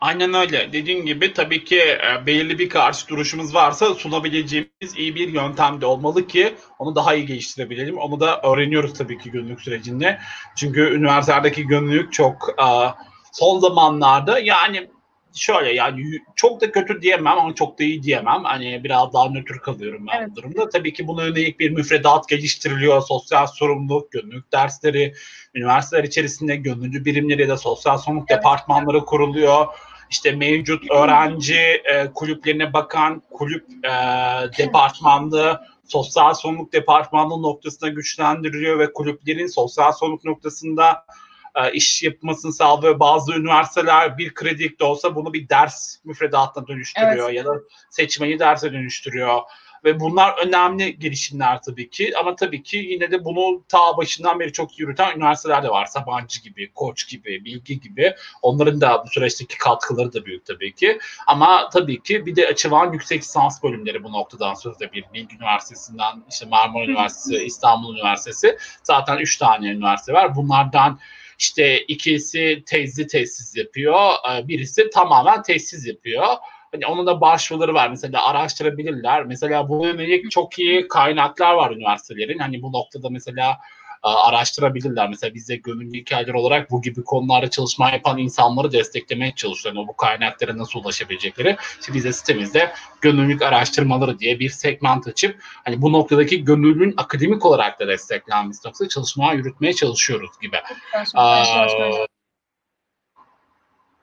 Aynen 0.00 0.34
öyle. 0.34 0.72
Dediğim 0.72 1.06
gibi 1.06 1.32
tabii 1.32 1.64
ki 1.64 1.80
e, 1.80 2.26
belirli 2.26 2.58
bir 2.58 2.68
karşı 2.68 3.08
duruşumuz 3.08 3.54
varsa 3.54 3.94
sunabileceğimiz 3.94 4.96
iyi 4.96 5.14
bir 5.14 5.28
yöntem 5.28 5.80
de 5.80 5.86
olmalı 5.86 6.26
ki 6.26 6.54
onu 6.78 6.94
daha 6.94 7.14
iyi 7.14 7.26
geliştirebilelim. 7.26 7.98
Onu 7.98 8.20
da 8.20 8.40
öğreniyoruz 8.42 8.94
tabii 8.94 9.18
ki 9.18 9.30
gönüllülük 9.30 9.60
sürecinde. 9.60 10.18
Çünkü 10.56 10.80
üniversitedeki 10.80 11.66
gönüllülük 11.66 12.12
çok 12.12 12.54
e, 12.58 12.68
son 13.32 13.58
zamanlarda 13.58 14.38
yani 14.38 14.90
şöyle 15.34 15.72
yani 15.72 16.02
çok 16.36 16.60
da 16.60 16.72
kötü 16.72 17.02
diyemem 17.02 17.38
ama 17.38 17.54
çok 17.54 17.78
da 17.78 17.84
iyi 17.84 18.02
diyemem. 18.02 18.44
Hani 18.44 18.84
biraz 18.84 19.12
daha 19.12 19.30
nötr 19.30 19.58
kalıyorum 19.58 20.06
ben 20.12 20.18
evet. 20.18 20.28
bu 20.30 20.36
durumda. 20.36 20.68
Tabii 20.68 20.92
ki 20.92 21.06
buna 21.06 21.24
yönelik 21.24 21.60
bir 21.60 21.70
müfredat 21.70 22.28
geliştiriliyor. 22.28 23.00
Sosyal 23.00 23.46
sorumluluk, 23.46 24.12
gönüllülük 24.12 24.52
dersleri, 24.52 25.14
üniversiteler 25.54 26.04
içerisinde 26.04 26.56
gönüllü 26.56 27.04
birimleri 27.04 27.42
ya 27.42 27.48
da 27.48 27.56
sosyal 27.56 27.98
sorumluluk 27.98 28.30
evet. 28.30 28.38
departmanları 28.38 29.04
kuruluyor 29.04 29.66
işte 30.10 30.32
mevcut 30.32 30.90
öğrenci 30.90 31.56
e, 31.58 32.10
kulüplerine 32.14 32.72
bakan 32.72 33.22
kulüp 33.30 33.66
e, 33.84 33.90
departmanlığı 34.58 35.60
sosyal 35.84 36.34
sorumluluk 36.34 36.72
departmanlığı 36.72 37.42
noktasına 37.42 37.88
güçlendiriliyor 37.88 38.78
ve 38.78 38.92
kulüplerin 38.92 39.46
sosyal 39.46 39.92
sorumluluk 39.92 40.24
noktasında 40.24 41.04
e, 41.66 41.72
iş 41.72 42.02
yapmasını 42.02 42.52
sağlıyor. 42.52 43.00
Bazı 43.00 43.32
üniversiteler 43.32 44.18
bir 44.18 44.34
kredilik 44.34 44.80
de 44.80 44.84
olsa 44.84 45.14
bunu 45.14 45.32
bir 45.32 45.48
ders 45.48 46.04
müfredatına 46.04 46.66
dönüştürüyor 46.66 47.30
evet. 47.30 47.36
ya 47.36 47.44
da 47.44 47.52
seçmeyi 47.90 48.38
derse 48.38 48.72
dönüştürüyor. 48.72 49.40
Ve 49.84 50.00
bunlar 50.00 50.46
önemli 50.46 50.98
girişimler 50.98 51.62
tabii 51.62 51.90
ki. 51.90 52.12
Ama 52.18 52.36
tabii 52.36 52.62
ki 52.62 52.76
yine 52.76 53.10
de 53.10 53.24
bunu 53.24 53.64
ta 53.68 53.96
başından 53.96 54.40
beri 54.40 54.52
çok 54.52 54.78
yürüten 54.78 55.16
üniversiteler 55.16 55.62
de 55.62 55.68
var. 55.68 55.86
Sabancı 55.86 56.42
gibi, 56.42 56.72
Koç 56.72 57.08
gibi, 57.08 57.44
Bilgi 57.44 57.80
gibi. 57.80 58.14
Onların 58.42 58.80
da 58.80 59.02
bu 59.04 59.10
süreçteki 59.10 59.58
katkıları 59.58 60.12
da 60.12 60.24
büyük 60.24 60.46
tabii 60.46 60.74
ki. 60.74 60.98
Ama 61.26 61.68
tabii 61.68 62.02
ki 62.02 62.26
bir 62.26 62.36
de 62.36 62.48
açılan 62.48 62.92
yüksek 62.92 63.22
lisans 63.22 63.62
bölümleri 63.62 64.04
bu 64.04 64.12
noktadan 64.12 64.54
söz 64.54 64.76
edebilir. 64.76 65.04
Bilgi 65.14 65.36
Üniversitesi'nden, 65.36 66.24
işte 66.30 66.46
Marmara 66.46 66.84
Üniversitesi, 66.84 67.44
İstanbul 67.44 67.94
Üniversitesi. 67.94 68.58
Zaten 68.82 69.18
üç 69.18 69.36
tane 69.36 69.68
üniversite 69.68 70.12
var. 70.12 70.36
Bunlardan 70.36 70.98
işte 71.40 71.84
ikisi 71.84 72.62
tezli 72.66 73.06
tesis 73.06 73.56
yapıyor, 73.56 74.10
birisi 74.44 74.90
tamamen 74.90 75.42
tesis 75.42 75.86
yapıyor. 75.86 76.24
Hani 76.72 76.86
onun 76.86 77.06
da 77.06 77.20
başvuruları 77.20 77.74
var. 77.74 77.88
Mesela 77.88 78.26
araştırabilirler. 78.26 79.24
Mesela 79.24 79.68
bu 79.68 79.86
yönelik 79.86 80.30
çok 80.30 80.58
iyi 80.58 80.88
kaynaklar 80.88 81.54
var 81.54 81.70
üniversitelerin. 81.70 82.38
Hani 82.38 82.62
bu 82.62 82.72
noktada 82.72 83.10
mesela 83.10 83.50
e, 83.50 83.56
araştırabilirler. 84.02 85.08
Mesela 85.08 85.34
bize 85.34 85.56
gönüllü 85.56 85.98
hikayeler 85.98 86.34
olarak 86.34 86.70
bu 86.70 86.82
gibi 86.82 87.04
konularda 87.04 87.50
çalışma 87.50 87.90
yapan 87.90 88.18
insanları 88.18 88.72
desteklemeye 88.72 89.34
çalışıyorlar. 89.34 89.80
Yani 89.80 89.88
bu 89.88 89.96
kaynaklara 89.96 90.58
nasıl 90.58 90.80
ulaşabilecekleri. 90.80 91.56
İşte 91.80 91.94
bize 91.94 92.12
sitemizde 92.12 92.72
gönüllülük 93.00 93.42
araştırmaları 93.42 94.18
diye 94.18 94.38
bir 94.38 94.50
segment 94.50 95.08
açıp 95.08 95.40
hani 95.42 95.82
bu 95.82 95.92
noktadaki 95.92 96.44
gönüllülüğün 96.44 96.94
akademik 96.96 97.46
olarak 97.46 97.80
da 97.80 97.88
desteklenmesi 97.88 98.68
noktada 98.68 98.88
çalışmaya 98.88 99.32
yürütmeye 99.32 99.72
çalışıyoruz 99.72 100.30
gibi. 100.42 100.56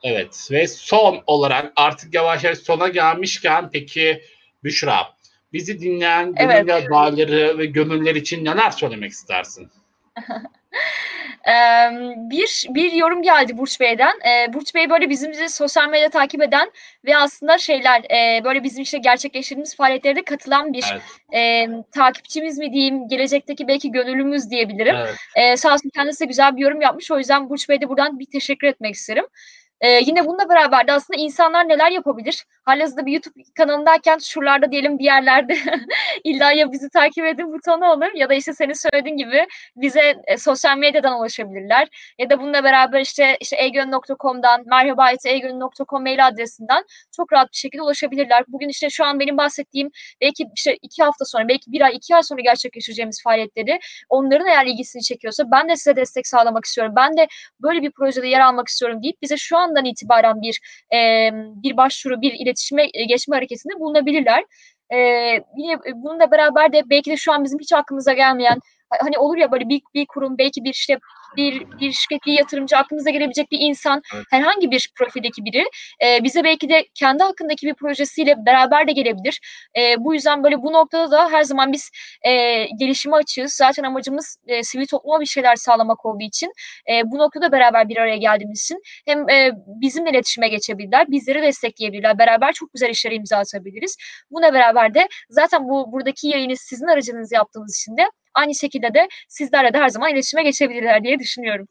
Evet 0.04 0.48
ve 0.52 0.68
son 0.68 1.24
olarak 1.28 1.74
artık 1.76 2.14
yavaş 2.14 2.44
yavaş 2.44 2.58
sona 2.58 2.88
gelmişken 2.88 3.70
peki 3.74 4.22
Büşra 4.64 5.18
bizi 5.54 5.80
dinleyen 5.80 6.36
gönüllü 6.36 6.72
evet. 6.72 7.58
ve 7.58 7.66
gönüller 7.66 8.16
için 8.16 8.46
neler 8.46 8.72
söylemek 8.72 9.12
istersin? 9.12 9.72
bir 12.30 12.66
bir 12.70 12.92
yorum 12.92 13.22
geldi 13.22 13.58
Burç 13.58 13.80
Bey'den. 13.80 14.14
Burç 14.54 14.76
Bey 14.76 14.90
böyle 14.90 15.10
bizim 15.10 15.32
bizi 15.32 15.50
sosyal 15.50 15.90
medya 15.90 16.10
takip 16.10 16.42
eden 16.42 16.72
ve 17.06 17.18
aslında 17.18 17.58
şeyler 17.58 18.04
böyle 18.44 18.64
bizim 18.64 18.84
işte 18.84 18.98
gerçekleştirdiğimiz 18.98 19.76
faaliyetlere 19.76 20.16
de 20.16 20.24
katılan 20.24 20.74
bir 20.74 20.86
evet. 20.92 21.02
e, 21.34 21.68
takipçimiz 21.92 22.58
mi 22.58 22.74
diyeyim, 22.74 23.08
gelecekteki 23.08 23.68
belki 23.68 23.92
gönüllümüz 23.92 24.50
diyebilirim. 24.50 24.96
Evet. 24.96 25.16
E, 25.36 25.58
sağ 25.58 25.74
olsun 25.74 25.90
kendisi 25.96 26.20
de 26.20 26.26
güzel 26.26 26.56
bir 26.56 26.62
yorum 26.62 26.82
yapmış. 26.82 27.12
O 27.12 27.18
yüzden 27.18 27.50
Burç 27.50 27.70
Bey'de 27.70 27.90
buradan 27.90 28.20
bir 28.20 28.26
teşekkür 28.26 28.68
etmek 28.68 28.96
isterim. 28.96 29.26
Ee, 29.82 29.90
yine 30.06 30.26
bununla 30.26 30.50
beraber 30.50 30.88
de 30.88 30.94
aslında 30.94 31.20
insanlar 31.22 31.70
neler 31.70 31.92
yapabilir? 31.92 32.46
Halihazırda 32.66 33.06
bir 33.06 33.12
YouTube 33.12 33.44
kanalındayken 33.58 34.18
şuralarda 34.18 34.72
diyelim 34.72 35.00
bir 35.00 35.04
yerlerde 35.04 35.58
illa 36.24 36.52
ya 36.52 36.72
bizi 36.72 36.90
takip 36.90 37.26
edin 37.26 37.54
butonu 37.54 37.86
olur 37.86 38.16
ya 38.16 38.30
da 38.30 38.34
işte 38.34 38.54
senin 38.54 38.74
söylediğin 38.74 39.18
gibi 39.18 39.48
bize 39.76 40.16
e, 40.28 40.38
sosyal 40.38 40.78
medyadan 40.78 41.20
ulaşabilirler. 41.20 41.88
Ya 42.20 42.30
da 42.30 42.40
bununla 42.40 42.64
beraber 42.64 43.02
işte 43.02 43.38
işte 43.40 43.56
egön.com'dan 43.60 44.64
merhaba.egön.com 44.66 46.04
mail 46.04 46.28
adresinden 46.28 46.84
çok 47.16 47.34
rahat 47.34 47.52
bir 47.52 47.58
şekilde 47.58 47.82
ulaşabilirler. 47.82 48.44
Bugün 48.48 48.70
işte 48.70 48.90
şu 48.90 49.06
an 49.06 49.20
benim 49.20 49.38
bahsettiğim 49.38 49.90
belki 50.22 50.46
işte 50.56 50.78
iki 50.82 51.04
hafta 51.04 51.26
sonra 51.26 51.48
belki 51.48 51.72
bir 51.72 51.82
ay 51.82 51.96
iki 51.96 52.16
ay 52.16 52.24
sonra 52.24 52.42
gerçekleştireceğimiz 52.42 53.24
faaliyetleri 53.24 53.80
onların 54.10 54.48
eğer 54.48 54.66
ilgisini 54.66 55.04
çekiyorsa 55.04 55.44
ben 55.52 55.70
de 55.70 55.76
size 55.76 55.96
destek 55.96 56.28
sağlamak 56.28 56.66
istiyorum. 56.66 56.94
Ben 56.96 57.18
de 57.18 57.28
böyle 57.62 57.82
bir 57.82 57.92
projede 57.92 58.28
yer 58.28 58.40
almak 58.40 58.68
istiyorum 58.68 59.04
deyip 59.04 59.22
bize 59.22 59.38
şu 59.38 59.58
an 59.58 59.67
andan 59.68 59.86
itibaren 59.86 60.42
bir 60.42 60.60
e, 60.94 61.30
bir 61.64 61.78
başvuru, 61.78 62.22
bir 62.22 62.34
iletişime 62.34 62.86
geçme 62.86 63.36
hareketinde 63.36 63.80
bulunabilirler. 63.80 64.44
E, 64.94 64.98
yine 65.58 65.78
bununla 65.96 66.32
beraber 66.32 66.74
de 66.74 66.82
belki 66.90 67.12
de 67.12 67.18
şu 67.18 67.32
an 67.34 67.44
bizim 67.44 67.60
hiç 67.60 67.74
aklımıza 67.74 68.14
gelmeyen 68.14 68.60
hani 68.90 69.18
olur 69.18 69.38
ya 69.38 69.52
böyle 69.52 69.70
bir, 69.70 69.82
bir 69.94 70.06
kurum 70.06 70.38
belki 70.38 70.64
bir 70.64 70.70
işte 70.70 71.00
bir, 71.38 71.80
bir 71.80 71.92
şirketli 71.92 72.32
yatırımcı 72.32 72.78
aklımıza 72.78 73.10
gelebilecek 73.10 73.52
bir 73.52 73.60
insan 73.62 74.02
evet. 74.16 74.26
herhangi 74.32 74.72
bir 74.72 74.92
profildeki 74.96 75.46
biri 75.46 75.64
e, 76.04 76.24
bize 76.24 76.44
belki 76.44 76.70
de 76.70 76.86
kendi 76.94 77.24
hakkındaki 77.24 77.68
bir 77.68 77.74
projesiyle 77.74 78.46
beraber 78.46 78.88
de 78.88 78.92
gelebilir. 78.92 79.40
E, 79.78 79.96
bu 80.04 80.14
yüzden 80.14 80.44
böyle 80.44 80.62
bu 80.62 80.74
noktada 80.74 81.12
da 81.12 81.32
her 81.32 81.44
zaman 81.44 81.74
biz 81.74 81.92
e, 82.22 82.64
gelişime 82.80 83.16
açığız. 83.16 83.54
Zaten 83.54 83.84
amacımız 83.84 84.38
e, 84.48 84.64
sivil 84.64 84.88
topluma 84.88 85.20
bir 85.20 85.26
şeyler 85.26 85.56
sağlamak 85.56 86.06
olduğu 86.06 86.24
için 86.24 86.52
e, 86.92 87.02
bu 87.06 87.18
noktada 87.18 87.52
beraber 87.52 87.90
bir 87.90 87.98
araya 87.98 88.18
geldiğimiz 88.18 88.62
için 88.62 88.82
hem 89.06 89.30
e, 89.30 89.52
bizimle 89.68 90.10
iletişime 90.10 90.48
geçebilirler, 90.48 91.12
bizleri 91.12 91.42
destekleyebilirler. 91.42 92.18
Beraber 92.18 92.54
çok 92.54 92.74
güzel 92.74 92.90
işlere 92.90 93.16
imza 93.16 93.38
atabiliriz. 93.38 93.98
Buna 94.32 94.54
beraber 94.54 94.94
de 94.94 95.08
zaten 95.30 95.70
bu 95.70 95.92
buradaki 95.92 96.28
yayını 96.28 96.58
sizin 96.58 96.88
aracınızı 96.88 97.36
yaptığımız 97.36 97.78
için 97.78 97.98
de 97.98 98.10
aynı 98.38 98.56
şekilde 98.56 98.94
de 98.94 99.08
sizlerle 99.28 99.74
de 99.74 99.78
her 99.78 99.90
zaman 99.90 100.14
iletişime 100.14 100.44
geçebilirler 100.44 101.04
diye 101.04 101.20
düşünüyorum. 101.20 101.68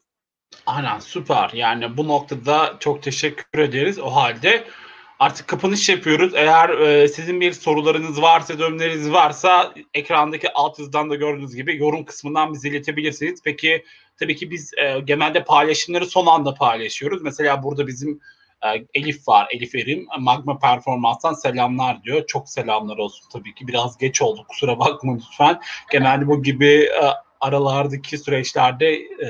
Aynen 0.65 0.99
süper. 0.99 1.49
Yani 1.53 1.97
bu 1.97 2.07
noktada 2.07 2.75
çok 2.79 3.03
teşekkür 3.03 3.59
ederiz. 3.59 3.99
O 3.99 4.09
halde 4.09 4.63
artık 5.19 5.47
kapanış 5.47 5.89
yapıyoruz. 5.89 6.35
Eğer 6.35 6.69
e, 6.69 7.07
sizin 7.07 7.41
bir 7.41 7.53
sorularınız 7.53 8.21
varsa, 8.21 8.53
önerileriniz 8.53 9.11
varsa 9.11 9.73
ekrandaki 9.93 10.53
alt 10.53 10.79
yazıdan 10.79 11.09
da 11.09 11.15
gördüğünüz 11.15 11.55
gibi 11.55 11.77
yorum 11.77 12.05
kısmından 12.05 12.53
bize 12.53 12.69
iletebilirsiniz. 12.69 13.41
Peki 13.43 13.83
tabii 14.19 14.35
ki 14.35 14.51
biz 14.51 14.73
e, 14.77 14.99
genelde 14.99 15.43
paylaşımları 15.43 16.05
son 16.05 16.25
anda 16.25 16.53
paylaşıyoruz. 16.53 17.21
Mesela 17.21 17.63
burada 17.63 17.87
bizim 17.87 18.21
Elif 18.93 19.27
var, 19.27 19.47
Elif 19.51 19.75
Erim. 19.75 20.07
Magma 20.19 20.59
Performans'tan 20.59 21.33
selamlar 21.33 22.03
diyor. 22.03 22.27
Çok 22.27 22.49
selamlar 22.49 22.97
olsun 22.97 23.29
tabii 23.33 23.55
ki. 23.55 23.67
Biraz 23.67 23.97
geç 23.97 24.21
oldu 24.21 24.45
kusura 24.47 24.79
bakma 24.79 25.15
lütfen. 25.15 25.61
Genelde 25.91 26.27
bu 26.27 26.43
gibi 26.43 26.73
e, 26.83 27.13
aralardaki 27.39 28.17
süreçlerde 28.17 28.93
e, 28.95 29.29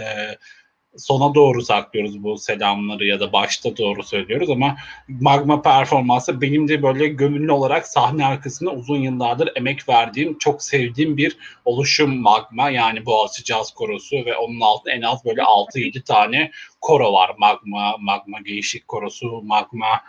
sona 0.97 1.35
doğru 1.35 1.61
saklıyoruz 1.61 2.23
bu 2.23 2.38
selamları 2.38 3.05
ya 3.05 3.19
da 3.19 3.34
başta 3.34 3.77
doğru 3.77 4.03
söylüyoruz 4.03 4.49
ama 4.49 4.77
Magma 5.07 5.61
performansı 5.61 6.41
benim 6.41 6.68
de 6.68 6.84
böyle 6.84 7.07
gönüllü 7.07 7.51
olarak 7.51 7.88
sahne 7.88 8.26
arkasında 8.26 8.72
uzun 8.72 8.97
yıllardır 8.97 9.49
emek 9.55 9.89
verdiğim, 9.89 10.38
çok 10.38 10.64
sevdiğim 10.64 11.18
bir 11.18 11.38
oluşum 11.65 12.22
Magma. 12.22 12.69
Yani 12.69 13.05
Boğaziçi 13.05 13.43
Caz 13.43 13.72
Korosu 13.72 14.15
ve 14.26 14.38
onun 14.38 14.61
altında 14.61 14.93
en 14.93 15.01
az 15.01 15.26
böyle 15.26 15.41
6-7 15.41 16.03
tane 16.03 16.51
koro 16.81 17.14
var. 17.14 17.31
Magma, 17.38 17.95
Magma 17.99 18.39
Gençlik 18.39 18.88
Korosu, 18.88 19.41
Magma 19.43 20.01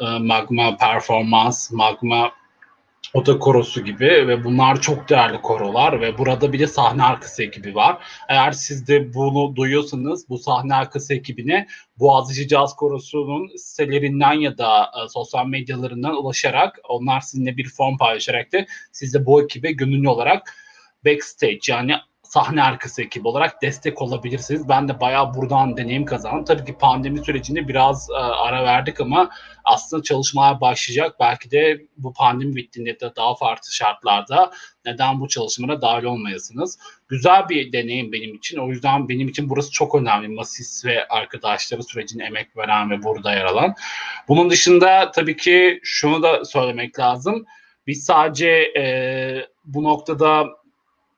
e, 0.00 0.18
Magma 0.18 0.76
Performans, 0.76 1.72
Magma 1.72 2.32
Oda 3.14 3.38
korosu 3.38 3.84
gibi 3.84 4.06
ve 4.06 4.44
bunlar 4.44 4.80
çok 4.80 5.08
değerli 5.08 5.42
korolar 5.42 6.00
ve 6.00 6.18
burada 6.18 6.52
bir 6.52 6.58
de 6.58 6.66
sahne 6.66 7.02
arkası 7.02 7.42
ekibi 7.42 7.74
var. 7.74 8.04
Eğer 8.28 8.52
siz 8.52 8.88
de 8.88 9.14
bunu 9.14 9.56
duyuyorsanız 9.56 10.28
bu 10.28 10.38
sahne 10.38 10.74
arkası 10.74 11.14
ekibine 11.14 11.66
Boğaziçi 11.98 12.48
Caz 12.48 12.76
Korosu'nun 12.76 13.56
sitelerinden 13.56 14.32
ya 14.32 14.58
da 14.58 14.82
e, 14.84 15.08
sosyal 15.08 15.46
medyalarından 15.46 16.16
ulaşarak 16.16 16.78
onlar 16.88 17.20
sizinle 17.20 17.56
bir 17.56 17.68
form 17.68 17.96
paylaşarak 17.96 18.52
da 18.52 18.66
siz 18.92 19.14
de 19.14 19.26
bu 19.26 19.42
ekibe 19.42 19.72
gönüllü 19.72 20.08
olarak 20.08 20.54
backstage 21.04 21.60
yani 21.68 21.94
sahne 22.30 22.62
arkası 22.62 23.02
ekip 23.02 23.26
olarak 23.26 23.62
destek 23.62 24.02
olabilirsiniz. 24.02 24.68
Ben 24.68 24.88
de 24.88 25.00
bayağı 25.00 25.34
buradan 25.34 25.76
deneyim 25.76 26.04
kazandım. 26.04 26.44
Tabii 26.44 26.64
ki 26.64 26.78
pandemi 26.78 27.24
sürecinde 27.24 27.68
biraz 27.68 28.10
e, 28.10 28.14
ara 28.14 28.64
verdik 28.64 29.00
ama 29.00 29.30
aslında 29.64 30.02
çalışmalar 30.02 30.60
başlayacak. 30.60 31.16
Belki 31.20 31.50
de 31.50 31.80
bu 31.96 32.12
pandemi 32.12 32.56
bittiğinde 32.56 33.00
de 33.00 33.12
daha 33.16 33.34
farklı 33.34 33.72
şartlarda 33.72 34.50
neden 34.86 35.20
bu 35.20 35.28
çalışmalara 35.28 35.82
dahil 35.82 36.04
olmayasınız. 36.04 36.78
Güzel 37.08 37.48
bir 37.48 37.72
deneyim 37.72 38.12
benim 38.12 38.34
için. 38.34 38.58
O 38.58 38.68
yüzden 38.68 39.08
benim 39.08 39.28
için 39.28 39.50
burası 39.50 39.70
çok 39.70 39.94
önemli. 39.94 40.28
Masis 40.28 40.84
ve 40.84 41.08
arkadaşları 41.08 41.82
sürecine 41.82 42.24
emek 42.24 42.56
veren 42.56 42.90
ve 42.90 43.02
burada 43.02 43.32
yer 43.32 43.44
alan. 43.44 43.74
Bunun 44.28 44.50
dışında 44.50 45.10
tabii 45.10 45.36
ki 45.36 45.80
şunu 45.82 46.22
da 46.22 46.44
söylemek 46.44 46.98
lazım. 46.98 47.46
Biz 47.86 48.04
sadece 48.04 48.48
e, 48.76 48.84
bu 49.64 49.82
noktada 49.82 50.59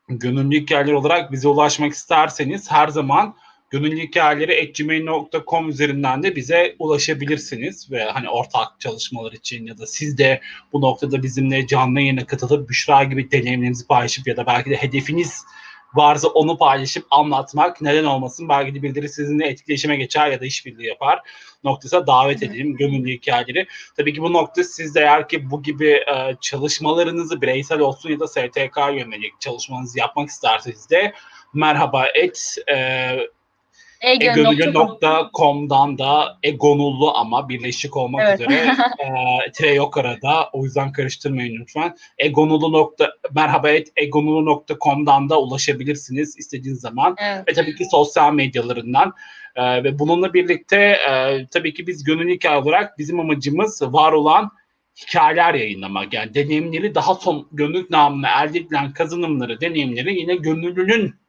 gönüllü 0.09 0.61
hikayeler 0.61 0.93
olarak 0.93 1.33
bize 1.33 1.49
ulaşmak 1.49 1.93
isterseniz 1.93 2.71
her 2.71 2.89
zaman 2.89 3.35
gönüllü 3.71 4.01
hikayeleri 4.01 4.73
gmail.com 4.73 5.69
üzerinden 5.69 6.23
de 6.23 6.37
bize 6.37 6.77
ulaşabilirsiniz. 6.79 7.91
Ve 7.91 8.05
hani 8.05 8.29
ortak 8.29 8.81
çalışmalar 8.81 9.33
için 9.33 9.67
ya 9.67 9.79
da 9.79 9.87
siz 9.87 10.19
de 10.19 10.41
bu 10.73 10.81
noktada 10.81 11.23
bizimle 11.23 11.67
canlı 11.67 12.01
yayına 12.01 12.27
katılıp 12.27 12.69
Büşra 12.69 13.05
gibi 13.05 13.31
deneyimlerinizi 13.31 13.87
paylaşıp 13.87 14.27
ya 14.27 14.37
da 14.37 14.47
belki 14.47 14.71
de 14.71 14.77
hedefiniz 14.77 15.45
varsa 15.95 16.29
onu 16.29 16.59
paylaşıp 16.59 17.07
anlatmak 17.11 17.81
neden 17.81 18.05
olmasın. 18.05 18.49
Belki 18.49 18.75
de 18.75 18.83
birileri 18.83 19.09
sizinle 19.09 19.47
etkileşime 19.47 19.97
geçer 19.97 20.31
ya 20.31 20.41
da 20.41 20.47
işbirliği 20.47 20.87
yapar 20.87 21.21
noktasına 21.65 22.07
davet 22.07 22.43
edelim 22.43 22.77
gönüllü 22.77 23.13
hikayeleri. 23.13 23.67
Tabii 23.97 24.15
ki 24.15 24.23
bu 24.23 24.33
nokta 24.33 24.65
siz 24.65 24.95
de 24.95 25.01
eğer 25.01 25.29
ki 25.29 25.51
bu 25.51 25.63
gibi 25.63 25.91
e, 25.91 26.37
çalışmalarınızı 26.41 27.43
bireysel 27.43 27.81
olsun 27.81 28.11
ya 28.11 28.21
da 28.21 28.29
STK 28.29 28.77
yönelik 28.77 29.41
çalışmanızı 29.41 29.99
yapmak 29.99 30.29
isterseniz 30.29 30.91
de 30.91 31.13
merhaba 31.55 32.07
et 32.07 32.57
e, 32.71 33.17
Egönülü.com'dan 34.03 35.99
da 35.99 36.39
egonullu 36.43 37.17
ama 37.17 37.49
birleşik 37.49 37.97
olmak 37.97 38.23
evet. 38.29 38.41
üzere 38.41 38.55
e, 38.99 39.53
tire 39.53 39.75
yok 39.75 39.99
arada. 39.99 40.51
O 40.53 40.65
yüzden 40.65 40.93
karıştırmayın 40.93 41.61
lütfen. 41.61 41.97
Egonulu 42.19 42.73
nokta, 42.73 43.11
merhaba 43.35 43.71
et 43.71 43.89
egonulu.com'dan 43.97 45.29
da 45.29 45.41
ulaşabilirsiniz 45.41 46.39
istediğiniz 46.39 46.81
zaman. 46.81 47.17
Evet. 47.19 47.49
Ve 47.49 47.53
tabii 47.53 47.77
ki 47.77 47.85
sosyal 47.91 48.33
medyalarından. 48.33 49.13
E, 49.57 49.85
ve 49.85 49.99
bununla 49.99 50.35
birlikte 50.35 50.77
e, 51.11 51.47
tabii 51.47 51.75
ki 51.75 51.87
biz 51.87 52.05
gönüllü 52.05 52.35
hikaye 52.35 52.59
olarak 52.59 52.99
bizim 52.99 53.21
amacımız 53.21 53.83
var 53.83 54.13
olan 54.13 54.51
hikayeler 55.03 55.55
yayınlamak. 55.55 56.13
Yani 56.13 56.35
deneyimleri 56.35 56.95
daha 56.95 57.15
son 57.15 57.49
gönüllü 57.53 57.87
namına 57.91 58.45
elde 58.45 58.59
edilen 58.59 58.93
kazanımları, 58.93 59.61
deneyimleri 59.61 60.21
yine 60.21 60.37
gönüllünün 60.37 61.22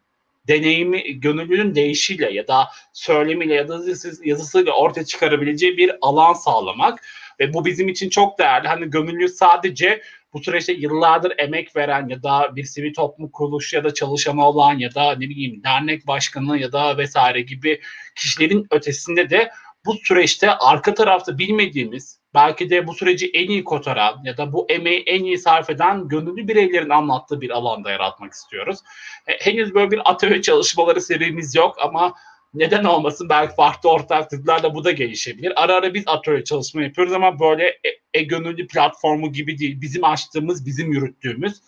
deneyimi 0.48 1.20
gönüllünün 1.20 1.76
deyişiyle 1.76 2.34
ya 2.34 2.48
da 2.48 2.70
söylemiyle 2.94 3.53
ya 3.53 3.68
da 3.68 3.80
yazısıyla 4.24 4.72
ortaya 4.72 5.06
çıkarabileceği 5.06 5.78
bir 5.78 5.91
alan 6.02 6.34
sağlamak 6.34 7.03
ve 7.40 7.53
bu 7.53 7.65
bizim 7.65 7.90
için 7.90 8.10
çok 8.10 8.40
değerli. 8.40 8.68
Hani 8.68 8.90
gönüllü 8.90 9.30
sadece 9.30 10.02
bu 10.34 10.44
süreçte 10.44 10.74
yıllardır 10.74 11.34
emek 11.38 11.76
veren 11.76 12.07
ya 12.10 12.24
da 12.24 12.56
bir 12.56 12.64
sivil 12.64 12.94
toplum 12.94 13.30
kuruluş 13.30 13.74
ya 13.74 13.84
da 13.84 13.94
çalışanı 13.94 14.45
olan 14.45 14.78
ya 14.78 14.95
da 14.95 15.15
ne 15.15 15.30
bileyim 15.30 15.64
dernek 15.64 16.07
başkanı 16.07 16.57
ya 16.57 16.72
da 16.72 16.98
vesaire 16.98 17.41
gibi 17.41 17.82
kişilerin 18.15 18.68
ötesinde 18.72 19.30
de 19.30 19.52
bu 19.86 19.95
süreçte 20.03 20.52
arka 20.52 20.94
tarafta 20.94 21.38
bilmediğimiz 21.38 22.23
belki 22.34 22.69
de 22.69 22.88
bu 22.88 22.93
süreci 22.93 23.31
en 23.34 23.49
iyi 23.49 23.64
kotaran 23.64 24.22
ya 24.23 24.38
da 24.38 24.53
bu 24.53 24.65
emeği 24.69 25.03
en 25.05 25.23
iyi 25.23 25.38
sarf 25.38 25.69
eden 25.69 26.07
gönüllü 26.07 26.47
bireylerin 26.47 26.89
anlattığı 26.89 27.41
bir 27.41 27.49
alanda 27.49 27.91
yaratmak 27.91 28.34
istiyoruz. 28.34 28.80
E, 29.27 29.31
henüz 29.31 29.73
böyle 29.73 29.91
bir 29.91 30.01
atölye 30.05 30.41
çalışmaları 30.41 31.01
serimiz 31.01 31.55
yok 31.55 31.76
ama 31.81 32.14
neden 32.53 32.84
olmasın 32.84 33.30
belki 33.30 33.55
farklı 33.55 33.89
ortaklıklarla 33.89 34.76
bu 34.76 34.84
da 34.84 34.91
gelişebilir. 34.91 35.64
Ara 35.64 35.76
ara 35.76 35.93
biz 35.93 36.03
atölye 36.07 36.43
çalışma 36.43 36.84
yapıyoruz 36.84 37.14
ama 37.14 37.39
böyle 37.39 37.68
e, 37.68 37.89
e 38.14 38.23
gönüllü 38.23 38.68
platformu 38.68 39.31
gibi 39.31 39.57
değil. 39.57 39.81
Bizim 39.81 40.03
açtığımız, 40.03 40.65
bizim 40.65 40.91
yürüttüğümüz 40.91 41.61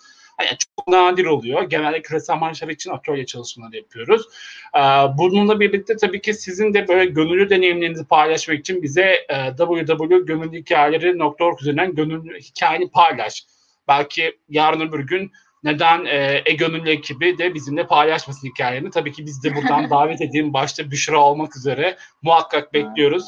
yani 0.44 0.58
çok 0.78 0.88
nadir 0.88 1.26
oluyor. 1.26 1.64
Genelde 1.64 2.02
küresel 2.02 2.38
marşlar 2.38 2.70
için 2.70 2.92
atölye 2.92 3.26
çalışmaları 3.26 3.76
yapıyoruz. 3.76 4.22
Ee, 4.76 4.80
bununla 5.18 5.60
birlikte 5.60 5.98
tabii 5.98 6.22
ki 6.22 6.34
sizin 6.34 6.74
de 6.74 6.88
böyle 6.88 7.06
gönüllü 7.06 7.50
deneyimlerinizi 7.50 8.06
paylaşmak 8.06 8.60
için 8.60 8.84
bize 8.84 9.26
e, 9.30 9.56
www.gönüllühikayeleri.org 9.58 11.62
üzerinden 11.62 11.96
gönüllü 11.96 12.40
hikayeni 12.40 12.90
paylaş. 12.90 13.46
Belki 13.88 14.38
yarın 14.50 14.82
öbür 14.82 15.08
gün 15.08 15.32
neden 15.64 16.06
e, 16.06 16.42
e-gönüllü 16.46 16.90
ekibi 16.90 17.38
de 17.38 17.54
bizimle 17.54 17.88
paylaşmasın 17.88 18.48
hikayelerini. 18.48 18.90
Tabii 18.90 19.12
ki 19.12 19.26
biz 19.26 19.44
de 19.44 19.56
buradan 19.56 19.90
davet 19.90 20.22
edeyim. 20.22 20.54
Başta 20.54 20.92
Büşra 20.92 21.20
olmak 21.20 21.58
üzere 21.58 21.98
muhakkak 22.22 22.74
bekliyoruz 22.74 23.26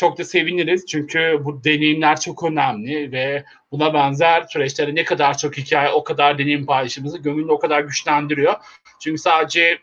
çok 0.00 0.18
da 0.18 0.24
seviniriz 0.24 0.86
çünkü 0.86 1.40
bu 1.44 1.64
deneyimler 1.64 2.20
çok 2.20 2.44
önemli 2.44 3.12
ve 3.12 3.44
buna 3.72 3.94
benzer 3.94 4.42
süreçlere 4.42 4.94
ne 4.94 5.04
kadar 5.04 5.38
çok 5.38 5.56
hikaye 5.56 5.90
o 5.90 6.04
kadar 6.04 6.38
deneyim 6.38 6.66
paylaşımımızı 6.66 7.18
gönüllü 7.18 7.52
o 7.52 7.58
kadar 7.58 7.80
güçlendiriyor. 7.80 8.54
Çünkü 9.00 9.18
sadece 9.18 9.78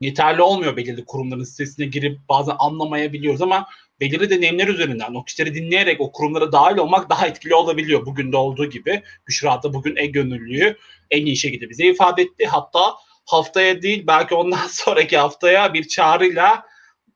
yeterli 0.00 0.42
olmuyor 0.42 0.76
belirli 0.76 1.04
kurumların 1.04 1.44
sitesine 1.44 1.86
girip 1.86 2.18
bazen 2.28 2.56
anlamayabiliyoruz 2.58 3.42
ama 3.42 3.66
belirli 4.00 4.30
deneyimler 4.30 4.68
üzerinden 4.68 5.14
o 5.14 5.24
kişileri 5.24 5.54
dinleyerek 5.54 6.00
o 6.00 6.12
kurumlara 6.12 6.52
dahil 6.52 6.76
olmak 6.76 7.10
daha 7.10 7.26
etkili 7.26 7.54
olabiliyor. 7.54 8.06
Bugün 8.06 8.32
de 8.32 8.36
olduğu 8.36 8.70
gibi 8.70 9.02
Büşra 9.28 9.62
da 9.62 9.74
bugün 9.74 9.96
e-gönüllüyü 9.96 10.76
en 11.10 11.26
iyi 11.26 11.36
şekilde 11.36 11.70
bize 11.70 11.86
ifade 11.86 12.22
etti. 12.22 12.46
Hatta 12.46 12.94
haftaya 13.26 13.82
değil 13.82 14.04
belki 14.06 14.34
ondan 14.34 14.66
sonraki 14.68 15.18
haftaya 15.18 15.74
bir 15.74 15.88
çağrıyla 15.88 16.73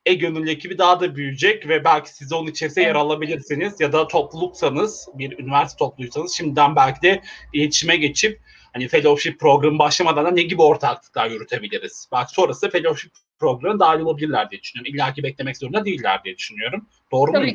e-gönüllü 0.09 0.51
ekibi 0.51 0.79
daha 0.79 1.01
da 1.01 1.17
büyüyecek 1.17 1.69
ve 1.69 1.85
belki 1.85 2.15
siz 2.15 2.33
onun 2.33 2.47
içerisinde 2.47 2.85
yer 2.85 2.95
alabilirsiniz 2.95 3.81
ya 3.81 3.93
da 3.93 4.09
topluluksanız 4.09 5.09
bir 5.15 5.39
üniversite 5.39 5.79
topluysanız 5.79 6.33
şimdiden 6.33 6.77
belki 6.77 7.03
de 7.03 7.23
iletişime 7.53 7.97
geçip 7.97 8.41
hani 8.73 8.89
fellowship 8.89 9.41
programı 9.41 9.79
başlamadan 9.79 10.25
da 10.25 10.31
ne 10.31 10.43
gibi 10.43 10.63
ortaklıklar 10.63 11.31
yürütebiliriz? 11.31 12.09
Belki 12.13 12.33
sonrası 12.33 12.71
fellowship 12.71 13.13
programına 13.39 13.81
dahil 13.81 14.01
olabilirler 14.01 14.51
diye 14.51 14.61
düşünüyorum. 14.61 14.95
İlla 14.95 15.13
ki 15.13 15.23
beklemek 15.23 15.57
zorunda 15.57 15.85
değiller 15.85 16.21
diye 16.25 16.37
düşünüyorum. 16.37 16.87
Doğru 17.13 17.31
mu? 17.31 17.39
Tabii 17.39 17.55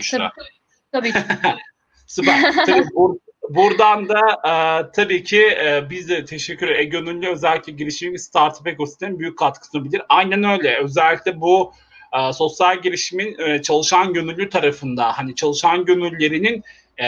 Tabii 0.92 1.12
ki. 1.12 1.20
Süper. 2.08 2.66
Tabii 2.66 2.82
bur- 2.96 3.20
buradan 3.50 4.10
da 4.10 4.20
e, 4.46 4.56
tabii 4.92 5.24
ki 5.24 5.42
e, 5.42 5.90
biz 5.90 6.10
de 6.10 6.26
teşekkür 6.26 6.70
e, 6.70 6.84
gönüllü 6.84 7.30
özellikle 7.30 7.72
girişim 7.74 8.18
startup 8.18 8.68
ekosisteminin 8.68 9.20
büyük 9.20 9.38
katkısı 9.38 9.78
olabilir. 9.78 10.02
Aynen 10.10 10.44
öyle. 10.44 10.78
Özellikle 10.78 11.42
bu 11.42 11.74
e, 12.14 12.34
sosyal 12.34 12.82
girişimin 12.82 13.40
e, 13.40 13.62
çalışan 13.62 14.14
gönüllü 14.14 14.50
tarafında 14.50 15.18
hani 15.18 15.36
çalışan 15.36 15.86
gönüllülerinin 15.86 16.64
e, 16.98 17.08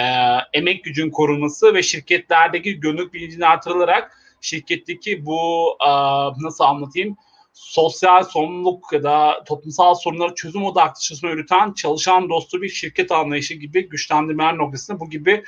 emek 0.53 0.83
gücün 0.83 1.09
korunması 1.09 1.73
ve 1.73 1.83
şirketlerdeki 1.83 2.79
gönüllü 2.79 3.13
bilincini 3.13 3.45
artırılarak 3.45 4.17
şirketteki 4.41 5.25
bu 5.25 5.39
nasıl 6.41 6.63
anlatayım 6.63 7.17
sosyal 7.53 8.23
sorumluluk 8.23 8.93
ya 8.93 9.03
da 9.03 9.43
toplumsal 9.45 9.95
sorunları 9.95 10.35
çözüm 10.35 10.63
odaklı 10.63 11.01
çalışma 11.01 11.29
yürüten 11.29 11.73
çalışan 11.73 12.29
dostu 12.29 12.61
bir 12.61 12.69
şirket 12.69 13.11
anlayışı 13.11 13.53
gibi 13.53 13.89
güçlendirmeler 13.89 14.57
noktasında 14.57 14.99
bu 14.99 15.09
gibi 15.09 15.43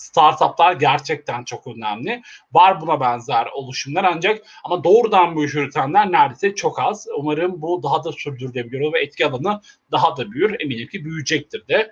startuplar 0.00 0.72
gerçekten 0.72 1.44
çok 1.44 1.66
önemli. 1.66 2.22
Var 2.52 2.80
buna 2.80 3.00
benzer 3.00 3.46
oluşumlar 3.54 4.04
ancak 4.04 4.42
ama 4.64 4.84
doğrudan 4.84 5.36
bu 5.36 5.44
işi 5.44 5.58
yürütenler 5.58 6.12
neredeyse 6.12 6.54
çok 6.54 6.80
az. 6.80 7.06
Umarım 7.18 7.62
bu 7.62 7.82
daha 7.82 8.04
da 8.04 8.12
sürdürülebilir 8.12 8.92
ve 8.92 9.00
etki 9.02 9.26
alanı 9.26 9.60
daha 9.90 10.16
da 10.16 10.32
büyür. 10.32 10.56
Eminim 10.60 10.88
ki 10.88 11.04
büyüyecektir 11.04 11.68
de. 11.68 11.90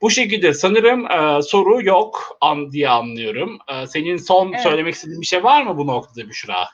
Bu 0.00 0.10
şekilde 0.10 0.54
sanırım 0.54 1.10
e, 1.10 1.42
soru 1.42 1.84
yok 1.84 2.36
an 2.40 2.72
diye 2.72 2.88
anlıyorum. 2.88 3.58
E, 3.68 3.86
senin 3.86 4.16
son 4.16 4.48
evet. 4.48 4.60
söylemek 4.62 4.94
istediğin 4.94 5.20
bir 5.20 5.26
şey 5.26 5.44
var 5.44 5.62
mı 5.62 5.76
bu 5.76 5.86
noktada 5.86 6.28
Büşra? 6.28 6.68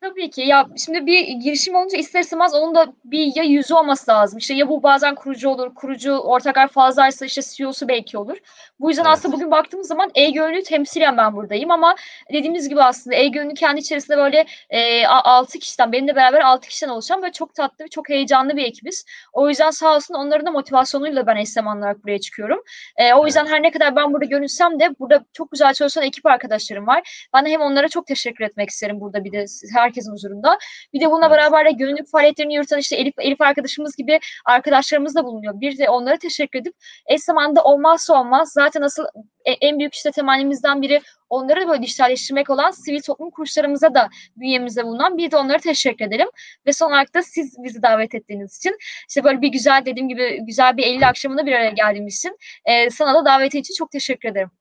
Tabii 0.00 0.30
ki. 0.30 0.40
Ya 0.40 0.66
şimdi 0.76 1.06
bir 1.06 1.28
girişim 1.28 1.74
olunca 1.74 1.98
ister 1.98 2.20
istemez 2.20 2.54
onun 2.54 2.74
da 2.74 2.86
bir 3.04 3.36
ya 3.36 3.42
yüzü 3.42 3.74
olması 3.74 4.10
lazım. 4.10 4.38
İşte 4.38 4.54
ya 4.54 4.68
bu 4.68 4.82
bazen 4.82 5.14
kurucu 5.14 5.48
olur, 5.48 5.74
kurucu 5.74 6.12
ortaklar 6.18 6.68
fazlaysa 6.68 7.26
işte 7.26 7.40
CEO'su 7.42 7.88
belki 7.88 8.18
olur. 8.18 8.36
Bu 8.80 8.88
yüzden 8.88 9.04
Evet. 9.04 9.12
aslında 9.12 9.36
bugün 9.36 9.50
baktığımız 9.50 9.86
zaman 9.86 10.10
e-gönlü 10.14 10.62
temsilen 10.62 11.16
ben 11.16 11.36
buradayım 11.36 11.70
ama 11.70 11.94
dediğimiz 12.32 12.68
gibi 12.68 12.82
aslında 12.82 13.16
e-gönlü 13.16 13.54
kendi 13.54 13.80
içerisinde 13.80 14.16
böyle 14.16 14.46
e, 14.70 15.06
6 15.06 15.58
kişiden, 15.58 15.92
benimle 15.92 16.16
beraber 16.16 16.40
6 16.40 16.68
kişiden 16.68 16.90
oluşan 16.90 17.22
böyle 17.22 17.32
çok 17.32 17.54
tatlı 17.54 17.84
ve 17.84 17.88
çok 17.88 18.08
heyecanlı 18.08 18.56
bir 18.56 18.64
ekibiz. 18.64 19.04
O 19.32 19.48
yüzden 19.48 19.70
sağ 19.70 19.96
olsun 19.96 20.14
onların 20.14 20.46
da 20.46 20.50
motivasyonuyla 20.50 21.26
ben 21.26 21.36
eş 21.36 21.48
zamanlı 21.48 21.80
olarak 21.80 22.04
buraya 22.04 22.18
çıkıyorum. 22.20 22.62
E, 22.96 23.14
o 23.14 23.26
yüzden 23.26 23.46
her 23.46 23.62
ne 23.62 23.70
kadar 23.70 23.96
ben 23.96 24.12
burada 24.12 24.24
görünsem 24.24 24.80
de 24.80 24.98
burada 24.98 25.24
çok 25.32 25.50
güzel 25.52 25.74
çalışan 25.74 26.04
ekip 26.04 26.26
arkadaşlarım 26.26 26.86
var. 26.86 27.26
Ben 27.34 27.46
de 27.46 27.50
hem 27.50 27.60
onlara 27.60 27.88
çok 27.88 28.06
teşekkür 28.06 28.44
etmek 28.44 28.70
isterim 28.70 29.00
burada 29.00 29.24
bir 29.24 29.32
de 29.32 29.44
herkesin 29.90 30.12
huzurunda. 30.12 30.58
Bir 30.92 31.00
de 31.00 31.10
bununla 31.10 31.30
beraber 31.30 31.66
de 31.66 31.70
gönüllülük 31.70 32.10
faaliyetlerini 32.10 32.54
yürüten 32.54 32.78
işte 32.78 32.96
Elif, 32.96 33.14
Elif 33.18 33.40
arkadaşımız 33.40 33.96
gibi 33.96 34.20
arkadaşlarımız 34.44 35.14
da 35.14 35.24
bulunuyor. 35.24 35.60
Bir 35.60 35.78
de 35.78 35.90
onlara 35.90 36.16
teşekkür 36.16 36.58
edip 36.58 36.74
eş 37.06 37.22
zamanında 37.22 37.64
olmazsa 37.64 38.20
olmaz 38.20 38.52
zaten 38.52 38.82
asıl 38.82 39.04
e- 39.44 39.52
en 39.52 39.78
büyük 39.78 39.94
işte 39.94 40.10
temennimizden 40.10 40.82
biri 40.82 41.00
onları 41.30 41.68
böyle 41.68 41.82
dijitalleştirmek 41.82 42.50
olan 42.50 42.70
sivil 42.70 43.00
toplum 43.02 43.30
kurslarımıza 43.30 43.94
da 43.94 44.08
bünyemizde 44.36 44.84
bulunan 44.84 45.18
bir 45.18 45.30
de 45.30 45.36
onlara 45.36 45.58
teşekkür 45.58 46.04
edelim. 46.04 46.28
Ve 46.66 46.72
son 46.72 46.90
olarak 46.90 47.14
da 47.14 47.22
siz 47.22 47.56
bizi 47.58 47.82
davet 47.82 48.14
ettiğiniz 48.14 48.56
için 48.56 48.76
işte 49.08 49.24
böyle 49.24 49.42
bir 49.42 49.48
güzel 49.48 49.82
dediğim 49.86 50.08
gibi 50.08 50.38
güzel 50.46 50.76
bir 50.76 50.82
Eylül 50.82 51.08
akşamında 51.08 51.46
bir 51.46 51.52
araya 51.52 51.70
geldiğimiz 51.70 52.16
için 52.16 52.36
e, 52.64 52.90
sana 52.90 53.14
da 53.14 53.24
daveti 53.24 53.58
için 53.58 53.74
çok 53.74 53.90
teşekkür 53.90 54.28
ederim. 54.28 54.59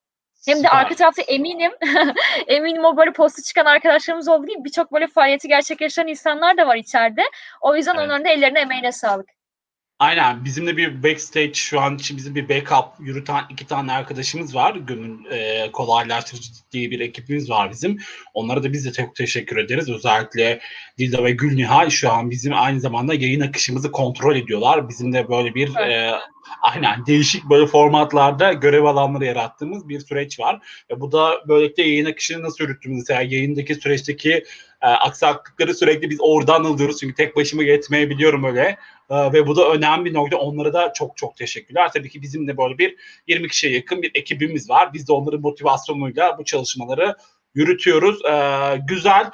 Hem 0.49 0.63
de 0.63 0.69
arka 0.69 0.95
tarafta 0.95 1.21
eminim, 1.21 1.71
eminim 2.47 2.85
o 2.85 2.97
böyle 2.97 3.13
postu 3.13 3.41
çıkan 3.41 3.65
arkadaşlarımız 3.65 4.27
olduğu 4.27 4.47
gibi 4.47 4.63
birçok 4.63 4.93
böyle 4.93 5.07
faaliyeti 5.07 5.47
gerçekleştiren 5.47 6.07
insanlar 6.07 6.57
da 6.57 6.67
var 6.67 6.76
içeride. 6.76 7.21
O 7.61 7.76
yüzden 7.76 7.95
Evet. 7.95 8.05
onların 8.05 8.26
da 8.26 8.30
ellerine 8.30 8.59
emeğine 8.59 8.91
sağlık. 8.91 9.39
Aynen. 9.99 10.45
Bizim 10.45 10.67
de 10.67 10.77
bir 10.77 11.03
backstage 11.03 11.53
şu 11.53 11.80
an 11.81 11.95
için 11.95 12.17
bizim 12.17 12.35
bir 12.35 12.49
backup 12.49 12.85
yürüten 12.99 13.43
iki 13.49 13.67
tane 13.67 13.91
arkadaşımız 13.91 14.55
var. 14.55 14.76
Gönül 14.76 15.26
e, 15.31 15.71
kolaylaştırıcı 15.71 16.49
diye 16.71 16.91
bir 16.91 16.99
ekibimiz 16.99 17.49
var 17.49 17.71
bizim. 17.71 17.97
Onlara 18.34 18.63
da 18.63 18.73
biz 18.73 18.85
de 18.85 18.91
çok 18.91 19.15
teşekkür 19.15 19.57
ederiz. 19.57 19.89
Özellikle 19.89 20.59
Dilda 20.97 21.23
ve 21.23 21.31
Gülnihal 21.31 21.89
şu 21.89 22.11
an 22.11 22.30
bizim 22.30 22.53
aynı 22.55 22.80
zamanda 22.80 23.13
yayın 23.13 23.41
akışımızı 23.41 23.91
kontrol 23.91 24.35
ediyorlar. 24.35 24.89
Bizim 24.89 25.13
de 25.13 25.30
böyle 25.30 25.55
bir 25.55 25.76
e, 25.76 26.11
aynen 26.61 27.05
değişik 27.05 27.49
böyle 27.49 27.67
formatlarda 27.67 28.53
görev 28.53 28.84
alanları 28.84 29.26
yarattığımız 29.26 29.89
bir 29.89 29.99
süreç 29.99 30.39
var. 30.39 30.59
Ve 30.91 31.01
bu 31.01 31.11
da 31.11 31.31
böylelikle 31.47 31.84
yayın 31.84 32.05
akışını 32.05 32.43
nasıl 32.43 32.63
yürüttüğümüz 32.63 32.99
mesela 32.99 33.21
yayındaki 33.21 33.76
süreçteki 33.76 34.43
e, 34.81 34.88
aksaklıkları 34.88 35.73
sürekli 35.73 36.10
biz 36.10 36.18
oradan 36.22 36.64
alıyoruz. 36.64 36.99
Çünkü 36.99 37.15
tek 37.15 37.35
başıma 37.35 37.64
yetmeyebiliyorum 37.64 38.43
öyle. 38.43 38.77
Ee, 39.10 39.34
ve 39.34 39.47
bu 39.47 39.56
da 39.56 39.69
önemli 39.72 40.06
bir 40.06 40.14
nokta. 40.14 40.38
Onlara 40.38 40.73
da 40.73 40.93
çok 40.93 41.18
çok 41.18 41.35
teşekkürler. 41.35 41.91
Tabii 41.93 42.10
ki 42.10 42.22
bizim 42.22 42.47
de 42.47 42.57
böyle 42.57 42.77
bir 42.77 42.95
20 43.27 43.47
kişiye 43.47 43.73
yakın 43.73 44.01
bir 44.01 44.11
ekibimiz 44.15 44.69
var. 44.69 44.93
Biz 44.93 45.07
de 45.07 45.14
onların 45.14 45.41
motivasyonuyla 45.41 46.38
bu 46.38 46.43
çalışmaları 46.43 47.15
yürütüyoruz. 47.56 48.26
Ee, 48.26 48.77
güzel. 48.88 49.31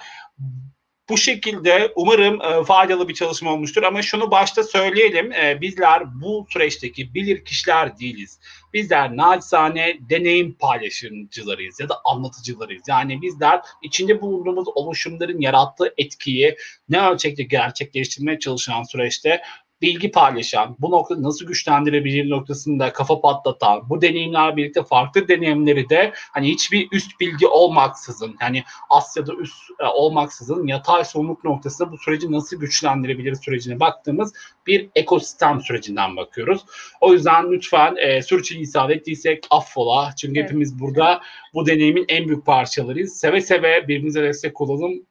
Bu 1.10 1.18
şekilde 1.18 1.92
umarım 1.96 2.42
e, 2.42 2.64
faydalı 2.64 3.08
bir 3.10 3.14
çalışma 3.14 3.54
olmuştur. 3.54 3.84
Ama 3.84 4.02
şunu 4.02 4.32
başta 4.32 4.64
söyleyelim. 4.64 5.32
E, 5.32 5.62
bizler 5.62 6.04
bu 6.22 6.48
süreçteki 6.50 7.14
bilir 7.14 7.46
kişiler 7.46 8.00
değiliz. 8.00 8.40
Bizler 8.74 9.18
naçizane 9.18 9.98
deneyim 10.10 10.54
paylaşımcılarıyız 10.54 11.80
ya 11.80 11.90
da 11.90 11.96
anlatıcılarıyız. 12.06 12.84
Yani 12.88 13.22
bizler 13.22 13.62
içinde 13.84 14.22
bulunduğumuz 14.22 14.68
oluşumların 14.76 15.42
yarattığı 15.42 15.94
etkiyi 15.98 16.56
ne 16.90 17.10
ölçekte 17.10 17.44
gerçekleştirmeye 17.44 18.40
çalışan 18.40 18.84
süreçte 18.84 19.42
bilgi 19.82 20.12
paylaşan, 20.12 20.76
bu 20.80 20.92
noktada 20.92 21.24
nasıl 21.24 21.46
güçlendirebilir 21.46 22.30
noktasında 22.30 22.94
kafa 22.94 23.22
patlatan, 23.22 23.90
bu 23.90 24.02
deneyimler 24.02 24.58
birlikte 24.58 24.84
farklı 24.84 25.28
deneyimleri 25.28 25.90
de 25.90 26.14
hani 26.16 26.50
hiçbir 26.50 26.88
üst 26.92 27.20
bilgi 27.20 27.48
olmaksızın, 27.48 28.36
hani 28.40 28.64
Asya'da 28.90 29.34
üst 29.34 29.56
e, 29.80 29.86
olmaksızın 29.86 30.68
yatay 30.68 31.06
somut 31.06 31.44
noktasında 31.44 31.92
bu 31.92 31.98
süreci 31.98 32.32
nasıl 32.32 32.60
güçlendirebilir 32.60 33.36
sürecine 33.36 33.80
baktığımız 33.80 34.34
bir 34.68 34.90
ekosistem 34.96 35.62
sürecinden 35.62 36.18
bakıyoruz. 36.18 36.66
O 37.02 37.14
yüzden 37.14 37.52
lütfen 37.52 37.96
e, 37.96 38.22
sürçülisan 38.22 38.92
ettiysek 38.92 39.48
affola. 39.50 40.10
Çünkü 40.18 40.40
Evet. 40.40 40.50
hepimiz 40.50 40.80
burada 40.80 41.22
bu 41.54 41.66
deneyimin 41.66 42.06
en 42.08 42.28
büyük 42.28 42.46
parçalarıyız. 42.46 43.20
Seve 43.20 43.42
seve 43.42 43.84
birbirimize 43.84 44.24
destek 44.24 44.62
olalım. 44.62 45.06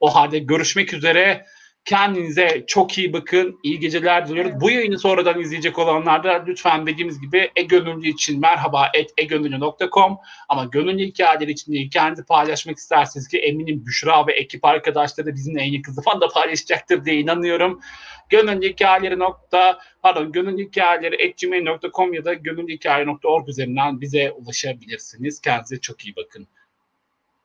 O 0.00 0.14
halde 0.14 0.38
görüşmek 0.38 0.94
üzere. 0.94 1.46
Kendinize 1.84 2.64
çok 2.66 2.98
iyi 2.98 3.12
bakın. 3.12 3.60
İyi 3.62 3.80
geceler 3.80 4.28
diliyoruz. 4.28 4.50
Evet. 4.52 4.60
Bu 4.60 4.70
yayını 4.70 4.98
sonradan 4.98 5.40
izleyecek 5.40 5.78
olanlar 5.78 6.24
da 6.24 6.44
lütfen 6.46 6.86
dediğimiz 6.86 7.20
gibi 7.20 7.50
e-gönüllü 7.56 8.08
için 8.08 8.40
merhaba 8.40 8.90
et 8.94 9.10
egönüllü.com 9.18 10.18
ama 10.48 10.64
gönüllü 10.64 11.02
hikayeleri 11.02 11.50
için 11.50 11.72
değil, 11.72 11.90
kendi 11.90 12.24
paylaşmak 12.24 12.78
isterseniz 12.78 13.28
ki 13.28 13.38
eminim 13.38 13.86
Büşra 13.86 14.26
ve 14.26 14.32
ekip 14.32 14.64
arkadaşları 14.64 15.26
da 15.26 15.34
bizimle 15.34 15.62
en 15.62 15.72
yakın 15.72 15.92
zamanda 15.92 16.28
paylaşacaktır 16.28 17.04
diye 17.04 17.20
inanıyorum. 17.20 17.80
Gönüllü 18.28 18.68
hikayeleri 18.68 19.18
nokta 19.18 19.78
pardon 20.02 20.32
gönüllü 20.32 20.64
hikayeleri 20.64 21.34
gmail.com 21.42 22.14
ya 22.14 22.24
da 22.24 22.34
gönüllühikaye.org 22.34 23.48
üzerinden 23.48 24.00
bize 24.00 24.30
ulaşabilirsiniz. 24.30 25.40
Kendinize 25.40 25.80
çok 25.80 26.04
iyi 26.04 26.16
bakın. 26.16 26.48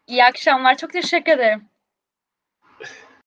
İyi 0.08 0.24
akşamlar. 0.24 0.78
Çok 0.78 0.94
teşekkür 0.94 1.32
ederim. 1.32 1.73